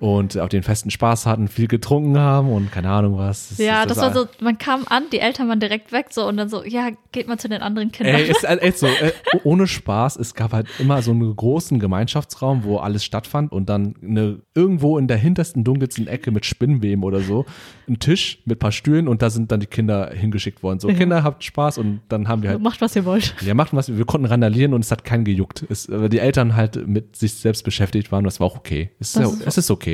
und 0.01 0.39
auf 0.39 0.49
den 0.49 0.63
festen 0.63 0.91
Spaß 0.91 1.27
hatten, 1.27 1.49
viel 1.49 1.67
getrunken 1.67 2.19
haben 2.19 2.53
und 2.53 2.71
keine 2.71 2.91
Ahnung 2.91 3.19
was. 3.19 3.49
Das 3.49 3.59
ja, 3.59 3.85
das, 3.85 3.99
das, 3.99 4.15
war 4.15 4.15
so, 4.15 4.29
man 4.41 4.57
kam 4.57 4.85
an, 4.89 5.05
die 5.13 5.19
Eltern 5.19 5.49
waren 5.49 5.59
direkt 5.59 5.91
weg 5.91 6.07
so 6.11 6.27
und 6.27 6.37
dann 6.37 6.49
so, 6.49 6.65
ja, 6.65 6.91
geht 7.11 7.27
mal 7.27 7.39
zu 7.39 7.49
den 7.49 7.63
anderen 7.63 7.91
Kindern. 7.91 8.15
Ey, 8.15 8.31
ist 8.31 8.43
halt 8.49 8.63
echt 8.63 8.79
so, 8.79 8.87
äh, 8.87 9.13
ohne 9.43 9.67
Spaß, 9.67 10.17
es 10.17 10.35
gab 10.35 10.53
halt 10.53 10.69
immer 10.79 11.03
so 11.03 11.11
einen 11.11 11.35
großen 11.35 11.81
Gemeinschaftsraum, 11.81 12.63
wo 12.63 12.79
alles 12.79 13.05
stattfand 13.05 13.51
und 13.51 13.69
dann 13.69 13.97
eine, 14.01 14.41
irgendwo 14.55 14.99
in 14.99 15.09
der 15.09 15.17
hintersten, 15.17 15.65
dunkelsten 15.65 16.07
Ecke 16.07 16.31
mit 16.31 16.47
Spinnenweben 16.47 17.03
oder 17.03 17.21
so, 17.21 17.45
ein 17.89 17.99
Tisch 17.99 18.39
mit 18.45 18.61
paar 18.61 18.73
Stühlen 18.73 19.09
und 19.09 19.21
da 19.23 19.31
sind 19.31 19.51
dann 19.51 19.59
die 19.59 19.67
Kinder 19.67 20.13
hingeschickt 20.15 20.63
worden. 20.63 20.79
So, 20.79 20.89
Kinder, 20.89 21.25
habt 21.25 21.43
Spaß 21.43 21.79
und 21.79 22.03
dann 22.09 22.29
haben 22.29 22.43
wir 22.43 22.51
halt. 22.51 22.63
Macht, 22.63 22.81
was 22.81 22.95
ihr 22.95 23.05
wollt. 23.05 23.35
Ja, 23.41 23.55
macht 23.55 23.75
was, 23.75 23.97
wir 23.97 24.05
konnten 24.05 24.27
randalieren 24.27 24.75
und 24.75 24.85
es 24.85 24.93
hat 24.93 25.05
keinen 25.05 25.25
gejuckt. 25.25 25.65
Es, 25.69 25.87
die 25.89 26.19
Eltern 26.19 26.55
halt 26.55 26.87
mit 26.87 27.17
sich 27.17 27.35
selbst 27.35 27.65
beschäftigt 27.65 28.13
waren, 28.13 28.25
das 28.25 28.39
war 28.39 28.47
auch 28.47 28.57
okay. 28.57 28.91
Es 29.01 29.17
ist, 29.17 29.23
ja, 29.23 29.47
es 29.47 29.59
ist 29.59 29.71
okay. 29.71 29.88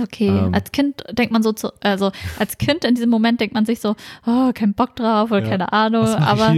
Okay, 0.00 0.28
ähm, 0.28 0.54
als 0.54 0.70
Kind 0.70 1.02
denkt 1.10 1.32
man 1.32 1.42
so, 1.42 1.52
zu, 1.52 1.72
also 1.80 2.12
als 2.38 2.58
Kind 2.58 2.84
in 2.84 2.94
diesem 2.94 3.10
Moment 3.10 3.40
denkt 3.40 3.54
man 3.54 3.64
sich 3.64 3.80
so, 3.80 3.96
oh, 4.26 4.50
kein 4.54 4.74
Bock 4.74 4.96
drauf 4.96 5.30
oder 5.30 5.42
ja, 5.42 5.48
keine 5.48 5.72
Ahnung. 5.72 6.06
Aber, 6.06 6.54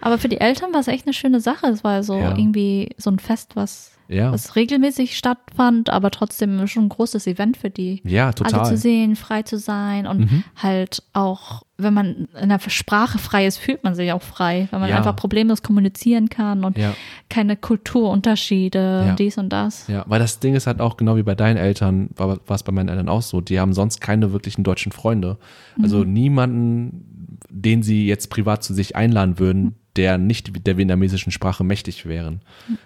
aber 0.00 0.18
für 0.18 0.28
die 0.28 0.40
Eltern 0.40 0.72
war 0.72 0.80
es 0.80 0.88
echt 0.88 1.06
eine 1.06 1.12
schöne 1.12 1.40
Sache. 1.40 1.66
Es 1.66 1.84
war 1.84 2.02
so 2.02 2.16
ja. 2.16 2.30
irgendwie 2.36 2.90
so 2.96 3.10
ein 3.10 3.18
Fest, 3.18 3.54
was 3.54 3.89
Ja. 4.10 4.32
was 4.32 4.56
regelmäßig 4.56 5.16
stattfand, 5.16 5.88
aber 5.90 6.10
trotzdem 6.10 6.66
schon 6.66 6.86
ein 6.86 6.88
großes 6.88 7.26
Event 7.28 7.56
für 7.56 7.70
die. 7.70 8.02
Ja, 8.04 8.32
total. 8.32 8.60
Alle 8.60 8.68
zu 8.70 8.76
sehen, 8.76 9.14
frei 9.16 9.42
zu 9.42 9.56
sein 9.58 10.06
und 10.06 10.18
Mhm. 10.20 10.44
halt 10.56 11.02
auch, 11.12 11.62
wenn 11.78 11.94
man 11.94 12.28
in 12.40 12.48
der 12.48 12.58
Sprache 12.68 13.18
frei 13.18 13.46
ist, 13.46 13.58
fühlt 13.58 13.84
man 13.84 13.94
sich 13.94 14.12
auch 14.12 14.20
frei, 14.22 14.66
weil 14.72 14.80
man 14.80 14.88
Ja. 14.90 14.96
einfach 14.96 15.14
problemlos 15.16 15.62
kommunizieren 15.62 16.28
kann 16.28 16.64
und 16.64 16.76
Ja. 16.76 16.94
keine 17.28 17.56
Kulturunterschiede 17.56 19.02
Ja. 19.04 19.10
und 19.10 19.18
dies 19.18 19.38
und 19.38 19.50
das. 19.50 19.86
Ja, 19.88 20.04
weil 20.08 20.18
das 20.18 20.40
Ding 20.40 20.54
ist 20.54 20.66
halt 20.66 20.80
auch 20.80 20.96
genau 20.96 21.16
wie 21.16 21.22
bei 21.22 21.34
deinen 21.34 21.56
Eltern, 21.56 22.10
war 22.16 22.28
war 22.46 22.54
es 22.56 22.62
bei 22.62 22.72
meinen 22.72 22.88
Eltern 22.88 23.08
auch 23.08 23.22
so. 23.22 23.40
Die 23.40 23.60
haben 23.60 23.72
sonst 23.72 24.00
keine 24.00 24.32
wirklichen 24.32 24.64
deutschen 24.64 24.92
Freunde. 24.92 25.38
Also 25.82 26.04
Mhm. 26.04 26.12
niemanden, 26.12 27.38
den 27.48 27.82
sie 27.82 28.06
jetzt 28.06 28.30
privat 28.30 28.62
zu 28.62 28.74
sich 28.74 28.96
einladen 28.96 29.38
würden, 29.38 29.74
der 29.96 30.18
nicht 30.18 30.66
der 30.66 30.76
vietnamesischen 30.76 31.32
Sprache 31.32 31.64
mächtig 31.64 32.06
wären. 32.06 32.40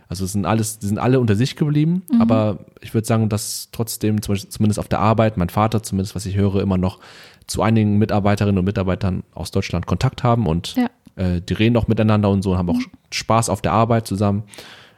Also 0.09 0.25
es 0.25 0.33
sind 0.33 0.47
alles, 0.47 0.79
die 0.79 0.87
sind 0.87 0.99
alle 0.99 1.21
unter 1.21 1.35
sich 1.37 1.55
geblieben, 1.57 2.03
Mhm. 2.11 2.21
aber 2.21 2.65
ich 2.81 2.95
würde 2.95 3.07
sagen, 3.07 3.29
dass 3.29 3.69
trotzdem 3.73 4.23
zum 4.23 4.33
Beispiel, 4.35 4.51
zumindest 4.51 4.79
auf 4.79 4.89
der 4.89 5.01
Arbeit, 5.01 5.37
mein 5.37 5.51
Vater, 5.51 5.83
zumindest 5.83 6.15
was 6.15 6.25
ich 6.27 6.37
höre, 6.37 6.63
immer 6.63 6.79
noch 6.79 7.01
zu 7.47 7.63
einigen 7.63 7.99
Mitarbeiterinnen 7.99 8.59
und 8.59 8.65
Mitarbeitern 8.65 9.23
aus 9.35 9.51
Deutschland 9.51 9.87
Kontakt 9.87 10.23
haben 10.25 10.47
und 10.47 10.77
Ja. 10.77 10.87
äh, 11.17 11.41
die 11.43 11.53
reden 11.53 11.77
auch 11.77 11.89
miteinander 11.89 12.31
und 12.31 12.43
so, 12.43 12.57
haben 12.57 12.71
auch 12.71 12.81
Spaß 13.13 13.51
auf 13.51 13.61
der 13.61 13.73
Arbeit 13.73 14.07
zusammen. 14.07 14.45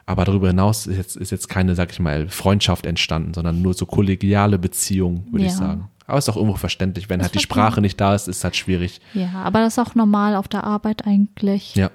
Aber 0.09 0.25
darüber 0.25 0.47
hinaus 0.47 0.87
ist 0.87 0.97
jetzt, 0.97 1.17
ist 1.17 1.33
jetzt 1.33 1.49
keine, 1.49 1.75
sag 1.75 1.91
ich 1.91 1.99
mal, 1.99 2.29
Freundschaft 2.29 2.87
entstanden, 2.87 3.35
sondern 3.35 3.61
nur 3.61 3.75
so 3.75 3.87
kollegiale 3.87 4.57
Beziehungen, 4.61 5.27
würde 5.33 5.47
ich 5.47 5.51
Ja. 5.53 5.59
sagen. 5.59 5.89
Aber 6.07 6.19
ist 6.19 6.29
auch 6.29 6.37
irgendwo 6.37 6.57
verständlich. 6.57 7.09
Wenn 7.09 7.19
Das 7.19 7.29
halt 7.29 7.35
die. 7.35 7.41
Sprache 7.41 7.81
nicht 7.81 8.01
da 8.01 8.15
ist, 8.15 8.29
ist 8.29 8.45
halt 8.45 8.57
schwierig. 8.57 9.01
Ja, 9.15 9.43
aber 9.45 9.61
das 9.61 9.77
ist 9.77 9.79
auch 9.79 9.95
normal 9.95 10.37
auf 10.37 10.49
der 10.49 10.65
Arbeit 10.65 11.07
eigentlich. 11.07 11.75
Ja, 11.75 11.91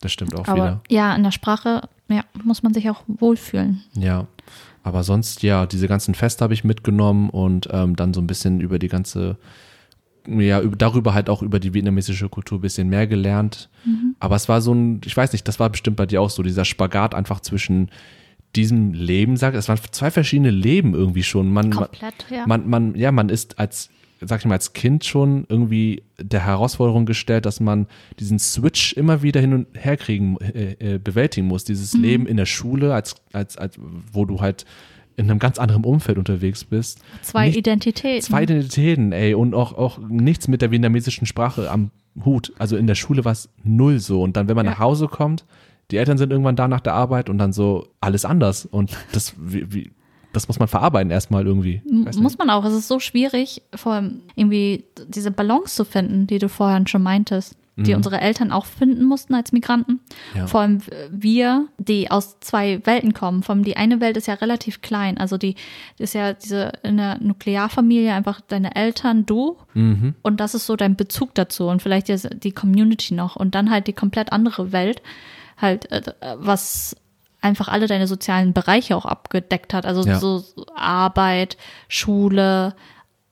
das 0.00 0.12
stimmt 0.12 0.34
auch 0.34 0.46
aber 0.46 0.54
wieder. 0.54 0.80
ja, 0.88 1.14
in 1.14 1.22
der 1.24 1.32
Sprache 1.32 1.88
ja, 2.08 2.22
muss 2.44 2.62
man 2.62 2.74
sich 2.74 2.88
auch 2.90 3.02
wohlfühlen. 3.06 3.82
Ja. 3.94 4.26
Aber 4.82 5.02
sonst, 5.02 5.42
ja, 5.42 5.66
diese 5.66 5.88
ganzen 5.88 6.14
Feste 6.14 6.42
habe 6.42 6.54
ich 6.54 6.64
mitgenommen 6.64 7.30
und 7.30 7.68
ähm, 7.70 7.96
dann 7.96 8.14
so 8.14 8.20
ein 8.20 8.26
bisschen 8.26 8.60
über 8.60 8.78
die 8.78 8.88
ganze, 8.88 9.36
ja, 10.26 10.60
über, 10.60 10.76
darüber 10.76 11.12
halt 11.12 11.28
auch 11.28 11.42
über 11.42 11.60
die 11.60 11.74
vietnamesische 11.74 12.28
Kultur 12.28 12.58
ein 12.58 12.62
bisschen 12.62 12.88
mehr 12.88 13.06
gelernt. 13.06 13.68
Mhm. 13.84 14.14
Aber 14.20 14.36
es 14.36 14.48
war 14.48 14.60
so 14.62 14.72
ein, 14.72 15.00
ich 15.04 15.16
weiß 15.16 15.32
nicht, 15.32 15.46
das 15.46 15.60
war 15.60 15.68
bestimmt 15.68 15.96
bei 15.96 16.06
dir 16.06 16.22
auch 16.22 16.30
so, 16.30 16.42
dieser 16.42 16.64
Spagat 16.64 17.14
einfach 17.14 17.40
zwischen 17.40 17.90
diesem 18.56 18.92
Leben, 18.92 19.36
sag, 19.36 19.54
es 19.54 19.68
waren 19.68 19.78
zwei 19.92 20.10
verschiedene 20.10 20.50
Leben 20.50 20.94
irgendwie 20.94 21.22
schon. 21.22 21.48
Man, 21.52 21.68
man, 21.68 21.78
Komplett, 21.84 22.26
ja. 22.30 22.46
man, 22.46 22.68
man, 22.68 22.94
ja, 22.94 23.12
man 23.12 23.28
ist 23.28 23.58
als, 23.58 23.90
sag 24.20 24.40
ich 24.40 24.46
mal, 24.46 24.54
als 24.54 24.72
Kind 24.72 25.04
schon 25.04 25.44
irgendwie 25.48 26.02
der 26.20 26.44
Herausforderung 26.44 27.06
gestellt, 27.06 27.46
dass 27.46 27.60
man 27.60 27.86
diesen 28.18 28.38
Switch 28.38 28.94
immer 28.94 29.22
wieder 29.22 29.40
hin 29.40 29.52
und 29.54 29.66
her 29.74 29.96
kriegen, 29.96 30.36
äh, 30.40 30.94
äh, 30.94 30.98
bewältigen 30.98 31.46
muss. 31.46 31.64
Dieses 31.64 31.94
Mhm. 31.94 32.02
Leben 32.02 32.26
in 32.26 32.36
der 32.36 32.46
Schule, 32.46 32.94
als, 32.94 33.16
als, 33.32 33.56
als, 33.56 33.78
wo 34.12 34.24
du 34.24 34.40
halt 34.40 34.64
in 35.16 35.28
einem 35.30 35.40
ganz 35.40 35.58
anderen 35.58 35.84
Umfeld 35.84 36.16
unterwegs 36.16 36.64
bist. 36.64 37.00
Zwei 37.22 37.46
Nicht- 37.48 37.58
Identitäten. 37.58 38.22
Zwei 38.22 38.44
Identitäten, 38.44 39.12
ey, 39.12 39.34
und 39.34 39.52
auch, 39.54 39.72
auch 39.76 39.98
nichts 40.08 40.46
mit 40.48 40.62
der 40.62 40.70
vietnamesischen 40.70 41.26
Sprache 41.26 41.70
am 41.70 41.90
Hut. 42.24 42.52
Also 42.58 42.76
in 42.76 42.86
der 42.86 42.94
Schule 42.94 43.24
war 43.24 43.32
es 43.32 43.48
null 43.62 43.98
so. 43.98 44.22
Und 44.22 44.36
dann, 44.36 44.48
wenn 44.48 44.56
man 44.56 44.64
Ja. 44.64 44.72
nach 44.72 44.78
Hause 44.78 45.06
kommt, 45.08 45.44
die 45.90 45.96
Eltern 45.96 46.18
sind 46.18 46.30
irgendwann 46.30 46.56
da 46.56 46.68
nach 46.68 46.80
der 46.80 46.94
Arbeit 46.94 47.30
und 47.30 47.38
dann 47.38 47.52
so 47.52 47.88
alles 48.00 48.24
anders. 48.24 48.66
Und 48.66 48.96
das, 49.12 49.34
wie, 49.38 49.72
wie, 49.72 49.90
das 50.32 50.48
muss 50.48 50.58
man 50.58 50.68
verarbeiten 50.68 51.10
erstmal 51.10 51.46
irgendwie. 51.46 51.82
Muss 52.18 52.38
man 52.38 52.50
auch. 52.50 52.64
Es 52.64 52.74
ist 52.74 52.88
so 52.88 53.00
schwierig, 53.00 53.62
vor 53.74 53.92
allem 53.94 54.20
irgendwie 54.36 54.84
diese 55.08 55.30
Balance 55.30 55.74
zu 55.74 55.84
finden, 55.84 56.26
die 56.26 56.38
du 56.38 56.48
vorhin 56.48 56.86
schon 56.86 57.02
meintest, 57.02 57.56
die 57.80 57.94
unsere 57.94 58.20
Eltern 58.20 58.50
auch 58.50 58.66
finden 58.66 59.04
mussten 59.04 59.36
als 59.36 59.52
Migranten. 59.52 60.00
Mhm. 60.32 60.38
Ja. 60.40 60.46
Vor 60.48 60.62
allem 60.62 60.80
wir, 61.12 61.68
die 61.78 62.10
aus 62.10 62.40
zwei 62.40 62.84
Welten 62.84 63.14
kommen. 63.14 63.44
Vor 63.44 63.54
allem 63.54 63.62
die 63.62 63.76
eine 63.76 64.00
Welt 64.00 64.16
ist 64.16 64.26
ja 64.26 64.34
relativ 64.34 64.82
klein. 64.82 65.16
Also 65.16 65.38
die, 65.38 65.54
ist 65.96 66.12
ja 66.12 66.32
diese 66.32 66.72
in 66.82 66.96
der 66.96 67.18
Nuklearfamilie 67.20 68.12
einfach 68.12 68.40
deine 68.40 68.74
Eltern, 68.74 69.26
du 69.26 69.58
Mhm. 69.74 70.16
und 70.22 70.40
das 70.40 70.56
ist 70.56 70.66
so 70.66 70.74
dein 70.74 70.96
Bezug 70.96 71.36
dazu 71.36 71.68
und 71.68 71.80
vielleicht 71.80 72.08
die 72.42 72.50
Community 72.50 73.14
noch 73.14 73.36
und 73.36 73.54
dann 73.54 73.70
halt 73.70 73.86
die 73.86 73.92
komplett 73.92 74.32
andere 74.32 74.72
Welt, 74.72 75.00
halt 75.60 75.90
äh, 75.92 76.02
was 76.38 76.96
einfach 77.40 77.68
alle 77.68 77.86
deine 77.86 78.06
sozialen 78.06 78.52
Bereiche 78.52 78.96
auch 78.96 79.06
abgedeckt 79.06 79.74
hat. 79.74 79.86
Also 79.86 80.02
Ja. 80.08 80.18
so 80.18 80.44
Arbeit, 80.74 81.56
Schule, 81.88 82.74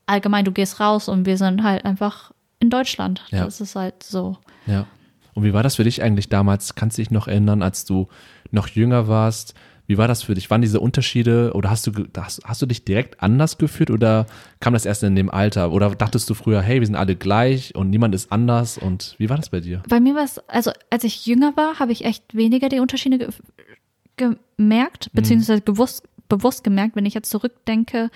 allgemein, 0.05 0.45
du 0.45 0.51
gehst 0.51 0.79
raus 0.79 1.09
und 1.09 1.25
wir 1.25 1.37
sind 1.37 1.63
halt 1.63 1.83
einfach 1.85 2.31
in 2.59 2.69
Deutschland. 2.69 3.23
Ja. 3.31 3.45
Das 3.45 3.59
ist 3.61 3.75
halt 3.75 4.03
so. 4.03 4.37
Ja. 4.65 4.85
Und 5.33 5.43
wie 5.43 5.53
war 5.53 5.61
das 5.63 5.75
für 5.75 5.83
dich 5.83 6.01
eigentlich 6.01 6.29
damals? 6.29 6.75
Kannst 6.75 6.97
du 6.97 7.01
dich 7.01 7.11
noch 7.11 7.27
erinnern, 7.27 7.61
als 7.61 7.85
du 7.85 8.07
noch 8.51 8.67
jünger 8.69 9.07
warst? 9.07 9.53
Wie 9.87 9.97
war 9.97 10.07
das 10.07 10.21
für 10.21 10.33
dich? 10.33 10.49
Waren 10.49 10.61
diese 10.61 10.81
Unterschiede 10.81 11.51
oder 11.53 11.69
hast 11.69 11.87
du, 11.87 11.91
hast, 12.15 12.41
hast 12.43 12.61
du 12.61 12.65
dich 12.65 12.83
direkt 12.83 13.23
anders 13.23 13.57
gefühlt 13.57 13.89
oder 13.89 14.27
kam 14.59 14.73
das 14.73 14.85
erst 14.85 15.03
in 15.03 15.15
dem 15.15 15.29
Alter? 15.29 15.71
Oder 15.71 15.95
dachtest 15.95 16.29
du 16.29 16.33
früher, 16.33 16.61
hey, 16.61 16.81
wir 16.81 16.85
sind 16.85 16.95
alle 16.95 17.15
gleich 17.15 17.73
und 17.73 17.89
niemand 17.89 18.13
ist 18.13 18.31
anders? 18.31 18.77
Und 18.77 19.15
wie 19.17 19.29
war 19.29 19.37
das 19.37 19.49
bei 19.49 19.61
dir? 19.61 19.81
Bei 19.87 20.01
mir 20.01 20.13
war 20.13 20.25
es, 20.25 20.39
also 20.49 20.71
als 20.89 21.05
ich 21.05 21.25
jünger 21.25 21.55
war, 21.55 21.79
habe 21.79 21.93
ich 21.93 22.03
echt 22.03 22.35
weniger 22.35 22.69
die 22.69 22.79
Unterschiede 22.79 23.17
ge 23.17 24.35
gemerkt, 24.57 25.11
beziehungsweise 25.13 25.61
gewusst, 25.61 26.03
bewusst 26.27 26.63
gemerkt, 26.63 26.95
wenn 26.95 27.05
ich 27.05 27.13
jetzt 27.13 27.29
zurückdenke. 27.29 28.09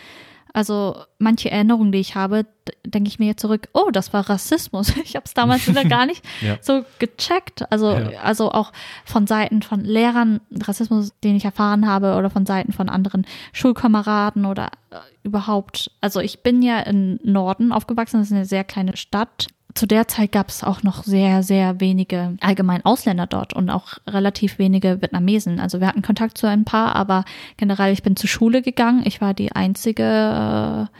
Also 0.53 0.97
manche 1.17 1.49
Erinnerungen, 1.49 1.91
die 1.91 1.99
ich 1.99 2.15
habe, 2.15 2.45
denke 2.85 3.07
ich 3.07 3.19
mir 3.19 3.27
jetzt 3.27 3.41
zurück, 3.41 3.69
oh, 3.73 3.89
das 3.91 4.11
war 4.13 4.29
Rassismus. 4.29 4.93
Ich 5.03 5.15
habe 5.15 5.23
es 5.25 5.33
damals 5.33 5.67
wieder 5.67 5.85
gar 5.85 6.05
nicht 6.05 6.23
Ja. 6.41 6.57
so 6.61 6.83
gecheckt. 6.99 7.71
Also, 7.71 7.91
Ja. 7.91 8.19
also 8.21 8.51
auch 8.51 8.71
von 9.05 9.27
Seiten 9.27 9.61
von 9.61 9.81
Lehrern, 9.83 10.41
Rassismus, 10.51 11.13
den 11.23 11.35
ich 11.35 11.45
erfahren 11.45 11.87
habe, 11.87 12.15
oder 12.15 12.29
von 12.29 12.45
Seiten 12.45 12.73
von 12.73 12.89
anderen 12.89 13.25
Schulkameraden 13.53 14.45
oder 14.45 14.67
äh, 14.89 14.97
überhaupt. 15.23 15.91
Also 16.01 16.19
ich 16.19 16.41
bin 16.43 16.61
ja 16.61 16.79
im 16.81 17.19
Norden 17.23 17.71
aufgewachsen, 17.71 18.19
das 18.19 18.27
ist 18.27 18.33
eine 18.33 18.45
sehr 18.45 18.63
kleine 18.63 18.97
Stadt. 18.97 19.47
Zu 19.73 19.85
der 19.85 20.07
Zeit 20.07 20.31
gab 20.31 20.49
es 20.49 20.63
auch 20.63 20.83
noch 20.83 21.03
sehr, 21.03 21.43
sehr 21.43 21.79
wenige 21.79 22.37
allgemein 22.41 22.83
Ausländer 22.85 23.25
dort 23.27 23.53
und 23.53 23.69
auch 23.69 23.93
relativ 24.07 24.59
wenige 24.59 25.01
Vietnamesen. 25.01 25.59
Also 25.59 25.79
wir 25.79 25.87
hatten 25.87 26.01
Kontakt 26.01 26.37
zu 26.37 26.47
ein 26.47 26.65
paar, 26.65 26.95
aber 26.95 27.23
generell, 27.57 27.93
ich 27.93 28.03
bin 28.03 28.15
zur 28.15 28.29
Schule 28.29 28.61
gegangen. 28.61 29.03
Ich 29.05 29.21
war 29.21 29.33
die 29.33 29.51
einzige 29.53 30.03
äh, 30.03 30.97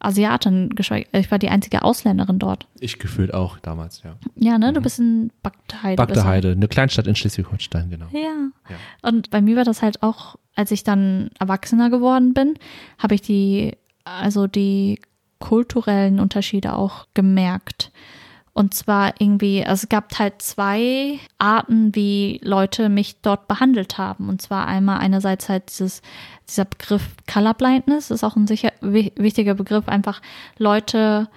Asiatin, 0.00 0.70
geschweige- 0.74 1.08
ich 1.18 1.30
war 1.30 1.38
die 1.38 1.48
einzige 1.48 1.82
Ausländerin 1.82 2.38
dort. 2.38 2.66
Ich 2.78 2.98
gefühlt 2.98 3.32
auch 3.32 3.58
damals, 3.60 4.02
ja. 4.02 4.16
Ja, 4.36 4.58
ne, 4.58 4.72
du 4.72 4.80
bist 4.80 4.98
in 4.98 5.28
du. 5.42 5.96
Bagdeheide, 5.96 6.52
eine 6.52 6.68
Kleinstadt 6.68 7.06
in 7.06 7.16
Schleswig-Holstein, 7.16 7.88
genau. 7.90 8.06
Ja. 8.12 8.50
Ja. 8.68 8.76
Und 9.08 9.30
bei 9.30 9.40
mir 9.40 9.56
war 9.56 9.64
das 9.64 9.80
halt 9.82 10.02
auch, 10.02 10.36
als 10.56 10.70
ich 10.70 10.84
dann 10.84 11.30
erwachsener 11.38 11.88
geworden 11.90 12.34
bin, 12.34 12.54
habe 12.98 13.14
ich 13.14 13.22
die, 13.22 13.72
also 14.04 14.46
die 14.46 15.00
kulturellen 15.44 16.20
Unterschiede 16.20 16.74
auch 16.74 17.06
gemerkt. 17.12 17.92
Und 18.54 18.72
zwar 18.72 19.14
irgendwie, 19.18 19.64
also 19.64 19.82
es 19.82 19.88
gab 19.88 20.16
halt 20.18 20.40
zwei 20.40 21.18
Arten, 21.38 21.94
wie 21.94 22.40
Leute 22.42 22.88
mich 22.88 23.20
dort 23.20 23.48
behandelt 23.48 23.98
haben. 23.98 24.28
Und 24.28 24.40
zwar 24.40 24.66
einmal 24.66 24.98
einerseits 25.00 25.48
halt 25.48 25.68
dieses, 25.68 26.02
dieser 26.48 26.64
Begriff 26.64 27.16
Colorblindness, 27.32 28.12
ist 28.12 28.22
auch 28.22 28.36
ein 28.36 28.46
sicher 28.46 28.72
wi- 28.80 29.12
wichtiger 29.16 29.54
Begriff. 29.54 29.88
Einfach 29.88 30.22
Leute 30.56 31.28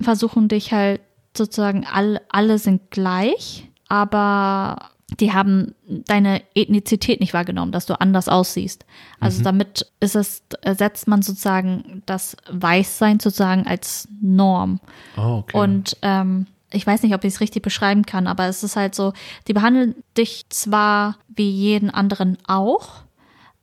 versuchen 0.00 0.48
dich 0.48 0.72
halt 0.72 1.02
sozusagen, 1.36 1.86
alle, 1.86 2.22
alle 2.30 2.58
sind 2.58 2.90
gleich, 2.90 3.68
aber 3.88 4.90
die 5.20 5.32
haben 5.32 5.74
deine 5.86 6.42
Ethnizität 6.54 7.20
nicht 7.20 7.32
wahrgenommen, 7.32 7.72
dass 7.72 7.86
du 7.86 7.98
anders 7.98 8.28
aussiehst. 8.28 8.84
Also 9.20 9.42
damit 9.42 9.90
ist 10.00 10.14
es, 10.14 10.42
ersetzt 10.60 11.08
man 11.08 11.22
sozusagen 11.22 12.02
das 12.06 12.36
Weißsein 12.50 13.18
sozusagen 13.18 13.66
als 13.66 14.06
Norm. 14.20 14.80
Oh, 15.16 15.38
okay. 15.38 15.56
Und 15.56 15.96
ähm, 16.02 16.46
ich 16.70 16.86
weiß 16.86 17.02
nicht, 17.02 17.14
ob 17.14 17.24
ich 17.24 17.34
es 17.34 17.40
richtig 17.40 17.62
beschreiben 17.62 18.04
kann, 18.04 18.26
aber 18.26 18.46
es 18.46 18.62
ist 18.62 18.76
halt 18.76 18.94
so, 18.94 19.14
die 19.46 19.54
behandeln 19.54 19.94
dich 20.16 20.44
zwar 20.50 21.16
wie 21.28 21.50
jeden 21.50 21.90
anderen 21.90 22.36
auch, 22.46 23.02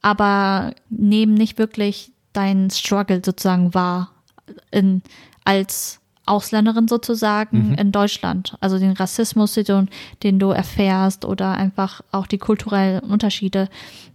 aber 0.02 0.74
nehmen 0.90 1.36
nicht 1.36 1.60
wirklich 1.60 2.12
deinen 2.34 2.72
Struggle 2.72 3.22
sozusagen 3.24 3.74
wahr 3.74 4.12
in, 4.72 5.04
als 5.44 6.02
Ausländerin 6.26 6.88
sozusagen 6.88 7.76
in 7.76 7.92
Deutschland. 7.92 8.56
Also 8.60 8.80
den 8.80 8.94
Rassismus, 8.94 9.54
den 9.54 9.66
du, 9.66 9.86
den 10.24 10.40
du 10.40 10.50
erfährst 10.50 11.26
oder 11.26 11.52
einfach 11.52 12.02
auch 12.12 12.28
die 12.28 12.38
kulturellen 12.38 13.02
Unterschiede 13.02 13.70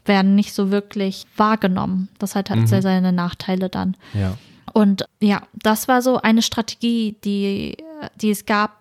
werden 0.05 0.35
nicht 0.35 0.53
so 0.53 0.71
wirklich 0.71 1.27
wahrgenommen. 1.37 2.09
Das 2.19 2.35
hat 2.35 2.51
halt 2.51 2.69
sehr 2.69 2.83
seine 2.83 3.13
Nachteile 3.13 3.69
dann. 3.69 3.97
ja. 4.15 4.37
Und 4.73 5.05
ja, 5.21 5.43
das 5.53 5.89
war 5.89 6.01
so 6.01 6.21
eine 6.21 6.43
Strategie, 6.43 7.17
die, 7.25 7.77
die 8.21 8.31
es 8.31 8.47
gab. 8.47 8.79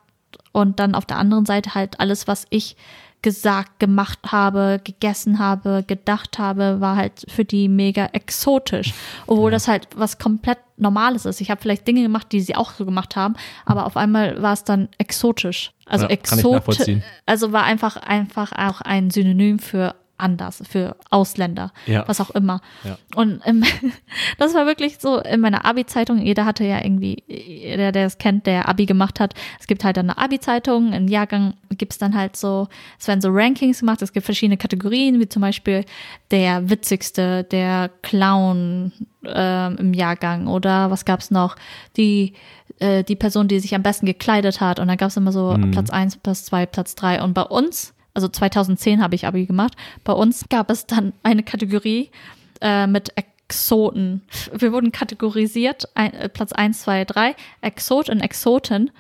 Und 0.52 0.80
dann 0.80 0.96
auf 0.96 1.06
der 1.06 1.18
anderen 1.18 1.46
Seite 1.46 1.76
halt 1.76 2.00
alles, 2.00 2.28
was 2.28 2.46
ich 2.50 2.76
gesagt, 3.22 3.80
gemacht 3.80 4.20
habe, 4.28 4.80
gegessen 4.84 5.40
habe, 5.40 5.84
gedacht 5.86 6.40
habe, 6.40 6.80
war 6.80 6.96
halt 6.96 7.26
für 7.28 7.44
die 7.44 7.68
mega 7.68 8.06
exotisch. 8.14 8.94
Obwohl 9.28 9.52
das 9.52 9.68
halt 9.68 9.88
was 9.96 10.20
komplett 10.20 10.60
Normales 10.78 11.26
ist. 11.26 11.42
Ich 11.42 11.52
habe 11.52 11.62
vielleicht 11.62 11.88
Dinge 11.88 12.02
gemacht, 12.02 12.32
die 12.32 12.40
sie 12.40 12.56
auch 12.56 12.72
so 12.72 12.86
gemacht 12.86 13.18
haben, 13.18 13.36
aber 13.66 13.86
auf 13.86 13.98
einmal 13.98 14.42
war 14.42 14.54
es 14.54 14.64
dann 14.64 14.88
exotisch. 14.98 15.72
Also 15.86 16.06
Ja, 16.06 16.12
exotisch. 16.12 17.02
Also 17.26 17.52
war 17.52 17.64
einfach, 17.64 17.98
einfach 17.98 18.54
auch 18.54 18.80
ein 18.82 19.10
Synonym 19.10 19.60
für 19.60 19.96
anders, 20.20 20.62
für 20.70 20.96
Ausländer, 21.10 21.72
Ja. 21.86 22.04
was 22.08 22.20
auch 22.22 22.30
immer. 22.32 22.62
Ja. 22.84 22.98
Und 23.16 23.42
ähm, 23.46 23.64
das 24.38 24.54
war 24.54 24.66
wirklich 24.66 24.98
so 25.00 25.20
in 25.20 25.40
meiner 25.42 25.66
Abi-Zeitung, 25.66 26.20
jeder 26.22 26.46
hatte 26.46 26.64
ja 26.66 26.84
irgendwie, 26.84 27.24
der, 27.28 27.92
der 27.92 28.06
es 28.06 28.18
kennt, 28.18 28.46
der 28.48 28.68
Abi 28.70 28.86
gemacht 28.86 29.20
hat, 29.20 29.34
es 29.60 29.68
gibt 29.68 29.84
halt 29.84 29.98
dann 29.98 30.10
eine 30.10 30.18
Abi-Zeitung, 30.18 30.94
im 30.94 31.08
Jahrgang 31.08 31.54
gibt's 31.78 31.98
dann 31.98 32.16
halt 32.16 32.36
so, 32.36 32.68
es 33.00 33.08
werden 33.08 33.22
so 33.22 33.30
Rankings 33.32 33.80
gemacht, 33.80 34.02
es 34.02 34.14
gibt 34.14 34.26
verschiedene 34.26 34.58
Kategorien, 34.58 35.20
wie 35.20 35.30
zum 35.30 35.42
Beispiel 35.42 35.86
der 36.32 36.70
witzigste, 36.70 37.44
der 37.46 37.90
Clown 38.02 38.92
ähm, 39.26 39.78
im 39.80 39.94
Jahrgang 39.94 40.48
oder 40.48 40.92
was 40.92 41.06
gab's 41.06 41.32
noch, 41.32 41.56
die 41.98 42.34
äh, 42.80 43.04
die 43.04 43.16
Person, 43.16 43.48
die 43.48 43.60
sich 43.60 43.76
am 43.76 43.84
besten 43.84 44.06
gekleidet 44.06 44.62
hat 44.62 44.80
und 44.80 44.88
dann 44.88 44.98
gab's 44.98 45.18
immer 45.18 45.32
so 45.32 45.58
Platz 45.72 45.90
eins, 45.90 46.16
Platz 46.18 46.46
zwei, 46.46 46.66
Platz 46.66 46.96
drei 46.96 47.22
und 47.22 47.34
bei 47.34 47.42
uns, 47.44 47.94
also 48.20 48.28
2010 48.28 49.02
habe 49.02 49.16
ich 49.16 49.26
Abi 49.26 49.46
gemacht, 49.46 49.74
bei 50.04 50.12
uns 50.12 50.46
gab 50.50 50.70
es 50.70 50.86
dann 50.86 51.14
eine 51.24 51.42
Kategorie 51.42 52.12
äh, 52.60 52.86
mit 52.86 53.14
Exoten. 53.16 54.24
Wir 54.52 54.74
wurden 54.74 54.92
kategorisiert, 54.92 55.88
ein, 55.96 56.14
äh, 56.14 56.28
Platz 56.28 56.52
1, 56.52 56.82
2, 56.82 57.06
3, 57.06 57.36
Exot 57.62 58.10
und 58.10 58.20
Exoten. 58.20 58.92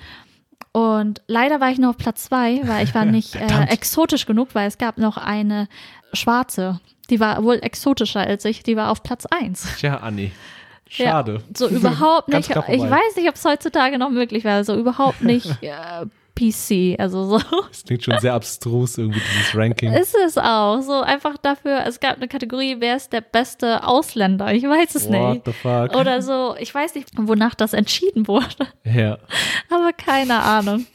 Und 0.71 1.21
leider 1.27 1.59
war 1.59 1.69
ich 1.69 1.79
nur 1.79 1.89
auf 1.89 1.97
Platz 1.97 2.23
2, 2.25 2.61
weil 2.63 2.85
ich 2.85 2.95
war 2.95 3.03
nicht 3.17 3.35
äh, 3.35 3.63
exotisch 3.65 4.25
genug, 4.25 4.49
weil 4.53 4.69
es 4.69 4.77
gab 4.77 4.97
noch 4.97 5.17
eine 5.17 5.67
schwarze, 6.13 6.79
die 7.09 7.19
war 7.19 7.43
wohl 7.43 7.59
exotischer 7.61 8.21
als 8.21 8.45
ich, 8.45 8.63
die 8.63 8.77
war 8.77 8.89
auf 8.89 9.03
Platz 9.03 9.25
1. 9.25 9.79
Tja, 9.79 9.97
Anni. 9.97 10.31
Schade. 10.87 11.33
Ja, 11.33 11.39
so 11.55 11.67
überhaupt 11.67 12.29
nicht. 12.29 12.49
Ich 12.49 12.55
weiß 12.81 13.15
nicht, 13.17 13.27
ob 13.27 13.35
es 13.35 13.45
heutzutage 13.45 13.99
noch 13.99 14.09
möglich 14.09 14.43
wäre. 14.43 14.63
So 14.63 14.75
überhaupt 14.75 15.21
nicht 15.21 15.47
äh, 15.61 16.05
PC. 16.39 16.99
Also 16.99 17.25
so 17.25 17.39
Das 17.67 17.83
klingt 17.83 18.03
schon 18.03 18.17
sehr 18.19 18.33
abstrus, 18.33 18.97
irgendwie 18.97 19.19
dieses 19.19 19.55
Ranking. 19.55 19.91
ist 19.93 20.15
es 20.25 20.37
auch. 20.37 20.81
So 20.81 21.01
einfach 21.01 21.37
dafür, 21.37 21.83
es 21.85 21.99
gab 21.99 22.17
eine 22.17 22.27
Kategorie, 22.27 22.77
wer 22.79 22.95
ist 22.95 23.11
der 23.11 23.21
beste 23.21 23.83
Ausländer? 23.85 24.53
Ich 24.53 24.63
weiß 24.63 24.95
es 24.95 25.09
What 25.09 25.33
nicht. 25.33 25.45
the 25.45 25.51
fuck? 25.53 25.95
Oder 25.95 26.21
so, 26.21 26.55
ich 26.59 26.73
weiß 26.73 26.95
nicht, 26.95 27.09
wonach 27.17 27.55
das 27.55 27.73
entschieden 27.73 28.27
wurde. 28.27 28.67
ja. 28.85 29.17
Aber 29.69 29.91
keine 29.93 30.41
Ahnung. 30.41 30.85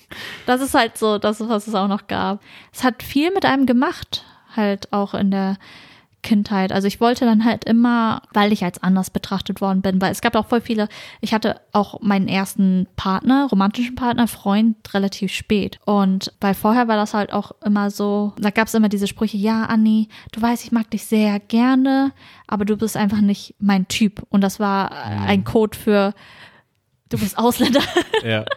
Das 0.47 0.61
ist 0.61 0.75
halt 0.75 0.97
so, 0.97 1.19
das 1.19 1.41
ist, 1.41 1.49
was 1.49 1.67
es 1.67 1.75
auch 1.75 1.89
noch 1.89 2.07
gab. 2.07 2.41
Es 2.73 2.83
hat 2.85 3.03
viel 3.03 3.31
mit 3.33 3.45
einem 3.45 3.67
gemacht, 3.67 4.25
halt 4.57 4.93
auch 4.93 5.15
in 5.15 5.31
der 5.31 5.57
Kindheit. 6.25 6.73
Also 6.73 6.89
ich 6.89 7.01
wollte 7.01 7.25
dann 7.25 7.45
halt 7.45 7.65
immer, 7.65 8.23
weil 8.33 8.53
ich 8.53 8.65
als 8.65 8.83
anders 8.83 9.11
betrachtet 9.11 9.61
worden 9.61 9.81
bin, 9.83 10.01
weil 10.01 10.11
es 10.11 10.21
gab 10.21 10.35
auch 10.35 10.47
voll 10.49 10.61
viele, 10.61 10.89
ich 11.21 11.33
hatte 11.33 11.61
auch 11.71 12.01
meinen 12.01 12.27
ersten 12.27 12.89
Partner, 12.97 13.47
romantischen 13.49 13.95
Partner, 13.95 14.27
Freund 14.27 14.77
relativ 14.93 15.33
spät. 15.33 15.79
Und 15.85 16.33
weil 16.41 16.55
vorher 16.55 16.89
war 16.89 16.97
das 16.97 17.15
halt 17.15 17.33
auch 17.33 17.53
immer 17.65 17.91
so, 17.93 18.33
da 18.39 18.51
gab 18.51 18.67
es 18.67 18.75
immer 18.75 18.89
diese 18.89 19.07
Sprüche, 19.07 19.37
ja, 19.37 19.67
Anni, 19.67 20.09
du 20.33 20.43
weißt, 20.43 20.65
ich 20.65 20.73
mag 20.73 20.91
dich 20.91 21.05
sehr 21.05 21.39
gerne, 21.39 22.11
aber 22.49 22.65
du 22.65 22.77
bist 22.77 22.97
einfach 22.97 23.21
nicht 23.21 23.55
mein 23.61 23.87
Typ. 23.87 24.25
Und 24.31 24.41
das 24.41 24.59
war 24.59 24.91
ein 24.91 25.45
Code 25.45 25.79
für, 25.79 26.15
du 27.11 27.19
bist 27.19 27.39
Ausländer. 27.39 27.83
Ja. 28.25 28.45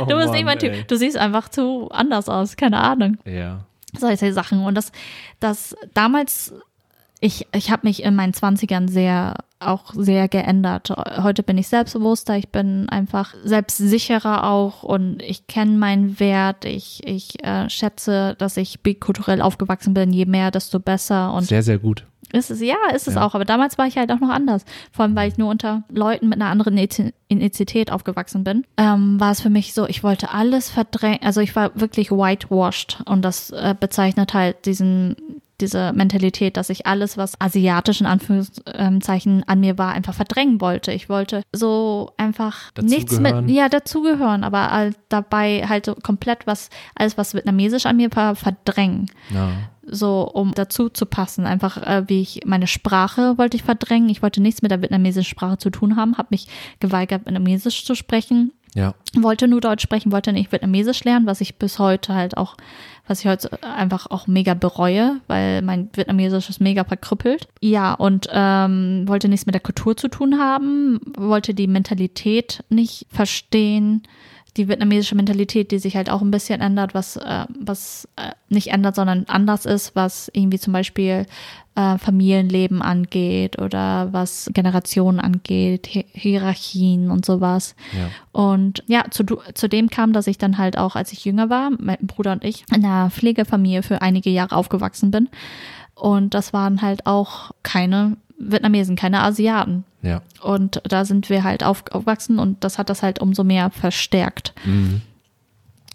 Oh 0.00 0.04
Du 0.04 0.14
bist 0.14 0.26
Mann, 0.28 0.30
nicht 0.30 0.44
mein 0.44 0.58
ey. 0.58 0.70
Typ. 0.72 0.88
Du 0.88 0.96
siehst 0.96 1.16
einfach 1.16 1.48
zu 1.48 1.88
anders 1.90 2.28
aus, 2.28 2.56
keine 2.56 2.78
Ahnung. 2.78 3.18
Ja. 3.24 3.66
Solche 3.98 4.32
Sachen. 4.32 4.64
Und 4.64 4.76
das, 4.76 4.92
das 5.40 5.74
damals, 5.94 6.54
ich, 7.20 7.46
ich 7.54 7.70
habe 7.70 7.86
mich 7.86 8.02
in 8.02 8.14
meinen 8.14 8.34
Zwanzigern 8.34 8.88
sehr, 8.88 9.36
auch 9.58 9.94
sehr 9.94 10.28
geändert. 10.28 10.90
Heute 11.22 11.42
bin 11.42 11.56
ich 11.58 11.68
selbstbewusster, 11.68 12.36
ich 12.36 12.48
bin 12.50 12.88
einfach 12.90 13.34
selbstsicherer 13.44 14.44
auch 14.44 14.82
und 14.82 15.22
ich 15.22 15.46
kenne 15.46 15.72
meinen 15.78 16.20
Wert. 16.20 16.64
Ich, 16.64 17.06
ich 17.06 17.42
äh, 17.44 17.68
schätze, 17.70 18.34
dass 18.38 18.56
ich 18.56 18.80
bikulturell 18.82 19.40
aufgewachsen 19.40 19.94
bin. 19.94 20.12
Je 20.12 20.26
mehr, 20.26 20.50
desto 20.50 20.78
besser. 20.78 21.32
Und 21.32 21.44
Sehr, 21.44 21.62
sehr 21.62 21.78
gut. 21.78 22.04
ist 22.32 22.50
es, 22.50 22.60
ja, 22.60 22.76
ist 22.94 23.08
es 23.08 23.14
Ja. 23.14 23.26
auch. 23.26 23.34
Aber 23.34 23.46
damals 23.46 23.78
war 23.78 23.86
ich 23.86 23.96
halt 23.96 24.12
auch 24.12 24.20
noch 24.20 24.28
anders. 24.30 24.64
Vor 24.92 25.04
allem, 25.04 25.16
weil 25.16 25.28
ich 25.30 25.38
nur 25.38 25.48
unter 25.50 25.84
Leuten 25.88 26.28
mit 26.28 26.40
einer 26.40 26.50
anderen 26.50 26.76
Eth- 26.76 27.12
Ethnizität 27.30 27.90
aufgewachsen 27.90 28.44
bin, 28.44 28.64
ähm, 28.76 29.18
war 29.18 29.30
es 29.32 29.40
für 29.40 29.50
mich 29.50 29.72
so, 29.72 29.86
ich 29.88 30.02
wollte 30.04 30.32
alles 30.32 30.68
verdrängen. 30.68 31.20
Also 31.22 31.40
ich 31.40 31.56
war 31.56 31.70
wirklich 31.80 32.10
whitewashed 32.10 33.02
und 33.06 33.22
das 33.22 33.50
äh, 33.50 33.74
bezeichnet 33.78 34.34
halt 34.34 34.66
diesen 34.66 35.16
diese 35.60 35.92
Mentalität, 35.92 36.56
dass 36.56 36.70
ich 36.70 36.86
alles, 36.86 37.16
was 37.16 37.40
asiatisch 37.40 38.00
in 38.00 38.06
Anführungszeichen 38.06 39.44
an 39.46 39.60
mir 39.60 39.78
war, 39.78 39.92
einfach 39.92 40.14
verdrängen 40.14 40.60
wollte. 40.60 40.92
Ich 40.92 41.08
wollte 41.08 41.42
so 41.52 42.12
einfach 42.16 42.72
nichts 42.80 43.18
mit, 43.20 43.50
ja, 43.50 43.68
dazugehören, 43.68 44.44
aber 44.44 44.70
halt 44.70 44.96
dabei 45.08 45.64
halt 45.68 45.86
so 45.86 45.94
komplett 45.94 46.46
was, 46.46 46.70
alles, 46.94 47.16
was 47.16 47.34
vietnamesisch 47.34 47.86
an 47.86 47.96
mir 47.96 48.10
war, 48.14 48.36
verdrängen 48.36 49.10
Ja. 49.30 49.50
so 49.86 50.22
um 50.30 50.52
dazu 50.52 50.88
zu 50.88 51.06
passen. 51.06 51.46
Einfach 51.46 51.76
äh, 51.78 52.04
wie 52.08 52.20
ich 52.20 52.40
meine 52.44 52.66
Sprache 52.66 53.38
wollte 53.38 53.56
ich 53.56 53.62
verdrängen. 53.62 54.08
Ich 54.08 54.22
wollte 54.22 54.42
nichts 54.42 54.62
mit 54.62 54.70
der 54.70 54.82
vietnamesischen 54.82 55.30
Sprache 55.30 55.58
zu 55.58 55.70
tun 55.70 55.96
haben, 55.96 56.18
habe 56.18 56.28
mich 56.30 56.48
geweigert, 56.80 57.24
vietnamesisch 57.24 57.84
zu 57.84 57.94
sprechen. 57.94 58.52
Ja. 58.76 58.94
Wollte 59.16 59.48
nur 59.48 59.62
Deutsch 59.62 59.82
sprechen, 59.82 60.12
wollte 60.12 60.34
nicht 60.34 60.52
Vietnamesisch 60.52 61.02
lernen, 61.04 61.24
was 61.24 61.40
ich 61.40 61.56
bis 61.56 61.78
heute 61.78 62.14
halt 62.14 62.36
auch, 62.36 62.56
was 63.06 63.20
ich 63.20 63.26
heute 63.26 63.62
einfach 63.62 64.10
auch 64.10 64.26
mega 64.26 64.52
bereue, 64.52 65.16
weil 65.28 65.62
mein 65.62 65.88
Vietnamesisch 65.94 66.50
ist 66.50 66.60
mega 66.60 66.84
verkrüppelt. 66.84 67.48
Ja, 67.62 67.94
und 67.94 68.28
ähm, 68.30 69.04
wollte 69.06 69.28
nichts 69.28 69.46
mit 69.46 69.54
der 69.54 69.62
Kultur 69.62 69.96
zu 69.96 70.08
tun 70.08 70.38
haben, 70.38 71.00
wollte 71.16 71.54
die 71.54 71.68
Mentalität 71.68 72.64
nicht 72.68 73.06
verstehen, 73.08 74.02
die 74.56 74.68
vietnamesische 74.68 75.14
Mentalität, 75.14 75.70
die 75.70 75.78
sich 75.78 75.96
halt 75.96 76.10
auch 76.10 76.22
ein 76.22 76.30
bisschen 76.30 76.60
ändert, 76.60 76.94
was, 76.94 77.16
äh, 77.16 77.44
was 77.58 78.08
äh, 78.16 78.32
nicht 78.48 78.68
ändert, 78.68 78.94
sondern 78.96 79.24
anders 79.28 79.66
ist, 79.66 79.94
was 79.94 80.30
irgendwie 80.32 80.58
zum 80.58 80.72
Beispiel 80.72 81.26
äh, 81.74 81.98
Familienleben 81.98 82.82
angeht 82.82 83.60
oder 83.60 84.12
was 84.12 84.50
Generationen 84.54 85.20
angeht, 85.20 85.88
Hi 85.94 86.06
Hierarchien 86.12 87.10
und 87.10 87.26
sowas. 87.26 87.76
Ja. 87.92 88.10
Und 88.32 88.82
ja, 88.86 89.04
zu, 89.10 89.24
zu 89.54 89.68
dem 89.68 89.90
kam, 89.90 90.12
dass 90.12 90.26
ich 90.26 90.38
dann 90.38 90.58
halt 90.58 90.78
auch, 90.78 90.96
als 90.96 91.12
ich 91.12 91.24
jünger 91.24 91.50
war, 91.50 91.70
mein 91.78 91.98
Bruder 92.02 92.32
und 92.32 92.44
ich 92.44 92.64
in 92.74 92.84
einer 92.84 93.10
Pflegefamilie 93.10 93.82
für 93.82 94.02
einige 94.02 94.30
Jahre 94.30 94.56
aufgewachsen 94.56 95.10
bin. 95.10 95.28
Und 95.96 96.34
das 96.34 96.52
waren 96.52 96.82
halt 96.82 97.06
auch 97.06 97.50
keine 97.62 98.16
Vietnamesen, 98.38 98.96
keine 98.96 99.22
Asiaten. 99.22 99.84
Ja. 100.02 100.22
Und 100.42 100.80
da 100.84 101.04
sind 101.04 101.30
wir 101.30 101.42
halt 101.42 101.64
aufgewachsen 101.64 102.38
und 102.38 102.62
das 102.62 102.78
hat 102.78 102.90
das 102.90 103.02
halt 103.02 103.18
umso 103.18 103.42
mehr 103.42 103.70
verstärkt. 103.70 104.52
Mhm. 104.64 105.00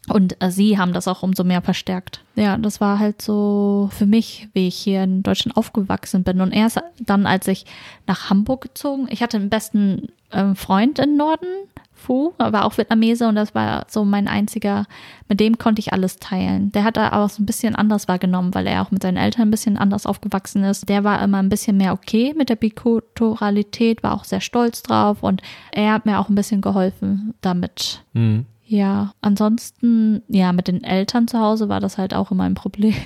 Und 0.09 0.41
äh, 0.41 0.49
sie 0.49 0.77
haben 0.79 0.93
das 0.93 1.07
auch 1.07 1.21
umso 1.21 1.43
mehr 1.43 1.61
verstärkt. 1.61 2.23
Ja, 2.35 2.57
das 2.57 2.81
war 2.81 2.97
halt 2.97 3.21
so 3.21 3.89
für 3.93 4.07
mich, 4.07 4.49
wie 4.53 4.67
ich 4.67 4.75
hier 4.75 5.03
in 5.03 5.21
Deutschland 5.21 5.55
aufgewachsen 5.55 6.23
bin. 6.23 6.41
Und 6.41 6.51
erst 6.51 6.81
dann, 6.99 7.27
als 7.27 7.47
ich 7.47 7.65
nach 8.07 8.29
Hamburg 8.29 8.61
gezogen, 8.61 9.07
ich 9.09 9.21
hatte 9.21 9.37
einen 9.37 9.49
besten 9.49 10.09
ähm, 10.33 10.55
Freund 10.55 10.99
im 10.99 11.17
Norden, 11.17 11.47
Fu, 11.93 12.33
war 12.37 12.65
auch 12.65 12.77
Vietnamese 12.77 13.27
und 13.27 13.35
das 13.35 13.53
war 13.53 13.85
so 13.87 14.03
mein 14.03 14.27
einziger, 14.27 14.85
mit 15.29 15.39
dem 15.39 15.57
konnte 15.57 15.79
ich 15.79 15.93
alles 15.93 16.17
teilen. 16.17 16.71
Der 16.71 16.83
hat 16.83 16.97
da 16.97 17.11
auch 17.13 17.29
so 17.29 17.43
ein 17.43 17.45
bisschen 17.45 17.75
anders 17.75 18.07
wahrgenommen, 18.07 18.53
weil 18.55 18.65
er 18.65 18.81
auch 18.81 18.91
mit 18.91 19.03
seinen 19.03 19.17
Eltern 19.17 19.47
ein 19.47 19.51
bisschen 19.51 19.77
anders 19.77 20.05
aufgewachsen 20.05 20.63
ist. 20.63 20.89
Der 20.89 21.03
war 21.03 21.21
immer 21.23 21.37
ein 21.37 21.49
bisschen 21.49 21.77
mehr 21.77 21.93
okay 21.93 22.33
mit 22.35 22.49
der 22.49 22.55
Bikulturalität, 22.55 24.01
war 24.01 24.15
auch 24.15 24.23
sehr 24.23 24.41
stolz 24.41 24.81
drauf 24.81 25.21
und 25.21 25.41
er 25.71 25.93
hat 25.93 26.05
mir 26.05 26.19
auch 26.19 26.27
ein 26.27 26.35
bisschen 26.35 26.61
geholfen 26.61 27.35
damit. 27.41 28.03
Mhm. 28.13 28.45
Ja, 28.71 29.13
ansonsten, 29.19 30.23
ja, 30.29 30.53
mit 30.53 30.69
den 30.69 30.81
Eltern 30.81 31.27
zu 31.27 31.37
Hause 31.37 31.67
war 31.67 31.81
das 31.81 31.97
halt 31.97 32.13
auch 32.13 32.31
immer 32.31 32.45
ein 32.45 32.55
Problem. 32.55 32.95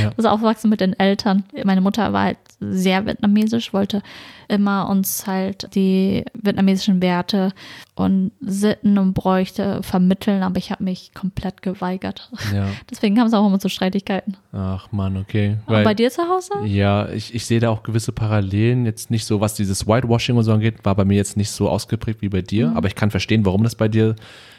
Ja. 0.00 0.12
Das 0.16 0.24
Aufwachsen 0.24 0.70
mit 0.70 0.80
den 0.80 0.98
Eltern. 0.98 1.44
Meine 1.62 1.82
Mutter 1.82 2.14
war 2.14 2.24
halt 2.24 2.38
sehr 2.58 3.04
vietnamesisch, 3.04 3.74
wollte 3.74 4.00
immer 4.48 4.88
uns 4.88 5.26
halt 5.26 5.74
die 5.74 6.24
vietnamesischen 6.32 7.02
Werte 7.02 7.52
und 7.96 8.32
Sitten 8.40 8.98
und 8.98 9.14
Bräuchte 9.14 9.80
vermitteln, 9.84 10.42
aber 10.42 10.58
ich 10.58 10.72
habe 10.72 10.82
mich 10.82 11.14
komplett 11.14 11.62
geweigert. 11.62 12.30
Ja. 12.52 12.66
Deswegen 12.90 13.14
kam 13.14 13.28
es 13.28 13.34
auch 13.34 13.46
immer 13.46 13.60
zu 13.60 13.68
Streitigkeiten. 13.68 14.36
Ach 14.52 14.90
Mann, 14.90 15.16
okay. 15.16 15.58
Aber 15.66 15.84
bei 15.84 15.94
dir 15.94 16.10
zu 16.10 16.22
Hause? 16.22 16.52
Ja, 16.64 17.08
ich, 17.10 17.34
ich 17.34 17.46
sehe 17.46 17.60
da 17.60 17.70
auch 17.70 17.84
gewisse 17.84 18.10
Parallelen. 18.10 18.84
Jetzt 18.84 19.10
nicht 19.10 19.24
so, 19.24 19.40
was 19.40 19.54
dieses 19.54 19.86
Whitewashing 19.86 20.36
und 20.36 20.42
so 20.42 20.52
angeht, 20.52 20.84
war 20.84 20.96
bei 20.96 21.04
mir 21.04 21.16
jetzt 21.16 21.36
nicht 21.36 21.50
so 21.50 21.68
ausgeprägt 21.68 22.20
wie 22.20 22.28
bei 22.28 22.42
dir. 22.42 22.70
Mhm. 22.70 22.76
Aber 22.76 22.88
ich 22.88 22.96
kann 22.96 23.12
verstehen, 23.12 23.46
warum 23.46 23.62
das 23.62 23.76
bei 23.76 23.86
dir 23.86 24.16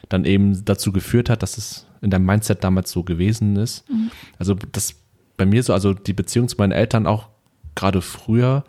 dann 0.07 0.23
eben 0.23 0.63
dazu 0.63 0.93
geführt 0.93 1.29
hat, 1.29 1.43
dass 1.43 1.57
es 1.57 1.87
in 2.01 2.11
deinem 2.11 2.25
Mindset 2.25 2.63
damals 2.63 2.91
so 2.91 3.03
gewesen 3.03 3.57
ist. 3.57 3.89
Mhm. 3.89 4.11
Also 4.39 4.55
das 4.71 4.95
bei 5.35 5.45
mir 5.45 5.61
so, 5.61 5.73
also 5.73 5.93
die 5.93 6.13
Beziehung 6.13 6.47
zu 6.47 6.55
meinen 6.57 6.71
Eltern 6.71 7.05
auch 7.05 7.27
gerade 7.75 8.01
früher, 8.01 8.63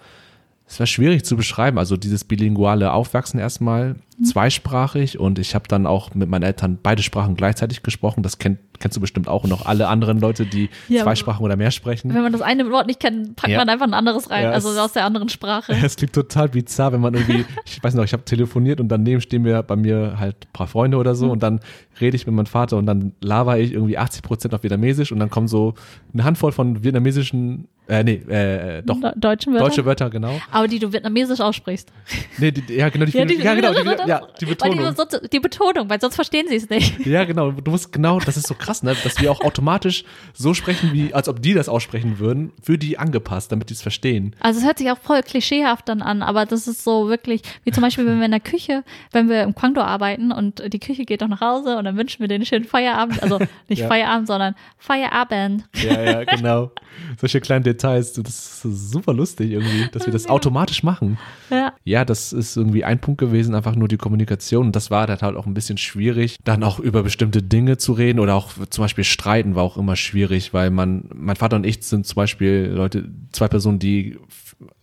es 0.69 0.81
war 0.81 0.87
schwierig 0.87 1.25
zu 1.25 1.37
beschreiben. 1.37 1.79
Also 1.79 1.97
dieses 1.97 2.25
bilinguale 2.25 2.93
Aufwachsen 2.93 3.39
erstmal. 3.39 3.97
Zweisprachig 4.23 5.19
und 5.19 5.39
ich 5.39 5.55
habe 5.55 5.69
dann 5.69 5.87
auch 5.87 6.15
mit 6.15 6.29
meinen 6.29 6.43
Eltern 6.43 6.79
beide 6.83 7.03
Sprachen 7.03 7.37
gleichzeitig 7.37 7.83
gesprochen. 7.83 8.23
Das 8.23 8.39
kennt, 8.39 8.59
kennst 8.79 8.97
du 8.97 9.01
bestimmt 9.01 9.29
auch 9.29 9.45
und 9.45 9.53
auch 9.53 9.67
alle 9.67 9.89
anderen 9.89 10.19
Leute, 10.21 10.47
die 10.47 10.71
ja, 10.89 11.03
zwei 11.03 11.15
Sprachen 11.15 11.45
oder 11.45 11.57
mehr 11.57 11.71
sprechen. 11.71 12.15
Wenn 12.15 12.23
man 12.23 12.33
das 12.33 12.41
eine 12.41 12.71
Wort 12.71 12.87
nicht 12.87 13.01
kennt, 13.01 13.37
packt 13.37 13.53
ja. 13.53 13.59
man 13.59 13.69
einfach 13.69 13.87
ein 13.87 13.95
anderes 13.95 14.31
rein, 14.31 14.45
ja, 14.45 14.51
also 14.51 14.69
aus 14.81 14.93
der 14.93 15.05
anderen 15.05 15.29
Sprache. 15.29 15.73
Es 15.87 15.97
klingt 15.97 16.15
total 16.15 16.49
bizarr, 16.49 16.93
wenn 16.93 17.01
man 17.01 17.15
irgendwie, 17.15 17.45
ich 17.65 17.83
weiß 17.83 17.95
noch, 17.95 18.05
ich 18.05 18.13
habe 18.13 18.25
telefoniert 18.25 18.81
und 18.81 18.89
daneben 18.89 19.21
stehen 19.21 19.43
mir 19.43 19.63
bei 19.63 19.77
mir 19.77 20.19
halt 20.19 20.47
ein 20.47 20.53
paar 20.53 20.67
Freunde 20.67 20.97
oder 20.97 21.15
so 21.15 21.27
mhm. 21.27 21.33
und 21.33 21.43
dann 21.43 21.61
rede 22.01 22.17
ich 22.17 22.27
mit 22.27 22.35
meinem 22.35 22.47
Vater 22.47 22.77
und 22.77 22.87
dann 22.87 23.13
laber 23.21 23.59
ich 23.59 23.73
irgendwie 23.73 23.99
80 23.99 24.23
Prozent 24.23 24.55
auf 24.55 24.63
Vietnamesisch 24.63 25.13
und 25.13 25.19
dann 25.19 25.31
kommen 25.31 25.49
so 25.49 25.75
eine 26.13 26.25
Handvoll 26.25 26.53
von 26.53 26.83
vietnamesischen 26.83 27.69
äh, 27.89 28.03
nee, 28.03 28.15
äh, 28.15 28.83
doch. 28.83 28.97
Deutsche 29.17 29.51
Wörter? 29.53 29.65
Deutsche 29.65 29.85
Wörter, 29.85 30.11
genau. 30.11 30.41
Aber 30.51 30.67
die 30.67 30.81
du 30.81 30.93
vietnamesisch 30.93 31.41
aussprichst. 31.41 31.93
Nee, 32.39 32.51
die, 32.51 32.75
ja, 32.75 32.89
genau, 32.89 33.05
die, 33.05 33.17
ja, 33.17 33.25
die, 33.25 33.37
ja, 33.37 33.55
genau, 33.55 33.73
die, 33.73 34.06
ja, 34.07 34.23
die 34.41 34.47
Betonung. 34.47 34.95
Die, 34.95 35.29
die, 35.29 35.41
Betonung, 35.41 35.89
weil 35.89 36.01
sonst 36.01 36.15
verstehen 36.15 36.47
sie 36.49 36.57
es 36.57 36.69
nicht. 36.69 37.05
Ja, 37.07 37.25
genau, 37.25 37.51
du 37.51 37.71
musst 37.71 37.93
genau, 37.93 38.21
das 38.21 38.37
ist 38.37 38.47
so 38.47 38.55
krass, 38.55 38.83
ne, 38.83 38.95
dass 39.03 39.21
wir 39.21 39.31
auch 39.31 39.41
automatisch 39.41 40.05
so 40.35 40.55
sprechen, 40.55 40.93
wie, 40.93 41.15
als 41.15 41.29
ob 41.29 41.43
die 41.43 41.55
das 41.55 41.69
aussprechen 41.69 42.19
würden, 42.19 42.53
für 42.63 42.79
die 42.79 42.99
angepasst, 42.99 43.53
damit 43.53 43.71
die 43.71 43.75
es 43.75 43.83
verstehen. 43.83 44.35
Also 44.41 44.61
es 44.61 44.67
hört 44.67 44.79
sich 44.79 44.91
auch 44.91 44.99
voll 44.99 45.23
klischeehaft 45.23 45.89
dann 45.89 46.03
an, 46.03 46.23
aber 46.23 46.47
das 46.47 46.67
ist 46.67 46.85
so 46.85 47.09
wirklich, 47.09 47.43
wie 47.65 47.73
zum 47.73 47.83
Beispiel, 47.83 48.07
wenn 48.07 48.19
wir 48.19 48.25
in 48.25 48.31
der 48.31 48.41
Küche, 48.41 48.85
wenn 49.13 49.29
wir 49.29 49.43
im 49.43 49.55
Kwangdo 49.55 49.81
arbeiten 49.81 50.33
und 50.33 50.63
die 50.73 50.81
Küche 50.81 51.05
geht 51.05 51.23
doch 51.23 51.29
nach 51.29 51.41
Hause 51.41 51.77
und 51.77 51.85
dann 51.85 51.97
wünschen 51.97 52.21
wir 52.21 52.29
den 52.29 52.45
schönen 52.45 52.65
Feierabend, 52.65 53.23
also 53.23 53.39
nicht 53.69 53.79
ja. 53.83 53.89
Feierabend, 53.89 54.27
sondern 54.27 54.55
Feierabend. 54.79 55.65
Ja, 55.75 56.03
ja, 56.03 56.25
genau. 56.25 56.71
Solche 57.19 57.41
kleinen 57.41 57.65
Details, 57.65 58.13
das 58.15 58.65
ist 58.65 58.91
super 58.91 59.13
lustig 59.13 59.53
irgendwie, 59.53 59.89
dass 59.93 60.07
wir 60.07 60.13
das 60.13 60.27
automatisch 60.29 60.83
machen. 60.83 61.19
Ja. 61.51 61.73
Ja, 61.85 62.05
das 62.05 62.33
ist 62.33 62.57
irgendwie 62.57 62.85
ein 62.85 63.01
Punkt 63.01 63.19
gewesen, 63.19 63.55
einfach 63.55 63.75
nur 63.75 63.89
die 63.89 63.96
Kommunikation. 63.99 64.67
Und 64.67 64.77
das 64.77 64.91
war 64.91 65.07
dann 65.07 65.21
halt 65.21 65.37
auch 65.37 65.47
ein 65.47 65.55
bisschen 65.55 65.79
schwierig, 65.79 66.37
dann 66.45 66.63
auch 66.63 66.79
über 66.79 67.03
bestimmte 67.03 67.43
Dinge 67.43 67.79
zu 67.79 67.93
reden 67.93 68.21
oder 68.21 68.35
auch 68.35 68.53
zum 68.71 68.85
Beispiel 68.85 69.05
streiten 69.05 69.55
war 69.55 69.63
auch 69.63 69.77
immer 69.77 69.97
schwierig, 69.97 70.53
weil 70.53 70.71
man, 70.71 71.09
mein 71.15 71.37
Vater 71.37 71.57
und 71.57 71.67
ich 71.67 71.83
sind 71.83 72.07
zum 72.07 72.17
Beispiel 72.17 72.73
Leute, 72.75 73.09
zwei 73.33 73.49
Personen, 73.49 73.79
die 73.79 74.19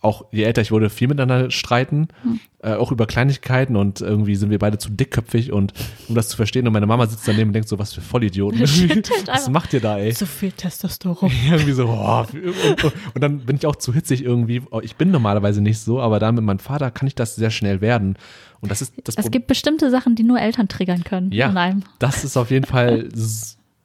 auch 0.00 0.26
je 0.30 0.44
älter 0.44 0.62
ich 0.62 0.70
wurde, 0.70 0.90
viel 0.90 1.08
miteinander 1.08 1.50
streiten, 1.50 2.08
hm. 2.22 2.40
äh, 2.62 2.74
auch 2.74 2.92
über 2.92 3.06
Kleinigkeiten 3.06 3.74
und 3.74 4.00
irgendwie 4.00 4.36
sind 4.36 4.50
wir 4.50 4.58
beide 4.58 4.78
zu 4.78 4.90
dickköpfig 4.90 5.50
und 5.50 5.72
um 6.08 6.14
das 6.14 6.28
zu 6.28 6.36
verstehen 6.36 6.66
und 6.66 6.72
meine 6.72 6.86
Mama 6.86 7.06
sitzt 7.06 7.26
daneben 7.26 7.48
und 7.48 7.54
denkt 7.54 7.68
so, 7.68 7.78
was 7.78 7.92
für 7.92 8.00
Vollidioten. 8.00 8.60
was 9.26 9.48
macht 9.48 9.72
ihr 9.72 9.80
da, 9.80 9.98
ey? 9.98 10.12
Zu 10.12 10.26
viel 10.26 10.52
Testosteron. 10.52 11.32
irgendwie 11.50 11.72
so, 11.72 11.86
oh, 11.86 12.24
und, 12.32 12.84
und, 12.84 13.20
dann 13.20 13.40
bin 13.40 13.56
ich 13.56 13.66
auch 13.66 13.76
zu 13.76 13.92
hitzig 13.92 14.22
irgendwie. 14.22 14.62
Oh, 14.70 14.80
ich 14.80 14.96
bin 14.96 15.10
normalerweise 15.10 15.60
nicht 15.60 15.80
so, 15.80 16.00
aber 16.00 16.18
dann 16.18 16.36
mit 16.36 16.44
meinem 16.44 16.58
Vater 16.60 16.90
kann 16.90 17.08
ich 17.08 17.14
das 17.14 17.34
sehr 17.34 17.50
schnell 17.50 17.80
werden. 17.80 18.16
Und 18.64 18.70
das 18.70 18.80
ist 18.80 18.94
das 19.04 19.16
Es 19.18 19.30
gibt 19.30 19.46
bestimmte 19.46 19.90
Sachen, 19.90 20.14
die 20.14 20.22
nur 20.22 20.40
Eltern 20.40 20.68
triggern 20.68 21.04
können. 21.04 21.30
Ja, 21.32 21.52
das 21.98 22.24
ist 22.24 22.38
auf 22.38 22.50
jeden 22.50 22.64
Fall 22.64 23.10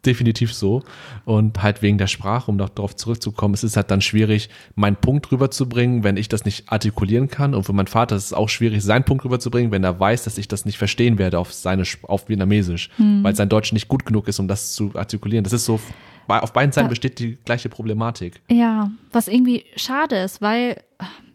definitiv 0.05 0.53
so. 0.53 0.84
Und 1.26 1.61
halt 1.61 1.81
wegen 1.81 1.97
der 1.97 2.07
Sprache, 2.07 2.49
um 2.49 2.57
darauf 2.57 2.95
zurückzukommen, 2.95 3.53
es 3.53 3.63
ist 3.63 3.76
halt 3.76 3.91
dann 3.91 4.01
schwierig, 4.01 4.49
meinen 4.76 4.95
Punkt 4.95 5.31
rüberzubringen, 5.31 6.03
wenn 6.03 6.17
ich 6.17 6.30
das 6.30 6.45
nicht 6.45 6.71
artikulieren 6.71 7.30
kann. 7.30 7.53
Und 7.53 7.63
für 7.63 7.73
meinen 7.73 7.88
Vater 7.88 8.15
ist 8.15 8.26
es 8.26 8.34
auch 8.34 8.49
schwierig, 8.49 8.84
seinen 8.84 9.03
Punkt 9.03 9.26
rüberzubringen, 9.26 9.71
wenn 9.71 9.84
er 9.84 9.99
weiß, 9.99 10.23
dass 10.23 10.38
ich 10.38 10.47
das 10.47 10.65
nicht 10.65 10.77
verstehen 10.77 11.17
werde 11.17 11.39
auf 11.39 11.53
seine, 11.53 11.84
auf 12.03 12.30
Vietnamesisch, 12.30 12.89
hm. 12.97 13.23
weil 13.23 13.35
sein 13.35 13.49
Deutsch 13.49 13.73
nicht 13.73 13.88
gut 13.88 14.05
genug 14.05 14.27
ist, 14.27 14.39
um 14.39 14.47
das 14.47 14.73
zu 14.73 14.91
artikulieren. 14.95 15.43
Das 15.43 15.53
ist 15.53 15.65
so, 15.65 15.80
auf 16.27 16.53
beiden 16.53 16.71
Seiten 16.71 16.89
besteht 16.89 17.19
die 17.19 17.38
gleiche 17.43 17.69
Problematik. 17.69 18.41
Ja, 18.49 18.91
was 19.11 19.27
irgendwie 19.27 19.65
schade 19.76 20.15
ist, 20.17 20.41
weil 20.41 20.81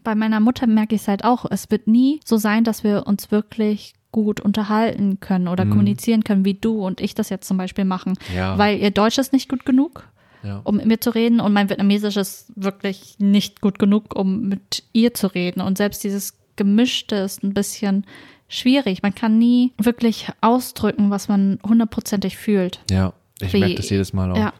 bei 0.03 0.15
meiner 0.15 0.39
Mutter 0.39 0.67
merke 0.67 0.95
ich 0.95 1.01
es 1.01 1.07
halt 1.07 1.23
auch, 1.23 1.45
es 1.49 1.69
wird 1.71 1.87
nie 1.87 2.21
so 2.23 2.37
sein, 2.37 2.63
dass 2.63 2.83
wir 2.83 3.05
uns 3.05 3.31
wirklich 3.31 3.93
gut 4.15 4.39
unterhalten 4.39 5.19
können 5.19 5.49
oder 5.49 5.65
mhm. 5.65 5.71
kommunizieren 5.71 6.23
können, 6.23 6.45
wie 6.45 6.53
du 6.53 6.85
und 6.85 7.01
ich 7.01 7.15
das 7.15 7.29
jetzt 7.29 7.45
zum 7.45 7.57
Beispiel 7.57 7.83
machen. 7.83 8.13
Ja. 8.33 8.57
Weil 8.57 8.79
ihr 8.79 8.91
Deutsch 8.91 9.17
ist 9.17 9.33
nicht 9.33 9.49
gut 9.49 9.65
genug, 9.65 10.07
ja. 10.41 10.61
um 10.63 10.77
mit 10.77 10.85
mir 10.85 11.01
zu 11.01 11.09
reden 11.09 11.41
und 11.41 11.51
mein 11.51 11.69
Vietnamesisch 11.69 12.15
ist 12.15 12.53
wirklich 12.55 13.17
nicht 13.19 13.59
gut 13.59 13.77
genug, 13.77 14.15
um 14.15 14.47
mit 14.47 14.83
ihr 14.93 15.13
zu 15.13 15.27
reden. 15.27 15.59
Und 15.59 15.77
selbst 15.77 16.01
dieses 16.05 16.37
Gemischte 16.55 17.17
ist 17.17 17.43
ein 17.43 17.53
bisschen 17.53 18.05
schwierig. 18.47 19.03
Man 19.03 19.13
kann 19.13 19.37
nie 19.37 19.73
wirklich 19.77 20.29
ausdrücken, 20.39 21.09
was 21.09 21.27
man 21.27 21.59
hundertprozentig 21.67 22.37
fühlt. 22.37 22.79
Ja, 22.89 23.11
ich 23.41 23.51
wie, 23.51 23.59
merke 23.59 23.75
das 23.75 23.89
jedes 23.89 24.13
Mal 24.13 24.31
auch. 24.31 24.37
Ja. 24.37 24.53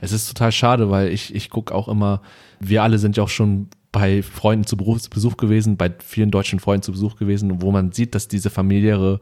Es 0.00 0.12
ist 0.12 0.26
total 0.26 0.52
schade, 0.52 0.88
weil 0.88 1.08
ich, 1.08 1.34
ich 1.34 1.50
gucke 1.50 1.74
auch 1.74 1.88
immer, 1.88 2.22
wir 2.60 2.82
alle 2.82 2.98
sind 2.98 3.18
ja 3.18 3.22
auch 3.22 3.28
schon 3.28 3.68
bei 3.96 4.22
Freunden 4.22 4.66
zu 4.66 4.76
Besuch 4.76 5.38
gewesen, 5.38 5.78
bei 5.78 5.90
vielen 6.04 6.30
deutschen 6.30 6.60
Freunden 6.60 6.82
zu 6.82 6.92
Besuch 6.92 7.16
gewesen, 7.16 7.62
wo 7.62 7.70
man 7.70 7.92
sieht, 7.92 8.14
dass 8.14 8.28
diese 8.28 8.50
familiäre 8.50 9.20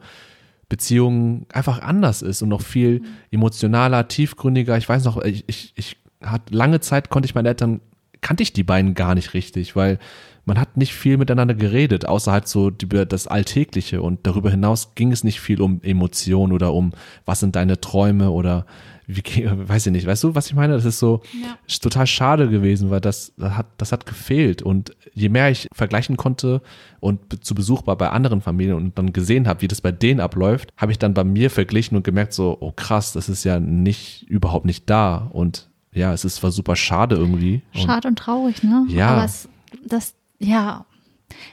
Beziehung 0.67 1.45
einfach 1.53 1.79
anders 1.79 2.21
ist 2.21 2.41
und 2.41 2.49
noch 2.49 2.61
viel 2.61 3.03
emotionaler, 3.31 4.09
tiefgründiger. 4.09 4.77
Ich 4.77 4.89
weiß 4.89 5.05
noch, 5.05 5.23
ich, 5.23 5.45
ich, 5.47 5.71
ich 5.77 5.95
hat 6.21 6.51
lange 6.51 6.81
Zeit 6.81 7.09
konnte 7.09 7.25
ich 7.25 7.35
meine 7.35 7.47
Eltern, 7.47 7.79
kannte 8.19 8.43
ich 8.43 8.51
die 8.51 8.63
beiden 8.63 8.95
gar 8.95 9.15
nicht 9.15 9.33
richtig, 9.33 9.77
weil 9.77 9.97
man 10.43 10.59
hat 10.59 10.75
nicht 10.75 10.93
viel 10.93 11.15
miteinander 11.15 11.53
geredet, 11.53 12.05
außer 12.05 12.33
halt 12.33 12.49
so 12.49 12.69
die, 12.69 12.89
das 12.89 13.27
Alltägliche 13.27 14.01
und 14.01 14.27
darüber 14.27 14.51
hinaus 14.51 14.93
ging 14.95 15.13
es 15.13 15.23
nicht 15.23 15.39
viel 15.39 15.61
um 15.61 15.79
Emotionen 15.83 16.51
oder 16.51 16.73
um 16.73 16.91
was 17.23 17.39
sind 17.39 17.55
deine 17.55 17.79
Träume 17.79 18.31
oder 18.31 18.65
wie, 19.07 19.23
weiß 19.45 19.87
ich 19.87 19.91
nicht, 19.91 20.05
weißt 20.05 20.23
du, 20.23 20.35
was 20.35 20.47
ich 20.47 20.53
meine? 20.55 20.73
Das 20.73 20.85
ist 20.85 20.99
so 20.99 21.21
ja. 21.41 21.57
ist 21.67 21.83
total 21.83 22.07
schade 22.07 22.49
gewesen, 22.49 22.89
weil 22.89 23.01
das, 23.01 23.33
das, 23.37 23.53
hat, 23.57 23.67
das 23.77 23.91
hat 23.91 24.05
gefehlt. 24.05 24.61
Und 24.61 24.95
je 25.13 25.29
mehr 25.29 25.49
ich 25.49 25.67
vergleichen 25.73 26.17
konnte 26.17 26.61
und 26.99 27.43
zu 27.43 27.55
Besuch 27.55 27.85
war 27.87 27.97
bei 27.97 28.09
anderen 28.09 28.41
Familien 28.41 28.75
und 28.75 28.97
dann 28.97 29.13
gesehen 29.13 29.47
habe, 29.47 29.61
wie 29.61 29.67
das 29.67 29.81
bei 29.81 29.91
denen 29.91 30.19
abläuft, 30.19 30.71
habe 30.77 30.91
ich 30.91 30.99
dann 30.99 31.13
bei 31.13 31.23
mir 31.23 31.49
verglichen 31.49 31.95
und 31.95 32.03
gemerkt, 32.03 32.33
so, 32.33 32.57
oh 32.59 32.71
krass, 32.75 33.13
das 33.13 33.29
ist 33.29 33.43
ja 33.43 33.59
nicht, 33.59 34.23
überhaupt 34.29 34.65
nicht 34.65 34.89
da. 34.89 35.29
Und 35.31 35.69
ja, 35.93 36.13
es 36.13 36.25
ist, 36.25 36.43
war 36.43 36.51
super 36.51 36.75
schade 36.75 37.15
irgendwie. 37.15 37.61
Schade 37.73 38.07
und, 38.07 38.13
und 38.13 38.19
traurig, 38.19 38.63
ne? 38.63 38.85
Ja. 38.89 39.09
Aber 39.09 39.25
es, 39.25 39.47
das, 39.85 40.15
ja, 40.39 40.85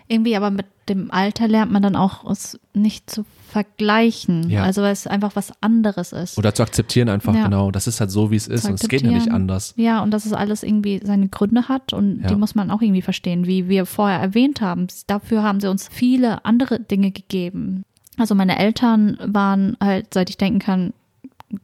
irgendwie, 0.09 0.37
aber 0.37 0.51
mit 0.51 0.67
dem 0.89 1.11
Alter 1.11 1.49
lernt 1.49 1.73
man 1.73 1.83
dann 1.83 1.97
auch, 1.97 2.29
es 2.31 2.59
nicht 2.75 3.11
zu 3.11 3.25
vergleichen. 3.49 4.49
Ja. 4.49 4.65
Also 4.65 4.83
weil 4.83 4.93
es 4.93 5.07
einfach 5.07 5.37
was 5.37 5.53
anderes 5.61 6.13
ist. 6.13 6.39
Oder 6.39 6.55
zu 6.55 6.63
akzeptieren 6.63 7.09
einfach, 7.09 7.35
ja. 7.35 7.45
genau. 7.45 7.71
Das 7.71 7.87
ist 7.87 8.01
halt 8.01 8.11
so, 8.11 8.31
wie 8.31 8.37
es 8.37 8.49
ist. 8.49 8.65
Und 8.67 8.75
es 8.75 8.89
geht 8.89 9.03
nämlich 9.03 9.31
anders. 9.31 9.75
Ja, 9.77 10.03
und 10.03 10.11
dass 10.11 10.27
es 10.27 10.33
alles 10.33 10.63
irgendwie 10.63 11.01
seine 11.05 11.29
Gründe 11.29 11.69
hat 11.69 11.93
und 11.93 12.23
ja. 12.23 12.29
die 12.29 12.37
muss 12.37 12.55
man 12.55 12.71
auch 12.71 12.81
irgendwie 12.81 13.03
verstehen. 13.03 13.47
Wie 13.47 13.69
wir 13.69 13.87
vorher 13.87 14.19
erwähnt 14.19 14.61
haben, 14.61 14.87
dafür 15.07 15.43
haben 15.43 15.61
sie 15.61 15.69
uns 15.69 15.89
viele 15.89 16.45
andere 16.45 16.81
Dinge 16.81 17.11
gegeben. 17.11 17.85
Also 18.19 18.35
meine 18.35 18.59
Eltern 18.59 19.19
waren 19.25 19.77
halt, 19.81 20.15
seit 20.15 20.31
ich 20.31 20.39
denken 20.39 20.59
kann, 20.59 20.93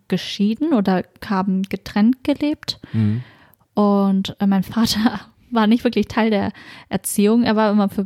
geschieden 0.09 0.75
oder 0.75 1.03
haben 1.27 1.63
getrennt 1.63 2.23
gelebt. 2.25 2.81
Mhm. 2.93 3.23
Und 3.75 4.37
äh, 4.41 4.47
mein 4.47 4.63
Vater 4.63 5.21
war 5.51 5.67
nicht 5.67 5.85
wirklich 5.85 6.09
Teil 6.09 6.31
der 6.31 6.53
Erziehung. 6.89 7.43
Er 7.43 7.57
war 7.57 7.71
immer 7.71 7.89
für 7.89 8.05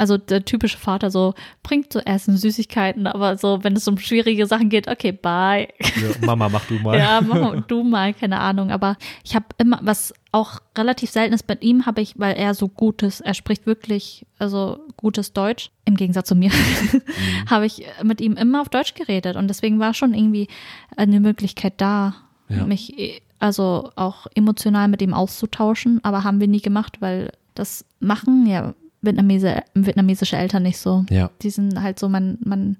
also 0.00 0.16
der 0.16 0.46
typische 0.46 0.78
Vater 0.78 1.10
so 1.10 1.34
bringt 1.62 1.92
so 1.92 1.98
Essen, 1.98 2.38
Süßigkeiten, 2.38 3.06
aber 3.06 3.36
so, 3.36 3.62
wenn 3.62 3.76
es 3.76 3.86
um 3.86 3.98
schwierige 3.98 4.46
Sachen 4.46 4.70
geht, 4.70 4.88
okay, 4.88 5.12
bye. 5.12 5.68
Ja, 5.78 6.26
Mama, 6.26 6.48
mach 6.48 6.64
du 6.64 6.78
mal. 6.78 6.98
ja, 6.98 7.20
mach 7.20 7.60
du 7.66 7.84
mal, 7.84 8.14
keine 8.14 8.40
Ahnung. 8.40 8.70
Aber 8.70 8.96
ich 9.24 9.34
habe 9.34 9.44
immer, 9.58 9.78
was 9.82 10.14
auch 10.32 10.60
relativ 10.76 11.10
selten 11.10 11.34
ist 11.34 11.46
mit 11.48 11.62
ihm, 11.62 11.84
habe 11.84 12.00
ich, 12.00 12.18
weil 12.18 12.34
er 12.36 12.54
so 12.54 12.66
gutes, 12.66 13.20
er 13.20 13.34
spricht 13.34 13.66
wirklich, 13.66 14.24
also 14.38 14.78
gutes 14.96 15.34
Deutsch, 15.34 15.70
im 15.84 15.96
Gegensatz 15.96 16.28
zu 16.28 16.34
mir, 16.34 16.50
mhm. 16.50 17.02
habe 17.50 17.66
ich 17.66 17.84
mit 18.02 18.22
ihm 18.22 18.38
immer 18.38 18.62
auf 18.62 18.70
Deutsch 18.70 18.94
geredet. 18.94 19.36
Und 19.36 19.48
deswegen 19.48 19.80
war 19.80 19.92
schon 19.92 20.14
irgendwie 20.14 20.48
eine 20.96 21.20
Möglichkeit 21.20 21.74
da, 21.76 22.14
ja. 22.48 22.64
mich 22.64 23.22
also 23.40 23.90
auch 23.96 24.26
emotional 24.34 24.88
mit 24.88 25.02
ihm 25.02 25.14
auszutauschen, 25.14 26.00
aber 26.04 26.24
haben 26.24 26.40
wir 26.40 26.48
nie 26.48 26.60
gemacht, 26.60 26.98
weil 27.00 27.32
das 27.54 27.84
machen 27.98 28.46
ja 28.46 28.74
Vietnamese, 29.02 29.62
vietnamesische 29.74 30.36
Eltern 30.36 30.62
nicht 30.62 30.78
so. 30.78 31.04
Ja. 31.10 31.30
Die 31.42 31.50
sind 31.50 31.80
halt 31.80 31.98
so, 31.98 32.08
man, 32.08 32.38
man 32.44 32.76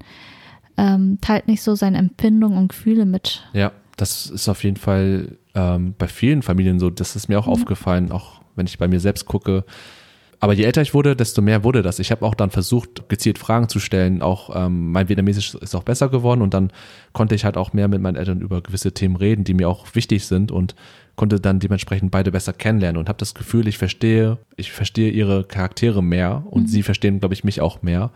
ähm, 0.76 1.18
teilt 1.20 1.48
nicht 1.48 1.62
so 1.62 1.74
seine 1.74 1.98
Empfindungen 1.98 2.58
und 2.58 2.68
Gefühle 2.68 3.06
mit. 3.06 3.48
Ja, 3.52 3.72
das 3.96 4.26
ist 4.26 4.48
auf 4.48 4.62
jeden 4.62 4.76
Fall 4.76 5.38
ähm, 5.54 5.94
bei 5.98 6.08
vielen 6.08 6.42
Familien 6.42 6.78
so. 6.78 6.90
Das 6.90 7.16
ist 7.16 7.28
mir 7.28 7.38
auch 7.38 7.46
mhm. 7.46 7.52
aufgefallen, 7.52 8.12
auch 8.12 8.40
wenn 8.54 8.66
ich 8.66 8.78
bei 8.78 8.88
mir 8.88 9.00
selbst 9.00 9.26
gucke. 9.26 9.64
Aber 10.42 10.54
je 10.54 10.64
älter 10.64 10.80
ich 10.80 10.94
wurde, 10.94 11.14
desto 11.14 11.42
mehr 11.42 11.64
wurde 11.64 11.82
das. 11.82 11.98
Ich 11.98 12.10
habe 12.10 12.24
auch 12.24 12.34
dann 12.34 12.50
versucht, 12.50 13.10
gezielt 13.10 13.36
Fragen 13.36 13.68
zu 13.68 13.78
stellen. 13.78 14.22
Auch 14.22 14.50
ähm, 14.54 14.90
mein 14.90 15.10
Vietnamesisch 15.10 15.54
ist 15.54 15.74
auch 15.74 15.82
besser 15.82 16.08
geworden 16.08 16.40
und 16.40 16.54
dann 16.54 16.72
konnte 17.12 17.34
ich 17.34 17.44
halt 17.44 17.58
auch 17.58 17.74
mehr 17.74 17.88
mit 17.88 18.00
meinen 18.00 18.16
Eltern 18.16 18.40
über 18.40 18.62
gewisse 18.62 18.92
Themen 18.92 19.16
reden, 19.16 19.44
die 19.44 19.52
mir 19.52 19.68
auch 19.68 19.94
wichtig 19.94 20.24
sind 20.24 20.50
und 20.50 20.74
konnte 21.14 21.40
dann 21.40 21.60
dementsprechend 21.60 22.10
beide 22.10 22.32
besser 22.32 22.54
kennenlernen 22.54 22.98
und 22.98 23.10
habe 23.10 23.18
das 23.18 23.34
Gefühl, 23.34 23.68
ich 23.68 23.76
verstehe, 23.76 24.38
ich 24.56 24.72
verstehe 24.72 25.10
ihre 25.10 25.44
Charaktere 25.44 26.02
mehr 26.02 26.44
und 26.48 26.62
mhm. 26.62 26.68
sie 26.68 26.82
verstehen, 26.82 27.20
glaube 27.20 27.34
ich, 27.34 27.44
mich 27.44 27.60
auch 27.60 27.82
mehr. 27.82 28.10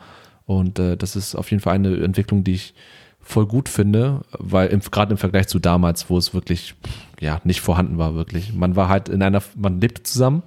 Und 0.47 0.79
äh, 0.79 0.97
das 0.97 1.17
ist 1.17 1.35
auf 1.35 1.51
jeden 1.51 1.63
Fall 1.63 1.75
eine 1.75 2.03
Entwicklung, 2.03 2.43
die 2.43 2.55
ich 2.55 2.75
voll 3.21 3.47
gut 3.47 3.69
finde, 3.69 4.23
weil 4.39 4.69
gerade 4.69 5.13
im 5.13 5.19
Vergleich 5.19 5.49
zu 5.49 5.59
damals, 5.59 6.09
wo 6.09 6.17
es 6.17 6.33
wirklich 6.33 6.75
ja 7.21 7.41
nicht 7.45 7.61
vorhanden 7.61 7.99
war, 7.99 8.15
wirklich. 8.15 8.55
Man 8.55 8.77
war 8.77 8.89
halt 8.89 9.11
in 9.11 9.23
einer, 9.23 9.43
man 9.57 9.81
lebte 9.81 10.03
zusammen, 10.03 10.43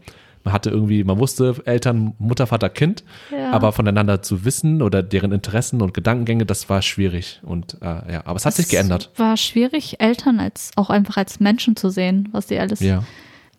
Man 0.47 0.53
hatte 0.53 0.69
irgendwie, 0.69 1.03
man 1.03 1.19
wusste 1.19 1.55
Eltern, 1.65 2.13
Mutter, 2.19 2.47
Vater, 2.47 2.69
Kind, 2.69 3.03
Ja. 3.33 3.51
aber 3.51 3.73
voneinander 3.73 4.21
zu 4.21 4.45
wissen 4.45 4.81
oder 4.81 5.03
deren 5.03 5.33
Interessen 5.33 5.81
und 5.81 5.93
Gedankengänge, 5.93 6.45
das 6.45 6.69
war 6.69 6.81
schwierig. 6.81 7.41
Und 7.43 7.75
äh, 7.81 7.85
ja, 8.13 8.21
aber 8.25 8.37
es 8.37 8.45
hat 8.45 8.53
sich 8.53 8.67
Es 8.67 8.71
geändert. 8.71 9.11
war 9.17 9.35
schwierig, 9.35 9.99
Eltern 9.99 10.39
als 10.39 10.71
auch 10.77 10.89
einfach 10.89 11.17
als 11.17 11.41
Menschen 11.41 11.75
zu 11.75 11.89
sehen, 11.89 12.29
was 12.31 12.47
die 12.47 12.57
alles 12.57 12.79
Ja, 12.79 13.03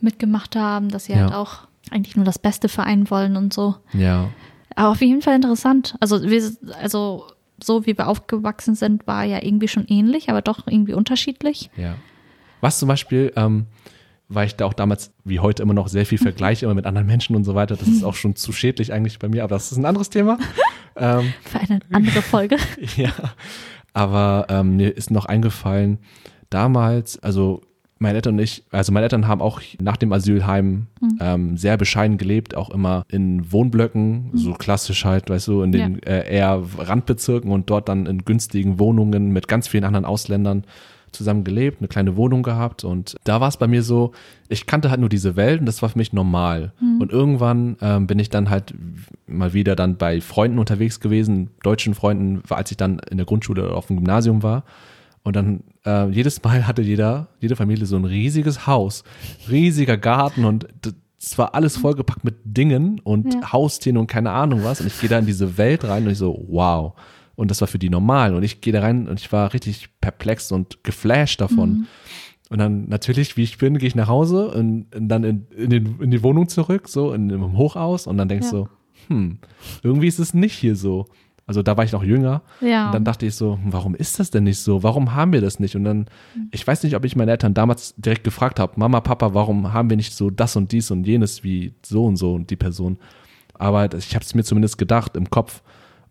mitgemacht 0.00 0.56
haben, 0.56 0.88
dass 0.88 1.04
sie 1.04 1.12
Ja. 1.12 1.18
halt 1.24 1.34
auch 1.34 1.68
eigentlich 1.90 2.16
nur 2.16 2.24
das 2.24 2.38
Beste 2.38 2.70
für 2.70 2.84
einen 2.84 3.10
wollen 3.10 3.36
und 3.36 3.52
so. 3.52 3.74
ja, 3.92 4.30
Aber 4.74 4.88
auf 4.88 5.02
jeden 5.02 5.20
Fall 5.20 5.36
interessant. 5.36 5.94
Also, 6.00 6.22
wir, 6.22 6.42
also 6.80 7.26
so 7.62 7.84
wie 7.84 7.98
wir 7.98 8.08
aufgewachsen 8.08 8.76
sind, 8.76 9.06
war 9.06 9.24
ja 9.24 9.42
irgendwie 9.42 9.68
schon 9.68 9.84
ähnlich, 9.88 10.30
aber 10.30 10.40
doch 10.40 10.66
irgendwie 10.66 10.94
unterschiedlich. 10.94 11.68
ja. 11.76 11.96
Was 12.62 12.78
zum 12.78 12.88
Beispiel, 12.88 13.30
ähm, 13.36 13.66
weil 14.28 14.46
ich 14.46 14.56
da 14.56 14.66
auch 14.66 14.74
damals, 14.74 15.12
wie 15.24 15.40
heute 15.40 15.62
immer 15.62 15.74
noch, 15.74 15.88
sehr 15.88 16.04
viel 16.04 16.18
vergleiche 16.18 16.66
immer 16.66 16.74
mit 16.74 16.86
anderen 16.86 17.06
Menschen 17.06 17.34
und 17.34 17.44
so 17.44 17.54
weiter. 17.54 17.76
Das 17.76 17.88
ist 17.88 18.04
auch 18.04 18.14
schon 18.14 18.36
zu 18.36 18.52
schädlich 18.52 18.92
eigentlich 18.92 19.18
bei 19.18 19.28
mir, 19.28 19.42
aber 19.42 19.54
das 19.54 19.72
ist 19.72 19.78
ein 19.78 19.86
anderes 19.86 20.10
Thema. 20.10 20.38
ähm, 20.96 21.32
Für 21.44 21.60
eine 21.60 21.80
andere 21.92 22.22
Folge. 22.22 22.56
Ja, 22.96 23.12
aber 23.92 24.46
ähm, 24.48 24.76
mir 24.76 24.96
ist 24.96 25.10
noch 25.10 25.24
eingefallen, 25.26 25.98
damals, 26.50 27.22
also 27.22 27.62
meine 27.98 28.16
Eltern 28.16 28.34
und 28.34 28.40
ich, 28.40 28.64
also 28.70 28.92
meine 28.92 29.04
Eltern 29.04 29.26
haben 29.26 29.40
auch 29.40 29.60
nach 29.80 29.96
dem 29.96 30.12
Asylheim 30.12 30.86
ähm, 31.20 31.56
sehr 31.56 31.76
bescheiden 31.76 32.16
gelebt, 32.16 32.54
auch 32.54 32.70
immer 32.70 33.04
in 33.08 33.50
Wohnblöcken, 33.50 34.30
so 34.34 34.52
klassisch 34.52 35.04
halt, 35.04 35.28
weißt 35.28 35.48
du, 35.48 35.62
in 35.62 35.72
den 35.72 36.02
äh, 36.04 36.32
eher 36.32 36.62
Randbezirken 36.78 37.50
und 37.50 37.70
dort 37.70 37.88
dann 37.88 38.06
in 38.06 38.24
günstigen 38.24 38.78
Wohnungen 38.78 39.32
mit 39.32 39.48
ganz 39.48 39.66
vielen 39.68 39.84
anderen 39.84 40.04
Ausländern 40.04 40.64
zusammen 41.12 41.44
gelebt, 41.44 41.80
eine 41.80 41.88
kleine 41.88 42.16
Wohnung 42.16 42.42
gehabt 42.42 42.84
und 42.84 43.16
da 43.24 43.40
war 43.40 43.48
es 43.48 43.56
bei 43.56 43.66
mir 43.66 43.82
so, 43.82 44.12
ich 44.48 44.66
kannte 44.66 44.90
halt 44.90 45.00
nur 45.00 45.08
diese 45.08 45.36
Welt 45.36 45.60
und 45.60 45.66
das 45.66 45.82
war 45.82 45.88
für 45.88 45.98
mich 45.98 46.12
normal. 46.12 46.72
Und 47.00 47.12
irgendwann 47.12 47.76
ähm, 47.80 48.06
bin 48.06 48.18
ich 48.18 48.30
dann 48.30 48.50
halt 48.50 48.74
mal 49.26 49.52
wieder 49.52 49.76
dann 49.76 49.96
bei 49.96 50.20
Freunden 50.20 50.58
unterwegs 50.58 51.00
gewesen, 51.00 51.50
deutschen 51.62 51.94
Freunden, 51.94 52.42
als 52.48 52.70
ich 52.70 52.76
dann 52.76 52.98
in 53.10 53.16
der 53.18 53.26
Grundschule 53.26 53.64
oder 53.66 53.76
auf 53.76 53.86
dem 53.86 53.96
Gymnasium 53.96 54.42
war. 54.42 54.64
Und 55.22 55.36
dann 55.36 55.62
äh, 55.84 56.08
jedes 56.08 56.42
Mal 56.42 56.66
hatte 56.66 56.80
jeder, 56.82 57.28
jede 57.40 57.56
Familie 57.56 57.84
so 57.84 57.96
ein 57.96 58.04
riesiges 58.04 58.66
Haus, 58.66 59.04
riesiger 59.50 59.98
Garten 59.98 60.44
und 60.44 60.66
es 61.20 61.36
war 61.36 61.54
alles 61.54 61.76
vollgepackt 61.76 62.24
mit 62.24 62.36
Dingen 62.44 63.00
und 63.00 63.34
Ja. 63.34 63.52
Haustieren 63.52 63.96
und 63.98 64.06
keine 64.06 64.30
Ahnung 64.30 64.62
was. 64.64 64.80
Und 64.80 64.86
ich 64.86 65.00
gehe 65.00 65.08
da 65.10 65.18
in 65.18 65.26
diese 65.26 65.58
Welt 65.58 65.84
rein 65.84 66.04
und 66.04 66.12
ich 66.12 66.18
so, 66.18 66.44
wow. 66.48 66.94
Und 67.38 67.52
das 67.52 67.60
war 67.60 67.68
für 67.68 67.78
die 67.78 67.88
normal. 67.88 68.34
Und 68.34 68.42
ich 68.42 68.60
gehe 68.60 68.72
da 68.72 68.80
rein 68.80 69.06
und 69.06 69.20
ich 69.20 69.30
war 69.30 69.52
richtig 69.54 69.90
perplex 70.00 70.50
und 70.50 70.82
geflasht 70.82 71.40
davon. 71.40 71.86
Und 72.50 72.58
dann 72.58 72.88
natürlich, 72.88 73.36
wie 73.36 73.44
ich 73.44 73.58
bin, 73.58 73.78
gehe 73.78 73.86
ich 73.86 73.94
nach 73.94 74.08
Hause 74.08 74.48
und, 74.48 74.86
und 74.92 75.08
dann 75.08 75.22
in, 75.22 75.46
in, 75.56 75.70
den, 75.70 76.00
in 76.00 76.10
die 76.10 76.24
Wohnung 76.24 76.48
zurück, 76.48 76.88
so 76.88 77.12
in, 77.12 77.30
im 77.30 77.56
Hochhaus. 77.56 78.08
Und 78.08 78.16
dann 78.18 78.28
denkst 78.28 78.46
Ja. 78.46 78.50
du 78.50 78.56
so, 78.64 78.68
hm, 79.06 79.38
irgendwie 79.84 80.08
ist 80.08 80.18
es 80.18 80.34
nicht 80.34 80.54
hier 80.58 80.74
so. 80.74 81.06
Also 81.46 81.62
da 81.62 81.76
war 81.76 81.84
ich 81.84 81.92
noch 81.92 82.02
jünger. 82.02 82.42
Ja. 82.60 82.86
Und 82.86 82.94
dann 82.94 83.04
dachte 83.04 83.24
ich 83.24 83.36
so, 83.36 83.58
warum 83.64 83.94
ist 83.94 84.18
das 84.18 84.30
denn 84.32 84.42
nicht 84.42 84.58
so? 84.58 84.82
Warum 84.82 85.14
haben 85.14 85.32
wir 85.32 85.40
das 85.40 85.60
nicht? 85.60 85.76
Und 85.76 85.84
dann, 85.84 86.06
ich 86.50 86.66
weiß 86.66 86.82
nicht, 86.82 86.96
ob 86.96 87.04
ich 87.04 87.14
meine 87.14 87.30
Eltern 87.30 87.54
damals 87.54 87.94
direkt 87.96 88.24
gefragt 88.24 88.58
habe, 88.58 88.72
Mama, 88.76 89.00
Papa, 89.00 89.32
warum 89.32 89.72
haben 89.72 89.88
wir 89.90 89.96
nicht 89.96 90.12
so 90.12 90.28
das 90.28 90.56
und 90.56 90.72
dies 90.72 90.90
und 90.90 91.06
jenes 91.06 91.44
wie 91.44 91.74
so 91.86 92.04
und 92.04 92.16
so 92.16 92.34
und 92.34 92.50
die 92.50 92.56
Person? 92.56 92.98
Aber 93.54 93.94
ich 93.96 94.14
habe 94.16 94.24
es 94.24 94.34
mir 94.34 94.42
zumindest 94.42 94.76
gedacht 94.76 95.16
im 95.16 95.30
Kopf. 95.30 95.62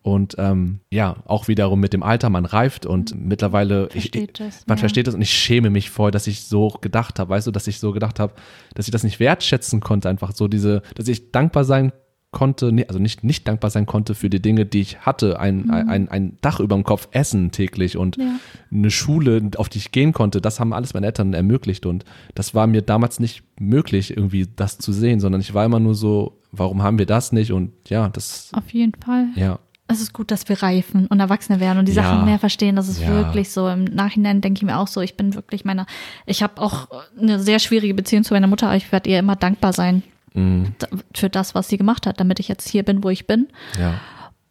Und 0.07 0.35
ähm, 0.37 0.79
ja, 0.89 1.17
auch 1.25 1.47
wiederum 1.49 1.81
mit 1.81 1.91
dem 1.91 2.01
Alter, 2.01 2.29
man 2.29 2.45
reift 2.45 2.85
und 2.85 3.13
mittlerweile, 3.13 3.87
ich, 3.93 4.03
Versteht 4.11 4.39
das, 4.39 4.65
man 4.65 4.77
ja. 4.77 4.79
versteht 4.79 5.07
das 5.07 5.15
und 5.15 5.21
ich 5.21 5.31
schäme 5.31 5.69
mich 5.69 5.89
voll, 5.89 6.11
dass 6.11 6.27
ich 6.27 6.43
so 6.45 6.69
gedacht 6.69 7.19
habe, 7.19 7.29
weißt 7.31 7.45
du, 7.47 7.51
dass 7.51 7.67
ich 7.67 7.79
so 7.79 7.91
gedacht 7.91 8.19
habe, 8.19 8.33
dass 8.73 8.87
ich 8.87 8.91
das 8.91 9.03
nicht 9.03 9.19
wertschätzen 9.19 9.81
konnte, 9.81 10.07
einfach 10.07 10.31
so 10.33 10.47
diese, 10.47 10.81
dass 10.95 11.09
ich 11.09 11.31
dankbar 11.31 11.65
sein 11.65 11.91
konnte, 12.31 12.71
also 12.87 12.99
nicht, 12.99 13.23
nicht 13.23 13.47
dankbar 13.47 13.69
sein 13.69 13.85
konnte 13.85 14.13
für 14.13 14.29
die 14.29 14.41
Dinge, 14.41 14.65
die 14.65 14.81
ich 14.81 14.99
hatte, 14.99 15.39
ein, 15.39 15.69
ein, 15.69 15.89
ein, 15.89 16.09
ein 16.09 16.37
Dach 16.41 16.59
über 16.59 16.75
dem 16.75 16.83
Kopf, 16.83 17.07
Essen 17.11 17.51
täglich 17.51 17.97
und 17.97 18.17
Mhm. 18.17 18.23
Ja. 18.23 18.39
eine 18.71 18.91
Schule, 18.91 19.49
auf 19.57 19.69
die 19.69 19.77
ich 19.79 19.91
gehen 19.91 20.13
konnte, 20.13 20.39
das 20.41 20.59
haben 20.59 20.71
alles 20.73 20.93
meine 20.93 21.05
Eltern 21.07 21.33
ermöglicht 21.33 21.85
und 21.85 22.03
das 22.35 22.53
war 22.53 22.67
mir 22.67 22.81
damals 22.81 23.19
nicht 23.19 23.43
möglich, 23.59 24.15
irgendwie 24.15 24.45
das 24.55 24.77
zu 24.77 24.91
sehen, 24.93 25.19
sondern 25.19 25.41
ich 25.41 25.53
war 25.53 25.65
immer 25.65 25.79
nur 25.79 25.95
so, 25.95 26.41
warum 26.51 26.83
haben 26.83 26.97
wir 26.99 27.05
das 27.05 27.31
nicht 27.31 27.51
und 27.51 27.71
ja, 27.89 28.09
das, 28.09 28.51
Auf 28.53 28.69
jeden 28.71 28.93
Fall. 29.01 29.27
ja, 29.35 29.59
Es 29.89 30.01
ist 30.01 30.11
gut, 30.13 30.31
dass 30.31 30.49
wir 30.49 30.61
reifen 30.61 31.07
und 31.07 31.19
Erwachsene 31.19 31.59
werden 31.61 31.77
und 31.79 31.87
die 31.87 31.93
Ja. 31.93 32.03
Sachen 32.03 32.25
mehr 32.25 32.39
verstehen. 32.39 32.75
Das 32.75 32.89
ist 32.89 32.99
Ja. 33.01 33.07
wirklich 33.09 33.51
so. 33.51 33.69
Im 33.69 33.85
Nachhinein 33.85 34.41
denke 34.41 34.57
ich 34.59 34.63
mir 34.63 34.77
auch 34.77 34.87
so, 34.87 34.99
ich 35.01 35.15
bin 35.15 35.33
wirklich 35.33 35.63
meiner, 35.63 35.85
ich 36.25 36.43
habe 36.43 36.61
auch 36.61 36.87
eine 37.19 37.39
sehr 37.39 37.59
schwierige 37.59 37.93
Beziehung 37.93 38.23
zu 38.23 38.33
meiner 38.33 38.47
Mutter, 38.47 38.67
aber 38.67 38.75
ich 38.75 38.91
werde 38.91 39.09
ihr 39.09 39.19
immer 39.19 39.35
dankbar 39.35 39.71
sein 39.73 40.03
da- 40.33 40.87
für 41.15 41.29
das, 41.29 41.55
was 41.55 41.67
sie 41.67 41.77
gemacht 41.77 42.05
hat, 42.05 42.19
damit 42.19 42.39
ich 42.39 42.47
jetzt 42.47 42.67
hier 42.69 42.83
bin, 42.83 43.03
wo 43.03 43.09
ich 43.09 43.25
bin. 43.27 43.47
ja, 43.79 43.95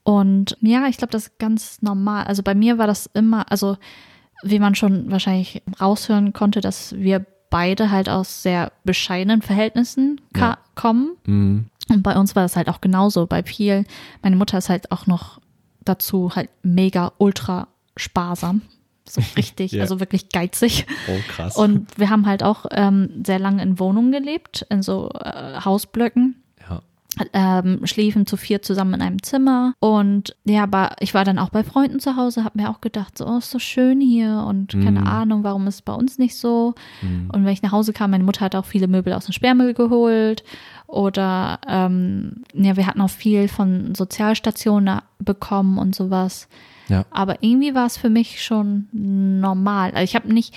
Und 0.02 0.56
ja, 0.60 0.86
ich 0.88 0.96
glaube, 0.96 1.12
das 1.12 1.26
ist 1.28 1.38
ganz 1.38 1.80
normal. 1.82 2.24
Also 2.24 2.42
bei 2.42 2.54
mir 2.54 2.78
war 2.78 2.86
das 2.86 3.06
immer, 3.14 3.50
also 3.52 3.76
wie 4.42 4.58
man 4.58 4.74
schon 4.74 5.10
wahrscheinlich 5.10 5.62
raushören 5.80 6.32
konnte, 6.32 6.60
dass 6.60 6.94
wir 6.96 7.24
beide 7.50 7.90
halt 7.90 8.08
aus 8.08 8.42
sehr 8.42 8.72
bescheidenen 8.84 9.42
Verhältnissen 9.42 10.20
Ja. 10.36 10.58
kommen. 10.74 11.10
mm, 11.26 11.58
Und 11.88 12.02
bei 12.02 12.16
uns 12.18 12.34
war 12.34 12.42
das 12.42 12.56
halt 12.56 12.68
auch 12.68 12.80
genauso. 12.80 13.26
Bei 13.26 13.42
viel, 13.42 13.84
meine 14.22 14.36
Mutter 14.36 14.58
ist 14.58 14.68
halt 14.68 14.90
auch 14.92 15.06
noch 15.06 15.40
dazu 15.84 16.32
halt 16.34 16.50
mega 16.62 17.12
ultra 17.18 17.68
sparsam. 17.96 18.62
So 19.08 19.22
richtig, 19.36 19.70
Ja. 19.72 19.82
also 19.82 20.00
wirklich 20.00 20.30
geizig. 20.30 20.86
oh 21.08 21.18
krass. 21.28 21.56
Und 21.56 21.96
wir 21.98 22.10
haben 22.10 22.26
halt 22.26 22.42
auch 22.42 22.66
ähm, 22.72 23.22
sehr 23.24 23.38
lange 23.38 23.62
in 23.62 23.78
Wohnungen 23.78 24.10
gelebt, 24.10 24.66
in 24.68 24.82
so 24.82 25.10
äh, 25.20 25.60
Hausblöcken 25.64 26.42
ja, 26.68 26.80
ähm, 27.32 27.86
schliefen 27.86 28.26
zu 28.26 28.36
vier 28.36 28.62
zusammen 28.62 28.94
in 28.94 29.02
einem 29.02 29.22
Zimmer. 29.22 29.74
Und 29.78 30.34
ja, 30.44 30.64
aber 30.64 30.96
ich 30.98 31.14
war 31.14 31.24
dann 31.24 31.38
auch 31.38 31.50
bei 31.50 31.62
Freunden 31.62 32.00
zu 32.00 32.16
Hause, 32.16 32.42
habe 32.42 32.60
mir 32.60 32.68
auch 32.68 32.80
gedacht, 32.80 33.16
so, 33.16 33.26
oh, 33.28 33.38
ist 33.38 33.52
so 33.52 33.60
schön 33.60 34.00
hier 34.00 34.44
und 34.46 34.72
keine 34.72 35.02
Mhm. 35.02 35.06
Ahnung, 35.06 35.44
warum 35.44 35.68
ist 35.68 35.76
es 35.76 35.82
bei 35.82 35.92
uns 35.94 36.18
nicht 36.18 36.36
so. 36.36 36.74
Mhm. 37.00 37.30
Und 37.32 37.44
wenn 37.44 37.52
ich 37.52 37.62
nach 37.62 37.72
Hause 37.72 37.92
kam, 37.92 38.10
meine 38.10 38.24
Mutter 38.24 38.44
hat 38.44 38.56
auch 38.56 38.66
viele 38.66 38.88
Möbel 38.88 39.12
aus 39.12 39.26
dem 39.26 39.32
Sperrmüll 39.32 39.72
geholt. 39.72 40.42
Oder 40.86 41.60
ähm, 41.66 42.44
ja, 42.54 42.76
wir 42.76 42.86
hatten 42.86 43.00
auch 43.00 43.10
viel 43.10 43.48
von 43.48 43.94
Sozialstationen 43.94 45.00
bekommen 45.18 45.78
und 45.78 45.94
sowas. 45.94 46.48
Ja. 46.88 47.04
Aber 47.10 47.42
irgendwie 47.42 47.74
war 47.74 47.86
es 47.86 47.96
für 47.96 48.10
mich 48.10 48.42
schon 48.42 48.88
normal. 48.92 49.90
Also 49.90 50.04
ich 50.04 50.14
habe 50.14 50.32
nicht, 50.32 50.54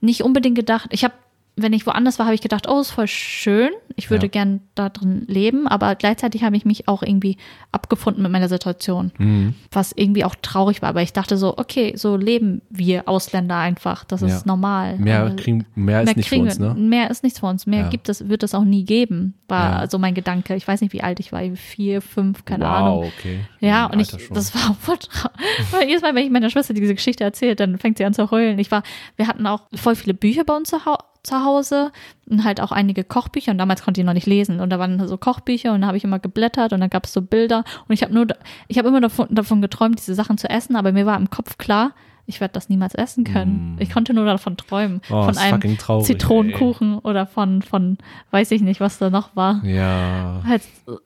nicht 0.00 0.22
unbedingt 0.22 0.56
gedacht, 0.56 0.88
ich 0.92 1.04
habe, 1.04 1.14
wenn 1.58 1.72
ich 1.72 1.86
woanders 1.86 2.18
war, 2.18 2.26
habe 2.26 2.34
ich 2.34 2.42
gedacht, 2.42 2.68
oh, 2.68 2.80
ist 2.80 2.90
voll 2.90 3.06
schön. 3.08 3.70
Ich 3.98 4.10
würde 4.10 4.26
Ja. 4.26 4.30
gern 4.30 4.60
da 4.74 4.90
drin 4.90 5.24
leben, 5.26 5.66
aber 5.66 5.94
gleichzeitig 5.94 6.42
habe 6.44 6.54
ich 6.54 6.66
mich 6.66 6.86
auch 6.86 7.02
irgendwie 7.02 7.38
abgefunden 7.72 8.22
mit 8.22 8.30
meiner 8.30 8.48
Situation, 8.50 9.10
Mhm. 9.16 9.54
was 9.72 9.92
irgendwie 9.92 10.24
auch 10.24 10.34
traurig 10.42 10.82
war. 10.82 10.90
Aber 10.90 11.00
ich 11.00 11.14
dachte 11.14 11.38
so, 11.38 11.56
okay, 11.56 11.94
so 11.96 12.16
leben 12.16 12.60
wir 12.68 13.08
Ausländer 13.08 13.56
einfach. 13.56 14.04
Das 14.04 14.20
ist 14.20 14.30
Ja. 14.30 14.42
normal. 14.44 14.98
Mehr, 14.98 15.22
Aber- 15.22 15.36
kriegen, 15.36 15.64
mehr 15.74 16.02
ist 16.02 16.06
mehr 16.08 16.16
nicht 16.16 16.28
für 16.28 16.38
uns, 16.40 16.58
ne? 16.58 16.74
Mehr 16.74 17.10
ist 17.10 17.22
nichts 17.22 17.40
für 17.40 17.46
uns. 17.46 17.64
Mehr 17.66 17.84
Ja. 17.84 17.88
gibt 17.88 18.10
es, 18.10 18.28
wird 18.28 18.42
es 18.42 18.54
auch 18.54 18.64
nie 18.64 18.84
geben, 18.84 19.32
war 19.48 19.82
Ja. 19.84 19.88
so 19.90 19.98
mein 19.98 20.12
Gedanke. 20.14 20.54
Ich 20.56 20.68
weiß 20.68 20.82
nicht, 20.82 20.92
wie 20.92 21.02
alt 21.02 21.20
ich 21.20 21.32
war, 21.32 21.40
vier, 21.54 22.02
fünf, 22.02 22.44
keine 22.44 22.64
wow, 22.64 22.70
Ahnung. 22.72 23.04
okay. 23.18 23.40
Ja, 23.60 23.86
und 23.86 23.98
ich, 24.00 24.10
schon. 24.10 24.20
das 24.34 24.54
war 24.54 24.74
voll 24.74 24.96
trau- 24.96 25.30
Weil 25.72 25.88
jedes 25.88 26.02
Mal, 26.02 26.14
wenn 26.14 26.24
ich 26.26 26.30
meiner 26.30 26.50
Schwester 26.50 26.74
diese 26.74 26.94
Geschichte 26.94 27.24
erzähle, 27.24 27.56
dann 27.56 27.78
fängt 27.78 27.96
sie 27.96 28.04
an 28.04 28.12
zu 28.12 28.30
heulen. 28.30 28.58
Ich 28.58 28.70
war, 28.70 28.82
wir 29.16 29.26
hatten 29.26 29.46
auch 29.46 29.62
voll 29.74 29.94
viele 29.94 30.12
Bücher 30.12 30.44
bei 30.44 30.54
uns 30.54 30.68
zu, 30.68 30.84
hau 30.84 30.96
zu 31.26 31.44
Hause 31.44 31.92
und 32.30 32.44
halt 32.44 32.60
auch 32.60 32.72
einige 32.72 33.04
Kochbücher 33.04 33.52
und 33.52 33.58
damals 33.58 33.82
konnte 33.82 34.00
ich 34.00 34.06
noch 34.06 34.14
nicht 34.14 34.26
lesen 34.26 34.60
und 34.60 34.70
da 34.70 34.78
waren 34.78 35.06
so 35.06 35.18
Kochbücher 35.18 35.72
und 35.74 35.82
da 35.82 35.88
habe 35.88 35.96
ich 35.96 36.04
immer 36.04 36.18
geblättert 36.18 36.72
und 36.72 36.80
dann 36.80 36.90
gab 36.90 37.04
es 37.04 37.12
so 37.12 37.20
Bilder 37.22 37.64
und 37.88 37.92
ich 37.94 38.02
habe 38.02 38.14
nur, 38.14 38.26
ich 38.68 38.78
habe 38.78 38.88
immer 38.88 39.00
davon, 39.00 39.26
davon 39.30 39.60
geträumt, 39.60 39.98
diese 39.98 40.14
Sachen 40.14 40.38
zu 40.38 40.48
essen, 40.48 40.76
aber 40.76 40.92
mir 40.92 41.04
war 41.06 41.16
im 41.16 41.28
Kopf 41.30 41.58
klar, 41.58 41.92
ich 42.28 42.40
werde 42.40 42.54
das 42.54 42.68
niemals 42.68 42.94
essen 42.94 43.22
können. 43.22 43.76
Mm. 43.76 43.80
Ich 43.82 43.90
konnte 43.90 44.12
nur 44.12 44.24
davon 44.24 44.56
träumen. 44.56 45.00
Oh, 45.10 45.22
von 45.22 45.38
einem 45.38 45.78
traurig, 45.78 46.06
Zitronenkuchen 46.06 46.98
oder 46.98 47.24
von, 47.26 47.62
von, 47.62 47.98
weiß 48.32 48.50
ich 48.50 48.62
nicht, 48.62 48.80
was 48.80 48.98
da 48.98 49.10
noch 49.10 49.36
war 49.36 49.64
Ja, 49.64 50.42
halt 50.44 50.62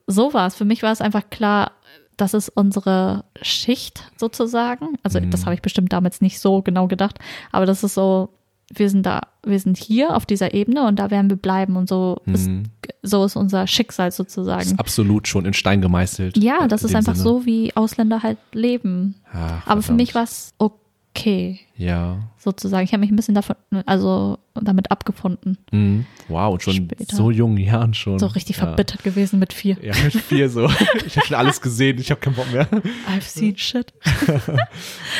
so 0.07 0.33
war 0.33 0.47
es. 0.47 0.55
Für 0.55 0.65
mich 0.65 0.81
war 0.81 0.91
es 0.91 0.99
einfach 0.99 1.29
klar, 1.29 1.73
das 2.17 2.33
ist 2.33 2.49
unsere 2.49 3.23
Schicht 3.41 4.03
sozusagen. 4.17 4.97
Also 5.03 5.19
Mhm. 5.19 5.29
das 5.29 5.45
habe 5.45 5.53
ich 5.53 5.61
bestimmt 5.61 5.93
damals 5.93 6.21
nicht 6.21 6.39
so 6.39 6.61
genau 6.63 6.87
gedacht, 6.87 7.19
aber 7.51 7.65
das 7.67 7.83
ist 7.83 7.93
so, 7.93 8.29
wir 8.73 8.89
sind 8.89 9.05
da, 9.05 9.21
wir 9.45 9.59
sind 9.59 9.77
hier 9.77 10.15
auf 10.15 10.25
dieser 10.25 10.53
Ebene 10.53 10.85
und 10.87 10.97
da 10.99 11.11
werden 11.11 11.29
wir 11.29 11.37
bleiben 11.37 11.75
und 11.75 11.89
so 11.89 12.17
ist, 12.25 12.47
Mhm. 12.47 12.63
so 13.01 13.23
ist 13.25 13.35
unser 13.35 13.67
Schicksal 13.67 14.11
sozusagen. 14.11 14.61
ist 14.61 14.79
absolut 14.79 15.27
schon 15.27 15.45
in 15.45 15.53
Stein 15.53 15.81
gemeißelt. 15.81 16.37
Ja, 16.37 16.65
äh, 16.65 16.67
das 16.67 16.83
ist 16.83 16.95
einfach 16.95 17.15
Sinne. 17.15 17.23
so, 17.23 17.45
wie 17.45 17.75
Ausländer 17.75 18.23
halt 18.23 18.37
leben. 18.53 19.15
Ah, 19.33 19.59
Aber 19.65 19.81
für 19.81 19.93
mich 19.93 20.15
war 20.15 20.23
es 20.23 20.53
okay, 20.57 20.75
Ja. 21.77 22.19
sozusagen. 22.37 22.83
Ich 22.83 22.93
habe 22.93 23.01
mich 23.01 23.11
ein 23.11 23.15
bisschen 23.15 23.35
davon, 23.35 23.55
also 23.85 24.39
damit 24.53 24.91
abgefunden. 24.91 25.57
Mhm. 25.71 26.05
Wow, 26.27 26.53
und 26.53 26.63
schon 26.63 26.73
Später. 26.73 27.15
so 27.15 27.31
jungen 27.31 27.57
Jahren 27.57 27.93
schon. 27.93 28.17
So 28.19 28.27
richtig 28.27 28.57
ja. 28.57 28.63
verbittert 28.63 29.03
gewesen 29.03 29.39
mit 29.39 29.53
vier. 29.53 29.77
Ja, 29.81 29.93
mit 30.03 30.13
vier 30.13 30.49
so. 30.49 30.69
Ich 31.05 31.17
habe 31.17 31.27
schon 31.27 31.37
alles 31.37 31.61
gesehen, 31.61 31.99
ich 31.99 32.09
habe 32.11 32.21
keinen 32.21 32.35
Bock 32.35 32.51
mehr. 32.51 32.67
I've 33.07 33.21
seen 33.21 33.57
shit. 33.57 33.93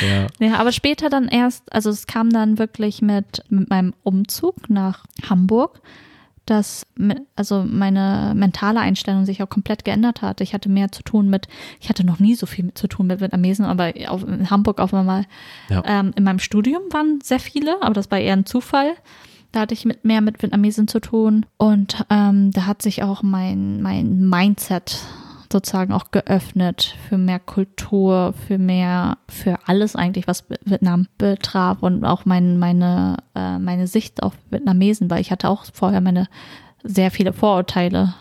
Ja. 0.01 0.27
Ja, 0.39 0.59
aber 0.59 0.71
später 0.71 1.09
dann 1.09 1.27
erst, 1.27 1.71
also 1.71 1.89
es 1.89 2.07
kam 2.07 2.29
dann 2.31 2.57
wirklich 2.57 3.01
mit, 3.01 3.43
mit 3.49 3.69
meinem 3.69 3.93
Umzug 4.03 4.69
nach 4.69 5.05
Hamburg. 5.29 5.81
Dass 6.45 6.85
also 7.35 7.63
meine 7.67 8.33
mentale 8.35 8.79
Einstellung 8.79 9.25
sich 9.25 9.43
auch 9.43 9.49
komplett 9.49 9.85
geändert 9.85 10.21
hat. 10.21 10.41
Ich 10.41 10.53
hatte 10.53 10.69
mehr 10.69 10.91
zu 10.91 11.03
tun 11.03 11.29
mit, 11.29 11.47
ich 11.79 11.89
hatte 11.89 12.05
noch 12.05 12.19
nie 12.19 12.35
so 12.35 12.45
viel 12.45 12.73
zu 12.73 12.87
tun 12.87 13.07
mit 13.07 13.21
Vietnamesen, 13.21 13.65
aber 13.65 13.93
auf, 14.07 14.27
in 14.27 14.49
Hamburg 14.49 14.79
auf 14.79 14.93
einmal 14.93 15.25
ja. 15.69 15.83
ähm, 15.85 16.13
in 16.15 16.23
meinem 16.23 16.39
Studium 16.39 16.81
waren 16.91 17.19
sehr 17.21 17.39
viele, 17.39 17.81
aber 17.81 17.93
das 17.93 18.09
war 18.11 18.19
eher 18.19 18.33
ein 18.33 18.45
Zufall. 18.45 18.93
Da 19.51 19.61
hatte 19.61 19.73
ich 19.73 19.85
mit 19.85 20.05
mehr 20.05 20.21
mit 20.21 20.41
Vietnamesen 20.41 20.87
zu 20.87 20.99
tun 20.99 21.45
und 21.57 22.05
ähm, 22.09 22.51
da 22.51 22.65
hat 22.65 22.81
sich 22.81 23.03
auch 23.03 23.21
mein, 23.21 23.81
mein 23.81 24.27
Mindset 24.29 24.99
sozusagen 25.51 25.93
auch 25.93 26.11
geöffnet 26.11 26.95
für 27.07 27.17
mehr 27.17 27.39
Kultur, 27.39 28.33
für 28.47 28.57
mehr, 28.57 29.17
für 29.27 29.59
alles 29.65 29.95
eigentlich, 29.95 30.27
was 30.27 30.45
Vietnam 30.65 31.07
betraf 31.17 31.81
und 31.81 32.05
auch 32.05 32.25
mein, 32.25 32.57
meine, 32.59 33.17
äh, 33.35 33.59
meine 33.59 33.87
Sicht 33.87 34.23
auf 34.23 34.33
Vietnamesen, 34.49 35.09
weil 35.09 35.21
ich 35.21 35.31
hatte 35.31 35.49
auch 35.49 35.65
vorher 35.73 36.01
meine 36.01 36.27
sehr 36.83 37.11
viele 37.11 37.33
Vorurteile, 37.33 38.13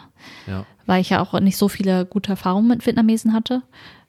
ja. 0.46 0.64
weil 0.86 1.00
ich 1.00 1.10
ja 1.10 1.22
auch 1.22 1.38
nicht 1.40 1.56
so 1.56 1.68
viele 1.68 2.04
gute 2.04 2.32
Erfahrungen 2.32 2.68
mit 2.68 2.86
Vietnamesen 2.86 3.32
hatte, 3.32 3.62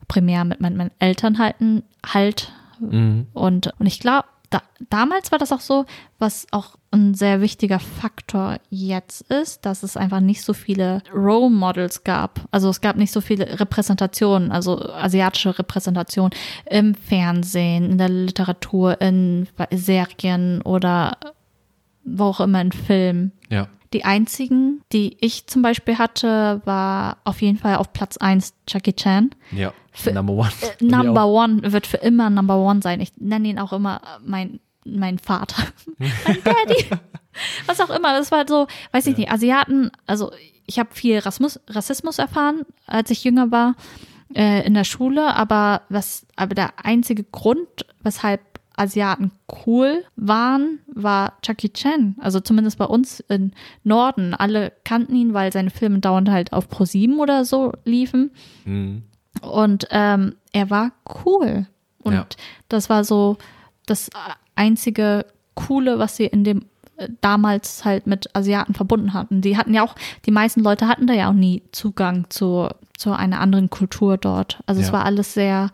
primär 0.07 0.43
mit 0.43 0.59
meinen, 0.59 0.77
meinen 0.77 0.91
Eltern 0.99 1.37
halten, 1.37 1.83
halt 2.05 2.51
mhm. 2.79 3.27
und, 3.33 3.73
und 3.79 3.85
ich 3.85 3.99
glaube, 3.99 4.25
da, 4.51 4.61
damals 4.89 5.31
war 5.31 5.39
das 5.39 5.51
auch 5.51 5.61
so, 5.61 5.85
was 6.19 6.45
auch 6.51 6.75
ein 6.91 7.15
sehr 7.15 7.41
wichtiger 7.41 7.79
Faktor 7.79 8.57
jetzt 8.69 9.21
ist, 9.31 9.65
dass 9.65 9.81
es 9.81 9.95
einfach 9.97 10.19
nicht 10.19 10.43
so 10.43 10.53
viele 10.53 11.01
Role 11.13 11.49
Models 11.49 12.03
gab. 12.03 12.41
Also 12.51 12.69
es 12.69 12.81
gab 12.81 12.97
nicht 12.97 13.13
so 13.13 13.21
viele 13.21 13.59
Repräsentationen, 13.59 14.51
also 14.51 14.77
asiatische 14.91 15.57
Repräsentationen 15.57 16.31
im 16.69 16.93
Fernsehen, 16.95 17.91
in 17.91 17.97
der 17.97 18.09
Literatur, 18.09 18.99
in 18.99 19.47
Serien 19.71 20.61
oder 20.61 21.17
wo 22.03 22.25
auch 22.25 22.41
immer 22.41 22.61
in 22.61 22.73
Filmen. 22.73 23.31
Ja. 23.49 23.67
Die 23.93 24.05
einzigen, 24.05 24.81
die 24.93 25.17
ich 25.19 25.47
zum 25.47 25.61
Beispiel 25.61 25.97
hatte, 25.97 26.61
war 26.65 27.17
auf 27.25 27.41
jeden 27.41 27.57
Fall 27.57 27.75
auf 27.75 27.91
Platz 27.91 28.17
1 28.17 28.53
Jackie 28.67 28.93
Chan. 28.93 29.31
Ja, 29.51 29.73
für, 29.91 30.13
Number 30.13 30.33
One. 30.33 30.51
Äh, 30.61 30.83
number 30.83 31.27
One 31.27 31.71
wird 31.71 31.87
für 31.87 31.97
immer 31.97 32.29
Number 32.29 32.57
One 32.57 32.81
sein. 32.81 33.01
Ich 33.01 33.11
nenne 33.17 33.49
ihn 33.49 33.59
auch 33.59 33.73
immer 33.73 34.01
mein, 34.23 34.59
mein 34.85 35.19
Vater. 35.19 35.63
mein 35.97 36.37
Daddy. 36.43 36.85
Was 37.65 37.81
auch 37.81 37.89
immer. 37.89 38.17
Das 38.17 38.31
war 38.31 38.39
halt 38.39 38.49
so, 38.49 38.67
weiß 38.91 39.07
ich 39.07 39.13
ja. 39.13 39.19
nicht, 39.19 39.31
Asiaten, 39.31 39.91
also 40.07 40.31
ich 40.65 40.79
habe 40.79 40.93
viel 40.93 41.19
Rassismus, 41.19 41.59
Rassismus 41.67 42.17
erfahren, 42.17 42.61
als 42.87 43.11
ich 43.11 43.23
jünger 43.23 43.51
war 43.51 43.75
äh, 44.33 44.65
in 44.65 44.73
der 44.73 44.83
Schule, 44.83 45.35
aber 45.35 45.81
was, 45.89 46.25
aber 46.35 46.55
der 46.55 46.73
einzige 46.83 47.23
Grund, 47.23 47.85
weshalb 48.01 48.41
Asiaten 48.81 49.31
cool 49.65 50.03
waren, 50.15 50.79
war 50.87 51.33
Jackie 51.43 51.71
Chan. 51.71 52.15
Also 52.19 52.39
zumindest 52.39 52.79
bei 52.79 52.85
uns 52.85 53.19
im 53.21 53.51
Norden. 53.83 54.33
Alle 54.33 54.73
kannten 54.83 55.15
ihn, 55.15 55.35
weil 55.35 55.53
seine 55.53 55.69
Filme 55.69 55.99
dauernd 55.99 56.29
halt 56.29 56.51
auf 56.51 56.67
Pro7 56.67 57.17
oder 57.17 57.45
so 57.45 57.73
liefen. 57.85 58.31
Mhm. 58.65 59.03
Und 59.41 59.87
ähm, 59.91 60.35
er 60.51 60.71
war 60.71 60.91
cool. 61.25 61.67
Und 61.99 62.13
ja. 62.13 62.25
das 62.69 62.89
war 62.89 63.03
so 63.03 63.37
das 63.85 64.09
einzige 64.55 65.27
Coole, 65.53 65.99
was 65.99 66.15
sie 66.15 66.25
in 66.25 66.43
dem 66.43 66.65
äh, 66.97 67.07
damals 67.21 67.85
halt 67.85 68.07
mit 68.07 68.35
Asiaten 68.35 68.73
verbunden 68.73 69.13
hatten. 69.13 69.41
Die 69.41 69.57
hatten 69.57 69.75
ja 69.75 69.83
auch, 69.83 69.95
die 70.25 70.31
meisten 70.31 70.61
Leute 70.61 70.87
hatten 70.87 71.05
da 71.05 71.13
ja 71.13 71.29
auch 71.29 71.33
nie 71.33 71.61
Zugang 71.71 72.25
zu, 72.29 72.67
zu 72.97 73.11
einer 73.11 73.39
anderen 73.39 73.69
Kultur 73.69 74.17
dort. 74.17 74.59
Also 74.65 74.81
ja. 74.81 74.87
es 74.87 74.93
war 74.93 75.05
alles 75.05 75.35
sehr, 75.35 75.69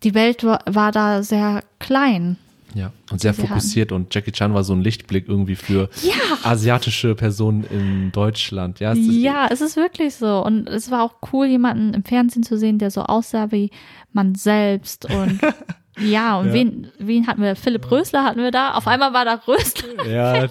die 0.00 0.14
Welt 0.14 0.44
war, 0.44 0.60
war 0.66 0.92
da 0.92 1.22
sehr 1.22 1.62
klein. 1.78 2.36
Ja, 2.74 2.92
und 3.10 3.20
sehr 3.20 3.32
fokussiert 3.32 3.90
hatten. 3.90 4.02
und 4.02 4.14
Jackie 4.14 4.30
Chan 4.30 4.52
war 4.52 4.62
so 4.62 4.74
ein 4.74 4.82
Lichtblick 4.82 5.26
irgendwie 5.26 5.56
für 5.56 5.88
ja. 6.02 6.12
asiatische 6.42 7.14
Personen 7.14 7.64
in 7.64 8.12
Deutschland. 8.12 8.78
Ja, 8.78 8.92
es 8.92 8.98
ist, 8.98 9.12
ja, 9.12 9.48
es 9.50 9.60
ist 9.62 9.76
wirklich 9.76 10.14
so. 10.14 10.44
Und 10.44 10.68
es 10.68 10.90
war 10.90 11.02
auch 11.02 11.14
cool, 11.32 11.46
jemanden 11.46 11.94
im 11.94 12.04
Fernsehen 12.04 12.42
zu 12.42 12.58
sehen, 12.58 12.78
der 12.78 12.90
so 12.90 13.02
aussah 13.02 13.50
wie 13.50 13.70
man 14.12 14.34
selbst 14.34 15.06
und 15.06 15.40
ja, 15.98 16.38
und 16.38 16.48
ja. 16.48 16.52
Wen, 16.52 16.88
wen 16.98 17.26
hatten 17.26 17.42
wir? 17.42 17.56
Philipp 17.56 17.90
Rösler 17.90 18.22
hatten 18.24 18.40
wir 18.40 18.50
da. 18.50 18.74
Auf 18.74 18.86
einmal 18.86 19.14
war 19.14 19.24
da 19.24 19.40
Rösler. 19.46 20.06
Ja, 20.06 20.46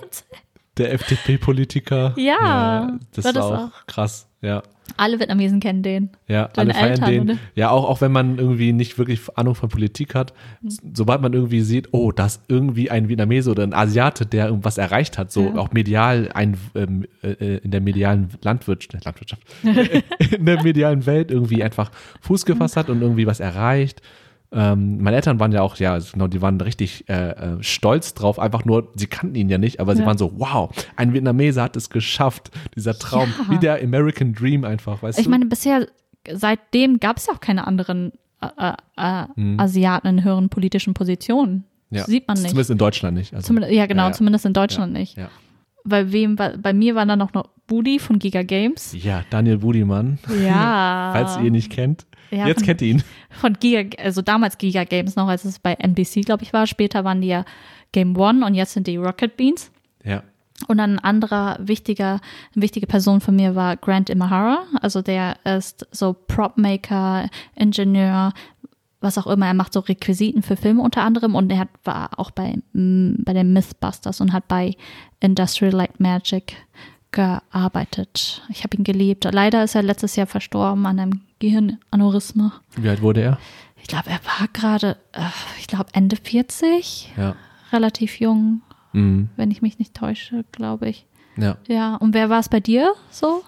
der 0.78 0.94
FDP-Politiker. 0.94 2.14
Ja, 2.18 2.38
ja, 2.42 3.00
das 3.14 3.26
war, 3.26 3.34
das 3.34 3.44
war 3.46 3.66
auch 3.66 3.88
krass, 3.88 4.28
ja. 4.42 4.64
Alle 4.96 5.20
Vietnamesen 5.20 5.60
kennen 5.60 5.84
den. 5.84 6.10
Ja, 6.28 6.50
alle 6.56 6.74
feiern 6.74 6.90
Eltern, 6.92 7.10
den. 7.12 7.22
Oder? 7.22 7.38
Ja, 7.56 7.70
auch, 7.72 7.88
auch 7.90 8.02
wenn 8.02 8.12
man 8.12 8.38
irgendwie 8.38 8.72
nicht 8.74 8.98
wirklich 8.98 9.22
Ahnung 9.36 9.56
von 9.56 9.70
Politik 9.70 10.16
hat, 10.16 10.34
mhm. 10.62 10.70
sobald 10.94 11.22
man 11.22 11.34
irgendwie 11.34 11.62
sieht, 11.62 11.90
oh, 11.92 12.12
das 12.12 12.42
irgendwie 12.48 12.90
ein 12.90 13.10
Vietnamese 13.10 13.52
oder 13.52 13.64
ein 13.64 13.74
Asiate, 13.74 14.26
der 14.26 14.48
irgendwas 14.48 14.78
erreicht 14.78 15.18
hat, 15.18 15.32
so 15.32 15.48
ja. 15.48 15.56
auch 15.56 15.72
medial 15.72 16.30
ein, 16.34 16.58
ähm, 16.76 17.06
äh, 17.22 17.58
in 17.58 17.72
der 17.72 17.82
medialen 17.82 18.30
Landwirtschaft, 18.42 19.06
Landwirtschaft 19.06 19.44
in 20.32 20.46
der 20.46 20.64
medialen 20.64 21.06
Welt 21.06 21.32
irgendwie 21.32 21.64
einfach 21.64 21.92
Fuß 22.22 22.46
gefasst 22.46 22.78
hat 22.78 22.90
und 22.90 23.02
irgendwie 23.02 23.28
was 23.28 23.40
erreicht 23.40 24.02
ähm, 24.52 25.02
meine 25.02 25.18
Eltern 25.18 25.40
waren 25.40 25.52
ja 25.52 25.62
auch, 25.62 25.76
ja, 25.78 25.98
genau, 25.98 26.28
die 26.28 26.42
waren 26.42 26.60
richtig 26.62 27.10
äh, 27.10 27.32
äh, 27.32 27.64
stolz 27.64 28.14
drauf, 28.14 28.40
einfach 28.40 28.64
nur, 28.64 28.92
sie 28.96 29.08
kannten 29.08 29.36
ihn 29.36 29.50
ja 29.50 29.58
nicht, 29.58 29.80
aber 29.80 29.96
sie 29.96 30.06
waren 30.06 30.18
so, 30.18 30.32
wow, 30.38 30.70
ein 30.96 31.14
Vietnameser 31.14 31.64
hat 31.64 31.76
es 31.76 31.90
geschafft, 31.90 32.52
dieser 32.76 32.98
Traum, 32.98 33.34
ja. 33.38 33.54
wie 33.54 33.60
der 33.60 33.84
American 33.84 34.34
Dream 34.34 34.64
einfach, 34.64 35.04
weißt 35.04 35.20
ich 35.20 35.26
du? 35.26 35.30
Ich 35.30 35.32
meine, 35.32 35.46
bisher, 35.48 35.88
seitdem 36.32 37.00
gab 37.00 37.18
es 37.18 37.28
ja 37.28 37.34
auch 37.34 37.42
keine 37.42 37.68
anderen 37.68 38.14
äh, 38.42 38.74
äh, 38.96 39.26
hm. 39.36 39.60
Asiaten 39.60 40.08
in 40.08 40.24
höheren 40.24 40.50
politischen 40.50 40.94
Positionen. 40.94 41.66
Ja. 41.90 42.04
sieht 42.04 42.28
man 42.28 42.36
nicht. 42.38 42.50
Zumindest 42.50 42.70
in 42.70 42.78
Deutschland 42.78 43.18
nicht. 43.18 43.34
Also, 43.34 43.54
ja, 43.54 43.86
genau, 43.86 44.04
ja, 44.04 44.10
ja. 44.10 44.14
zumindest 44.14 44.46
in 44.46 44.54
Deutschland 44.54 44.94
nicht. 44.94 45.18
Ja. 45.18 45.30
Bei 45.84 46.12
wem, 46.12 46.36
bei, 46.36 46.58
bei 46.58 46.74
mir 46.74 46.96
war 46.96 47.06
dann 47.06 47.20
noch 47.20 47.32
Budi 47.66 48.00
von 48.00 48.20
Giga 48.20 48.44
Games. 48.44 48.96
Ja, 49.02 49.24
Daniel 49.30 49.60
Budimann. 49.60 50.20
Ja. 50.44 51.12
Falls 51.14 51.38
ihr 51.38 51.46
ihn 51.46 51.54
nicht 51.54 51.72
kennt. 51.72 52.06
Ja, 52.32 52.48
Jetzt 52.48 52.60
von, 52.60 52.66
kennt 52.66 52.82
ihr 52.82 52.88
ihn. 52.90 53.04
Von 53.30 53.54
Giga, 53.54 53.98
also 54.04 54.22
damals 54.22 54.58
Giga 54.58 54.84
Games 54.84 55.16
noch, 55.16 55.28
als 55.28 55.46
es 55.46 55.60
bei 55.60 55.74
NBC, 55.74 56.22
glaube 56.26 56.44
ich, 56.44 56.54
war. 56.54 56.68
Später 56.68 57.04
waren 57.04 57.22
die 57.22 57.28
ja 57.28 57.46
Game 57.92 58.18
One 58.18 58.46
und 58.46 58.54
jetzt 58.54 58.74
sind 58.74 58.88
die 58.88 58.98
Rocket 58.98 59.38
Beans. 59.38 59.72
Ja. 60.04 60.24
Und 60.68 60.80
ein 60.80 60.98
anderer 60.98 61.58
wichtiger, 61.60 62.20
eine 62.56 62.64
wichtige 62.64 62.88
Person 62.88 63.22
von 63.22 63.36
mir 63.36 63.56
war 63.56 63.78
Grant 63.78 64.10
Imahara. 64.10 64.64
Also 64.82 65.02
der 65.02 65.38
ist 65.46 65.88
so 65.92 66.14
Prop-Maker, 66.14 67.30
Ingenieur, 67.56 68.34
was 69.00 69.18
auch 69.20 69.28
immer. 69.28 69.46
Er 69.46 69.54
macht 69.54 69.74
so 69.74 69.82
Requisiten 69.82 70.42
für 70.42 70.58
Filme 70.58 70.82
unter 70.82 71.04
anderem 71.04 71.36
und 71.36 71.52
er 71.52 71.60
hat, 71.60 71.70
war 71.84 72.20
auch 72.20 72.32
bei, 72.32 72.56
bei 72.74 73.34
den 73.34 73.54
Mythbusters 73.54 74.20
und 74.20 74.34
hat 74.34 74.48
bei 74.48 74.76
Industrial 75.20 75.74
Light 75.74 76.00
Magic 76.00 76.56
gearbeitet. 77.12 78.42
Ich 78.50 78.64
habe 78.64 78.78
ihn 78.78 78.84
geliebt. 78.84 79.28
Leider 79.32 79.64
ist 79.64 79.76
er 79.76 79.84
letztes 79.84 80.16
Jahr 80.16 80.28
verstorben 80.28 80.86
an 80.88 81.00
einem 81.00 81.22
Gehirnaneurysma. 81.40 82.54
Wie 82.76 82.90
alt 82.90 83.02
wurde 83.02 83.22
er? 83.22 83.40
Ich 83.82 83.88
glaube, 83.88 84.10
er 84.10 84.20
war 84.26 84.48
gerade, 84.52 84.98
äh, 85.14 85.22
ich 85.60 85.68
glaube, 85.68 85.88
Ende 85.94 86.16
40. 86.16 87.14
Ja. 87.18 87.36
Relativ 87.72 88.20
jung, 88.20 88.62
mhm. 88.94 89.30
wenn 89.36 89.52
ich 89.52 89.62
mich 89.62 89.80
nicht 89.80 89.94
täusche, 89.94 90.46
glaube 90.52 90.90
ich. 90.90 91.06
Ja. 91.38 91.58
Ja, 91.68 91.96
und 91.96 92.14
wer 92.14 92.30
war 92.30 92.40
es 92.40 92.50
bei 92.50 92.60
dir 92.60 92.94
so? 93.12 93.44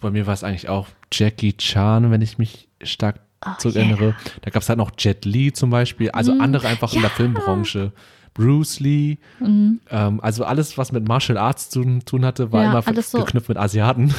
Bei 0.00 0.10
mir 0.10 0.26
war 0.26 0.34
es 0.34 0.44
eigentlich 0.44 0.68
auch 0.68 0.88
Jackie 1.12 1.52
Chan, 1.56 2.10
wenn 2.10 2.22
ich 2.22 2.38
mich 2.38 2.68
stark 2.82 3.20
oh, 3.44 3.50
zurückerinnere. 3.58 4.04
Yeah. 4.04 4.16
Da 4.42 4.50
gab 4.50 4.62
es 4.62 4.68
halt 4.68 4.78
noch 4.78 4.92
Jet 4.98 5.24
Li 5.24 5.52
zum 5.52 5.70
Beispiel, 5.70 6.10
also 6.10 6.34
mhm. 6.34 6.40
andere 6.40 6.68
einfach 6.68 6.90
ja. 6.92 6.96
in 6.96 7.02
der 7.02 7.10
Filmbranche. 7.10 7.92
Bruce 8.34 8.80
Lee. 8.80 9.18
Mhm. 9.38 9.80
Ähm, 9.90 10.20
also 10.20 10.44
alles, 10.44 10.76
was 10.76 10.92
mit 10.92 11.06
Martial 11.06 11.38
Arts 11.38 11.70
zu 11.70 12.00
tun 12.00 12.24
hatte, 12.24 12.52
war 12.52 12.64
ja, 12.64 12.70
immer 12.78 13.02
so 13.02 13.18
geknüpft 13.18 13.48
mit 13.48 13.58
Asiaten. 13.58 14.12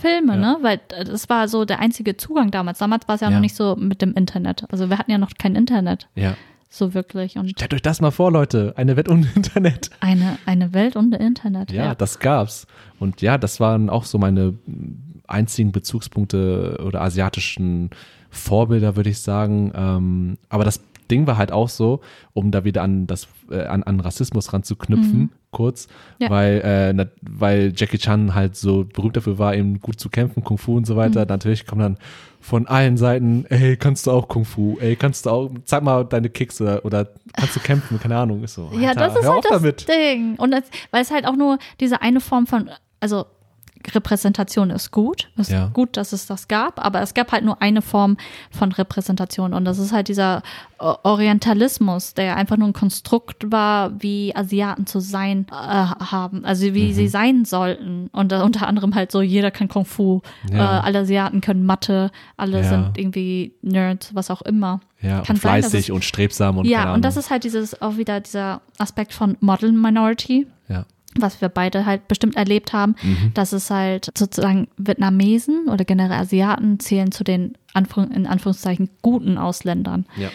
Filme, 0.00 0.34
ja. 0.34 0.38
ne? 0.38 0.58
Weil 0.60 0.80
äh, 0.88 1.04
das 1.04 1.28
war 1.28 1.48
so 1.48 1.64
der 1.64 1.78
einzige 1.78 2.16
Zugang 2.16 2.50
damals. 2.50 2.78
Damals 2.78 3.06
war 3.08 3.14
es 3.14 3.20
ja, 3.20 3.28
ja, 3.28 3.34
noch 3.34 3.40
nicht 3.40 3.54
so 3.54 3.76
mit 3.76 4.02
dem 4.02 4.14
Internet. 4.14 4.64
Also 4.70 4.90
wir 4.90 4.98
hatten 4.98 5.10
ja 5.10 5.18
noch 5.18 5.30
kein 5.38 5.54
Internet. 5.54 6.08
Ja. 6.14 6.34
So 6.68 6.94
wirklich. 6.94 7.36
Und 7.36 7.50
Stellt 7.50 7.74
euch 7.74 7.82
das 7.82 8.00
mal 8.00 8.10
vor, 8.10 8.30
Leute. 8.30 8.74
Eine 8.76 8.96
Welt 8.96 9.08
ohne 9.08 9.26
Internet. 9.34 9.90
Eine, 10.00 10.38
eine 10.46 10.72
Welt 10.72 10.96
ohne 10.96 11.16
Internet. 11.16 11.72
Ja, 11.72 11.86
ja, 11.86 11.94
das 11.94 12.18
gab's. 12.18 12.66
Und 12.98 13.22
ja, 13.22 13.38
das 13.38 13.60
waren 13.60 13.90
auch 13.90 14.04
so 14.04 14.18
meine 14.18 14.54
einzigen 15.26 15.72
Bezugspunkte 15.72 16.80
oder 16.84 17.02
asiatischen 17.02 17.90
Vorbilder, 18.30 18.96
würde 18.96 19.10
ich 19.10 19.18
sagen. 19.18 19.72
Ähm, 19.74 20.38
aber 20.48 20.64
das 20.64 20.80
Ding 21.10 21.26
war 21.26 21.36
halt 21.36 21.52
auch 21.52 21.68
so, 21.68 22.00
um 22.32 22.50
da 22.50 22.64
wieder 22.64 22.82
an 22.82 23.06
das 23.06 23.28
äh, 23.50 23.64
an, 23.64 23.82
an 23.82 24.00
Rassismus 24.00 24.52
ranzuknüpfen, 24.52 25.18
mhm. 25.18 25.30
kurz, 25.50 25.88
ja. 26.18 26.30
weil 26.30 26.94
äh, 26.96 27.06
weil 27.22 27.72
Jackie 27.76 27.98
Chan 27.98 28.34
halt 28.34 28.56
so 28.56 28.84
berühmt 28.84 29.16
dafür 29.16 29.38
war, 29.38 29.54
eben 29.54 29.80
gut 29.80 30.00
zu 30.00 30.08
kämpfen, 30.08 30.44
Kung 30.44 30.58
Fu 30.58 30.76
und 30.76 30.86
so 30.86 30.96
weiter. 30.96 31.22
Mhm. 31.22 31.28
Natürlich 31.28 31.66
kommt 31.66 31.82
dann 31.82 31.98
von 32.40 32.66
allen 32.66 32.96
Seiten, 32.96 33.44
ey, 33.48 33.76
kannst 33.76 34.06
du 34.06 34.12
auch 34.12 34.28
Kung 34.28 34.44
Fu? 34.44 34.78
Ey, 34.80 34.96
kannst 34.96 35.26
du 35.26 35.30
auch, 35.30 35.50
zeig 35.64 35.82
mal 35.82 36.04
deine 36.04 36.30
Kicks 36.30 36.60
oder, 36.60 36.84
oder 36.84 37.08
kannst 37.34 37.56
du 37.56 37.60
kämpfen? 37.60 38.00
Keine 38.00 38.16
Ahnung. 38.16 38.42
Ist 38.42 38.54
so, 38.54 38.68
Alter, 38.68 38.80
ja, 38.80 38.94
das 38.94 39.16
ist 39.16 39.28
halt 39.28 39.44
das 39.44 39.50
damit. 39.50 39.88
Ding. 39.88 40.36
Und 40.36 40.50
das, 40.50 40.62
weil 40.90 41.02
es 41.02 41.10
halt 41.10 41.26
auch 41.26 41.36
nur 41.36 41.58
diese 41.80 42.00
eine 42.00 42.20
Form 42.20 42.46
von, 42.46 42.70
also 43.00 43.26
Repräsentation 43.94 44.70
ist 44.70 44.90
gut. 44.90 45.30
Es 45.36 45.48
ist 45.48 45.52
Ja. 45.52 45.66
gut, 45.72 45.96
dass 45.96 46.12
es 46.12 46.26
das 46.26 46.48
gab, 46.48 46.84
aber 46.84 47.00
es 47.00 47.14
gab 47.14 47.32
halt 47.32 47.44
nur 47.44 47.62
eine 47.62 47.82
Form 47.82 48.16
von 48.50 48.72
Repräsentation 48.72 49.54
und 49.54 49.64
das 49.64 49.78
ist 49.78 49.92
halt 49.92 50.08
dieser 50.08 50.42
O- 50.78 50.94
Orientalismus, 51.02 52.14
der 52.14 52.36
einfach 52.36 52.56
nur 52.56 52.68
ein 52.68 52.72
Konstrukt 52.72 53.50
war, 53.52 53.92
wie 54.02 54.34
Asiaten 54.34 54.86
zu 54.86 55.00
sein 55.00 55.46
äh, 55.50 55.54
haben, 55.54 56.44
also 56.44 56.74
wie 56.74 56.88
Mhm. 56.88 56.92
sie 56.92 57.08
sein 57.08 57.44
sollten 57.44 58.08
und 58.12 58.32
äh, 58.32 58.36
unter 58.36 58.66
anderem 58.66 58.94
halt 58.94 59.12
so, 59.12 59.20
jeder 59.22 59.50
kann 59.50 59.68
Kung 59.68 59.84
Fu, 59.84 60.20
Ja. 60.50 60.78
äh, 60.78 60.80
alle 60.82 61.00
Asiaten 61.00 61.40
können 61.40 61.64
Mathe, 61.64 62.10
alle 62.36 62.58
Ja. 62.62 62.64
sind 62.68 62.98
irgendwie 62.98 63.54
Nerds, 63.62 64.14
was 64.14 64.30
auch 64.30 64.42
immer. 64.42 64.80
Ja, 65.02 65.20
Kann 65.22 65.36
und 65.36 65.42
sein, 65.42 65.62
fleißig 65.62 65.88
es- 65.88 65.90
und 65.90 66.04
strebsam 66.04 66.58
und 66.58 66.66
ja, 66.66 66.92
und 66.92 67.04
das 67.04 67.16
ist 67.16 67.30
halt 67.30 67.44
dieses 67.44 67.80
auch 67.80 67.96
wieder 67.96 68.20
dieser 68.20 68.60
Aspekt 68.78 69.14
von 69.14 69.36
Model 69.40 69.72
Minority, 69.72 70.46
ja. 70.68 70.84
Was 71.22 71.40
wir 71.40 71.48
beide 71.48 71.86
halt 71.86 72.08
bestimmt 72.08 72.36
erlebt 72.36 72.72
haben, 72.72 72.94
Mhm. 73.02 73.32
dass 73.34 73.52
es 73.52 73.70
halt 73.70 74.10
sozusagen 74.16 74.68
Vietnamesen 74.76 75.68
oder 75.68 75.84
generell 75.84 76.18
Asiaten 76.20 76.78
zählen 76.80 77.12
zu 77.12 77.24
den 77.24 77.56
Anführ 77.74 78.10
in 78.10 78.26
Anführungszeichen 78.26 78.90
guten 79.02 79.38
Ausländern. 79.38 80.06
Ja. 80.16 80.28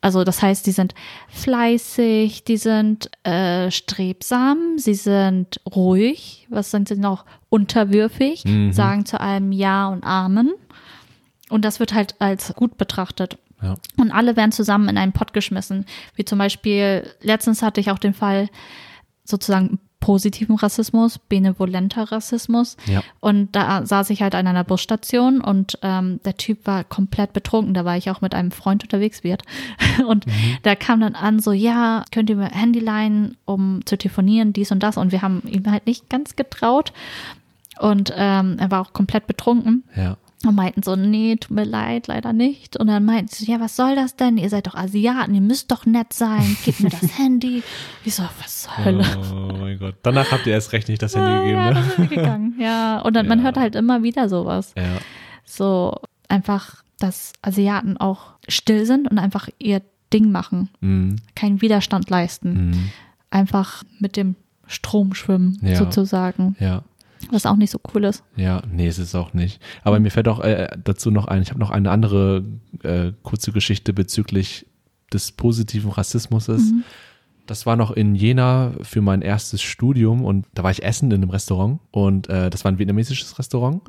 Also 0.00 0.22
das 0.24 0.42
heißt, 0.42 0.66
die 0.66 0.72
sind 0.72 0.94
fleißig, 1.28 2.44
die 2.44 2.56
sind 2.56 3.10
äh, 3.26 3.70
strebsam, 3.70 4.76
sie 4.76 4.94
sind 4.94 5.60
ruhig, 5.74 6.46
was 6.50 6.70
sind 6.70 6.88
sie 6.88 6.96
noch? 6.96 7.24
Unterwürfig, 7.48 8.44
Mhm. 8.44 8.72
sagen 8.72 9.06
zu 9.06 9.20
allem 9.20 9.52
Ja 9.52 9.88
und 9.88 10.04
Amen. 10.04 10.52
Und 11.48 11.64
das 11.64 11.78
wird 11.80 11.94
halt 11.94 12.16
als 12.20 12.52
gut 12.54 12.76
betrachtet. 12.76 13.38
Ja. 13.62 13.76
Und 13.96 14.10
alle 14.10 14.36
werden 14.36 14.52
zusammen 14.52 14.88
in 14.88 14.98
einen 14.98 15.12
Pott 15.12 15.32
geschmissen. 15.32 15.86
Wie 16.16 16.24
zum 16.24 16.38
Beispiel, 16.38 17.08
letztens 17.22 17.62
hatte 17.62 17.80
ich 17.80 17.90
auch 17.90 17.98
den 17.98 18.12
Fall 18.14 18.48
sozusagen 19.24 19.78
positiven 20.04 20.56
Rassismus, 20.56 21.18
benevolenter 21.18 22.12
Rassismus. 22.12 22.76
Ja. 22.84 23.02
Und 23.20 23.56
da 23.56 23.86
saß 23.86 24.10
ich 24.10 24.20
halt 24.20 24.34
an 24.34 24.46
einer 24.46 24.62
Busstation 24.62 25.40
und 25.40 25.78
ähm, 25.80 26.20
der 26.26 26.36
Typ 26.36 26.66
war 26.66 26.84
komplett 26.84 27.32
betrunken. 27.32 27.72
Da 27.72 27.86
war 27.86 27.96
ich 27.96 28.10
auch 28.10 28.20
mit 28.20 28.34
einem 28.34 28.50
Freund 28.50 28.82
unterwegs, 28.82 29.24
wird. 29.24 29.44
Und 30.06 30.26
der 30.64 30.76
kam 30.76 31.00
dann 31.00 31.14
an, 31.14 31.38
so, 31.38 31.52
ja, 31.52 32.04
könnt 32.12 32.28
ihr 32.28 32.36
mir 32.36 32.50
Handy 32.50 32.80
leihen, 32.80 33.38
um 33.46 33.80
zu 33.86 33.96
telefonieren, 33.96 34.52
dies 34.52 34.72
und 34.72 34.82
das. 34.82 34.98
Und 34.98 35.10
wir 35.10 35.22
haben 35.22 35.42
ihm 35.46 35.70
halt 35.70 35.86
nicht 35.86 36.10
ganz 36.10 36.36
getraut. 36.36 36.92
Und 37.78 38.12
ähm, 38.14 38.56
er 38.58 38.70
war 38.70 38.82
auch 38.82 38.92
komplett 38.92 39.26
betrunken. 39.26 39.84
Ja. 39.96 40.18
Und 40.44 40.54
meinten 40.56 40.82
so, 40.82 40.94
nee, 40.96 41.36
tut 41.36 41.50
mir 41.52 41.64
leid, 41.64 42.06
leider 42.06 42.32
nicht. 42.32 42.76
Und 42.76 42.88
dann 42.88 43.04
meinten 43.04 43.28
sie, 43.34 43.50
ja, 43.50 43.60
was 43.60 43.76
soll 43.76 43.94
das 43.94 44.16
denn? 44.16 44.36
Ihr 44.36 44.50
seid 44.50 44.66
doch 44.66 44.74
Asiaten, 44.74 45.34
ihr 45.34 45.40
müsst 45.40 45.70
doch 45.70 45.86
nett 45.86 46.12
sein. 46.12 46.56
Gib 46.64 46.80
mir 46.80 46.90
das 46.90 47.18
Handy. 47.18 47.62
Ich 48.04 48.14
so, 48.14 48.24
was 48.42 48.62
zur 48.62 48.76
Hölle? 48.84 49.04
Oh 49.32 49.56
mein 49.58 49.78
Gott. 49.78 49.94
Danach 50.02 50.30
habt 50.32 50.46
ihr 50.46 50.52
erst 50.52 50.72
recht 50.72 50.88
nicht 50.88 51.00
das 51.02 51.14
Handy 51.16 51.30
gegeben, 51.38 51.58
ja, 51.58 51.68
ne? 51.68 51.74
dann 51.74 51.84
sind 51.90 52.10
wir 52.10 52.16
gegangen. 52.18 52.54
Ja, 52.60 53.00
und 53.00 53.14
dann, 53.16 53.26
man 53.26 53.38
Ja. 53.38 53.44
hört 53.44 53.56
halt 53.56 53.74
immer 53.74 54.02
wieder 54.02 54.28
sowas. 54.28 54.72
Ja. 54.76 54.98
So 55.44 55.94
einfach, 56.28 56.82
dass 56.98 57.32
Asiaten 57.42 57.96
auch 57.96 58.32
still 58.48 58.86
sind 58.86 59.10
und 59.10 59.18
einfach 59.18 59.48
ihr 59.58 59.82
Ding 60.12 60.30
machen. 60.30 60.68
Mhm. 60.80 61.16
Keinen 61.34 61.60
Widerstand 61.62 62.10
leisten. 62.10 62.68
Mhm. 62.70 62.90
Einfach 63.30 63.82
mit 63.98 64.16
dem 64.16 64.36
Strom 64.66 65.14
schwimmen, 65.14 65.58
Ja. 65.62 65.76
sozusagen. 65.76 66.56
Ja. 66.60 66.82
Was 67.30 67.46
auch 67.46 67.56
nicht 67.56 67.70
so 67.70 67.80
cool 67.94 68.04
ist. 68.04 68.22
Ja, 68.36 68.62
nee, 68.70 68.86
es 68.86 68.98
ist 68.98 69.14
auch 69.14 69.34
nicht. 69.34 69.60
Aber 69.82 69.98
mir 70.00 70.10
fällt 70.10 70.28
auch 70.28 70.40
äh, 70.40 70.68
dazu 70.82 71.10
noch 71.10 71.26
ein, 71.26 71.42
ich 71.42 71.50
habe 71.50 71.60
noch 71.60 71.70
eine 71.70 71.90
andere 71.90 72.44
äh, 72.82 73.12
kurze 73.22 73.52
Geschichte 73.52 73.92
bezüglich 73.92 74.66
des 75.12 75.32
positiven 75.32 75.90
Rassismus. 75.90 76.50
Das 77.46 77.66
war 77.66 77.76
noch 77.76 77.90
in 77.90 78.14
Jena 78.14 78.72
für 78.82 79.02
mein 79.02 79.20
erstes 79.20 79.62
Studium 79.62 80.24
und 80.24 80.46
da 80.54 80.62
war 80.62 80.70
ich 80.70 80.82
essen 80.82 81.10
in 81.10 81.22
einem 81.22 81.30
Restaurant 81.30 81.80
und 81.90 82.28
äh, 82.28 82.48
das 82.48 82.64
war 82.64 82.72
ein 82.72 82.78
vietnamesisches 82.78 83.38
Restaurant 83.38 83.82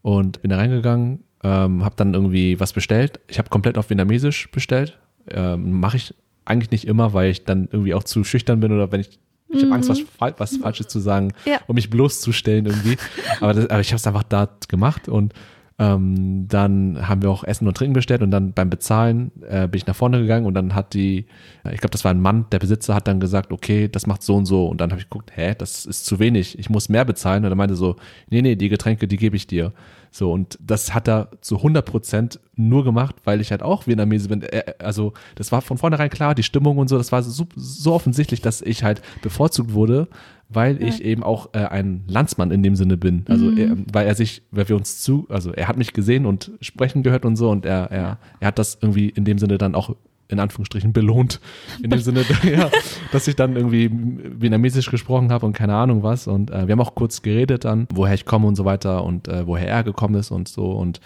und 0.00 0.40
bin 0.40 0.50
da 0.50 0.56
reingegangen, 0.56 1.24
ähm, 1.42 1.84
habe 1.84 1.94
dann 1.96 2.14
irgendwie 2.14 2.58
was 2.58 2.72
bestellt. 2.72 3.20
Ich 3.28 3.38
habe 3.38 3.50
komplett 3.50 3.76
auf 3.76 3.90
Vietnamesisch 3.90 4.50
bestellt. 4.50 4.98
Ähm, 5.30 5.78
Mache 5.78 5.98
ich 5.98 6.14
eigentlich 6.44 6.70
nicht 6.70 6.86
immer, 6.86 7.12
weil 7.12 7.30
ich 7.30 7.44
dann 7.44 7.68
irgendwie 7.70 7.94
auch 7.94 8.02
zu 8.02 8.24
schüchtern 8.24 8.60
bin 8.60 8.72
oder 8.72 8.90
wenn 8.90 9.00
ich 9.00 9.18
ich 9.52 9.62
habe 9.62 9.74
Angst, 9.74 9.88
was, 9.88 10.00
Fal- 10.00 10.34
was 10.38 10.56
Falsches 10.56 10.88
zu 10.88 10.98
sagen, 11.00 11.32
Ja. 11.44 11.58
um 11.66 11.74
mich 11.74 11.90
bloßzustellen 11.90 12.66
irgendwie. 12.66 12.96
aber, 13.40 13.54
das, 13.54 13.70
aber 13.70 13.80
ich 13.80 13.88
habe 13.88 13.96
es 13.96 14.06
einfach 14.06 14.22
da 14.24 14.48
gemacht 14.68 15.08
und 15.08 15.32
ähm, 15.78 16.46
dann 16.48 17.08
haben 17.08 17.22
wir 17.22 17.30
auch 17.30 17.44
Essen 17.44 17.66
und 17.66 17.76
Trinken 17.76 17.94
bestellt 17.94 18.22
und 18.22 18.30
dann 18.30 18.52
beim 18.52 18.68
Bezahlen 18.70 19.32
äh, 19.48 19.66
bin 19.66 19.78
ich 19.78 19.86
nach 19.86 19.96
vorne 19.96 20.20
gegangen 20.20 20.44
und 20.46 20.54
dann 20.54 20.74
hat 20.74 20.92
die, 20.94 21.24
ich 21.72 21.80
glaube, 21.80 21.90
das 21.92 22.04
war 22.04 22.10
ein 22.12 22.20
Mann, 22.20 22.44
der 22.52 22.58
Besitzer 22.58 22.94
hat 22.94 23.08
dann 23.08 23.20
gesagt, 23.20 23.52
okay, 23.52 23.88
das 23.88 24.06
macht 24.06 24.22
so 24.22 24.36
und 24.36 24.44
so 24.46 24.66
und 24.66 24.80
dann 24.80 24.90
habe 24.90 25.00
ich 25.00 25.08
geguckt, 25.08 25.32
hä, 25.34 25.54
das 25.56 25.86
ist 25.86 26.04
zu 26.04 26.18
wenig, 26.18 26.58
ich 26.58 26.68
muss 26.68 26.88
mehr 26.90 27.04
bezahlen 27.06 27.44
und 27.44 27.50
er 27.50 27.56
meinte 27.56 27.74
so, 27.74 27.96
nee, 28.30 28.42
nee, 28.42 28.54
die 28.54 28.68
Getränke, 28.68 29.08
die 29.08 29.16
gebe 29.16 29.34
ich 29.34 29.46
dir. 29.46 29.72
So 30.14 30.30
und 30.30 30.58
das 30.60 30.92
hat 30.94 31.08
er 31.08 31.30
zu 31.40 31.56
100 31.56 31.86
Prozent 31.86 32.38
nur 32.54 32.84
gemacht, 32.84 33.16
weil 33.24 33.40
ich 33.40 33.50
halt 33.50 33.62
auch 33.62 33.86
Vietnamese 33.86 34.28
bin. 34.28 34.44
Also 34.78 35.14
das 35.36 35.50
war 35.52 35.62
von 35.62 35.78
vornherein 35.78 36.10
klar, 36.10 36.34
die 36.34 36.42
Stimmung 36.42 36.76
und 36.76 36.88
so, 36.88 36.98
das 36.98 37.12
war 37.12 37.22
so, 37.22 37.46
so 37.56 37.94
offensichtlich, 37.94 38.42
dass 38.42 38.60
ich 38.60 38.84
halt 38.84 39.00
bevorzugt 39.22 39.72
wurde, 39.72 40.08
weil 40.50 40.82
ich 40.82 41.02
eben 41.02 41.22
auch 41.22 41.54
äh, 41.54 41.64
ein 41.64 42.04
Landsmann 42.08 42.50
in 42.50 42.62
dem 42.62 42.76
Sinne 42.76 42.98
bin. 42.98 43.24
Also 43.26 43.50
er, 43.52 43.74
weil 43.90 44.06
er 44.06 44.14
sich, 44.14 44.42
weil 44.50 44.68
wir 44.68 44.76
uns 44.76 45.00
zu, 45.00 45.26
also 45.30 45.50
er 45.52 45.66
hat 45.66 45.78
mich 45.78 45.94
gesehen 45.94 46.26
und 46.26 46.50
sprechen 46.60 47.02
gehört 47.02 47.24
und 47.24 47.36
so 47.36 47.48
und 47.50 47.64
er, 47.64 47.90
er, 47.90 48.18
er 48.38 48.46
hat 48.46 48.58
das 48.58 48.76
irgendwie 48.82 49.08
in 49.08 49.24
dem 49.24 49.38
Sinne 49.38 49.56
dann 49.56 49.74
auch 49.74 49.96
in 50.32 50.40
Anführungsstrichen 50.40 50.92
belohnt. 50.92 51.40
In 51.82 51.90
dem 51.90 52.00
Sinne, 52.00 52.24
ja, 52.42 52.70
dass 53.12 53.28
ich 53.28 53.36
dann 53.36 53.54
irgendwie 53.54 53.90
Vietnamesisch 53.92 54.90
gesprochen 54.90 55.30
habe 55.30 55.46
und 55.46 55.52
keine 55.52 55.74
Ahnung 55.76 56.02
was. 56.02 56.26
Und 56.26 56.50
äh, 56.50 56.66
wir 56.66 56.72
haben 56.72 56.80
auch 56.80 56.94
kurz 56.94 57.22
geredet 57.22 57.64
dann, 57.64 57.86
woher 57.92 58.14
ich 58.14 58.24
komme 58.24 58.46
und 58.48 58.56
so 58.56 58.64
weiter 58.64 59.04
und 59.04 59.28
äh, 59.28 59.46
woher 59.46 59.68
er 59.68 59.84
gekommen 59.84 60.14
ist 60.16 60.30
und 60.30 60.48
so. 60.48 60.72
Und 60.72 61.00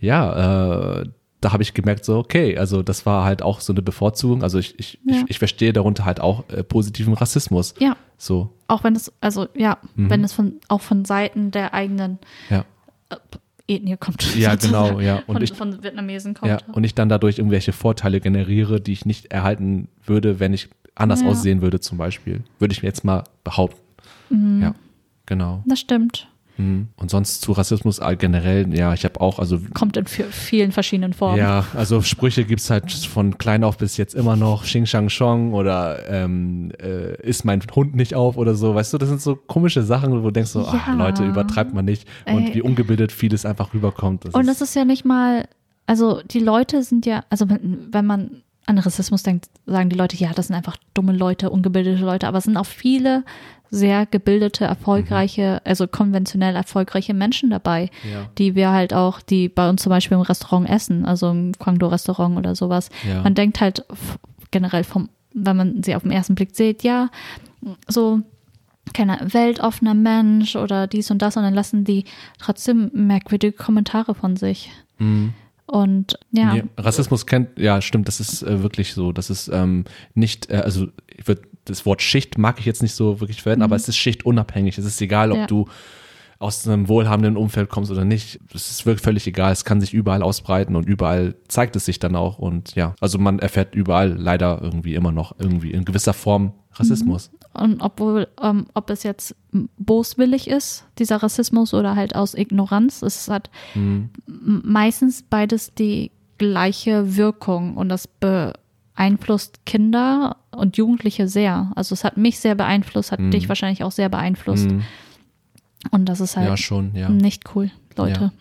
ja, 0.00 1.00
äh, 1.02 1.04
da 1.40 1.52
habe 1.52 1.62
ich 1.64 1.74
gemerkt, 1.74 2.04
so, 2.04 2.18
okay, 2.18 2.56
also 2.56 2.82
das 2.84 3.04
war 3.04 3.24
halt 3.24 3.42
auch 3.42 3.60
so 3.60 3.72
eine 3.72 3.82
Bevorzugung. 3.82 4.42
Also 4.44 4.58
ich, 4.58 4.78
ich, 4.78 4.98
Ja. 5.04 5.16
ich, 5.16 5.24
ich 5.30 5.38
verstehe 5.38 5.72
darunter 5.72 6.04
halt 6.04 6.20
auch 6.20 6.48
äh, 6.50 6.62
positiven 6.62 7.14
Rassismus. 7.14 7.74
Ja, 7.80 7.96
So, 8.16 8.50
auch 8.68 8.84
wenn 8.84 8.94
es, 8.94 9.12
also 9.20 9.48
ja, 9.56 9.78
Mhm. 9.96 10.08
wenn 10.10 10.22
es 10.24 10.32
von 10.32 10.54
auch 10.68 10.80
von 10.80 11.04
Seiten 11.04 11.50
der 11.50 11.74
eigenen 11.74 12.18
ja. 12.48 12.64
Ethnie 13.76 13.96
kommt. 13.96 14.34
Ja, 14.36 14.54
genau, 14.56 15.00
ja. 15.00 15.22
Und 15.26 15.34
von, 15.36 15.42
ich- 15.42 15.52
von 15.52 15.82
Vietnamesen 15.82 16.34
kommt. 16.34 16.50
Ja, 16.50 16.58
und 16.72 16.84
ich 16.84 16.94
dann 16.94 17.08
dadurch 17.08 17.38
irgendwelche 17.38 17.72
Vorteile 17.72 18.20
generiere, 18.20 18.80
die 18.80 18.92
ich 18.92 19.04
nicht 19.06 19.26
erhalten 19.32 19.88
würde, 20.04 20.40
wenn 20.40 20.52
ich 20.52 20.68
anders 20.94 21.22
Ja. 21.22 21.28
aussehen 21.28 21.62
würde, 21.62 21.80
zum 21.80 21.98
Beispiel. 21.98 22.42
Würde 22.58 22.72
ich 22.72 22.82
mir 22.82 22.88
jetzt 22.88 23.04
mal 23.04 23.24
behaupten. 23.44 23.80
Mhm. 24.30 24.62
Ja, 24.62 24.74
genau. 25.26 25.62
Das 25.66 25.80
stimmt. 25.80 26.28
Mhm. 26.62 26.88
Und 26.96 27.10
sonst 27.10 27.42
zu 27.42 27.52
Rassismus 27.52 28.00
all- 28.00 28.16
generell, 28.16 28.72
ja, 28.76 28.94
ich 28.94 29.04
habe 29.04 29.20
auch, 29.20 29.38
also 29.38 29.58
Kommt 29.74 29.96
in 29.96 30.04
vi- 30.06 30.24
vielen 30.30 30.72
verschiedenen 30.72 31.12
Formen. 31.12 31.38
ja, 31.38 31.64
also 31.74 32.00
Sprüche 32.02 32.44
gibt's 32.44 32.70
halt 32.70 32.90
von 32.92 33.38
klein 33.38 33.64
auf 33.64 33.76
bis 33.78 33.96
jetzt 33.96 34.14
immer 34.14 34.36
noch, 34.36 34.64
Xing 34.64 34.86
Shang 34.86 35.08
Shong 35.08 35.52
oder 35.54 36.08
ähm, 36.08 36.72
äh, 36.82 37.20
ist 37.22 37.44
mein 37.44 37.60
Hund 37.74 37.94
nicht 37.94 38.14
auf 38.14 38.36
oder 38.36 38.54
so, 38.54 38.74
weißt 38.74 38.92
du, 38.92 38.98
das 38.98 39.08
sind 39.08 39.20
so 39.20 39.36
komische 39.36 39.82
Sachen, 39.82 40.12
wo 40.12 40.26
du 40.26 40.30
denkst 40.30 40.50
so, 40.52 40.64
ach 40.66 40.88
Ja. 40.88 40.94
Leute, 40.94 41.24
übertreibt 41.26 41.74
man 41.74 41.84
nicht 41.84 42.06
und 42.26 42.48
Ey. 42.48 42.54
wie 42.54 42.62
ungebildet 42.62 43.12
vieles 43.12 43.44
einfach 43.44 43.74
rüberkommt. 43.74 44.24
Das 44.24 44.34
Und 44.34 44.46
das 44.46 44.60
ist 44.60 44.74
ja 44.76 44.84
nicht 44.84 45.04
mal, 45.04 45.46
also 45.86 46.20
die 46.30 46.38
Leute 46.40 46.82
sind 46.82 47.06
ja, 47.06 47.24
also 47.30 47.48
wenn, 47.50 47.88
wenn 47.90 48.06
man 48.06 48.42
an 48.66 48.78
Rassismus 48.78 49.24
denkt, 49.24 49.46
sagen 49.66 49.88
die 49.90 49.96
Leute, 49.96 50.16
ja, 50.16 50.30
das 50.32 50.46
sind 50.46 50.54
einfach 50.56 50.76
dumme 50.94 51.12
Leute, 51.12 51.50
ungebildete 51.50 52.04
Leute, 52.04 52.28
aber 52.28 52.38
es 52.38 52.44
sind 52.44 52.56
auch 52.56 52.66
viele 52.66 53.24
sehr 53.74 54.04
gebildete, 54.04 54.66
erfolgreiche, 54.66 55.62
also 55.64 55.88
konventionell 55.88 56.54
erfolgreiche 56.54 57.14
Menschen 57.14 57.48
dabei, 57.48 57.88
Ja. 58.04 58.28
die 58.36 58.54
wir 58.54 58.70
halt 58.70 58.92
auch, 58.92 59.22
die 59.22 59.48
bei 59.48 59.68
uns 59.68 59.82
zum 59.82 59.90
Beispiel 59.90 60.16
im 60.16 60.22
Restaurant 60.22 60.68
essen, 60.68 61.06
also 61.06 61.30
im 61.30 61.52
Kwangdo-Restaurant 61.58 62.36
oder 62.36 62.54
sowas. 62.54 62.90
Ja. 63.08 63.22
Man 63.22 63.34
denkt 63.34 63.62
halt 63.62 63.84
generell 64.50 64.84
vom, 64.84 65.08
wenn 65.32 65.56
man 65.56 65.82
sie 65.82 65.96
auf 65.96 66.02
den 66.02 66.12
ersten 66.12 66.34
Blick 66.34 66.54
sieht, 66.54 66.82
ja, 66.82 67.08
so 67.88 68.20
keine 68.92 69.18
weltoffener 69.32 69.94
Mensch 69.94 70.54
oder 70.54 70.86
dies 70.86 71.10
und 71.10 71.22
das 71.22 71.38
und 71.38 71.42
dann 71.44 71.54
lassen 71.54 71.84
die 71.84 72.04
trotzdem 72.38 72.90
merkwürdige 72.92 73.56
Kommentare 73.56 74.14
von 74.14 74.36
sich. 74.36 74.70
Mhm. 74.98 75.32
Und 75.64 76.18
ja, 76.32 76.52
Nee, 76.52 76.64
Rassismus 76.76 77.24
kennt, 77.24 77.58
ja, 77.58 77.80
stimmt, 77.80 78.06
das 78.08 78.20
ist 78.20 78.42
äh, 78.42 78.62
wirklich 78.62 78.92
so. 78.92 79.12
Das 79.12 79.30
ist 79.30 79.48
ähm, 79.48 79.84
nicht, 80.14 80.50
äh, 80.50 80.56
also 80.56 80.88
ich 81.06 81.26
würd, 81.26 81.40
das 81.64 81.86
Wort 81.86 82.02
Schicht 82.02 82.38
mag 82.38 82.58
ich 82.58 82.66
jetzt 82.66 82.82
nicht 82.82 82.94
so 82.94 83.20
wirklich 83.20 83.42
verwenden, 83.42 83.62
aber 83.62 83.76
es 83.76 83.88
ist 83.88 83.96
schichtunabhängig. 83.96 84.78
Es 84.78 84.84
ist 84.84 85.00
egal, 85.00 85.30
ob 85.30 85.36
Mhm. 85.36 85.40
Ja. 85.42 85.46
du 85.46 85.68
aus 86.38 86.66
einem 86.66 86.88
wohlhabenden 86.88 87.36
Umfeld 87.36 87.68
kommst 87.68 87.92
oder 87.92 88.04
nicht. 88.04 88.40
Es 88.52 88.68
ist 88.70 88.84
wirklich 88.84 89.04
völlig 89.04 89.26
egal. 89.28 89.52
Es 89.52 89.64
kann 89.64 89.80
sich 89.80 89.94
überall 89.94 90.22
ausbreiten 90.24 90.74
und 90.74 90.88
überall 90.88 91.36
zeigt 91.46 91.76
es 91.76 91.84
sich 91.84 92.00
dann 92.00 92.16
auch. 92.16 92.38
Und 92.38 92.74
ja, 92.74 92.96
also 93.00 93.18
man 93.18 93.38
erfährt 93.38 93.76
überall 93.76 94.12
leider 94.18 94.60
irgendwie 94.60 94.94
immer 94.96 95.12
noch 95.12 95.36
irgendwie 95.38 95.70
in 95.70 95.84
gewisser 95.84 96.12
Form 96.14 96.52
Rassismus. 96.74 97.30
und 97.52 97.80
obwohl, 97.82 98.26
ähm, 98.42 98.66
ob 98.74 98.88
es 98.90 99.02
jetzt 99.04 99.36
boswillig 99.78 100.48
ist, 100.48 100.84
dieser 100.98 101.16
Rassismus 101.22 101.74
oder 101.74 101.94
halt 101.96 102.16
aus 102.16 102.34
Ignoranz, 102.34 103.02
es 103.02 103.28
hat 103.28 103.50
Mhm. 103.74 104.08
meistens 104.26 105.22
beides 105.22 105.74
die 105.74 106.10
gleiche 106.38 107.16
Wirkung 107.16 107.76
und 107.76 107.88
das 107.88 108.08
beeinflusst 108.94 109.64
Kinder 109.66 110.36
und 110.50 110.76
Jugendliche 110.76 111.28
sehr. 111.28 111.72
Also 111.74 111.94
es 111.94 112.04
hat 112.04 112.16
mich 112.16 112.38
sehr 112.38 112.54
beeinflusst, 112.54 113.12
hat 113.12 113.20
dich 113.20 113.48
wahrscheinlich 113.48 113.84
auch 113.84 113.92
sehr 113.92 114.08
beeinflusst. 114.08 114.70
Mhm. 114.70 114.82
Und 115.90 116.06
das 116.08 116.20
ist 116.20 116.36
halt 116.36 116.48
ja, 116.48 116.56
schon, 116.56 116.94
ja. 116.94 117.08
nicht 117.08 117.54
cool, 117.54 117.70
Leute. 117.96 118.20
Ja. 118.20 118.32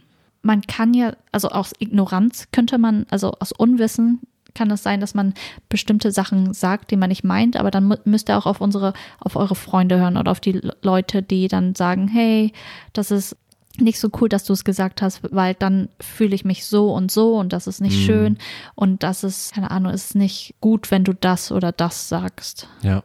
Man 0.43 0.61
kann 0.61 0.93
ja, 0.93 1.15
also 1.31 1.49
aus 1.49 1.73
Ignoranz 1.79 2.47
könnte 2.51 2.77
man, 2.77 3.05
also 3.09 3.33
aus 3.39 3.51
Unwissen 3.51 4.19
kann 4.53 4.69
es 4.71 4.83
sein, 4.83 4.99
dass 4.99 5.13
man 5.13 5.33
bestimmte 5.69 6.11
Sachen 6.11 6.53
sagt, 6.53 6.91
die 6.91 6.97
man 6.97 7.09
nicht 7.09 7.23
meint, 7.23 7.55
aber 7.55 7.71
dann 7.71 7.95
müsst 8.03 8.29
ihr 8.29 8.37
auch 8.37 8.45
auf 8.45 8.59
unsere, 8.59 8.93
auf 9.19 9.35
eure 9.35 9.55
Freunde 9.55 9.97
hören 9.97 10.17
oder 10.17 10.31
auf 10.31 10.39
die 10.39 10.59
Leute, 10.81 11.23
die 11.23 11.47
dann 11.47 11.75
sagen, 11.75 12.07
hey, 12.07 12.51
das 12.93 13.11
ist 13.11 13.37
nicht 13.79 13.99
so 13.99 14.09
cool, 14.19 14.29
dass 14.29 14.43
du 14.43 14.53
es 14.53 14.63
gesagt 14.63 15.01
hast, 15.01 15.21
weil 15.31 15.53
dann 15.53 15.89
fühle 15.99 16.35
ich 16.35 16.45
mich 16.45 16.65
so 16.65 16.93
und 16.93 17.11
so 17.11 17.37
und 17.37 17.53
das 17.53 17.67
ist 17.67 17.81
nicht 17.81 17.97
mhm. 17.99 18.05
schön 18.05 18.37
und 18.75 19.03
das 19.03 19.23
ist, 19.23 19.53
keine 19.53 19.71
Ahnung, 19.71 19.93
ist 19.93 20.15
nicht 20.15 20.55
gut, 20.59 20.91
wenn 20.91 21.03
du 21.03 21.13
das 21.13 21.51
oder 21.51 21.71
das 21.71 22.09
sagst. 22.09 22.67
Ja. 22.81 23.03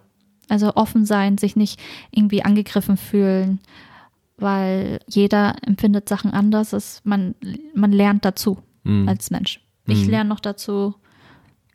Also 0.49 0.75
offen 0.75 1.05
sein, 1.05 1.39
sich 1.39 1.57
nicht 1.57 1.81
irgendwie 2.11 2.45
angegriffen 2.45 2.97
fühlen, 2.97 3.61
weil 4.37 5.01
jeder 5.09 5.57
empfindet 5.67 6.09
Sachen 6.09 6.33
anders. 6.33 6.73
Es, 6.73 7.01
man, 7.05 7.35
man 7.75 7.93
lernt 7.93 8.25
dazu 8.25 8.59
mhm. 8.85 9.09
als 9.09 9.31
Mensch. 9.31 9.61
Ich 9.87 10.05
mhm. 10.05 10.11
lerne 10.11 10.29
noch 10.29 10.41
dazu, 10.41 10.95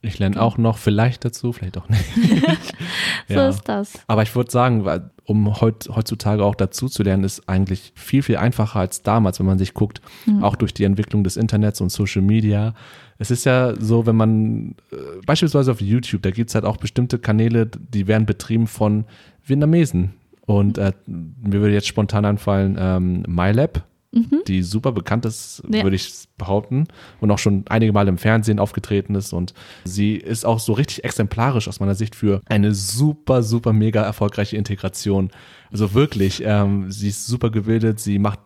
ich 0.04 0.18
lerne 0.18 0.42
auch 0.42 0.58
noch 0.58 0.80
vielleicht 0.80 1.24
dazu, 1.26 1.54
vielleicht 1.54 1.78
auch 1.78 1.88
nicht. 1.88 2.04
so 3.28 3.36
ja. 3.36 3.50
ist 3.50 3.64
das. 3.66 3.94
Aber 4.08 4.24
ich 4.24 4.36
würde 4.36 4.50
sagen, 4.50 4.84
um 5.32 5.62
heut, 5.62 5.90
heutzutage 5.90 6.44
auch 6.44 6.56
dazu 6.56 6.88
zu 6.88 7.04
lernen, 7.04 7.24
ist 7.24 7.48
eigentlich 7.50 7.94
viel, 7.96 8.22
viel 8.22 8.38
einfacher 8.38 8.80
als 8.80 9.02
damals, 9.02 9.40
wenn 9.40 9.46
man 9.46 9.58
sich 9.58 9.74
guckt, 9.74 10.02
mhm. 10.26 10.44
auch 10.44 10.56
durch 10.56 10.74
die 10.74 10.84
Entwicklung 10.84 11.24
des 11.24 11.38
Internets 11.38 11.82
und 11.82 11.90
Social 11.90 12.22
Media. 12.22 12.74
Es 13.18 13.32
ist 13.32 13.46
ja 13.46 13.74
so, 13.80 14.06
wenn 14.06 14.16
man 14.16 14.76
äh, 14.92 14.96
beispielsweise 15.26 15.72
auf 15.72 15.82
YouTube, 15.82 16.22
da 16.22 16.32
gibt 16.32 16.50
es 16.50 16.56
halt 16.56 16.66
auch 16.66 16.78
bestimmte 16.78 17.18
Kanäle, 17.18 17.66
die 17.66 18.08
werden 18.08 18.26
betrieben 18.26 18.68
von 18.68 19.06
Vietnamesen. 19.46 20.14
Und 20.46 20.78
äh, 20.78 20.92
mir 21.08 21.62
würde 21.62 21.74
jetzt 21.74 21.88
spontan 21.88 22.26
anfallen, 22.26 22.78
ähm, 22.80 23.24
MyLab 23.28 23.84
mhm. 24.12 24.42
die 24.48 24.64
super 24.64 24.92
bekannt 24.92 25.26
ist, 25.26 25.64
ja. 25.70 25.84
würde 25.84 25.96
ich 25.96 26.12
behaupten, 26.38 26.88
und 27.20 27.32
auch 27.32 27.40
schon 27.40 27.66
einige 27.70 27.94
Mal 27.94 28.08
im 28.08 28.18
Fernsehen 28.18 28.60
aufgetreten 28.60 29.16
ist. 29.16 29.34
Und 29.34 29.54
sie 29.84 30.16
ist 30.16 30.46
auch 30.46 30.60
so 30.60 30.74
richtig 30.74 31.04
exemplarisch 31.04 31.68
aus 31.68 31.80
meiner 31.80 31.96
Sicht 31.96 32.16
für 32.16 32.42
eine 32.46 32.74
super, 32.74 33.44
super 33.44 33.74
mega 33.74 34.02
erfolgreiche 34.02 34.58
Integration. 34.58 35.32
Also 35.72 35.94
wirklich, 35.94 36.44
ähm, 36.46 36.92
sie 36.92 37.10
ist 37.10 37.28
super 37.28 37.50
gebildet, 37.50 38.00
sie 38.00 38.20
macht 38.20 38.40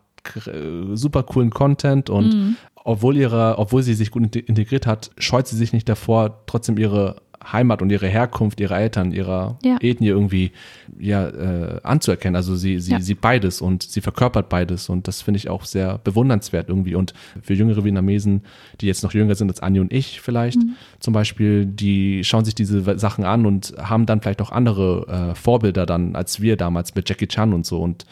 äh, 0.47 0.95
super 0.95 1.23
coolen 1.23 1.51
Content 1.51 2.09
und 2.09 2.33
mhm. 2.33 2.55
obwohl 2.83 3.17
ihre, 3.17 3.57
obwohl 3.57 3.83
sie 3.83 3.93
sich 3.93 4.11
gut 4.11 4.35
integriert 4.35 4.87
hat, 4.87 5.11
scheut 5.17 5.47
sie 5.47 5.55
sich 5.55 5.73
nicht 5.73 5.87
davor, 5.87 6.45
trotzdem 6.45 6.77
ihre 6.77 7.21
Heimat 7.51 7.81
und 7.81 7.91
ihre 7.91 8.07
Herkunft 8.07 8.59
ihrer 8.59 8.79
Eltern, 8.79 9.11
ihrer 9.11 9.57
ja. 9.63 9.77
Ethnie 9.81 10.07
irgendwie 10.07 10.51
ja, 10.99 11.27
äh, 11.27 11.79
anzuerkennen. 11.83 12.35
Also 12.35 12.55
sie, 12.55 12.79
sie 12.79 12.93
ja. 12.93 12.99
sieht 12.99 13.21
beides 13.21 13.61
und 13.61 13.83
sie 13.83 14.01
verkörpert 14.01 14.49
beides 14.49 14.89
und 14.89 15.07
das 15.07 15.21
finde 15.21 15.37
ich 15.37 15.49
auch 15.49 15.65
sehr 15.65 15.99
bewundernswert 15.99 16.69
irgendwie. 16.69 16.95
Und 16.95 17.13
für 17.41 17.53
jüngere 17.53 17.83
Vietnamesen, 17.83 18.41
die 18.81 18.87
jetzt 18.87 19.03
noch 19.03 19.13
jünger 19.13 19.35
sind 19.35 19.49
als 19.49 19.59
Anni 19.59 19.79
und 19.79 19.93
ich 19.93 20.21
vielleicht 20.21 20.57
mhm. 20.57 20.75
zum 20.99 21.13
Beispiel, 21.13 21.65
die 21.65 22.23
schauen 22.23 22.45
sich 22.45 22.55
diese 22.55 22.97
Sachen 22.97 23.23
an 23.23 23.45
und 23.45 23.73
haben 23.77 24.05
dann 24.05 24.21
vielleicht 24.21 24.41
auch 24.41 24.51
andere 24.51 25.31
äh, 25.31 25.35
Vorbilder 25.35 25.85
dann 25.85 26.15
als 26.15 26.41
wir 26.41 26.57
damals 26.57 26.95
mit 26.95 27.07
Jackie 27.09 27.27
Chan 27.27 27.53
und 27.53 27.65
so. 27.65 27.81
Und 27.81 28.05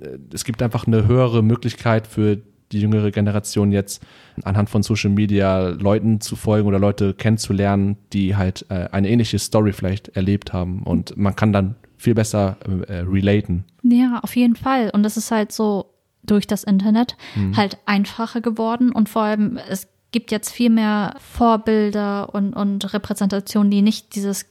äh, 0.00 0.18
es 0.32 0.44
gibt 0.44 0.62
einfach 0.62 0.86
eine 0.86 1.06
höhere 1.06 1.42
Möglichkeit 1.42 2.06
für 2.06 2.38
die 2.74 2.80
jüngere 2.80 3.10
Generation 3.10 3.72
jetzt 3.72 4.04
anhand 4.42 4.68
von 4.70 4.82
Social 4.82 5.10
Media 5.10 5.68
Leuten 5.68 6.20
zu 6.20 6.36
folgen 6.36 6.68
oder 6.68 6.78
Leute 6.78 7.14
kennenzulernen, 7.14 7.96
die 8.12 8.36
halt 8.36 8.66
äh, 8.68 8.88
eine 8.92 9.08
ähnliche 9.08 9.38
Story 9.38 9.72
vielleicht 9.72 10.08
erlebt 10.08 10.52
haben 10.52 10.82
und 10.82 11.16
man 11.16 11.34
kann 11.36 11.52
dann 11.52 11.76
viel 11.96 12.14
besser 12.14 12.58
äh, 12.88 12.98
relaten. 12.98 13.64
Ja, 13.82 14.20
auf 14.22 14.36
jeden 14.36 14.56
Fall. 14.56 14.90
Und 14.90 15.02
das 15.04 15.16
ist 15.16 15.30
halt 15.30 15.52
so 15.52 15.94
durch 16.22 16.46
das 16.46 16.64
Internet 16.64 17.16
mhm. 17.34 17.56
halt 17.56 17.78
einfacher 17.86 18.40
geworden 18.40 18.92
und 18.92 19.08
vor 19.08 19.22
allem 19.22 19.58
es 19.68 19.88
gibt 20.10 20.30
jetzt 20.30 20.50
viel 20.50 20.70
mehr 20.70 21.16
Vorbilder 21.18 22.32
und, 22.34 22.54
und 22.54 22.92
Repräsentationen, 22.94 23.70
die 23.70 23.82
nicht 23.82 24.14
dieses, 24.14 24.46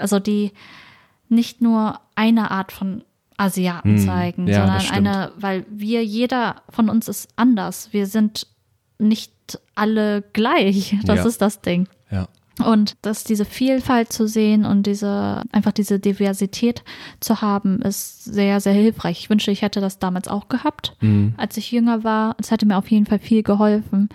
also 0.00 0.18
die 0.18 0.50
nicht 1.28 1.62
nur 1.62 2.00
eine 2.16 2.50
Art 2.50 2.72
von 2.72 3.04
Asiaten 3.40 3.96
hm, 3.96 4.06
zeigen, 4.06 4.46
ja, 4.46 4.66
sondern 4.80 4.90
eine, 4.90 5.32
weil 5.36 5.64
wir, 5.70 6.04
jeder 6.04 6.56
von 6.68 6.90
uns 6.90 7.08
ist 7.08 7.30
anders. 7.36 7.88
Wir 7.92 8.06
sind 8.06 8.46
nicht 8.98 9.32
alle 9.74 10.22
gleich. 10.32 10.96
Das 11.04 11.20
ja. 11.20 11.24
ist 11.26 11.40
das 11.40 11.62
Ding. 11.62 11.88
Ja. 12.10 12.28
Und 12.62 12.96
dass 13.00 13.24
diese 13.24 13.46
Vielfalt 13.46 14.12
zu 14.12 14.28
sehen 14.28 14.66
und 14.66 14.86
diese, 14.86 15.42
einfach 15.52 15.72
diese 15.72 15.98
Diversität 15.98 16.84
zu 17.20 17.40
haben, 17.40 17.80
ist 17.80 18.24
sehr, 18.24 18.60
sehr 18.60 18.74
hilfreich. 18.74 19.20
Ich 19.20 19.30
wünschte, 19.30 19.50
ich 19.50 19.62
hätte 19.62 19.80
das 19.80 19.98
damals 19.98 20.28
auch 20.28 20.48
gehabt, 20.48 20.94
mhm. 21.00 21.32
als 21.38 21.56
ich 21.56 21.72
jünger 21.72 22.04
war. 22.04 22.36
Es 22.38 22.50
hätte 22.50 22.66
mir 22.66 22.76
auf 22.76 22.90
jeden 22.90 23.06
Fall 23.06 23.18
viel 23.18 23.42
geholfen. 23.42 24.10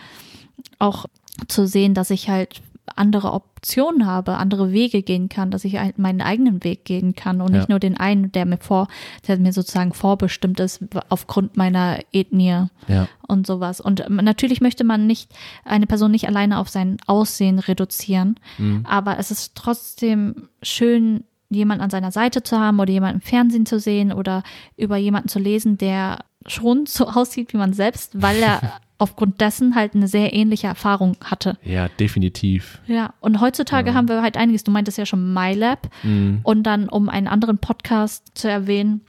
Auch 0.78 1.06
zu 1.48 1.66
sehen, 1.66 1.96
dass 1.96 2.12
ich 2.12 2.30
halt 2.30 2.62
andere 2.96 3.34
Optionen 3.34 4.06
habe, 4.06 4.38
andere 4.38 4.72
Wege 4.72 5.02
gehen 5.02 5.30
kann, 5.30 5.52
dass 5.52 5.66
ich 5.66 5.78
meinen 5.98 6.22
eigenen 6.22 6.64
Weg 6.64 6.86
gehen 6.86 7.16
kann 7.16 7.42
und 7.42 7.52
ja. 7.52 7.58
nicht 7.58 7.70
nur 7.70 7.80
den 7.80 7.98
einen, 7.98 8.32
der 8.32 8.46
mir 8.46 8.58
vor, 8.58 8.88
der 9.28 9.38
mir 9.38 9.54
sozusagen 9.54 9.94
vorbestimmt 9.94 10.60
ist 10.60 10.84
aufgrund 11.10 11.58
meiner 11.58 12.00
Ethnie 12.12 12.68
ja. 12.88 13.08
und 13.28 13.48
sowas. 13.48 13.82
Und 13.82 14.06
natürlich 14.10 14.62
möchte 14.62 14.84
man 14.84 15.08
nicht 15.08 15.32
eine 15.64 15.88
Person 15.88 16.12
nicht 16.12 16.28
alleine 16.28 16.60
auf 16.60 16.70
sein 16.70 16.98
Aussehen 17.08 17.60
reduzieren, 17.60 18.40
mhm. 18.58 18.86
aber 18.88 19.18
es 19.18 19.32
ist 19.32 19.56
trotzdem 19.56 20.50
schön, 20.62 21.24
jemand 21.50 21.82
an 21.82 21.90
seiner 21.90 22.12
Seite 22.12 22.44
zu 22.44 22.60
haben 22.60 22.80
oder 22.80 22.92
jemand 22.92 23.16
im 23.16 23.22
Fernsehen 23.22 23.66
zu 23.66 23.80
sehen 23.80 24.12
oder 24.12 24.44
über 24.78 24.98
jemanden 24.98 25.30
zu 25.30 25.40
lesen, 25.40 25.78
der 25.78 26.20
schon 26.46 26.86
so 26.86 27.08
aussieht 27.08 27.54
wie 27.54 27.58
man 27.58 27.74
selbst, 27.74 28.22
weil 28.22 28.42
er 28.42 28.62
aufgrund 28.98 29.42
dessen 29.42 29.76
halt 29.76 29.94
eine 29.94 30.08
sehr 30.08 30.34
ähnliche 30.34 30.68
Erfahrung 30.68 31.18
hatte. 31.24 31.58
Ja, 31.64 31.90
definitiv. 31.90 32.80
Ja, 32.88 33.14
und 33.20 33.42
heutzutage 33.42 33.90
ja. 33.90 33.96
haben 33.96 34.08
wir 34.08 34.22
halt 34.22 34.38
einiges. 34.38 34.64
Du 34.64 34.72
meintest 34.72 34.98
ja 34.98 35.06
schon 35.06 35.34
MyLab. 35.34 35.90
Mhm. 36.04 36.40
Und 36.44 36.64
dann, 36.64 36.88
um 36.88 37.10
einen 37.10 37.28
anderen 37.28 37.58
Podcast 37.58 38.24
zu 38.36 38.50
erwähnen, 38.50 39.02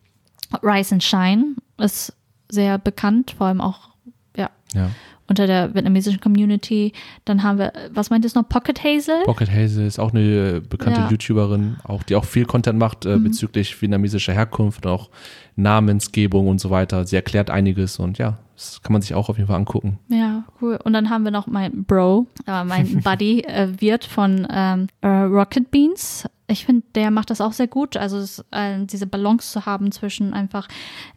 Rise 0.62 0.94
and 0.94 1.04
Shine 1.04 1.54
ist 1.78 2.12
sehr 2.48 2.78
bekannt, 2.78 3.34
vor 3.36 3.48
allem 3.48 3.60
auch, 3.60 3.90
ja. 4.36 4.50
ja 4.74 4.90
unter 5.28 5.46
der 5.46 5.74
vietnamesischen 5.74 6.20
Community. 6.20 6.92
Dann 7.24 7.42
haben 7.42 7.58
wir, 7.58 7.72
was 7.92 8.10
meint 8.10 8.24
ihr 8.24 8.30
noch, 8.34 8.48
Pocket 8.48 8.82
Hazel? 8.82 9.24
Pocket 9.24 9.50
Hazel 9.50 9.86
ist 9.86 9.98
auch 9.98 10.12
eine 10.12 10.60
bekannte 10.60 11.00
ja. 11.00 11.10
YouTuberin, 11.10 11.76
auch, 11.84 12.02
die 12.02 12.16
auch 12.16 12.24
viel 12.24 12.44
Content 12.44 12.78
macht 12.78 13.06
äh, 13.06 13.16
mhm. 13.16 13.24
bezüglich 13.24 13.80
vietnamesischer 13.80 14.32
Herkunft, 14.32 14.86
auch 14.86 15.10
Namensgebung 15.56 16.48
und 16.48 16.60
so 16.60 16.70
weiter. 16.70 17.06
Sie 17.06 17.16
erklärt 17.16 17.50
einiges 17.50 17.98
und 17.98 18.18
ja, 18.18 18.38
das 18.54 18.82
kann 18.82 18.92
man 18.92 19.02
sich 19.02 19.14
auch 19.14 19.28
auf 19.28 19.36
jeden 19.36 19.48
Fall 19.48 19.56
angucken. 19.56 19.98
Ja, 20.08 20.44
cool. 20.60 20.78
Und 20.82 20.92
dann 20.92 21.10
haben 21.10 21.24
wir 21.24 21.30
noch 21.30 21.46
mein 21.46 21.84
Bro, 21.84 22.26
äh, 22.46 22.64
mein 22.64 23.00
Buddy 23.04 23.40
äh, 23.40 23.68
Wirt 23.80 24.04
von 24.04 24.46
ähm, 24.50 24.88
äh, 25.00 25.08
Rocket 25.08 25.70
Beans. 25.70 26.28
Ich 26.48 26.64
finde, 26.64 26.84
der 26.94 27.10
macht 27.10 27.30
das 27.30 27.40
auch 27.40 27.52
sehr 27.52 27.66
gut. 27.66 27.96
Also 27.96 28.20
das, 28.20 28.44
äh, 28.52 28.84
diese 28.84 29.06
Balance 29.06 29.52
zu 29.52 29.66
haben 29.66 29.90
zwischen 29.92 30.32
einfach 30.32 30.68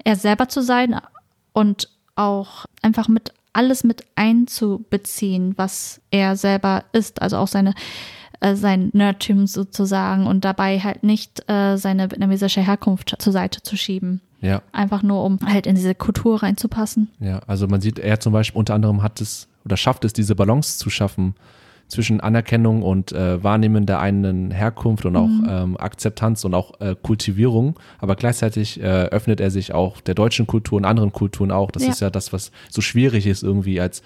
er 0.03 0.15
selber 0.15 0.49
zu 0.49 0.61
sein 0.61 0.99
und 1.53 1.89
auch 2.15 2.65
einfach 2.81 3.07
mit 3.07 3.33
alles 3.59 3.83
mit 3.83 4.05
einzubeziehen, 4.15 5.53
was 5.57 5.99
er 6.11 6.37
selber 6.37 6.85
ist, 6.93 7.21
also 7.21 7.35
auch 7.35 7.49
seine 7.49 7.73
äh, 8.39 8.55
sein 8.55 8.89
Nerdtum 8.93 9.47
sozusagen 9.47 10.27
und 10.27 10.45
dabei 10.45 10.79
halt 10.79 11.03
nicht 11.03 11.43
äh, 11.49 11.75
seine 11.75 12.09
vietnamesische 12.09 12.61
Herkunft 12.61 13.17
zur 13.19 13.33
Seite 13.33 13.61
zu 13.61 13.75
schieben. 13.75 14.21
Ja. 14.39 14.61
Einfach 14.71 15.03
nur, 15.03 15.25
um 15.25 15.39
halt 15.45 15.67
in 15.67 15.75
diese 15.75 15.93
Kultur 15.93 16.41
reinzupassen. 16.41 17.09
Ja, 17.19 17.41
also 17.47 17.67
man 17.67 17.81
sieht, 17.81 17.99
er 17.99 18.21
zum 18.21 18.31
Beispiel 18.31 18.57
unter 18.57 18.75
anderem 18.75 19.03
hat 19.03 19.19
es 19.19 19.49
oder 19.65 19.75
schafft 19.75 20.05
es, 20.05 20.13
diese 20.13 20.35
Balance 20.35 20.77
zu 20.77 20.89
schaffen 20.89 21.35
zwischen 21.89 22.21
Anerkennung 22.21 22.83
und 22.83 23.11
äh, 23.11 23.43
Wahrnehmen 23.43 23.85
der 23.85 23.99
eigenen 23.99 24.51
Herkunft 24.51 25.05
und 25.05 25.15
auch 25.15 25.27
mhm. 25.27 25.47
ähm, 25.49 25.77
Akzeptanz 25.77 26.45
und 26.45 26.53
auch 26.53 26.79
äh, 26.79 26.95
Kultivierung. 27.01 27.77
Aber 27.97 28.15
gleichzeitig 28.15 28.79
äh, 28.79 28.83
öffnet 28.83 29.41
er 29.41 29.51
sich 29.51 29.73
auch 29.73 29.99
der 29.99 30.15
deutschen 30.15 30.47
Kultur 30.47 30.77
und 30.77 30.85
anderen 30.85 31.11
Kulturen 31.11 31.51
auch. 31.51 31.71
Das 31.71 31.83
ja. 31.83 31.89
ist 31.89 31.99
ja 31.99 32.09
das, 32.09 32.31
was 32.31 32.51
so 32.69 32.81
schwierig 32.81 33.25
ist 33.25 33.43
irgendwie 33.43 33.81
als 33.81 34.03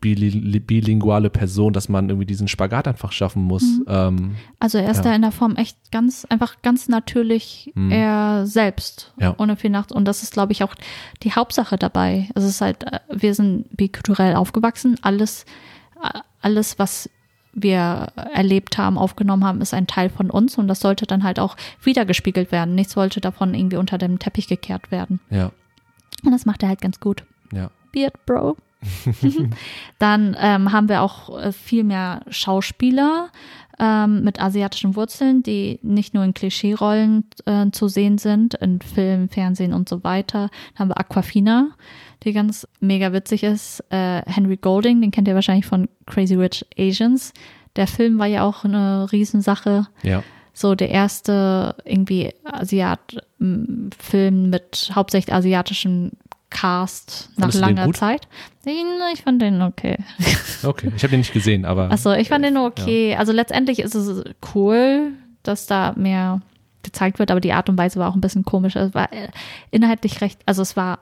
bilinguale 0.00 1.30
Person, 1.30 1.72
dass 1.72 1.88
man 1.88 2.10
irgendwie 2.10 2.26
diesen 2.26 2.46
Spagat 2.46 2.86
einfach 2.86 3.10
schaffen 3.10 3.42
muss. 3.42 3.62
Mhm. 3.62 3.84
Ähm, 3.88 4.36
also 4.58 4.76
er 4.76 4.90
ist 4.90 4.98
ja. 4.98 5.04
da 5.04 5.14
in 5.14 5.22
der 5.22 5.32
Form 5.32 5.56
echt 5.56 5.78
ganz, 5.90 6.26
einfach 6.28 6.60
ganz 6.60 6.88
natürlich 6.88 7.72
mhm. 7.74 7.90
er 7.90 8.46
selbst, 8.46 9.14
ja. 9.18 9.34
ohne 9.38 9.56
viel 9.56 9.70
Nacht. 9.70 9.92
Und 9.92 10.04
das 10.04 10.22
ist, 10.22 10.34
glaube 10.34 10.52
ich, 10.52 10.62
auch 10.62 10.74
die 11.22 11.32
Hauptsache 11.32 11.78
dabei. 11.78 12.28
Es 12.34 12.44
ist 12.44 12.60
halt, 12.60 12.84
äh, 12.84 13.00
wir 13.08 13.34
sind 13.34 13.74
bikulturell 13.74 14.34
aufgewachsen, 14.34 14.96
alles 15.00 15.46
alles, 16.40 16.78
was 16.78 17.10
wir 17.52 18.08
erlebt 18.32 18.78
haben, 18.78 18.98
aufgenommen 18.98 19.44
haben, 19.44 19.60
ist 19.60 19.74
ein 19.74 19.86
Teil 19.86 20.10
von 20.10 20.30
uns 20.30 20.58
und 20.58 20.68
das 20.68 20.80
sollte 20.80 21.06
dann 21.06 21.22
halt 21.22 21.38
auch 21.38 21.56
wiedergespiegelt 21.82 22.50
werden. 22.50 22.74
Nichts 22.74 22.94
sollte 22.94 23.20
davon 23.20 23.54
irgendwie 23.54 23.76
unter 23.76 23.96
dem 23.96 24.18
Teppich 24.18 24.48
gekehrt 24.48 24.90
werden. 24.90 25.20
Ja. 25.30 25.52
Und 26.24 26.32
das 26.32 26.46
macht 26.46 26.62
er 26.62 26.68
halt 26.68 26.80
ganz 26.80 27.00
gut. 27.00 27.24
Ja. 27.52 27.70
Beard 27.92 28.26
Bro. 28.26 28.56
dann 29.98 30.36
ähm, 30.38 30.72
haben 30.72 30.88
wir 30.88 31.00
auch 31.00 31.38
äh, 31.38 31.52
viel 31.52 31.84
mehr 31.84 32.22
Schauspieler. 32.28 33.30
ähm, 33.78 34.22
mit 34.22 34.40
asiatischen 34.40 34.94
Wurzeln, 34.94 35.42
die 35.42 35.78
nicht 35.82 36.14
nur 36.14 36.24
in 36.24 36.34
Klischee-Rollen 36.34 37.24
äh, 37.46 37.70
zu 37.70 37.88
sehen 37.88 38.18
sind, 38.18 38.54
in 38.54 38.80
Film, 38.80 39.28
Fernsehen 39.28 39.72
und 39.72 39.88
so 39.88 40.04
weiter. 40.04 40.50
Dann 40.74 40.78
haben 40.78 40.88
wir 40.90 40.98
Aquafina, 40.98 41.70
die 42.24 42.32
ganz 42.32 42.66
mega 42.80 43.12
witzig 43.12 43.42
ist. 43.42 43.84
Äh, 43.90 44.22
Henry 44.26 44.56
Golding, 44.56 45.00
den 45.00 45.10
kennt 45.10 45.28
ihr 45.28 45.34
wahrscheinlich 45.34 45.66
von 45.66 45.88
Crazy 46.06 46.34
Rich 46.34 46.66
Asians. 46.78 47.32
Der 47.76 47.86
Film 47.86 48.18
war 48.18 48.26
ja 48.26 48.42
auch 48.42 48.64
eine 48.64 49.10
Riesensache. 49.10 49.86
Ja. 50.02 50.22
So 50.52 50.74
der 50.74 50.90
erste 50.90 51.74
irgendwie 51.84 52.32
Asiat-Film 52.44 54.50
mit 54.50 54.90
hauptsächlich 54.94 55.34
asiatischen 55.34 56.12
Cast 56.50 57.30
nach 57.36 57.52
langer? 57.52 57.92
Zeit. 57.92 58.28
Ich, 58.64 59.22
fand 59.22 59.42
den 59.42 59.60
okay. 59.60 59.98
Okay, 60.62 60.92
ich 60.96 61.02
habe 61.02 61.10
den 61.10 61.20
nicht 61.20 61.32
gesehen, 61.32 61.64
aber 61.64 61.90
Achso, 61.90 62.12
ich 62.12 62.28
fand 62.28 62.44
den 62.44 62.56
okay. 62.56 63.16
Also 63.16 63.32
letztendlich 63.32 63.80
ist 63.80 63.94
es 63.94 64.22
cool, 64.54 65.12
dass 65.42 65.66
da 65.66 65.92
mehr 65.96 66.40
gezeigt 66.84 67.18
wird, 67.18 67.30
aber 67.30 67.40
die 67.40 67.52
Art 67.52 67.68
und 67.68 67.76
Weise 67.76 67.98
war 67.98 68.08
auch 68.08 68.14
ein 68.14 68.20
bisschen 68.20 68.44
komisch. 68.44 68.76
Es 68.76 68.94
war 68.94 69.12
äh, 69.12 69.28
inhaltlich 69.72 70.20
recht, 70.20 70.40
also 70.46 70.62
es 70.62 70.76
war 70.76 71.00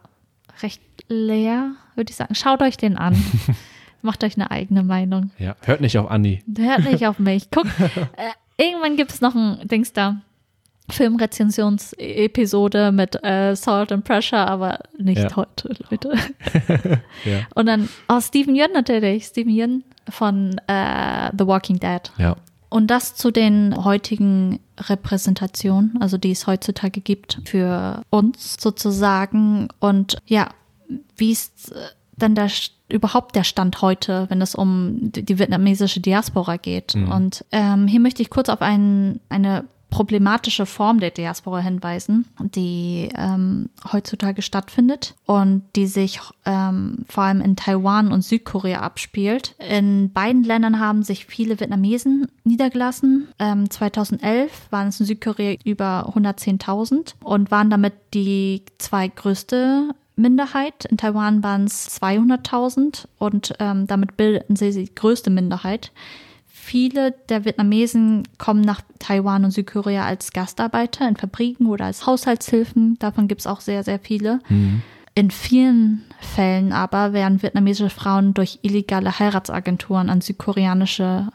recht 0.62 0.82
leer, 1.08 1.72
würde 1.94 2.10
ich 2.10 2.16
sagen. 2.16 2.34
Schaut 2.34 2.60
euch 2.62 2.76
den 2.76 2.96
an. 2.98 3.16
Macht 4.02 4.24
euch 4.24 4.34
eine 4.36 4.50
eigene 4.50 4.82
Meinung. 4.82 5.30
ja, 5.38 5.54
hört 5.64 5.80
nicht 5.80 5.96
auf 5.96 6.10
Anni. 6.10 6.42
Hört 6.58 6.84
nicht 6.90 7.06
auf 7.06 7.18
mich. 7.20 7.48
Guck, 7.52 7.66
äh, 8.16 8.32
irgendwann 8.56 8.96
gibt 8.96 9.12
es 9.12 9.20
noch 9.20 9.34
ein 9.34 9.66
Dings 9.68 9.92
da. 9.92 10.20
Filmrezensionsepisode 10.90 12.90
mit 12.92 13.22
äh, 13.24 13.54
Salt 13.54 13.92
and 13.92 14.04
Pressure, 14.04 14.46
aber 14.46 14.80
nicht 14.98 15.22
Ja. 15.22 15.36
heute, 15.36 15.74
Leute. 15.90 16.12
Ja. 17.24 17.46
Und 17.54 17.66
dann, 17.66 17.88
oh, 18.08 18.20
Steven 18.20 18.56
Yeun 18.56 18.72
natürlich. 18.72 19.26
Steven 19.26 19.52
Yeun 19.54 19.84
von 20.08 20.58
äh, 20.66 21.30
The 21.38 21.46
Walking 21.46 21.78
Dead. 21.78 22.00
Ja. 22.18 22.36
Und 22.72 22.86
das 22.86 23.14
zu 23.14 23.30
den 23.30 23.84
heutigen 23.84 24.58
Repräsentationen, 24.78 26.00
also 26.00 26.16
die 26.16 26.30
es 26.30 26.46
heutzutage 26.46 27.02
gibt 27.02 27.40
für 27.44 28.02
uns 28.08 28.56
sozusagen. 28.58 29.68
Und 29.78 30.16
ja, 30.26 30.48
wie 31.16 31.32
ist 31.32 31.72
äh, 31.72 31.78
denn 32.16 32.34
der, 32.34 32.50
überhaupt 32.88 33.36
der 33.36 33.44
Stand 33.44 33.82
heute, 33.82 34.24
wenn 34.30 34.40
es 34.40 34.54
um 34.54 35.12
die, 35.12 35.22
die 35.22 35.38
vietnamesische 35.38 36.00
Diaspora 36.00 36.56
geht? 36.56 36.94
Und 37.12 37.44
ähm, 37.52 37.86
hier 37.86 38.00
möchte 38.00 38.22
ich 38.22 38.30
kurz 38.30 38.48
auf 38.48 38.62
ein, 38.62 39.20
eine 39.28 39.64
problematische 39.92 40.64
Form 40.64 41.00
der 41.00 41.10
Diaspora 41.10 41.60
hinweisen, 41.60 42.24
die 42.40 43.10
ähm, 43.14 43.68
heutzutage 43.92 44.40
stattfindet 44.40 45.14
und 45.26 45.64
die 45.76 45.86
sich 45.86 46.18
ähm, 46.46 47.04
vor 47.08 47.24
allem 47.24 47.42
in 47.42 47.56
Taiwan 47.56 48.10
und 48.10 48.22
Südkorea 48.22 48.80
abspielt. 48.80 49.54
In 49.58 50.10
beiden 50.10 50.44
Ländern 50.44 50.80
haben 50.80 51.02
sich 51.02 51.26
viele 51.26 51.60
Vietnamesen 51.60 52.26
niedergelassen. 52.42 53.28
Ähm, 53.38 53.68
2011 53.68 54.68
waren 54.70 54.88
es 54.88 54.98
in 54.98 55.06
Südkorea 55.06 55.56
über 55.64 56.10
110.000 56.16 57.14
und 57.22 57.50
waren 57.50 57.68
damit 57.68 57.92
die 58.14 58.62
zweitgrößte 58.78 59.90
Minderheit. 60.16 60.86
In 60.86 60.96
Taiwan 60.96 61.42
waren 61.42 61.64
es 61.64 62.00
200.000 62.00 63.08
und 63.18 63.52
ähm, 63.58 63.86
damit 63.86 64.16
bildeten 64.16 64.56
sie 64.56 64.72
die 64.72 64.94
größte 64.94 65.28
Minderheit. 65.28 65.92
Viele 66.72 67.10
der 67.28 67.44
Vietnamesen 67.44 68.22
kommen 68.38 68.62
nach 68.62 68.80
Taiwan 68.98 69.44
und 69.44 69.50
Südkorea 69.50 70.06
als 70.06 70.32
Gastarbeiter 70.32 71.06
in 71.06 71.16
Fabriken 71.16 71.66
oder 71.66 71.84
als 71.84 72.06
Haushaltshilfen. 72.06 72.96
Davon 72.98 73.28
gibt 73.28 73.42
es 73.42 73.46
auch 73.46 73.60
sehr, 73.60 73.84
sehr 73.84 73.98
viele. 73.98 74.38
In 75.14 75.30
vielen 75.30 76.02
Fällen 76.18 76.72
aber 76.72 77.12
werden 77.12 77.42
vietnamesische 77.42 77.90
Frauen 77.90 78.32
durch 78.32 78.60
illegale 78.62 79.18
Heiratsagenturen 79.18 80.08
an 80.08 80.22
südkoreanische 80.22 81.28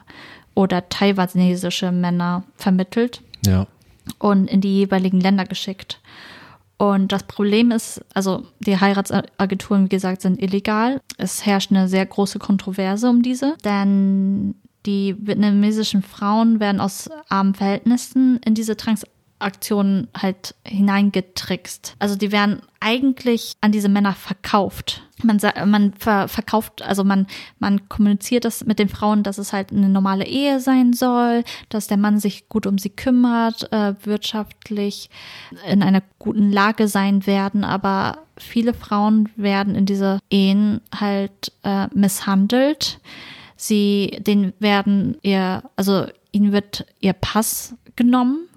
oder 0.56 0.88
taiwanesische 0.88 1.92
Männer 1.92 2.42
vermittelt 2.56 3.22
Ja. 3.46 3.68
und 4.18 4.50
in 4.50 4.60
die 4.60 4.74
jeweiligen 4.78 5.20
Länder 5.20 5.44
geschickt. 5.44 6.00
Und 6.78 7.12
das 7.12 7.22
Problem 7.22 7.70
ist, 7.70 8.04
also 8.12 8.42
die 8.58 8.80
Heiratsagenturen, 8.80 9.84
wie 9.84 9.88
gesagt, 9.88 10.22
sind 10.22 10.42
illegal. 10.42 11.00
Es 11.16 11.46
herrscht 11.46 11.70
eine 11.70 11.86
sehr 11.86 12.06
große 12.06 12.40
Kontroverse 12.40 13.08
um 13.08 13.22
diese, 13.22 13.56
denn 13.64 14.56
die 14.88 15.14
vietnamesischen 15.20 16.02
Frauen 16.02 16.60
werden 16.60 16.80
aus 16.80 17.10
armen 17.28 17.54
Verhältnissen 17.54 18.40
in 18.42 18.54
diese 18.54 18.74
Transaktionen 18.74 20.08
halt 20.16 20.54
hineingetrickst. 20.66 21.94
Also 21.98 22.16
die 22.16 22.32
werden 22.32 22.62
eigentlich 22.80 23.52
an 23.60 23.70
diese 23.70 23.90
Männer 23.90 24.14
verkauft. 24.14 25.02
Man, 25.22 25.38
man 25.66 25.92
ver 25.92 26.26
verkauft, 26.28 26.80
also 26.80 27.04
man, 27.04 27.26
man 27.58 27.86
kommuniziert 27.90 28.46
das 28.46 28.64
mit 28.64 28.78
den 28.78 28.88
Frauen, 28.88 29.24
dass 29.24 29.36
es 29.36 29.52
halt 29.52 29.72
eine 29.72 29.90
normale 29.90 30.24
Ehe 30.24 30.58
sein 30.58 30.94
soll, 30.94 31.44
dass 31.68 31.86
der 31.86 31.98
Mann 31.98 32.18
sich 32.18 32.48
gut 32.48 32.66
um 32.66 32.78
sie 32.78 32.90
kümmert, 32.90 33.70
äh, 33.70 33.94
wirtschaftlich 34.06 35.10
in 35.68 35.82
einer 35.82 36.02
guten 36.18 36.50
Lage 36.50 36.88
sein 36.88 37.26
werden, 37.26 37.62
aber 37.62 38.20
viele 38.38 38.72
Frauen 38.72 39.28
werden 39.36 39.74
in 39.74 39.84
diese 39.84 40.20
Ehen 40.30 40.80
halt 40.98 41.52
äh, 41.62 41.88
misshandelt. 41.92 43.00
Sie, 43.60 44.18
denen 44.20 44.54
werden 44.60 45.18
ihr, 45.22 45.64
also 45.74 46.06
ihnen 46.30 46.52
wird 46.52 46.86
ihr 47.00 47.12
Pass 47.12 47.74
genommen 47.96 48.48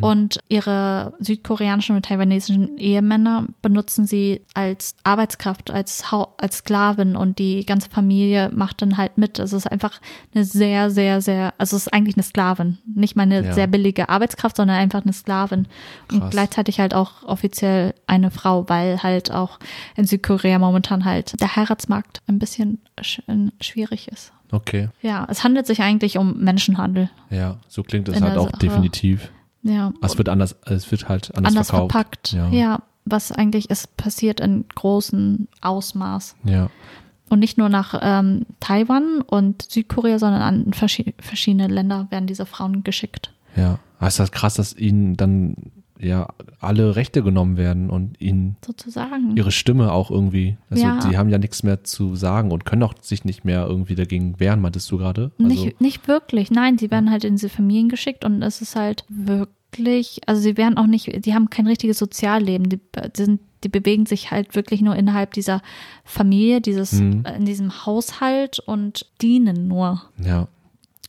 und 0.00 0.40
ihre 0.48 1.14
südkoreanischen 1.20 1.96
und 1.96 2.04
taiwanesischen 2.04 2.76
Ehemänner 2.78 3.46
benutzen 3.62 4.06
sie 4.06 4.42
als 4.54 4.94
Arbeitskraft, 5.04 5.70
als, 5.70 6.10
Hau 6.10 6.34
als 6.38 6.58
Sklavin 6.58 7.16
und 7.16 7.38
die 7.38 7.64
ganze 7.66 7.88
Familie 7.90 8.50
macht 8.54 8.82
dann 8.82 8.96
halt 8.96 9.18
mit. 9.18 9.38
Es 9.38 9.52
ist 9.52 9.66
einfach 9.70 10.00
eine 10.34 10.44
sehr, 10.44 10.90
sehr, 10.90 11.20
sehr, 11.20 11.54
also 11.58 11.76
es 11.76 11.86
ist 11.86 11.92
eigentlich 11.92 12.16
eine 12.16 12.22
Sklavin. 12.24 12.78
Nicht 12.94 13.16
mal 13.16 13.22
eine 13.22 13.44
Ja. 13.44 13.52
sehr 13.52 13.66
billige 13.66 14.08
Arbeitskraft, 14.08 14.56
sondern 14.56 14.76
einfach 14.76 15.02
eine 15.02 15.12
Sklavin. 15.12 15.66
Und 16.10 16.20
Krass. 16.20 16.30
gleichzeitig 16.30 16.80
halt 16.80 16.94
auch 16.94 17.22
offiziell 17.24 17.94
eine 18.06 18.30
Frau, 18.30 18.68
weil 18.68 19.02
halt 19.02 19.30
auch 19.30 19.58
in 19.96 20.04
Südkorea 20.04 20.58
momentan 20.58 21.04
halt 21.04 21.40
der 21.40 21.56
Heiratsmarkt 21.56 22.20
ein 22.26 22.38
bisschen 22.38 22.78
sch 23.00 23.20
schwierig 23.60 24.08
ist. 24.08 24.32
Okay. 24.52 24.88
Ja, 25.00 25.26
es 25.30 25.44
handelt 25.44 25.66
sich 25.66 25.80
eigentlich 25.80 26.18
um 26.18 26.38
Menschenhandel. 26.38 27.08
Ja, 27.30 27.58
so 27.68 27.82
klingt 27.84 28.08
es 28.08 28.20
halt 28.20 28.36
auch 28.36 28.46
Sache. 28.50 28.58
definitiv. 28.58 29.30
Ja. 29.62 29.92
Es 30.02 30.16
wird 30.18 30.28
anders, 30.28 30.56
es 30.66 30.90
wird 30.90 31.08
halt 31.08 31.34
anders, 31.36 31.52
anders 31.52 31.70
verkauft. 31.70 31.92
verpackt. 31.92 32.32
Ja. 32.32 32.48
Ja. 32.48 32.82
was 33.04 33.32
eigentlich 33.32 33.70
ist 33.70 33.96
passiert 33.96 34.40
in 34.40 34.64
großem 34.74 35.48
Ausmaß. 35.60 36.36
Ja. 36.44 36.70
Und 37.28 37.38
nicht 37.38 37.58
nur 37.58 37.68
nach 37.68 37.98
ähm, 38.02 38.46
Taiwan 38.60 39.20
und 39.22 39.62
Südkorea, 39.62 40.18
sondern 40.18 40.42
an 40.42 40.72
verschi 40.72 41.14
verschiedene 41.20 41.68
Länder 41.68 42.08
werden 42.10 42.26
diese 42.26 42.46
Frauen 42.46 42.82
geschickt. 42.84 43.32
Ja. 43.56 43.78
Es 44.00 44.14
ist 44.14 44.20
halt 44.20 44.32
krass, 44.32 44.54
dass 44.54 44.76
ihnen 44.76 45.16
dann 45.16 45.56
ja 46.00 46.28
alle 46.60 46.96
Rechte 46.96 47.22
genommen 47.22 47.56
werden 47.56 47.90
und 47.90 48.20
ihnen 48.20 48.56
Sozusagen. 48.64 49.36
ihre 49.36 49.50
Stimme 49.50 49.92
auch 49.92 50.10
irgendwie. 50.10 50.56
Also 50.70 50.82
Ja. 50.84 50.98
die 51.00 51.16
haben 51.18 51.28
ja 51.28 51.38
nichts 51.38 51.62
mehr 51.62 51.84
zu 51.84 52.16
sagen 52.16 52.50
und 52.52 52.64
können 52.64 52.82
auch 52.82 52.94
sich 53.00 53.24
nicht 53.24 53.44
mehr 53.44 53.66
irgendwie 53.66 53.94
dagegen 53.94 54.40
wehren, 54.40 54.60
meintest 54.60 54.90
du 54.90 54.98
gerade? 54.98 55.30
Also, 55.38 55.48
Nicht, 55.48 55.80
nicht 55.80 56.08
wirklich, 56.08 56.50
nein, 56.50 56.78
sie 56.78 56.90
werden 56.90 57.10
halt 57.10 57.24
in 57.24 57.34
diese 57.34 57.48
Familien 57.50 57.88
geschickt 57.88 58.24
und 58.24 58.42
es 58.42 58.60
ist 58.62 58.76
halt 58.76 59.04
wirklich, 59.08 60.20
also 60.26 60.40
sie 60.40 60.56
werden 60.56 60.76
auch 60.78 60.86
nicht, 60.86 61.24
die 61.24 61.34
haben 61.34 61.50
kein 61.50 61.66
richtiges 61.66 61.98
Sozialleben, 61.98 62.68
die 62.68 62.78
die 62.78 63.00
sind, 63.16 63.40
die 63.62 63.68
bewegen 63.68 64.06
sich 64.06 64.30
halt 64.30 64.54
wirklich 64.56 64.80
nur 64.80 64.96
innerhalb 64.96 65.34
dieser 65.34 65.60
Familie, 66.04 66.60
dieses, 66.60 66.92
Mhm. 66.92 67.24
in 67.38 67.44
diesem 67.44 67.84
Haushalt 67.86 68.58
und 68.58 69.06
dienen 69.20 69.68
nur 69.68 70.02
ja. 70.24 70.48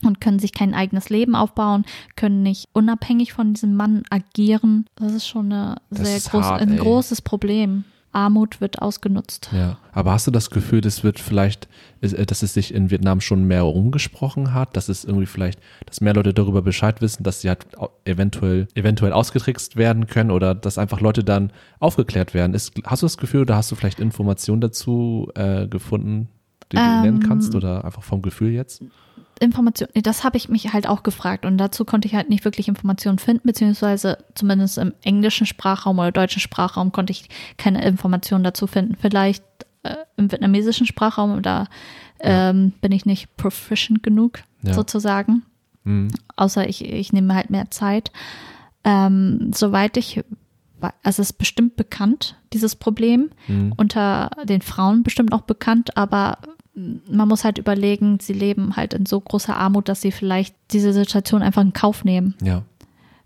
Und 0.06 0.20
können 0.20 0.38
sich 0.38 0.52
kein 0.52 0.74
eigenes 0.74 1.10
Leben 1.10 1.34
aufbauen, 1.34 1.84
können 2.16 2.42
nicht 2.42 2.68
unabhängig 2.72 3.32
von 3.32 3.54
diesem 3.54 3.74
Mann 3.74 4.02
agieren. 4.10 4.86
Das 4.96 5.12
ist 5.12 5.26
schon 5.26 5.52
eine 5.52 5.76
Das 5.90 6.06
sehr 6.08 6.30
groß, 6.30 6.44
hart, 6.44 6.62
ein 6.62 6.76
großes 6.76 7.22
Problem. 7.22 7.84
Armut 8.12 8.60
wird 8.60 8.82
ausgenutzt. 8.82 9.48
Ja, 9.52 9.78
aber 9.92 10.12
hast 10.12 10.26
du 10.26 10.30
das 10.30 10.50
Gefühl, 10.50 10.82
das 10.82 11.02
wird 11.02 11.18
vielleicht, 11.18 11.66
äh, 12.02 12.26
dass 12.26 12.42
es 12.42 12.52
sich 12.52 12.74
in 12.74 12.90
Vietnam 12.90 13.22
schon 13.22 13.44
mehr 13.44 13.62
rumgesprochen 13.62 14.52
hat, 14.52 14.76
dass 14.76 14.90
es 14.90 15.04
irgendwie 15.04 15.26
vielleicht, 15.26 15.58
dass 15.86 16.02
mehr 16.02 16.12
Leute 16.12 16.34
darüber 16.34 16.60
Bescheid 16.60 17.00
wissen, 17.00 17.22
dass 17.22 17.40
sie 17.40 17.48
halt 17.48 17.66
eventuell, 18.04 18.68
eventuell 18.74 19.12
ausgetrickst 19.12 19.76
werden 19.76 20.06
können 20.06 20.30
oder 20.30 20.54
dass 20.54 20.76
einfach 20.78 21.00
Leute 21.00 21.24
dann 21.24 21.52
aufgeklärt 21.80 22.34
werden? 22.34 22.52
Ist, 22.54 22.74
hast 22.84 23.02
du 23.02 23.06
das 23.06 23.16
Gefühl 23.16 23.40
oder 23.42 23.56
hast 23.56 23.72
du 23.72 23.76
vielleicht 23.76 23.98
Informationen 23.98 24.60
dazu 24.60 25.30
äh, 25.34 25.66
gefunden, 25.66 26.28
die 26.70 26.76
du 26.76 26.82
Ähm, 26.82 27.02
nennen 27.02 27.20
kannst 27.20 27.54
oder 27.54 27.84
einfach 27.84 28.02
vom 28.02 28.20
Gefühl 28.20 28.50
jetzt? 28.52 28.82
Information, 29.40 29.88
nee, 29.94 30.02
das 30.02 30.22
habe 30.24 30.36
ich 30.36 30.48
mich 30.48 30.72
halt 30.72 30.88
auch 30.88 31.02
gefragt 31.02 31.44
und 31.44 31.58
dazu 31.58 31.84
konnte 31.84 32.06
ich 32.06 32.14
halt 32.14 32.28
nicht 32.30 32.44
wirklich 32.44 32.68
Informationen 32.68 33.18
finden, 33.18 33.46
beziehungsweise 33.46 34.18
zumindest 34.34 34.78
im 34.78 34.92
englischen 35.02 35.46
Sprachraum 35.46 35.98
oder 35.98 36.12
deutschen 36.12 36.40
Sprachraum 36.40 36.92
konnte 36.92 37.10
ich 37.12 37.28
keine 37.56 37.84
Informationen 37.84 38.44
dazu 38.44 38.66
finden. 38.66 38.96
Vielleicht 39.00 39.44
äh, 39.82 39.96
im 40.16 40.30
vietnamesischen 40.30 40.86
Sprachraum, 40.86 41.42
da 41.42 41.66
ähm, 42.20 42.72
bin 42.80 42.92
ich 42.92 43.04
nicht 43.06 43.36
proficient 43.36 44.02
genug, 44.02 44.40
Ja. 44.62 44.74
sozusagen. 44.74 45.42
Mhm. 45.84 46.12
Außer 46.36 46.68
ich, 46.68 46.84
ich 46.84 47.12
nehme 47.12 47.34
halt 47.34 47.50
mehr 47.50 47.70
Zeit. 47.72 48.12
Ähm, 48.84 49.50
soweit 49.52 49.96
ich, 49.96 50.22
also 51.02 51.22
es 51.22 51.30
ist 51.30 51.32
bestimmt 51.38 51.76
bekannt, 51.76 52.36
dieses 52.52 52.76
Problem, 52.76 53.30
Mhm. 53.48 53.72
unter 53.76 54.30
den 54.44 54.62
Frauen 54.62 55.02
bestimmt 55.02 55.32
auch 55.32 55.42
bekannt, 55.42 55.96
aber 55.96 56.38
man 56.74 57.28
muss 57.28 57.44
halt 57.44 57.58
überlegen, 57.58 58.18
sie 58.20 58.32
leben 58.32 58.76
halt 58.76 58.94
in 58.94 59.04
so 59.06 59.20
großer 59.20 59.56
Armut, 59.56 59.88
dass 59.88 60.00
sie 60.00 60.12
vielleicht 60.12 60.54
diese 60.70 60.92
Situation 60.92 61.42
einfach 61.42 61.62
in 61.62 61.72
Kauf 61.72 62.04
nehmen. 62.04 62.34
Ja. 62.42 62.62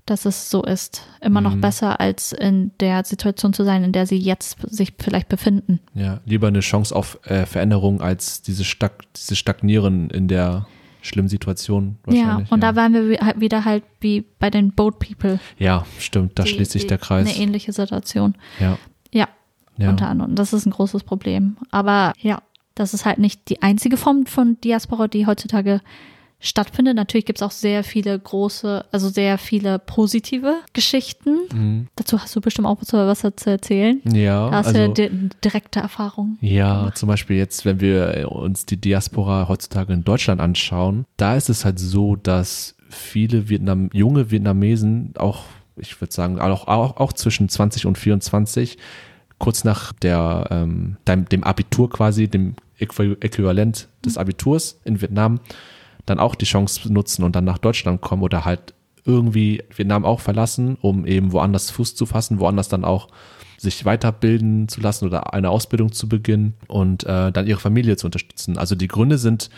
Dass 0.04 0.24
es 0.24 0.50
so 0.50 0.62
ist. 0.62 1.02
Immer 1.20 1.40
noch 1.40 1.54
Mhm. 1.56 1.60
besser, 1.60 1.98
als 2.00 2.32
in 2.32 2.70
der 2.80 3.04
Situation 3.04 3.52
zu 3.52 3.64
sein, 3.64 3.82
in 3.84 3.92
der 3.92 4.06
sie 4.06 4.16
jetzt 4.18 4.58
sich 4.70 4.94
vielleicht 5.00 5.28
befinden. 5.28 5.80
Ja, 5.94 6.20
lieber 6.24 6.46
eine 6.48 6.60
Chance 6.60 6.94
auf 6.94 7.18
äh, 7.24 7.44
Veränderung 7.46 8.00
als 8.00 8.42
diese 8.42 8.64
Stag 8.64 9.02
diese 9.16 9.34
Stagnieren 9.36 10.10
in 10.10 10.28
der 10.28 10.66
schlimmen 11.02 11.28
Situation 11.28 11.98
Ja, 12.08 12.12
wahrscheinlich. 12.26 12.52
und 12.52 12.62
ja. 12.64 12.72
da 12.72 12.76
waren 12.76 12.92
wir 12.94 13.08
wi- 13.08 13.18
halt 13.18 13.40
wieder 13.40 13.64
halt 13.64 13.84
wie 14.00 14.24
bei 14.40 14.50
den 14.50 14.72
Boat 14.72 14.98
People. 14.98 15.38
ja, 15.58 15.84
stimmt, 16.00 16.36
da 16.38 16.42
die- 16.44 16.50
schließt 16.50 16.72
sich 16.72 16.82
die- 16.82 16.88
der 16.88 16.98
Kreis. 16.98 17.28
Eine 17.28 17.36
ähnliche 17.38 17.72
Situation. 17.72 18.34
Ja, 18.60 18.76
Ja, 19.12 19.28
ja. 19.76 19.90
unter 19.90 20.08
anderem. 20.08 20.34
Das 20.36 20.52
ist 20.52 20.66
ein 20.66 20.72
großes 20.72 21.04
Problem. 21.04 21.56
Aber 21.70 22.12
ja, 22.18 22.42
das 22.76 22.94
ist 22.94 23.04
halt 23.04 23.18
nicht 23.18 23.48
die 23.48 23.62
einzige 23.62 23.96
Form 23.96 24.26
von 24.26 24.60
Diaspora, 24.60 25.08
die 25.08 25.26
heutzutage 25.26 25.80
stattfindet. 26.38 26.94
Natürlich 26.94 27.24
gibt 27.24 27.38
es 27.38 27.42
auch 27.42 27.50
sehr 27.50 27.82
viele 27.82 28.18
große, 28.18 28.84
also 28.92 29.08
sehr 29.08 29.38
viele 29.38 29.78
positive 29.78 30.56
Geschichten. 30.74 31.38
Mhm. 31.52 31.86
Dazu 31.96 32.20
hast 32.20 32.36
du 32.36 32.40
bestimmt 32.40 32.68
auch 32.68 32.78
was 32.80 33.20
zu 33.36 33.50
erzählen. 33.50 34.00
Ja, 34.04 34.50
Da 34.50 34.56
hast 34.58 34.74
du 34.74 34.80
also, 34.80 34.92
di 34.92 35.10
direkte 35.42 35.80
Erfahrung. 35.80 36.36
ja, 36.42 36.92
zum 36.94 37.08
Beispiel 37.08 37.36
jetzt, 37.36 37.64
wenn 37.64 37.80
wir 37.80 38.30
uns 38.30 38.66
die 38.66 38.76
Diaspora 38.76 39.48
heutzutage 39.48 39.94
in 39.94 40.04
Deutschland 40.04 40.40
anschauen, 40.40 41.06
da 41.16 41.36
ist 41.36 41.48
es 41.48 41.64
halt 41.64 41.78
so, 41.78 42.16
dass 42.16 42.74
viele 42.90 43.48
Vietnam, 43.48 43.88
junge 43.94 44.30
Vietnamesen, 44.30 45.14
auch, 45.16 45.44
ich 45.76 45.98
würde 46.00 46.12
sagen, 46.12 46.38
auch, 46.38 46.68
auch, 46.68 46.98
auch 46.98 47.14
zwischen 47.14 47.48
20 47.48 47.86
und 47.86 47.96
24, 47.96 48.76
kurz 49.38 49.64
nach 49.64 49.92
der, 49.92 50.46
ähm, 50.50 50.96
dem, 51.06 51.44
Abitur 51.44 51.90
quasi, 51.90 52.28
dem 52.28 52.54
Äqu- 52.80 53.22
Äquivalent 53.22 53.88
des 54.04 54.16
Abiturs 54.16 54.80
in 54.84 55.00
Vietnam, 55.00 55.40
dann 56.06 56.18
auch 56.18 56.34
die 56.34 56.44
Chance 56.44 56.92
nutzen 56.92 57.24
und 57.24 57.36
dann 57.36 57.44
nach 57.44 57.58
Deutschland 57.58 58.00
kommen 58.00 58.22
oder 58.22 58.44
halt 58.44 58.74
irgendwie 59.04 59.62
Vietnam 59.74 60.04
auch 60.04 60.20
verlassen, 60.20 60.76
um 60.80 61.06
eben 61.06 61.32
woanders 61.32 61.70
Fuß 61.70 61.94
zu 61.94 62.06
fassen, 62.06 62.40
woanders 62.40 62.68
dann 62.68 62.84
auch 62.84 63.08
sich 63.58 63.84
weiterbilden 63.84 64.68
zu 64.68 64.80
lassen 64.80 65.06
oder 65.06 65.32
eine 65.32 65.50
Ausbildung 65.50 65.92
zu 65.92 66.08
beginnen 66.08 66.54
und 66.66 67.04
äh, 67.04 67.32
dann 67.32 67.46
ihre 67.46 67.60
Familie 67.60 67.96
zu 67.96 68.06
unterstützen. 68.06 68.58
Also 68.58 68.74
die 68.74 68.88
Gründe 68.88 69.18
sind 69.18 69.50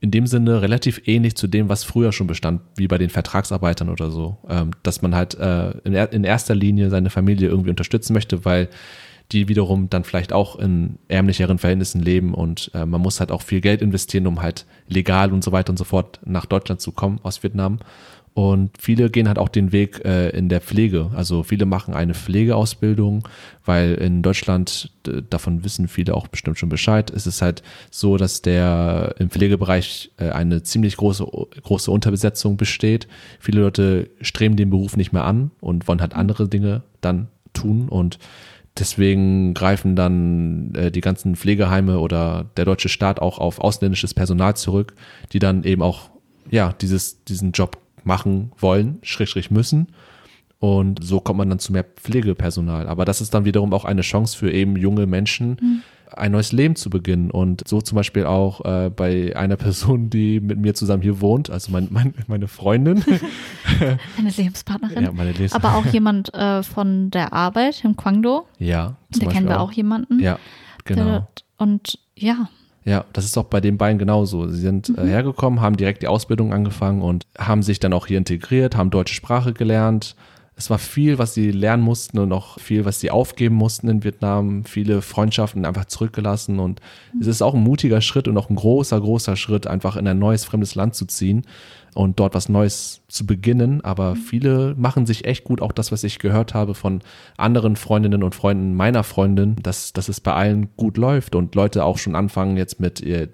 in 0.00 0.10
dem 0.10 0.26
Sinne 0.26 0.60
relativ 0.60 1.00
ähnlich 1.06 1.36
zu 1.36 1.46
dem, 1.46 1.68
was 1.68 1.84
früher 1.84 2.12
schon 2.12 2.26
bestand, 2.26 2.60
wie 2.76 2.86
bei 2.86 2.98
den 2.98 3.08
Vertragsarbeitern 3.08 3.88
oder 3.88 4.10
so, 4.10 4.36
ähm, 4.48 4.72
dass 4.82 5.00
man 5.00 5.14
halt 5.14 5.34
äh, 5.38 5.70
in, 5.84 5.94
er 5.94 6.12
in 6.12 6.24
erster 6.24 6.54
Linie 6.54 6.90
seine 6.90 7.08
Familie 7.08 7.48
irgendwie 7.48 7.70
unterstützen 7.70 8.12
möchte, 8.12 8.44
weil 8.44 8.68
die 9.32 9.48
wiederum 9.48 9.90
dann 9.90 10.04
vielleicht 10.04 10.32
auch 10.32 10.56
in 10.56 10.98
ärmlicheren 11.08 11.58
Verhältnissen 11.58 12.00
leben 12.00 12.34
und 12.34 12.70
äh, 12.74 12.86
man 12.86 13.00
muss 13.00 13.20
halt 13.20 13.32
auch 13.32 13.42
viel 13.42 13.60
Geld 13.60 13.82
investieren, 13.82 14.26
um 14.26 14.42
halt 14.42 14.66
legal 14.88 15.32
und 15.32 15.42
so 15.42 15.52
weiter 15.52 15.70
und 15.70 15.76
so 15.76 15.84
fort 15.84 16.20
nach 16.24 16.46
Deutschland 16.46 16.80
zu 16.80 16.92
kommen 16.92 17.20
aus 17.22 17.42
Vietnam. 17.42 17.80
Und 18.36 18.72
viele 18.78 19.08
gehen 19.08 19.28
halt 19.28 19.38
auch 19.38 19.48
den 19.48 19.72
Weg 19.72 20.04
äh, 20.04 20.28
in 20.28 20.50
der 20.50 20.60
Pflege. 20.60 21.10
Also 21.14 21.42
viele 21.42 21.64
machen 21.64 21.94
eine 21.94 22.12
Pflegeausbildung, 22.12 23.26
weil 23.64 23.94
in 23.94 24.20
Deutschland, 24.20 24.92
davon 25.30 25.64
wissen 25.64 25.88
viele 25.88 26.12
auch 26.12 26.26
bestimmt 26.28 26.58
schon 26.58 26.68
Bescheid, 26.68 27.10
es 27.10 27.26
ist 27.26 27.40
halt 27.40 27.62
so, 27.90 28.18
dass 28.18 28.42
der 28.42 29.14
im 29.18 29.30
Pflegebereich 29.30 30.10
äh, 30.18 30.28
eine 30.28 30.62
ziemlich 30.62 30.98
große, 30.98 31.24
große 31.62 31.90
Unterbesetzung 31.90 32.58
besteht. 32.58 33.08
Viele 33.40 33.62
Leute 33.62 34.10
streben 34.20 34.56
den 34.56 34.68
Beruf 34.68 34.98
nicht 34.98 35.14
mehr 35.14 35.24
an 35.24 35.50
und 35.62 35.88
wollen 35.88 36.02
halt 36.02 36.14
andere 36.14 36.46
Dinge 36.46 36.82
dann 37.00 37.28
tun 37.54 37.88
und 37.88 38.18
Deswegen 38.78 39.54
greifen 39.54 39.96
dann 39.96 40.74
äh, 40.74 40.90
die 40.90 41.00
ganzen 41.00 41.36
Pflegeheime 41.36 41.98
oder 41.98 42.46
der 42.56 42.64
deutsche 42.64 42.88
Staat 42.88 43.20
auch 43.20 43.38
auf 43.38 43.58
ausländisches 43.58 44.12
Personal 44.12 44.56
zurück, 44.56 44.94
die 45.32 45.38
dann 45.38 45.64
eben 45.64 45.82
auch 45.82 46.10
ja 46.50 46.72
dieses 46.80 47.24
diesen 47.24 47.52
Job 47.52 47.78
machen 48.04 48.52
wollen, 48.58 48.98
schräg 49.02 49.28
schräg 49.28 49.50
müssen. 49.50 49.88
Und 50.58 51.04
so 51.04 51.20
kommt 51.20 51.38
man 51.38 51.50
dann 51.50 51.58
zu 51.58 51.72
mehr 51.72 51.84
Pflegepersonal. 51.84 52.88
Aber 52.88 53.04
das 53.04 53.20
ist 53.20 53.34
dann 53.34 53.44
wiederum 53.44 53.74
auch 53.74 53.84
eine 53.84 54.00
Chance 54.00 54.36
für 54.36 54.50
eben 54.50 54.76
junge 54.76 55.06
Menschen, 55.06 55.82
ein 56.12 56.32
neues 56.32 56.52
Leben 56.52 56.76
zu 56.76 56.90
beginnen. 56.90 57.30
Und 57.30 57.66
so 57.66 57.80
zum 57.80 57.96
Beispiel 57.96 58.26
auch 58.26 58.64
äh, 58.64 58.90
bei 58.90 59.34
einer 59.36 59.56
Person, 59.56 60.10
die 60.10 60.40
mit 60.40 60.58
mir 60.58 60.74
zusammen 60.74 61.02
hier 61.02 61.20
wohnt, 61.20 61.50
also 61.50 61.72
mein, 61.72 61.88
mein, 61.90 62.14
meine 62.26 62.48
Freundin. 62.48 63.04
Eine 64.18 64.30
Lebenspartnerin. 64.30 65.04
ja, 65.04 65.12
meine 65.12 65.32
Les 65.32 65.52
Aber 65.52 65.74
auch 65.74 65.86
jemand 65.86 66.32
äh, 66.34 66.62
von 66.62 67.10
der 67.10 67.32
Arbeit 67.32 67.84
im 67.84 67.96
Kwangdo. 67.96 68.46
ja, 68.58 68.96
zum 69.10 69.20
Da 69.24 69.32
kennen 69.32 69.46
Beispiel 69.46 69.48
wir 69.48 69.60
auch 69.60 69.72
jemanden. 69.72 70.20
Ja, 70.20 70.38
genau. 70.84 71.04
Der, 71.04 71.28
und 71.58 71.98
ja, 72.16 72.48
Ja, 72.84 73.04
das 73.12 73.24
ist 73.24 73.36
auch 73.36 73.44
bei 73.44 73.60
den 73.60 73.76
beiden 73.78 73.98
genauso. 73.98 74.48
Sie 74.48 74.60
sind 74.60 74.88
äh, 74.96 75.06
hergekommen, 75.06 75.60
haben 75.60 75.76
direkt 75.76 76.02
die 76.02 76.08
Ausbildung 76.08 76.52
angefangen 76.52 77.02
und 77.02 77.26
haben 77.38 77.62
sich 77.62 77.80
dann 77.80 77.92
auch 77.92 78.06
hier 78.06 78.18
integriert, 78.18 78.76
haben 78.76 78.90
deutsche 78.90 79.14
Sprache 79.14 79.52
gelernt. 79.52 80.14
Es 80.58 80.70
war 80.70 80.78
viel, 80.78 81.18
was 81.18 81.34
sie 81.34 81.50
lernen 81.50 81.82
mussten 81.82 82.18
und 82.18 82.32
auch 82.32 82.58
viel, 82.58 82.86
was 82.86 82.98
sie 82.98 83.10
aufgeben 83.10 83.54
mussten 83.54 83.88
in 83.88 84.04
Vietnam. 84.04 84.64
Viele 84.64 85.02
Freundschaften 85.02 85.66
einfach 85.66 85.84
zurückgelassen 85.84 86.60
und 86.60 86.80
es 87.20 87.26
ist 87.26 87.42
auch 87.42 87.52
ein 87.52 87.62
mutiger 87.62 88.00
Schritt 88.00 88.26
und 88.26 88.38
auch 88.38 88.48
ein 88.48 88.56
großer, 88.56 88.98
großer 88.98 89.36
Schritt, 89.36 89.66
einfach 89.66 89.96
in 89.96 90.08
ein 90.08 90.18
neues, 90.18 90.46
fremdes 90.46 90.74
Land 90.74 90.94
zu 90.94 91.04
ziehen 91.04 91.42
und 91.92 92.18
dort 92.18 92.34
was 92.34 92.48
Neues 92.48 93.02
zu 93.08 93.24
beginnen. 93.26 93.82
Aber 93.84 94.16
viele 94.16 94.74
machen 94.76 95.06
sich 95.06 95.24
echt 95.26 95.44
gut, 95.44 95.62
auch 95.62 95.72
das, 95.72 95.92
was 95.92 96.02
ich 96.04 96.18
gehört 96.18 96.54
habe 96.54 96.74
von 96.74 97.00
anderen 97.36 97.76
Freundinnen 97.76 98.22
und 98.24 98.34
Freunden 98.34 98.74
meiner 98.74 99.04
Freundin, 99.04 99.56
dass, 99.62 99.92
dass 99.92 100.08
es 100.08 100.20
bei 100.20 100.32
allen 100.32 100.68
gut 100.76 100.96
läuft 100.96 101.34
und 101.36 101.54
Leute 101.54 101.84
auch 101.84 101.98
schon 101.98 102.16
anfangen 102.16 102.56
jetzt 102.56 102.80
mit 102.80 103.00
ihr, 103.00 103.28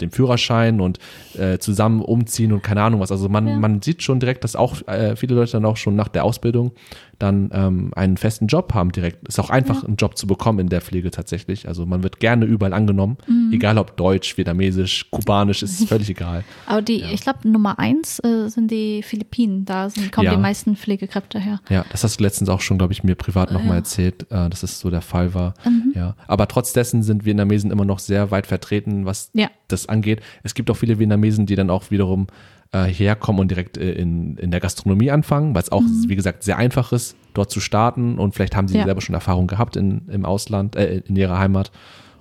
dem 0.00 0.10
Führerschein 0.10 0.80
und 0.80 0.98
äh, 1.38 1.58
zusammen 1.58 2.00
umziehen 2.00 2.52
und 2.52 2.62
keine 2.62 2.82
Ahnung 2.82 3.00
was. 3.00 3.12
Also 3.12 3.28
man, 3.28 3.46
Ja. 3.46 3.56
man 3.58 3.82
sieht 3.82 4.02
schon 4.02 4.18
direkt, 4.18 4.44
dass 4.44 4.56
auch 4.56 4.86
äh, 4.88 5.14
viele 5.14 5.34
Leute 5.34 5.52
dann 5.52 5.64
auch 5.66 5.76
schon 5.76 5.94
nach 5.94 6.08
der 6.08 6.24
Ausbildung 6.24 6.72
dann 7.18 7.50
ähm, 7.52 7.90
einen 7.96 8.16
festen 8.16 8.46
Job 8.46 8.72
haben 8.74 8.92
direkt. 8.92 9.26
Ist 9.28 9.40
auch 9.40 9.50
einfach, 9.50 9.82
einen 9.84 9.96
Job 9.96 10.16
zu 10.16 10.26
bekommen 10.28 10.60
in 10.60 10.68
der 10.68 10.80
Pflege 10.80 11.10
tatsächlich. 11.10 11.66
Also 11.66 11.84
man 11.84 12.04
wird 12.04 12.20
gerne 12.20 12.44
überall 12.44 12.72
angenommen, 12.72 13.18
egal 13.52 13.76
ob 13.76 13.96
Deutsch, 13.96 14.38
Vietnamesisch, 14.38 15.10
Kubanisch, 15.10 15.62
ist 15.64 15.84
völlig 15.88 16.08
egal. 16.10 16.44
aber 16.66 16.80
die, 16.80 17.02
ich 17.02 17.20
glaube, 17.22 17.46
Nummer 17.48 17.78
eins 17.78 18.20
äh, 18.20 18.48
sind 18.48 18.70
die 18.70 19.02
Philippinen. 19.02 19.17
Da 19.64 19.90
sind, 19.90 20.12
kommen 20.12 20.24
Ja. 20.26 20.34
die 20.34 20.40
meisten 20.40 20.76
Pflegekräfte 20.76 21.38
her. 21.38 21.60
Ja, 21.68 21.84
das 21.90 22.04
hast 22.04 22.18
du 22.20 22.24
letztens 22.24 22.48
auch 22.48 22.60
schon, 22.60 22.78
glaube 22.78 22.92
ich, 22.92 23.04
mir 23.04 23.14
privat 23.14 23.52
nochmal 23.52 23.70
Ja. 23.72 23.76
erzählt, 23.76 24.22
äh, 24.30 24.48
dass 24.48 24.62
es 24.62 24.80
so 24.80 24.90
der 24.90 25.00
Fall 25.02 25.34
war. 25.34 25.54
Mhm. 25.64 25.92
Ja, 25.94 26.16
aber 26.26 26.48
trotz 26.48 26.72
dessen 26.72 27.02
sind 27.02 27.24
Vietnamesen 27.24 27.70
immer 27.70 27.84
noch 27.84 27.98
sehr 27.98 28.30
weit 28.30 28.46
vertreten, 28.46 29.04
was 29.06 29.30
Ja. 29.34 29.48
das 29.68 29.88
angeht. 29.88 30.20
Es 30.42 30.54
gibt 30.54 30.70
auch 30.70 30.76
viele 30.76 30.98
Vietnamesen, 30.98 31.46
die 31.46 31.56
dann 31.56 31.70
auch 31.70 31.90
wiederum 31.90 32.26
äh, 32.72 32.84
hierher 32.84 33.16
kommen 33.16 33.38
und 33.38 33.50
direkt 33.50 33.78
äh, 33.78 33.92
in, 33.92 34.36
in 34.36 34.50
der 34.50 34.60
Gastronomie 34.60 35.10
anfangen, 35.10 35.54
weil 35.54 35.62
es 35.62 35.72
auch, 35.72 35.82
wie 36.06 36.16
gesagt, 36.16 36.42
sehr 36.42 36.58
einfach 36.58 36.92
ist, 36.92 37.16
dort 37.32 37.50
zu 37.50 37.60
starten 37.60 38.18
und 38.18 38.34
vielleicht 38.34 38.54
haben 38.54 38.68
sie 38.68 38.74
Mhm. 38.74 38.80
Ja. 38.80 38.84
selber 38.86 39.00
schon 39.00 39.14
Erfahrung 39.14 39.46
gehabt 39.46 39.74
in, 39.76 40.02
im 40.08 40.26
Ausland, 40.26 40.76
äh, 40.76 40.98
in 41.06 41.16
ihrer 41.16 41.38
Heimat. 41.38 41.70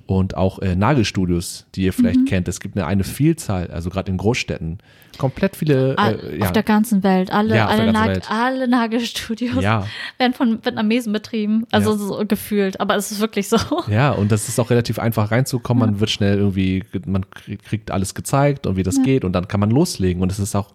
Und 0.05 0.37
auch 0.37 0.59
äh, 0.59 0.73
Nagelstudios, 0.77 1.65
die 1.75 1.81
ihr 1.83 1.91
Mhm. 1.91 1.95
vielleicht 1.95 2.25
kennt. 2.27 2.47
Es 2.47 2.61
gibt 2.61 2.77
eine, 2.77 2.85
eine 2.87 3.03
Vielzahl, 3.03 3.69
also 3.71 3.89
gerade 3.89 4.09
in 4.09 4.15
Großstädten, 4.17 4.77
komplett 5.17 5.55
viele. 5.55 5.95
All, 5.97 6.19
Äh, 6.19 6.37
ja, 6.39 6.45
Auf 6.45 6.51
der 6.51 6.63
ganzen 6.63 7.03
Welt. 7.03 7.31
Alle, 7.31 7.55
Ja, 7.55 7.67
alle, 7.67 7.91
Nag 7.91 8.07
Welt. 8.07 8.31
alle 8.31 8.67
Nagelstudios 8.67 9.63
ja, 9.63 9.85
werden 10.17 10.33
von 10.33 10.63
Vietnamesen 10.63 11.13
betrieben. 11.13 11.65
Also 11.71 11.95
so 11.95 12.23
gefühlt. 12.27 12.79
Aber 12.79 12.95
es 12.95 13.11
ist 13.11 13.19
wirklich 13.19 13.49
so. 13.49 13.57
Ja, 13.89 14.11
und 14.11 14.31
das 14.31 14.47
ist 14.49 14.59
auch 14.59 14.69
relativ 14.69 14.99
einfach 14.99 15.31
reinzukommen. 15.31 15.91
Man 15.91 15.99
wird 15.99 16.09
schnell 16.09 16.37
irgendwie, 16.37 16.83
man 17.05 17.29
krieg- 17.31 17.63
kriegt 17.63 17.91
alles 17.91 18.15
gezeigt 18.15 18.67
und 18.67 18.75
wie 18.75 18.83
das 18.83 19.01
geht 19.03 19.23
und 19.23 19.33
dann 19.33 19.47
kann 19.47 19.59
man 19.59 19.69
loslegen. 19.71 20.21
Und 20.21 20.31
es 20.31 20.39
ist 20.39 20.55
auch, 20.55 20.71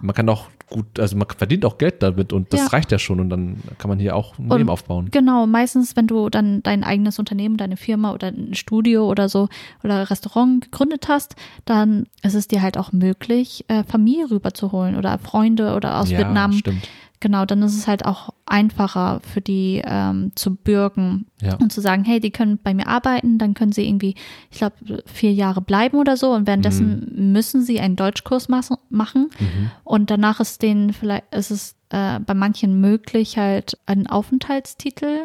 man 0.00 0.14
kann 0.14 0.28
auch 0.28 0.46
gut, 0.68 1.00
also 1.00 1.16
man 1.16 1.26
verdient 1.36 1.64
auch 1.64 1.78
Geld 1.78 2.00
damit 2.00 2.32
und 2.32 2.52
das 2.52 2.60
Ja. 2.60 2.66
reicht 2.68 2.92
ja 2.92 2.98
schon 3.00 3.18
und 3.18 3.28
dann 3.28 3.56
kann 3.78 3.88
man 3.88 3.98
hier 3.98 4.14
auch 4.14 4.38
ein 4.38 4.48
Und- 4.50 4.56
Leben 4.58 4.70
aufbauen. 4.70 5.08
Genau, 5.10 5.46
meistens, 5.48 5.96
wenn 5.96 6.06
du 6.06 6.28
dann 6.30 6.62
dein 6.62 6.84
eigenes 6.84 7.18
Unternehmen, 7.18 7.56
deine 7.56 7.76
Firma 7.76 8.12
oder 8.12 8.28
ein 8.28 8.54
Studio 8.54 9.08
oder 9.10 9.28
so 9.28 9.48
oder 9.82 10.08
Restaurant 10.10 10.62
gegründet 10.70 11.08
hast, 11.08 11.34
dann 11.64 12.06
ist 12.22 12.34
es 12.34 12.46
dir 12.46 12.62
halt 12.62 12.78
auch 12.78 12.92
möglich, 12.92 13.64
äh, 13.70 13.84
Familie 13.84 14.30
rüberzuholen 14.30 14.96
oder 14.96 15.18
Freunde 15.18 15.74
oder 15.74 16.00
aus 16.00 16.10
ja, 16.10 16.18
Vietnam. 16.18 16.52
stimmt. 16.52 16.88
Genau, 17.22 17.44
dann 17.44 17.60
ist 17.62 17.76
es 17.76 17.86
halt 17.86 18.06
auch 18.06 18.30
einfacher 18.46 19.20
für 19.20 19.42
die 19.42 19.82
ähm, 19.84 20.32
zu 20.36 20.54
bürgen 20.54 21.26
Ja. 21.42 21.56
und 21.56 21.70
zu 21.70 21.82
sagen, 21.82 22.02
hey, 22.02 22.18
die 22.18 22.30
können 22.30 22.58
bei 22.62 22.72
mir 22.72 22.86
arbeiten, 22.86 23.36
dann 23.36 23.52
können 23.52 23.72
sie 23.72 23.86
irgendwie, 23.86 24.14
ich 24.50 24.56
glaube, 24.56 25.02
vier 25.04 25.32
Jahre 25.34 25.60
bleiben 25.60 25.98
oder 25.98 26.16
so 26.16 26.32
und 26.32 26.46
währenddessen 26.46 27.32
müssen 27.32 27.60
sie 27.62 27.78
einen 27.78 27.96
Deutschkurs 27.96 28.48
machen 28.48 29.28
Mhm. 29.38 29.70
und 29.84 30.10
danach 30.10 30.40
ist 30.40 30.62
denen 30.62 30.94
vielleicht, 30.94 31.34
ist 31.34 31.50
es 31.50 31.76
äh, 31.90 32.20
bei 32.20 32.32
manchen 32.32 32.80
möglich, 32.80 33.36
halt 33.36 33.76
einen 33.84 34.06
Aufenthaltstitel 34.06 35.18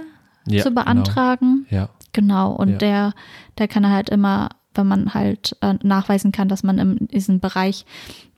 Ja, 0.47 0.63
zu 0.63 0.71
beantragen. 0.71 1.65
Genau. 1.69 1.81
Ja, 1.83 1.89
Genau, 2.11 2.51
und 2.53 2.69
Ja. 2.69 2.77
der, 2.77 3.13
der 3.57 3.67
kann 3.67 3.89
halt 3.89 4.09
immer, 4.09 4.49
wenn 4.75 4.87
man 4.87 5.13
halt 5.13 5.55
äh, 5.61 5.75
nachweisen 5.83 6.31
kann, 6.31 6.47
dass 6.49 6.63
man 6.63 6.77
in 6.79 7.07
diesem 7.07 7.39
Bereich 7.39 7.85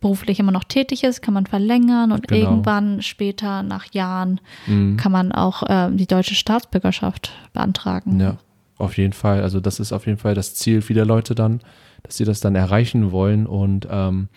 beruflich 0.02 0.40
immer 0.40 0.52
noch 0.52 0.64
tätig 0.64 1.04
ist, 1.04 1.22
kann 1.22 1.34
man 1.34 1.46
verlängern 1.46 2.12
und 2.12 2.28
Genau. 2.28 2.42
irgendwann 2.52 3.02
später 3.02 3.64
nach 3.64 3.94
Jahren 3.94 4.40
Mhm. 4.68 4.98
kann 4.98 5.12
man 5.12 5.32
auch 5.32 5.64
äh, 5.64 5.90
die 5.92 6.08
deutsche 6.08 6.36
Staatsbürgerschaft 6.36 7.32
beantragen. 7.54 8.20
ja, 8.20 8.38
auf 8.78 8.98
jeden 8.98 9.14
Fall. 9.14 9.42
Also 9.42 9.60
das 9.60 9.80
ist 9.80 9.92
auf 9.94 10.06
jeden 10.06 10.20
Fall 10.20 10.36
das 10.36 10.54
Ziel 10.56 10.82
vieler 10.82 11.06
Leute 11.06 11.34
dann, 11.36 11.62
dass 12.04 12.18
sie 12.18 12.26
das 12.26 12.40
dann 12.40 12.56
erreichen 12.56 13.12
wollen. 13.12 13.48
Und 13.48 13.88
ähm, 13.90 14.28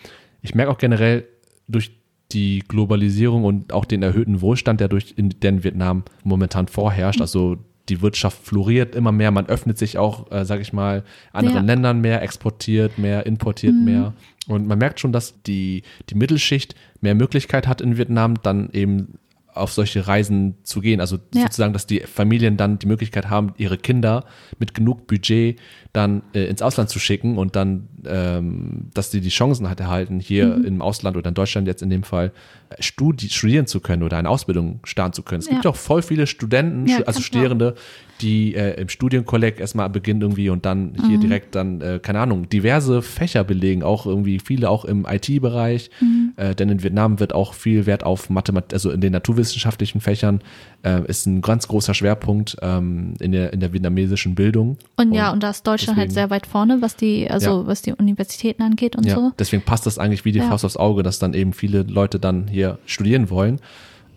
ich 0.41 0.55
merke 0.55 0.71
auch 0.71 0.77
generell 0.79 1.25
durch 1.67 1.91
die 2.31 2.59
Globalisierung 2.67 3.43
und 3.43 3.73
auch 3.73 3.85
den 3.85 4.01
erhöhten 4.03 4.41
Wohlstand, 4.41 4.79
der 4.79 4.87
durch 4.87 5.13
in, 5.17 5.29
der 5.29 5.49
in 5.51 5.63
Vietnam 5.63 6.03
momentan 6.23 6.67
vorherrscht, 6.67 7.19
mhm. 7.19 7.23
also 7.23 7.57
die 7.91 8.01
Wirtschaft 8.01 8.45
floriert 8.45 8.95
immer 8.95 9.11
mehr, 9.11 9.31
man 9.31 9.47
öffnet 9.47 9.77
sich 9.77 9.97
auch, 9.97 10.31
äh, 10.31 10.45
sage 10.45 10.61
ich 10.61 10.71
mal, 10.71 11.03
anderen 11.33 11.67
ja. 11.67 11.73
Ländern 11.73 11.99
mehr, 11.99 12.21
exportiert 12.21 12.97
mehr, 12.97 13.25
importiert 13.25 13.75
mhm. 13.75 13.85
mehr. 13.85 14.13
Und 14.47 14.65
man 14.65 14.79
merkt 14.79 15.01
schon, 15.01 15.11
dass 15.11 15.41
die, 15.43 15.83
die 16.09 16.15
Mittelschicht 16.15 16.73
mehr 17.01 17.15
Möglichkeit 17.15 17.67
hat 17.67 17.81
in 17.81 17.97
Vietnam, 17.97 18.41
dann 18.41 18.69
eben 18.71 19.19
auf 19.53 19.71
solche 19.71 20.07
Reisen 20.07 20.55
zu 20.63 20.81
gehen. 20.81 20.99
Also 20.99 21.17
ja. 21.33 21.43
sozusagen, 21.43 21.73
dass 21.73 21.85
die 21.85 21.99
Familien 22.01 22.57
dann 22.57 22.79
die 22.79 22.87
Möglichkeit 22.87 23.29
haben, 23.29 23.53
ihre 23.57 23.77
Kinder 23.77 24.25
mit 24.59 24.73
genug 24.73 25.07
Budget 25.07 25.59
dann 25.93 26.23
äh, 26.33 26.45
ins 26.45 26.61
Ausland 26.61 26.89
zu 26.89 26.99
schicken 26.99 27.37
und 27.37 27.55
dann, 27.55 27.89
ähm, 28.05 28.89
dass 28.93 29.11
sie 29.11 29.21
die 29.21 29.29
Chancen 29.29 29.67
halt 29.67 29.79
erhalten, 29.79 30.19
hier 30.19 30.57
mhm. 30.57 30.65
im 30.65 30.81
Ausland 30.81 31.17
oder 31.17 31.29
in 31.29 31.35
Deutschland 31.35 31.67
jetzt 31.67 31.81
in 31.81 31.89
dem 31.89 32.03
Fall 32.03 32.31
äh, 32.69 32.81
studi 32.81 33.29
studieren 33.29 33.67
zu 33.67 33.81
können 33.81 34.03
oder 34.03 34.17
eine 34.17 34.29
Ausbildung 34.29 34.79
starten 34.83 35.13
zu 35.13 35.23
können. 35.23 35.39
Es 35.39 35.47
ja. 35.47 35.53
gibt 35.53 35.67
auch 35.67 35.75
voll 35.75 36.01
viele 36.01 36.27
Studenten, 36.27 36.87
ja, 36.87 37.01
also 37.03 37.21
Studierende, 37.21 37.75
die 38.21 38.55
äh, 38.55 38.79
im 38.79 38.89
Studienkolleg 38.89 39.59
erstmal 39.59 39.89
beginnen 39.89 40.21
irgendwie 40.21 40.49
und 40.49 40.65
dann 40.65 40.93
hier 41.07 41.17
mhm. 41.17 41.21
direkt 41.21 41.55
dann, 41.55 41.81
äh, 41.81 41.99
keine 42.01 42.19
Ahnung, 42.19 42.47
diverse 42.49 43.01
Fächer 43.01 43.43
belegen, 43.43 43.83
auch 43.83 44.05
irgendwie 44.05 44.39
viele 44.39 44.69
auch 44.69 44.85
im 44.85 45.05
IT-Bereich, 45.09 45.89
mhm. 45.99 46.33
äh, 46.37 46.55
denn 46.55 46.69
in 46.69 46.83
Vietnam 46.83 47.19
wird 47.19 47.33
auch 47.33 47.53
viel 47.53 47.85
Wert 47.85 48.03
auf 48.03 48.29
Mathematik, 48.29 48.73
also 48.73 48.91
in 48.91 49.01
den 49.01 49.11
naturwissenschaftlichen 49.11 50.01
Fächern 50.01 50.41
äh, 50.83 51.01
ist 51.07 51.25
ein 51.25 51.41
ganz 51.41 51.67
großer 51.67 51.93
Schwerpunkt 51.93 52.57
ähm, 52.61 53.15
in, 53.19 53.31
der, 53.31 53.53
in 53.53 53.59
der 53.59 53.73
vietnamesischen 53.73 54.35
Bildung. 54.35 54.77
Und, 54.97 55.09
und 55.09 55.13
ja, 55.13 55.31
und 55.31 55.41
da 55.43 55.49
ist 55.49 55.65
Deutschland 55.65 55.97
halt 55.97 56.09
deswegen, 56.09 56.21
halt 56.21 56.29
sehr 56.29 56.35
weit 56.35 56.45
vorne, 56.47 56.81
was 56.81 56.95
die, 56.95 57.29
also 57.29 57.61
ja. 57.61 57.67
was 57.67 57.81
die 57.81 57.93
Universitäten 57.93 58.61
angeht 58.61 58.95
und 58.95 59.05
ja, 59.05 59.15
so. 59.15 59.31
Deswegen 59.39 59.63
passt 59.63 59.85
das 59.85 59.97
eigentlich 59.97 60.25
wie 60.25 60.31
die 60.31 60.39
ja. 60.39 60.47
Faust 60.47 60.65
aufs 60.65 60.77
Auge, 60.77 61.03
dass 61.03 61.19
dann 61.19 61.33
eben 61.33 61.53
viele 61.53 61.83
Leute 61.83 62.19
dann 62.19 62.47
hier 62.47 62.77
studieren 62.85 63.29
wollen 63.29 63.59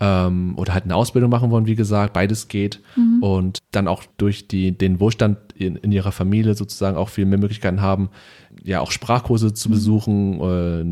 ähm, 0.05 0.55
oder 0.56 0.74
halt 0.74 0.85
eine 0.85 0.97
Ausbildung 0.97 1.31
machen 1.31 1.51
wollen, 1.51 1.66
wie 1.66 1.74
gesagt, 1.74 2.12
beides 2.12 2.48
geht 2.48 2.81
mhm. 2.94 3.22
und 3.22 3.59
dann 3.70 3.89
auch 3.89 4.02
durch 4.18 4.48
die, 4.48 4.72
den 4.72 5.01
Wohlstand 5.01 5.39
in, 5.55 5.76
in, 5.76 5.93
ihrer 5.93 6.12
Familie 6.12 6.55
sozusagen 6.55 6.97
auch 6.97 7.09
viel 7.09 7.24
mehr 7.24 7.39
Möglichkeiten 7.39 7.81
haben, 7.81 8.10
ja 8.62 8.81
auch 8.81 8.90
Sprachkurse 8.90 9.55
zu 9.55 9.68
mhm. 9.68 9.72
besuchen, 9.72 10.40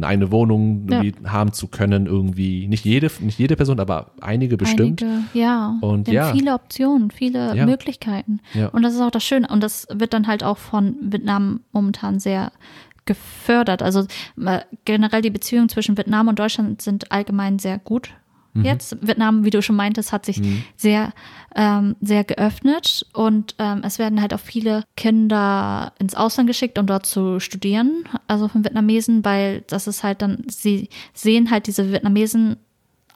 äh, 0.02 0.06
eine 0.06 0.30
Wohnung 0.30 0.86
ja. 0.88 1.02
haben 1.30 1.52
zu 1.52 1.68
können, 1.68 2.06
irgendwie 2.06 2.66
nicht 2.68 2.86
jede, 2.86 3.10
nicht 3.20 3.38
jede 3.38 3.56
Person, 3.56 3.80
aber 3.80 4.12
einige 4.20 4.56
bestimmt. 4.56 5.02
Einige, 5.02 5.24
ja. 5.34 5.76
Und 5.82 6.08
ja. 6.08 6.32
viele 6.32 6.54
Optionen, 6.54 7.10
viele 7.10 7.54
ja. 7.54 7.66
Möglichkeiten. 7.66 8.40
Und 8.72 8.82
das 8.82 8.94
ist 8.94 9.00
auch 9.00 9.10
das 9.10 9.24
Schöne. 9.24 9.48
Und 9.48 9.62
das 9.62 9.86
wird 9.92 10.14
dann 10.14 10.26
halt 10.26 10.42
auch 10.42 10.58
von 10.58 10.96
Vietnam 11.02 11.60
momentan 11.72 12.18
sehr 12.18 12.52
gefördert. 13.04 13.82
Also 13.82 14.06
äh, 14.40 14.60
generell 14.84 15.22
die 15.22 15.30
Beziehungen 15.30 15.68
zwischen 15.68 15.98
Vietnam 15.98 16.28
und 16.28 16.38
Deutschland 16.38 16.80
sind 16.80 17.10
allgemein 17.12 17.58
sehr 17.58 17.78
gut 17.78 18.10
mhm. 18.54 18.64
jetzt. 18.64 18.96
Vietnam, 19.00 19.44
wie 19.44 19.50
du 19.50 19.62
schon 19.62 19.76
meintest, 19.76 20.12
hat 20.12 20.26
sich 20.26 20.40
mhm. 20.40 20.64
sehr, 20.76 21.12
ähm, 21.54 21.96
sehr 22.00 22.24
geöffnet 22.24 23.06
und 23.12 23.54
ähm, 23.58 23.82
es 23.84 23.98
werden 23.98 24.20
halt 24.20 24.34
auch 24.34 24.40
viele 24.40 24.84
Kinder 24.96 25.92
ins 25.98 26.14
Ausland 26.14 26.48
geschickt, 26.48 26.78
um 26.78 26.86
dort 26.86 27.06
zu 27.06 27.40
studieren, 27.40 28.04
also 28.26 28.48
von 28.48 28.64
Vietnamesen, 28.64 29.24
weil 29.24 29.62
das 29.66 29.86
ist 29.86 30.02
halt 30.02 30.22
dann, 30.22 30.44
sie 30.48 30.88
sehen 31.14 31.50
halt 31.50 31.66
diese 31.66 31.92
Vietnamesen 31.92 32.56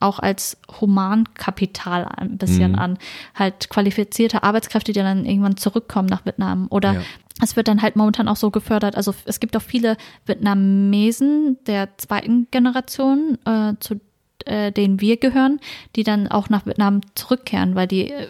auch 0.01 0.19
als 0.19 0.59
Humankapital 0.81 2.05
ein 2.05 2.39
bisschen 2.39 2.73
mhm. 2.73 2.79
an. 2.79 2.99
Halt 3.35 3.69
qualifizierte 3.71 4.43
Arbeitskräfte, 4.43 4.93
die 4.93 5.01
dann 5.01 5.25
irgendwann 5.25 5.57
zurückkommen 5.57 6.09
nach 6.09 6.27
Vietnam. 6.27 6.67
Oder 6.71 6.95
ja. 6.95 7.01
es 7.43 7.57
wird 7.57 7.69
dann 7.69 7.83
halt 7.83 7.97
momentan 7.97 8.29
auch 8.29 8.37
so 8.37 8.51
gefördert. 8.51 8.97
Also 8.97 9.15
es 9.25 9.41
gibt 9.41 9.57
auch 9.57 9.63
viele 9.63 9.97
Vietnamesen 10.27 11.59
der 11.67 11.97
zweiten 11.97 12.49
Generation, 12.51 13.39
äh, 13.45 13.75
zu 13.81 14.01
äh, 14.47 14.73
denen 14.73 15.01
wir 15.01 15.17
gehören, 15.17 15.61
die 15.95 16.03
dann 16.03 16.29
auch 16.29 16.49
nach 16.49 16.67
Vietnam 16.67 17.01
zurückkehren, 17.15 17.75
weil 17.75 17.87
die 17.87 18.11
äh, 18.11 18.27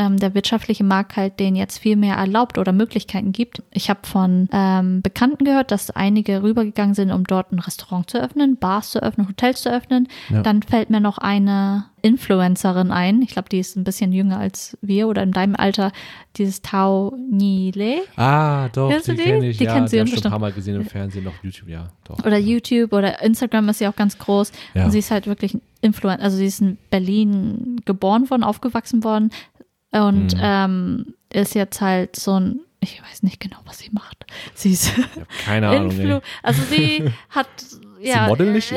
ähm, 0.00 0.16
der 0.16 0.34
wirtschaftliche 0.34 0.82
Markt 0.82 1.16
halt 1.16 1.38
denen 1.38 1.56
jetzt 1.56 1.78
viel 1.78 1.94
mehr 1.94 2.16
erlaubt 2.16 2.56
oder 2.56 2.72
Möglichkeiten 2.72 3.32
gibt. 3.32 3.62
Ich 3.70 3.90
habe 3.90 4.00
von 4.04 4.48
ähm, 4.50 5.02
Bekannten 5.02 5.44
gehört, 5.44 5.70
dass 5.70 5.90
einige 5.90 6.42
rübergegangen 6.42 6.94
sind, 6.94 7.10
um 7.10 7.24
dort 7.24 7.52
ein 7.52 7.58
Restaurant 7.58 8.08
zu 8.08 8.18
öffnen, 8.18 8.56
Bars 8.56 8.92
zu 8.92 9.02
öffnen, 9.02 9.28
Hotels 9.28 9.60
zu 9.60 9.70
öffnen. 9.70 10.08
Ja. 10.30 10.40
Dann 10.40 10.62
fällt 10.62 10.88
mir 10.88 11.00
noch 11.00 11.18
eine 11.18 11.84
Influencerin 12.00 12.92
ein. 12.92 13.20
Ich 13.20 13.28
glaube, 13.28 13.50
die 13.50 13.58
ist 13.58 13.76
ein 13.76 13.84
bisschen 13.84 14.10
jünger 14.12 14.38
als 14.38 14.78
wir 14.80 15.06
oder 15.06 15.22
in 15.22 15.32
deinem 15.32 15.54
Alter. 15.54 15.92
Dieses 16.36 16.62
Tao 16.62 17.14
Nile. 17.30 18.00
Ah, 18.16 18.70
doch, 18.70 18.88
kennst 18.88 19.08
die, 19.08 19.16
die? 19.16 19.22
kenne 19.22 19.46
ich. 19.48 19.58
Die 19.58 19.64
ja, 19.64 19.74
kennst 19.74 19.92
du 19.92 20.06
schon 20.06 20.24
ein 20.24 20.30
paar 20.30 20.38
Mal 20.38 20.52
gesehen 20.52 20.76
im 20.76 20.86
Fernsehen, 20.86 21.26
auf 21.26 21.34
YouTube, 21.42 21.68
ja. 21.68 21.90
Doch. 22.04 22.24
Oder 22.24 22.38
YouTube 22.38 22.94
oder 22.94 23.20
Instagram 23.22 23.68
ist 23.68 23.80
sie 23.80 23.86
auch 23.86 23.96
ganz 23.96 24.16
groß. 24.16 24.50
Ja. 24.72 24.86
Und 24.86 24.92
sie 24.92 25.00
ist 25.00 25.10
halt 25.10 25.26
wirklich 25.26 25.52
ein 25.52 25.60
Influencer. 25.82 26.22
Also 26.22 26.38
sie 26.38 26.46
ist 26.46 26.62
in 26.62 26.78
Berlin 26.88 27.82
geboren 27.84 28.30
worden, 28.30 28.44
aufgewachsen 28.44 29.04
worden, 29.04 29.30
und 29.92 30.34
mhm. 30.34 30.40
ähm, 30.40 31.14
ist 31.32 31.54
jetzt 31.54 31.80
halt 31.80 32.16
so 32.16 32.38
ein, 32.38 32.60
ich 32.80 33.02
weiß 33.02 33.22
nicht 33.22 33.40
genau, 33.40 33.58
was 33.64 33.78
sie 33.78 33.90
macht. 33.90 34.24
Sie 34.54 34.72
ist 34.72 34.92
keine 35.44 35.68
Ahnung. 35.70 35.90
Influ 35.90 36.20
also 36.42 36.62
sie 36.62 37.10
hat 37.30 37.48
ja, 38.00 38.24
sie 38.24 38.28
modelt 38.30 38.52
nicht? 38.54 38.68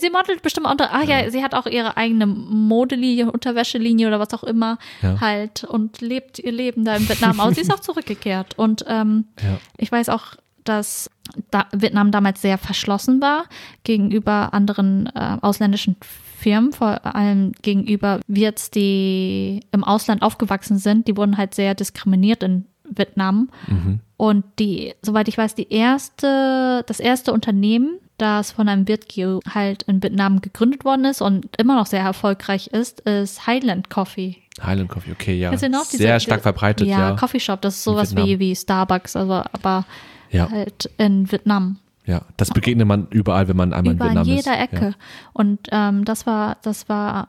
Sie, 0.00 0.10
modelt 0.10 0.40
bestimmt 0.42 0.66
unter, 0.66 0.90
ach 0.92 1.02
ja. 1.02 1.20
ja. 1.20 1.30
sie 1.30 1.42
hat 1.42 1.54
auch 1.54 1.66
ihre 1.66 1.96
eigene 1.96 2.26
Modelinie, 2.26 3.30
Unterwäschelinie 3.30 4.06
oder 4.06 4.20
was 4.20 4.32
auch 4.34 4.44
immer 4.44 4.78
ja. 5.02 5.20
halt 5.20 5.64
und 5.64 6.00
lebt 6.00 6.38
ihr 6.38 6.52
Leben 6.52 6.84
da 6.84 6.96
in 6.96 7.08
Vietnam 7.08 7.40
aus. 7.40 7.56
sie 7.56 7.62
ist 7.62 7.72
auch 7.72 7.80
zurückgekehrt 7.80 8.56
und 8.56 8.84
ähm, 8.86 9.26
ja. 9.42 9.58
ich 9.76 9.90
weiß 9.90 10.10
auch, 10.10 10.36
dass 10.62 11.10
da 11.50 11.66
Vietnam 11.72 12.12
damals 12.12 12.40
sehr 12.40 12.58
verschlossen 12.58 13.20
war 13.20 13.46
gegenüber 13.84 14.54
anderen 14.54 15.06
äh, 15.14 15.38
ausländischen 15.40 15.96
Firmen, 16.38 16.72
vor 16.72 17.04
allem 17.04 17.52
gegenüber 17.62 18.20
Wirts, 18.28 18.70
die 18.70 19.60
im 19.72 19.82
Ausland 19.82 20.22
aufgewachsen 20.22 20.78
sind, 20.78 21.08
die 21.08 21.16
wurden 21.16 21.36
halt 21.36 21.54
sehr 21.54 21.74
diskriminiert 21.74 22.44
in 22.44 22.64
Vietnam. 22.84 23.50
Mhm. 23.66 24.00
Und 24.16 24.44
die, 24.58 24.94
soweit 25.02 25.26
ich 25.26 25.36
weiß, 25.36 25.56
die 25.56 25.72
erste, 25.72 26.84
das 26.86 27.00
erste 27.00 27.32
Unternehmen, 27.32 27.98
das 28.18 28.52
von 28.52 28.68
einem 28.68 28.86
Wirt 28.86 29.06
halt 29.52 29.82
in 29.84 30.02
Vietnam 30.02 30.40
gegründet 30.40 30.84
worden 30.84 31.04
ist 31.06 31.20
und 31.20 31.46
immer 31.58 31.74
noch 31.74 31.86
sehr 31.86 32.02
erfolgreich 32.02 32.68
ist, 32.68 33.00
ist 33.00 33.46
Highland 33.46 33.90
Coffee. 33.90 34.36
Highland 34.62 34.88
Coffee, 34.88 35.12
okay, 35.12 35.38
ja. 35.38 35.56
Sehr 35.56 35.70
diese, 35.90 36.20
stark 36.20 36.42
verbreitet, 36.42 36.86
ja. 36.86 37.10
Ja, 37.10 37.16
Coffee 37.16 37.40
Shop, 37.40 37.60
das 37.62 37.76
ist 37.76 37.84
sowas 37.84 38.14
wie, 38.14 38.38
wie 38.38 38.54
Starbucks, 38.54 39.16
also 39.16 39.34
aber 39.52 39.84
ja. 40.30 40.48
halt 40.50 40.90
in 40.98 41.30
Vietnam. 41.30 41.78
Ja, 42.08 42.22
das 42.38 42.48
begegnet 42.48 42.88
man 42.88 43.06
überall, 43.10 43.48
wenn 43.48 43.56
man 43.56 43.74
einmal 43.74 43.94
überall 43.94 44.12
in 44.12 44.16
Vietnam 44.16 44.38
ist. 44.38 44.46
In 44.46 44.52
jeder 44.52 44.60
Ecke. 44.62 44.86
Ja. 44.86 44.94
Und 45.34 45.68
ähm, 45.70 46.06
das 46.06 46.24
war, 46.26 46.56
das 46.62 46.88
war, 46.88 47.28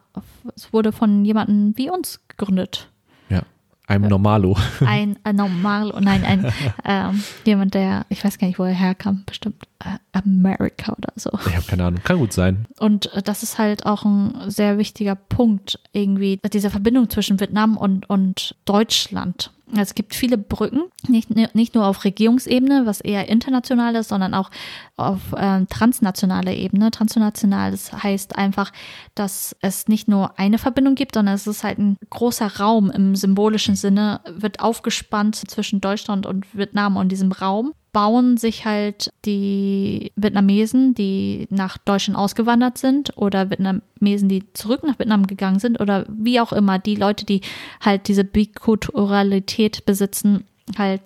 es 0.55 0.71
wurde 0.71 0.93
von 0.93 1.25
jemandem 1.25 1.73
wie 1.75 1.89
uns 1.89 2.21
gegründet. 2.29 2.89
Ja, 3.27 3.41
einem 3.87 4.07
Normalo. 4.07 4.55
Ein, 4.85 5.19
ein 5.25 5.35
Normalo, 5.35 5.99
nein, 5.99 6.23
ein 6.23 6.53
ähm, 6.85 7.21
jemand, 7.43 7.73
der, 7.73 8.05
ich 8.07 8.23
weiß 8.23 8.37
gar 8.37 8.47
nicht, 8.47 8.57
wo 8.57 8.63
er 8.63 8.71
herkam, 8.71 9.23
bestimmt 9.25 9.61
äh, 9.79 9.97
Amerika 10.13 10.93
oder 10.93 11.11
so. 11.17 11.29
Ich 11.45 11.57
habe 11.57 11.65
keine 11.67 11.83
Ahnung, 11.83 11.99
kann 12.05 12.17
gut 12.17 12.31
sein. 12.31 12.65
Und 12.79 13.11
äh, 13.13 13.21
das 13.21 13.43
ist 13.43 13.57
halt 13.57 13.85
auch 13.85 14.05
ein 14.05 14.49
sehr 14.49 14.77
wichtiger 14.77 15.15
Punkt, 15.15 15.77
irgendwie, 15.91 16.39
diese 16.53 16.69
Verbindung 16.69 17.09
zwischen 17.09 17.41
Vietnam 17.41 17.75
und, 17.75 18.09
und 18.09 18.55
Deutschland. 18.63 19.51
Es 19.75 19.93
gibt 19.95 20.15
viele 20.15 20.37
Brücken, 20.37 20.83
nicht, 21.07 21.29
nicht 21.55 21.75
nur 21.75 21.85
auf 21.85 22.03
Regierungsebene, 22.03 22.85
was 22.85 23.01
eher 23.01 23.27
international 23.27 23.95
ist, 23.95 24.09
sondern 24.09 24.33
auch 24.33 24.49
auf 24.97 25.19
äh, 25.33 25.65
transnationaler 25.65 26.53
Ebene. 26.53 26.91
Transnational 26.91 27.71
das 27.71 27.93
heißt 27.93 28.35
einfach, 28.35 28.71
dass 29.15 29.55
es 29.61 29.87
nicht 29.87 30.07
nur 30.07 30.39
eine 30.39 30.57
Verbindung 30.57 30.95
gibt, 30.95 31.15
sondern 31.15 31.35
es 31.35 31.47
ist 31.47 31.63
halt 31.63 31.77
ein 31.77 31.97
großer 32.09 32.57
Raum 32.59 32.89
im 32.89 33.15
symbolischen 33.15 33.75
Sinne, 33.75 34.21
wird 34.27 34.59
aufgespannt 34.59 35.35
zwischen 35.35 35.81
Deutschland 35.81 36.25
und 36.25 36.45
Vietnam 36.55 36.97
und 36.97 37.11
diesem 37.11 37.31
Raum 37.31 37.73
bauen 37.91 38.37
sich 38.37 38.65
halt 38.65 39.11
die 39.25 40.11
Vietnamesen, 40.15 40.93
die 40.93 41.47
nach 41.49 41.77
Deutschland 41.77 42.17
ausgewandert 42.17 42.77
sind 42.77 43.17
oder 43.17 43.49
Vietnamesen, 43.49 44.29
die 44.29 44.51
zurück 44.53 44.83
nach 44.83 44.99
Vietnam 44.99 45.27
gegangen 45.27 45.59
sind 45.59 45.79
oder 45.79 46.05
wie 46.07 46.39
auch 46.39 46.53
immer, 46.53 46.79
die 46.79 46.95
Leute, 46.95 47.25
die 47.25 47.41
halt 47.81 48.07
diese 48.07 48.23
Bikulturalität 48.23 49.85
besitzen, 49.85 50.45
halt 50.77 51.01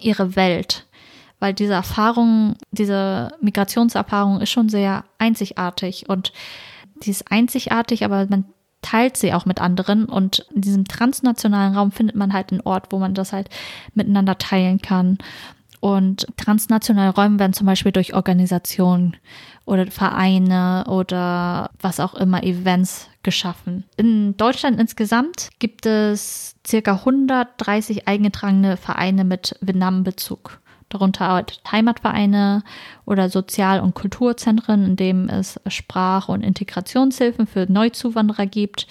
ihre 0.00 0.36
Welt. 0.36 0.86
Weil 1.40 1.54
diese 1.54 1.72
Erfahrung, 1.72 2.54
diese 2.70 3.30
Migrationserfahrung 3.40 4.40
ist 4.40 4.50
schon 4.50 4.68
sehr 4.68 5.04
einzigartig 5.18 6.08
und 6.08 6.32
die 7.02 7.10
ist 7.10 7.32
einzigartig, 7.32 8.04
aber 8.04 8.26
man 8.28 8.44
teilt 8.82 9.16
sie 9.16 9.32
auch 9.32 9.46
mit 9.46 9.60
anderen 9.60 10.04
und 10.04 10.46
in 10.54 10.60
diesem 10.62 10.84
transnationalen 10.86 11.74
Raum 11.74 11.92
findet 11.92 12.16
man 12.16 12.32
halt 12.32 12.52
einen 12.52 12.60
Ort, 12.62 12.86
wo 12.90 12.98
man 12.98 13.14
das 13.14 13.32
halt 13.32 13.48
miteinander 13.94 14.38
teilen 14.38 14.80
kann. 14.80 15.18
Und 15.80 16.26
transnationale 16.36 17.14
Räume 17.14 17.38
werden 17.38 17.54
zum 17.54 17.66
Beispiel 17.66 17.92
durch 17.92 18.14
Organisationen 18.14 19.16
oder 19.64 19.86
Vereine 19.86 20.84
oder 20.88 21.70
was 21.80 22.00
auch 22.00 22.14
immer, 22.14 22.42
Events 22.42 23.08
geschaffen. 23.22 23.84
In 23.96 24.36
Deutschland 24.36 24.78
insgesamt 24.78 25.48
gibt 25.58 25.86
es 25.86 26.56
circa 26.66 26.96
130 26.96 28.06
eingetragene 28.06 28.76
Vereine 28.76 29.24
mit 29.24 29.56
Vietnam-Bezug. 29.60 30.60
darunter 30.90 31.46
Heimatvereine 31.70 32.64
oder 33.06 33.30
Sozial- 33.30 33.80
und 33.80 33.94
Kulturzentren, 33.94 34.84
in 34.84 34.96
denen 34.96 35.28
es 35.28 35.60
Sprach- 35.68 36.28
und 36.28 36.42
Integrationshilfen 36.42 37.46
für 37.46 37.70
Neuzuwanderer 37.70 38.46
gibt. 38.46 38.88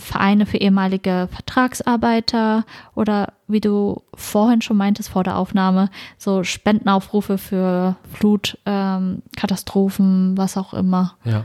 Vereine 0.00 0.46
für 0.46 0.56
ehemalige 0.58 1.28
Vertragsarbeiter 1.30 2.64
oder 2.94 3.34
wie 3.46 3.60
du 3.60 4.02
vorhin 4.14 4.62
schon 4.62 4.76
meintest 4.76 5.10
vor 5.10 5.22
der 5.24 5.36
Aufnahme, 5.36 5.90
so 6.18 6.44
Spendenaufrufe 6.44 7.38
für 7.38 7.96
Flutkatastrophen, 8.12 10.30
ähm, 10.30 10.36
was 10.36 10.56
auch 10.56 10.74
immer. 10.74 11.16
Ja. 11.24 11.44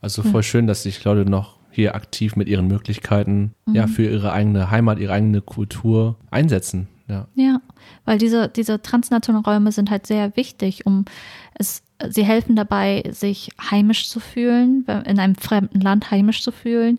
Also 0.00 0.22
voll 0.22 0.44
schön, 0.44 0.66
dass 0.66 0.84
sich 0.84 1.04
Leute 1.04 1.28
noch 1.28 1.58
hier 1.70 1.94
aktiv 1.94 2.36
mit 2.36 2.48
ihren 2.48 2.66
Möglichkeiten 2.66 3.54
mhm. 3.66 3.74
ja 3.74 3.86
für 3.86 4.04
ihre 4.04 4.32
eigene 4.32 4.70
Heimat, 4.70 4.98
ihre 4.98 5.12
eigene 5.12 5.40
Kultur 5.40 6.16
einsetzen. 6.30 6.88
Ja. 7.08 7.26
ja, 7.34 7.60
weil 8.04 8.18
diese, 8.18 8.48
diese 8.48 8.82
transnationalen 8.82 9.44
Räume 9.44 9.72
sind 9.72 9.90
halt 9.90 10.06
sehr 10.06 10.36
wichtig, 10.36 10.84
um 10.84 11.06
es, 11.54 11.82
sie 12.08 12.24
helfen 12.24 12.56
dabei, 12.56 13.04
sich 13.10 13.50
heimisch 13.70 14.08
zu 14.08 14.20
fühlen, 14.20 14.84
in 15.06 15.18
einem 15.18 15.34
fremden 15.34 15.80
Land 15.80 16.10
heimisch 16.10 16.42
zu 16.42 16.52
fühlen, 16.52 16.98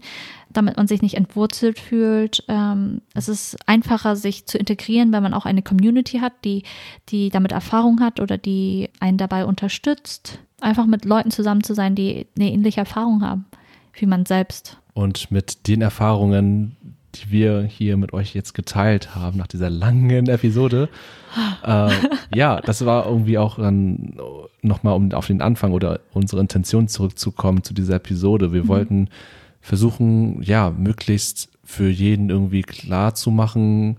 damit 0.51 0.77
man 0.77 0.87
sich 0.87 1.01
nicht 1.01 1.15
entwurzelt 1.15 1.79
fühlt. 1.79 2.43
Ähm, 2.47 3.01
es 3.13 3.29
ist 3.29 3.57
einfacher, 3.67 4.15
sich 4.15 4.45
zu 4.45 4.57
integrieren, 4.57 5.11
wenn 5.11 5.23
man 5.23 5.33
auch 5.33 5.45
eine 5.45 5.61
Community 5.61 6.19
hat, 6.19 6.33
die, 6.43 6.63
die 7.09 7.29
damit 7.29 7.51
Erfahrung 7.51 8.01
hat 8.01 8.19
oder 8.19 8.37
die 8.37 8.89
einen 8.99 9.17
dabei 9.17 9.45
unterstützt. 9.45 10.39
Einfach 10.59 10.85
mit 10.85 11.05
Leuten 11.05 11.31
zusammen 11.31 11.63
zu 11.63 11.73
sein, 11.73 11.95
die 11.95 12.27
eine 12.35 12.51
ähnliche 12.51 12.81
Erfahrung 12.81 13.21
haben 13.21 13.45
wie 14.01 14.05
man 14.05 14.25
selbst. 14.25 14.77
Und 14.93 15.31
mit 15.31 15.67
den 15.67 15.81
Erfahrungen, 15.81 16.75
die 17.15 17.31
wir 17.31 17.63
hier 17.63 17.97
mit 17.97 18.13
euch 18.13 18.33
jetzt 18.33 18.53
geteilt 18.53 19.15
haben 19.15 19.37
nach 19.37 19.47
dieser 19.47 19.69
langen 19.69 20.27
Episode. 20.27 20.89
äh, 21.65 21.91
ja, 22.33 22.61
das 22.61 22.85
war 22.85 23.05
irgendwie 23.05 23.37
auch 23.37 23.57
dann 23.57 24.17
nochmal, 24.61 24.95
um 24.95 25.11
auf 25.13 25.27
den 25.27 25.41
Anfang 25.41 25.73
oder 25.73 26.01
unsere 26.13 26.41
Intention 26.41 26.87
zurückzukommen 26.87 27.63
zu 27.63 27.73
dieser 27.73 27.95
Episode. 27.95 28.53
Wir 28.53 28.63
mhm. 28.63 28.67
wollten 28.67 29.09
versuchen, 29.61 30.41
ja, 30.41 30.69
möglichst 30.71 31.49
für 31.63 31.89
jeden 31.89 32.29
irgendwie 32.29 32.61
klar 32.61 33.13
zu 33.13 33.31
machen, 33.31 33.97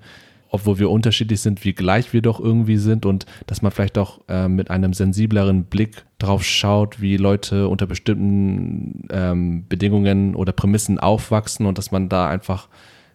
obwohl 0.50 0.78
wir 0.78 0.90
unterschiedlich 0.90 1.40
sind, 1.40 1.64
wie 1.64 1.72
gleich 1.72 2.12
wir 2.12 2.22
doch 2.22 2.40
irgendwie 2.40 2.76
sind 2.76 3.06
und 3.06 3.26
dass 3.46 3.62
man 3.62 3.70
vielleicht 3.70 3.98
auch 3.98 4.20
äh, 4.28 4.48
mit 4.48 4.70
einem 4.70 4.92
sensibleren 4.92 5.64
Blick 5.64 6.04
drauf 6.18 6.44
schaut, 6.44 7.00
wie 7.00 7.16
Leute 7.16 7.68
unter 7.68 7.86
bestimmten 7.86 9.06
ähm, 9.10 9.64
Bedingungen 9.68 10.34
oder 10.34 10.52
Prämissen 10.52 10.98
aufwachsen 10.98 11.66
und 11.66 11.78
dass 11.78 11.92
man 11.92 12.08
da 12.08 12.28
einfach 12.28 12.68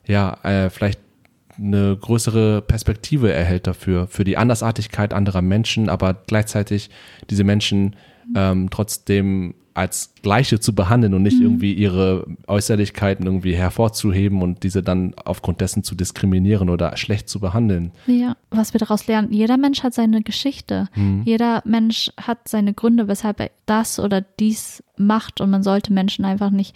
ja 0.08 0.38
äh, 0.44 0.70
vielleicht 0.70 1.00
eine 1.58 1.96
größere 1.96 2.62
Perspektive 2.62 3.32
erhält 3.32 3.68
dafür, 3.68 4.08
für 4.08 4.24
die 4.24 4.38
Andersartigkeit 4.38 5.14
anderer 5.14 5.42
Menschen, 5.42 5.90
aber 5.90 6.14
gleichzeitig 6.14 6.90
diese 7.30 7.44
Menschen 7.44 7.96
ähm, 8.36 8.70
trotzdem 8.70 9.56
als 9.76 10.14
Gleiche 10.22 10.62
zu 10.62 10.74
behandeln 10.74 11.14
und 11.14 11.24
nicht 11.24 11.38
mhm. 11.38 11.44
irgendwie 11.44 11.74
ihre 11.74 12.26
Äußerlichkeiten 12.48 13.26
irgendwie 13.26 13.56
hervorzuheben 13.56 14.42
und 14.42 14.64
diese 14.64 14.82
dann 14.82 15.14
aufgrund 15.26 15.60
dessen 15.60 15.84
zu 15.84 15.96
diskriminieren 15.96 16.70
oder 16.70 16.96
schlecht 16.96 17.28
zu 17.28 17.42
behandeln. 17.42 17.92
Ja, 18.08 18.38
was 18.52 18.74
wir 18.74 18.80
daraus 18.80 19.06
lernen, 19.08 19.34
jeder 19.34 19.58
Mensch 19.58 19.84
hat 19.84 19.94
seine 19.94 20.22
Geschichte. 20.24 20.88
Mhm. 20.96 21.24
Jeder 21.26 21.62
Mensch 21.66 22.10
hat 22.16 22.48
seine 22.48 22.74
Gründe, 22.74 23.10
weshalb 23.10 23.42
er 23.42 23.52
das 23.66 24.00
oder 24.00 24.22
dies 24.22 24.82
macht 24.98 25.42
und 25.42 25.50
man 25.50 25.62
sollte 25.62 25.92
Menschen 25.92 26.24
einfach 26.24 26.52
nicht 26.52 26.74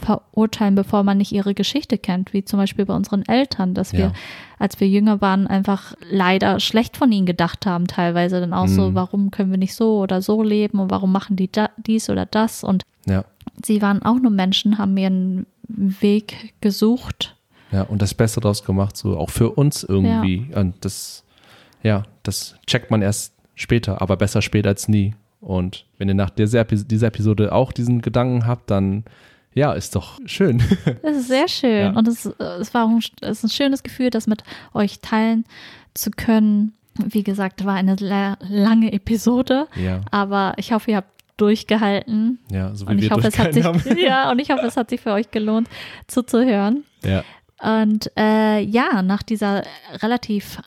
verurteilen, 0.00 0.74
bevor 0.74 1.02
man 1.02 1.18
nicht 1.18 1.32
ihre 1.32 1.54
Geschichte 1.54 1.98
kennt, 1.98 2.32
wie 2.32 2.44
zum 2.44 2.58
Beispiel 2.58 2.84
bei 2.84 2.94
unseren 2.94 3.26
Eltern, 3.26 3.74
dass 3.74 3.92
wir, 3.92 3.98
ja. 4.00 4.12
als 4.58 4.80
wir 4.80 4.88
jünger 4.88 5.20
waren, 5.20 5.46
einfach 5.46 5.94
leider 6.10 6.60
schlecht 6.60 6.96
von 6.96 7.12
ihnen 7.12 7.26
gedacht 7.26 7.66
haben, 7.66 7.86
teilweise 7.86 8.40
dann 8.40 8.52
auch 8.52 8.66
mhm. 8.66 8.74
so, 8.74 8.94
warum 8.94 9.30
können 9.30 9.50
wir 9.50 9.58
nicht 9.58 9.74
so 9.74 9.98
oder 9.98 10.22
so 10.22 10.42
leben 10.42 10.80
und 10.80 10.90
warum 10.90 11.12
machen 11.12 11.36
die 11.36 11.50
da, 11.50 11.70
dies 11.76 12.10
oder 12.10 12.26
das 12.26 12.64
und 12.64 12.82
ja. 13.06 13.24
sie 13.64 13.82
waren 13.82 14.02
auch 14.02 14.18
nur 14.18 14.30
Menschen, 14.30 14.78
haben 14.78 14.96
ihren 14.96 15.46
Weg 15.68 16.54
gesucht. 16.60 17.36
Ja, 17.72 17.82
und 17.82 18.02
das 18.02 18.14
Beste 18.14 18.40
daraus 18.40 18.64
gemacht, 18.64 18.96
so 18.96 19.16
auch 19.16 19.30
für 19.30 19.50
uns 19.50 19.84
irgendwie. 19.84 20.48
Ja. 20.50 20.60
Und 20.60 20.84
das, 20.84 21.24
ja, 21.82 22.02
das 22.22 22.56
checkt 22.66 22.90
man 22.90 23.00
erst 23.02 23.34
später, 23.54 24.02
aber 24.02 24.16
besser 24.16 24.42
später 24.42 24.70
als 24.70 24.88
nie. 24.88 25.14
Und 25.40 25.86
wenn 25.98 26.08
ihr 26.08 26.14
nach 26.14 26.30
dieser 26.30 26.60
Episode 26.60 27.52
auch 27.52 27.72
diesen 27.72 28.02
Gedanken 28.02 28.46
habt, 28.46 28.70
dann 28.70 29.04
ja, 29.54 29.72
ist 29.72 29.96
doch 29.96 30.18
schön. 30.26 30.62
Das 31.02 31.16
ist 31.16 31.28
sehr 31.28 31.48
schön. 31.48 31.80
Ja. 31.80 31.90
Und 31.90 32.06
es, 32.08 32.26
es 32.26 32.74
war 32.74 32.86
ein, 32.86 33.00
es 33.20 33.38
ist 33.38 33.44
ein 33.44 33.50
schönes 33.50 33.82
Gefühl, 33.82 34.10
das 34.10 34.26
mit 34.26 34.44
euch 34.74 35.00
teilen 35.00 35.44
zu 35.94 36.10
können. 36.10 36.74
Wie 36.94 37.22
gesagt, 37.22 37.64
war 37.64 37.74
eine 37.74 37.96
lange 38.40 38.92
Episode. 38.92 39.66
Ja. 39.76 40.00
Aber 40.10 40.54
ich 40.56 40.72
hoffe, 40.72 40.90
ihr 40.92 40.98
habt 40.98 41.10
durchgehalten. 41.36 42.38
Ja, 42.50 42.74
so 42.74 42.86
wie 42.86 42.90
und 42.90 42.96
wir 42.98 43.04
ich 43.04 43.10
hoffe, 43.10 43.28
es 43.28 43.38
hat 43.38 43.54
sich, 43.54 43.64
Ja, 43.98 44.30
und 44.30 44.38
ich 44.40 44.50
hoffe, 44.50 44.66
es 44.66 44.76
hat 44.76 44.90
sich 44.90 45.00
für 45.00 45.12
euch 45.12 45.30
gelohnt, 45.30 45.68
zuzuhören. 46.06 46.84
Ja. 47.02 47.24
Und 47.60 48.10
äh, 48.16 48.60
ja, 48.60 49.02
nach 49.02 49.22
dieser 49.22 49.64
relativ 50.02 50.58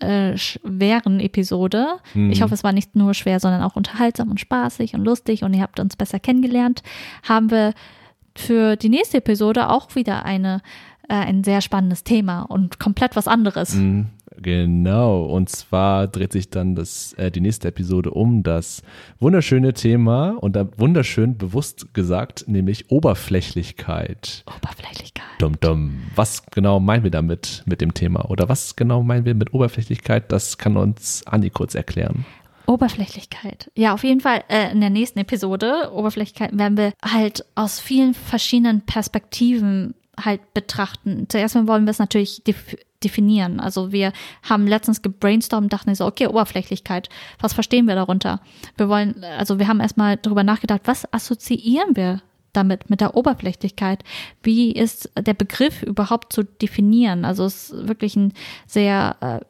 äh, 0.00 0.36
schweren 0.36 1.20
Episode. 1.20 1.98
Mhm. 2.14 2.30
Ich 2.30 2.42
hoffe, 2.42 2.54
es 2.54 2.64
war 2.64 2.72
nicht 2.72 2.96
nur 2.96 3.14
schwer, 3.14 3.38
sondern 3.38 3.62
auch 3.62 3.76
unterhaltsam 3.76 4.30
und 4.30 4.40
spaßig 4.40 4.94
und 4.94 5.04
lustig 5.04 5.44
und 5.44 5.54
ihr 5.54 5.62
habt 5.62 5.78
uns 5.78 5.96
besser 5.96 6.18
kennengelernt. 6.18 6.82
Haben 7.22 7.50
wir 7.50 7.74
für 8.36 8.76
die 8.76 8.88
nächste 8.88 9.18
Episode 9.18 9.70
auch 9.70 9.94
wieder 9.94 10.24
eine, 10.24 10.60
äh, 11.08 11.14
ein 11.14 11.44
sehr 11.44 11.60
spannendes 11.60 12.04
Thema 12.04 12.42
und 12.42 12.78
komplett 12.78 13.16
was 13.16 13.28
anderes. 13.28 13.74
Mhm, 13.74 14.06
genau, 14.36 15.24
und 15.24 15.48
zwar 15.48 16.08
dreht 16.08 16.32
sich 16.32 16.50
dann 16.50 16.74
das, 16.74 17.12
äh, 17.14 17.30
die 17.30 17.40
nächste 17.40 17.68
Episode 17.68 18.10
um 18.10 18.42
das 18.42 18.82
wunderschöne 19.20 19.72
Thema 19.72 20.30
und 20.40 20.56
da 20.56 20.66
wunderschön 20.76 21.36
bewusst 21.38 21.94
gesagt, 21.94 22.44
nämlich 22.48 22.90
Oberflächlichkeit. 22.90 24.44
Oberflächlichkeit. 24.46 25.24
Dum, 25.38 25.58
dum. 25.60 26.02
Was 26.14 26.46
genau 26.46 26.80
meinen 26.80 27.04
wir 27.04 27.10
damit 27.10 27.62
mit 27.66 27.80
dem 27.80 27.94
Thema? 27.94 28.30
Oder 28.30 28.48
was 28.48 28.76
genau 28.76 29.02
meinen 29.02 29.24
wir 29.24 29.34
mit 29.34 29.52
Oberflächlichkeit? 29.54 30.32
Das 30.32 30.58
kann 30.58 30.76
uns 30.76 31.26
Andi 31.26 31.50
kurz 31.50 31.74
erklären. 31.74 32.24
Oberflächlichkeit. 32.66 33.70
Ja, 33.74 33.94
auf 33.94 34.04
jeden 34.04 34.20
Fall 34.20 34.44
äh, 34.48 34.72
in 34.72 34.80
der 34.80 34.90
nächsten 34.90 35.18
Episode, 35.18 35.90
Oberflächlichkeit, 35.92 36.56
werden 36.56 36.76
wir 36.76 36.92
halt 37.04 37.44
aus 37.54 37.80
vielen 37.80 38.14
verschiedenen 38.14 38.82
Perspektiven 38.82 39.94
halt 40.22 40.54
betrachten. 40.54 41.26
Zuerst 41.28 41.54
mal 41.54 41.66
wollen 41.66 41.84
wir 41.84 41.90
es 41.90 41.98
natürlich 41.98 42.42
def 42.44 42.76
definieren. 43.02 43.60
Also 43.60 43.92
wir 43.92 44.14
haben 44.42 44.66
letztens 44.66 45.02
gebrainstormt, 45.02 45.70
dachten 45.70 45.94
so, 45.94 46.06
okay, 46.06 46.26
Oberflächlichkeit, 46.26 47.10
was 47.38 47.52
verstehen 47.52 47.86
wir 47.86 47.94
darunter? 47.94 48.40
Wir 48.78 48.88
wollen, 48.88 49.22
also 49.38 49.58
wir 49.58 49.68
haben 49.68 49.80
erstmal 49.80 50.16
darüber 50.16 50.42
nachgedacht, 50.42 50.80
was 50.86 51.12
assoziieren 51.12 51.96
wir 51.96 52.22
damit, 52.54 52.88
mit 52.88 53.00
der 53.00 53.16
Oberflächlichkeit? 53.16 54.02
Wie 54.42 54.72
ist 54.72 55.10
der 55.18 55.34
Begriff 55.34 55.82
überhaupt 55.82 56.32
zu 56.32 56.44
definieren? 56.44 57.24
Also 57.24 57.44
es 57.44 57.70
ist 57.70 57.88
wirklich 57.88 58.16
ein 58.16 58.32
sehr 58.66 59.16
äh, 59.20 59.40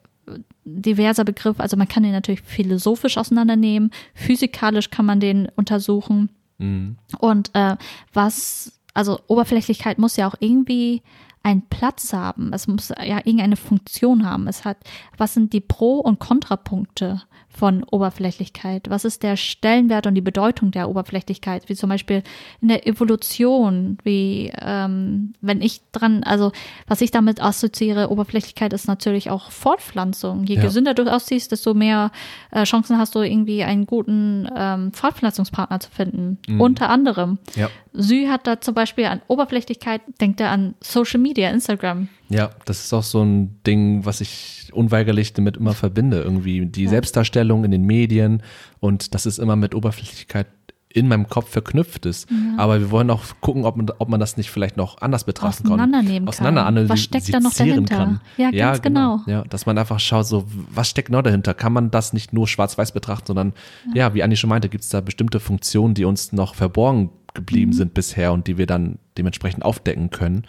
diverser 0.65 1.25
Begriff. 1.25 1.61
Also 1.61 1.77
man 1.77 1.89
kann 1.89 2.03
den 2.03 2.13
natürlich 2.13 2.43
philosophisch 2.43 3.19
auseinandernehmen, 3.19 3.91
physikalisch 4.15 4.91
kann 4.91 5.07
man 5.07 5.21
den 5.21 5.49
untersuchen. 5.57 6.31
Mhm. 6.59 6.97
Und 7.19 7.51
äh, 7.55 7.77
was, 8.13 8.81
also 8.95 9.21
Oberflächlichkeit 9.27 9.99
muss 9.99 10.17
ja 10.17 10.27
auch 10.27 10.37
irgendwie 10.41 11.03
einen 11.43 11.63
Platz 11.69 12.13
haben. 12.13 12.53
Es 12.53 12.67
muss 12.67 12.89
ja 12.89 13.19
irgendeine 13.19 13.57
Funktion 13.57 14.25
haben. 14.25 14.49
Es 14.49 14.65
hat, 14.65 14.79
was 15.19 15.35
sind 15.35 15.53
die 15.53 15.61
Pro- 15.61 16.01
und 16.01 16.19
Kontrapunkte 16.19 17.23
von 17.55 17.85
Oberflächlichkeit? 17.85 18.91
Was 18.91 19.05
ist 19.05 19.23
der 19.23 19.37
Stellenwert 19.37 20.07
und 20.07 20.15
die 20.15 20.21
Bedeutung 20.21 20.71
der 20.71 20.89
Oberflächlichkeit? 20.89 21.69
Wie 21.69 21.77
zum 21.77 21.89
Beispiel 21.89 22.23
in 22.61 22.69
der 22.69 22.87
Evolution, 22.87 23.99
wie 24.03 24.53
ähm, 24.61 25.35
wenn 25.41 25.63
ich 25.63 25.81
dran, 25.93 26.25
also 26.25 26.53
was 26.87 27.01
ich 27.01 27.11
damit 27.11 27.43
assoziiere, 27.43 28.11
Oberflächlichkeit 28.11 28.73
ist 28.73 28.89
natürlich 28.89 29.31
auch 29.31 29.51
Fortpflanzung. 29.51 30.45
Je 30.45 30.57
ja. 30.57 30.63
gesünder 30.63 30.95
du 30.95 31.05
aussiehst, 31.05 31.53
desto 31.53 31.75
mehr 31.75 32.11
äh, 32.51 32.65
Chancen 32.65 32.99
hast 32.99 33.15
du 33.15 33.21
irgendwie 33.21 33.63
einen 33.63 33.87
guten 33.87 34.49
ähm, 34.57 34.93
Fortpflanzungspartner 34.93 35.81
zu 35.81 35.91
finden. 35.91 36.39
Mhm. 36.49 36.61
Unter 36.61 36.91
anderem. 36.91 37.39
Ja. 37.55 37.71
Sü 37.93 38.27
hat 38.29 38.47
da 38.47 38.61
zum 38.61 38.75
Beispiel 38.75 39.05
an 39.05 39.23
Oberflächlichkeit, 39.29 40.01
denkt 40.21 40.41
er 40.41 40.51
an 40.51 40.75
Social 40.81 41.21
Media, 41.21 41.51
Instagram. 41.51 42.09
Ja, 42.29 42.51
das 42.65 42.85
ist 42.85 42.93
auch 42.93 43.03
so 43.03 43.23
ein 43.23 43.61
Ding, 43.65 44.05
was 44.05 44.21
ich 44.21 44.64
unweigerlich 44.75 45.33
damit 45.33 45.57
immer 45.57 45.75
verbinde. 45.75 46.21
Irgendwie 46.21 46.67
die 46.67 46.85
ja. 46.85 46.91
Selbstdarstellung 46.91 47.65
in 47.65 47.71
den 47.71 47.85
Medien 47.85 48.43
und 48.81 49.15
das 49.15 49.27
ist 49.27 49.39
immer 49.39 49.57
mit 49.57 49.75
Oberflächlichkeit 49.75 50.47
in 50.95 51.09
meinem 51.09 51.29
Kopf 51.29 51.51
verknüpft 51.51 52.07
ist. 52.07 52.31
Ja. 52.31 52.37
Aber 52.57 52.79
wir 52.79 52.91
wollen 52.93 53.11
auch 53.11 53.23
gucken, 53.41 53.65
ob 53.65 53.77
man, 53.77 53.91
ob 53.99 54.09
man 54.09 54.21
das 54.21 54.37
nicht 54.37 54.51
vielleicht 54.51 54.77
noch 54.77 55.03
anders 55.03 55.25
betrachten 55.25 55.65
kann. 55.65 55.73
Auseinandernehmen 55.73 56.29
Auseinander 56.29 56.65
kann. 56.65 56.89
Was 56.89 57.01
steckt 57.01 57.35
da 57.35 57.41
noch 57.41 57.53
dahinter? 57.53 57.97
Kann. 57.97 58.21
Ja, 58.37 58.51
ja, 58.51 58.67
ganz 58.67 58.83
genau. 58.83 59.19
genau. 59.25 59.39
Ja, 59.39 59.45
dass 59.45 59.67
man 59.67 59.77
einfach 59.77 59.99
schaut, 59.99 60.27
so, 60.27 60.45
was 60.73 60.89
steckt 60.89 61.11
noch 61.11 61.23
dahinter? 61.23 61.53
Kann 61.53 61.73
man 61.73 61.91
das 61.91 62.13
nicht 62.13 62.33
nur 62.33 62.47
schwarz-weiß 62.47 62.93
betrachten, 62.93 63.27
sondern, 63.27 63.55
ja. 63.93 64.07
ja, 64.07 64.15
wie 64.15 64.23
Anni 64.23 64.37
schon 64.37 64.49
meinte, 64.51 64.69
gibt 64.69 64.85
es 64.85 64.91
da 64.91 65.01
bestimmte 65.01 65.41
Funktionen, 65.41 65.95
die 65.95 66.05
uns 66.05 66.33
noch 66.33 66.55
verborgen 66.55 67.11
geblieben 67.35 67.73
mhm. 67.73 67.77
sind 67.77 67.95
bisher 67.95 68.33
und 68.33 68.47
die 68.47 68.57
wir 68.57 68.67
dann 68.67 68.99
dementsprechend 69.19 69.65
aufdecken 69.65 70.11
können. 70.11 70.45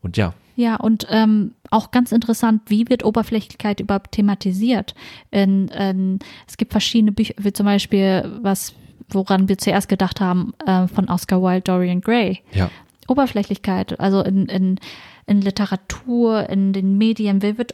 Und 0.00 0.16
ja, 0.16 0.32
Ja, 0.56 0.76
und 0.76 1.06
ähm, 1.10 1.52
auch 1.70 1.90
ganz 1.90 2.12
interessant, 2.12 2.62
wie 2.66 2.88
wird 2.88 3.04
Oberflächlichkeit 3.04 3.80
überhaupt 3.80 4.12
thematisiert? 4.12 4.94
In, 5.30 5.68
in, 5.68 6.18
es 6.48 6.56
gibt 6.56 6.72
verschiedene 6.72 7.12
Bücher, 7.12 7.34
wie 7.38 7.52
zum 7.52 7.66
Beispiel, 7.66 8.30
was, 8.42 8.74
woran 9.08 9.48
wir 9.48 9.56
zuerst 9.58 9.88
gedacht 9.88 10.20
haben, 10.20 10.52
äh, 10.66 10.86
von 10.88 11.08
Oscar 11.08 11.42
Wilde, 11.42 11.62
Dorian 11.62 12.00
Gray. 12.00 12.40
Ja. 12.52 12.70
Oberflächlichkeit, 13.08 13.98
also 13.98 14.22
in, 14.22 14.46
in, 14.46 14.78
in 15.26 15.40
Literatur, 15.40 16.48
in 16.48 16.72
den 16.72 16.96
Medien, 16.98 17.42
wie 17.42 17.58
wird 17.58 17.72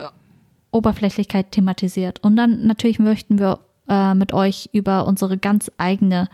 Oberflächlichkeit 0.70 1.52
thematisiert? 1.52 2.22
Und 2.22 2.36
dann 2.36 2.66
natürlich 2.66 2.98
möchten 2.98 3.38
wir 3.38 3.60
äh, 3.88 4.14
mit 4.14 4.32
euch 4.32 4.70
über 4.72 5.06
unsere 5.06 5.38
ganz 5.38 5.70
eigene 5.78 6.28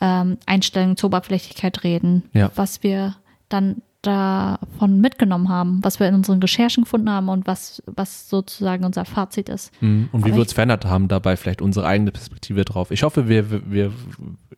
ähm, 0.00 0.38
Einstellung 0.46 0.96
zur 0.96 1.08
Oberflächlichkeit 1.08 1.84
reden, 1.84 2.24
Ja. 2.32 2.50
was 2.54 2.82
wir 2.82 3.16
dann 3.48 3.82
davon 4.06 5.00
mitgenommen 5.00 5.48
haben, 5.48 5.80
was 5.82 5.98
wir 6.00 6.08
in 6.08 6.14
unseren 6.14 6.40
Recherchen 6.40 6.84
gefunden 6.84 7.10
haben 7.10 7.28
und 7.28 7.46
was, 7.46 7.82
was 7.86 8.28
sozusagen 8.28 8.84
unser 8.84 9.04
Fazit 9.04 9.48
ist. 9.48 9.70
Mhm. 9.82 10.08
Und 10.12 10.20
wie 10.20 10.24
Aber 10.24 10.26
wir 10.26 10.34
ich- 10.34 10.40
uns 10.48 10.52
verändert 10.52 10.84
haben, 10.84 11.08
dabei 11.08 11.36
vielleicht 11.36 11.62
unsere 11.62 11.86
eigene 11.86 12.10
Perspektive 12.12 12.64
drauf. 12.64 12.90
Ich 12.90 13.02
hoffe, 13.02 13.28
wir, 13.28 13.50
wir, 13.50 13.62
wir 13.70 13.92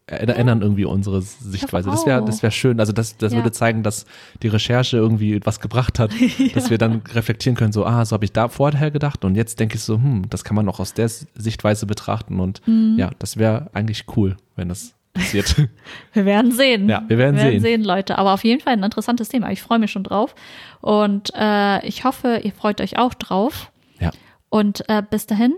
ändern 0.08 0.62
irgendwie 0.62 0.84
unsere 0.84 1.20
Sichtweise. 1.22 1.90
Das 1.90 2.06
wäre 2.06 2.22
auch. 2.22 2.26
das 2.26 2.42
wäre 2.42 2.52
schön. 2.52 2.78
Also 2.80 2.92
das, 2.92 3.16
das 3.16 3.32
Ja. 3.32 3.38
würde 3.38 3.52
zeigen, 3.52 3.82
dass 3.82 4.04
die 4.42 4.48
Recherche 4.48 4.96
irgendwie 4.96 5.40
was 5.44 5.60
gebracht 5.60 5.98
hat, 5.98 6.12
dass 6.54 6.70
wir 6.70 6.78
dann 6.78 7.02
reflektieren 7.12 7.56
können, 7.56 7.72
so, 7.72 7.84
ah, 7.84 8.04
so 8.04 8.14
habe 8.14 8.24
ich 8.24 8.32
da 8.32 8.48
vorher 8.48 8.90
gedacht 8.90 9.24
und 9.24 9.34
jetzt 9.34 9.58
denke 9.58 9.76
ich 9.76 9.82
so, 9.82 9.94
hm, 9.96 10.24
das 10.30 10.44
kann 10.44 10.54
man 10.54 10.68
auch 10.68 10.78
aus 10.80 10.94
der 10.94 11.08
Sichtweise 11.08 11.86
betrachten 11.86 12.40
und 12.40 12.60
Mhm. 12.66 12.96
ja, 12.98 13.10
das 13.18 13.36
wäre 13.36 13.70
eigentlich 13.74 14.04
cool, 14.16 14.36
wenn 14.56 14.68
das 14.68 14.94
passiert. 15.16 15.56
Wir 16.12 16.24
werden 16.24 16.52
sehen. 16.52 16.88
Ja, 16.88 17.02
wir 17.08 17.18
werden 17.18 17.36
wir 17.36 17.42
werden 17.42 17.60
sehen. 17.60 17.62
sehen, 17.62 17.84
Leute. 17.84 18.18
Aber 18.18 18.32
auf 18.34 18.44
jeden 18.44 18.60
Fall 18.60 18.74
ein 18.74 18.82
interessantes 18.82 19.28
Thema. 19.28 19.50
Ich 19.50 19.62
freue 19.62 19.78
mich 19.78 19.90
schon 19.90 20.04
drauf. 20.04 20.34
Und 20.80 21.30
äh, 21.34 21.84
ich 21.86 22.04
hoffe, 22.04 22.40
ihr 22.42 22.52
freut 22.52 22.80
euch 22.80 22.98
auch 22.98 23.14
drauf. 23.14 23.70
ja, 24.00 24.10
Und 24.48 24.88
äh, 24.88 25.02
bis 25.08 25.26
dahin, 25.26 25.54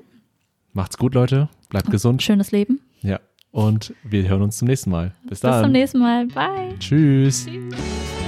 macht's 0.72 0.96
gut, 0.98 1.14
Leute. 1.14 1.48
Bleibt 1.68 1.90
gesund. 1.90 2.22
schönes 2.22 2.50
Leben. 2.52 2.80
Ja. 3.02 3.20
Und 3.50 3.94
wir 4.04 4.28
hören 4.28 4.42
uns 4.42 4.58
zum 4.58 4.68
nächsten 4.68 4.90
Mal. 4.90 5.12
Bis 5.22 5.40
Bis 5.40 5.40
zum 5.40 5.50
dann. 5.50 5.72
nächsten 5.72 5.98
Mal. 5.98 6.26
Bye. 6.26 6.74
Tschüss. 6.78 7.46
Tschüss. 7.46 8.27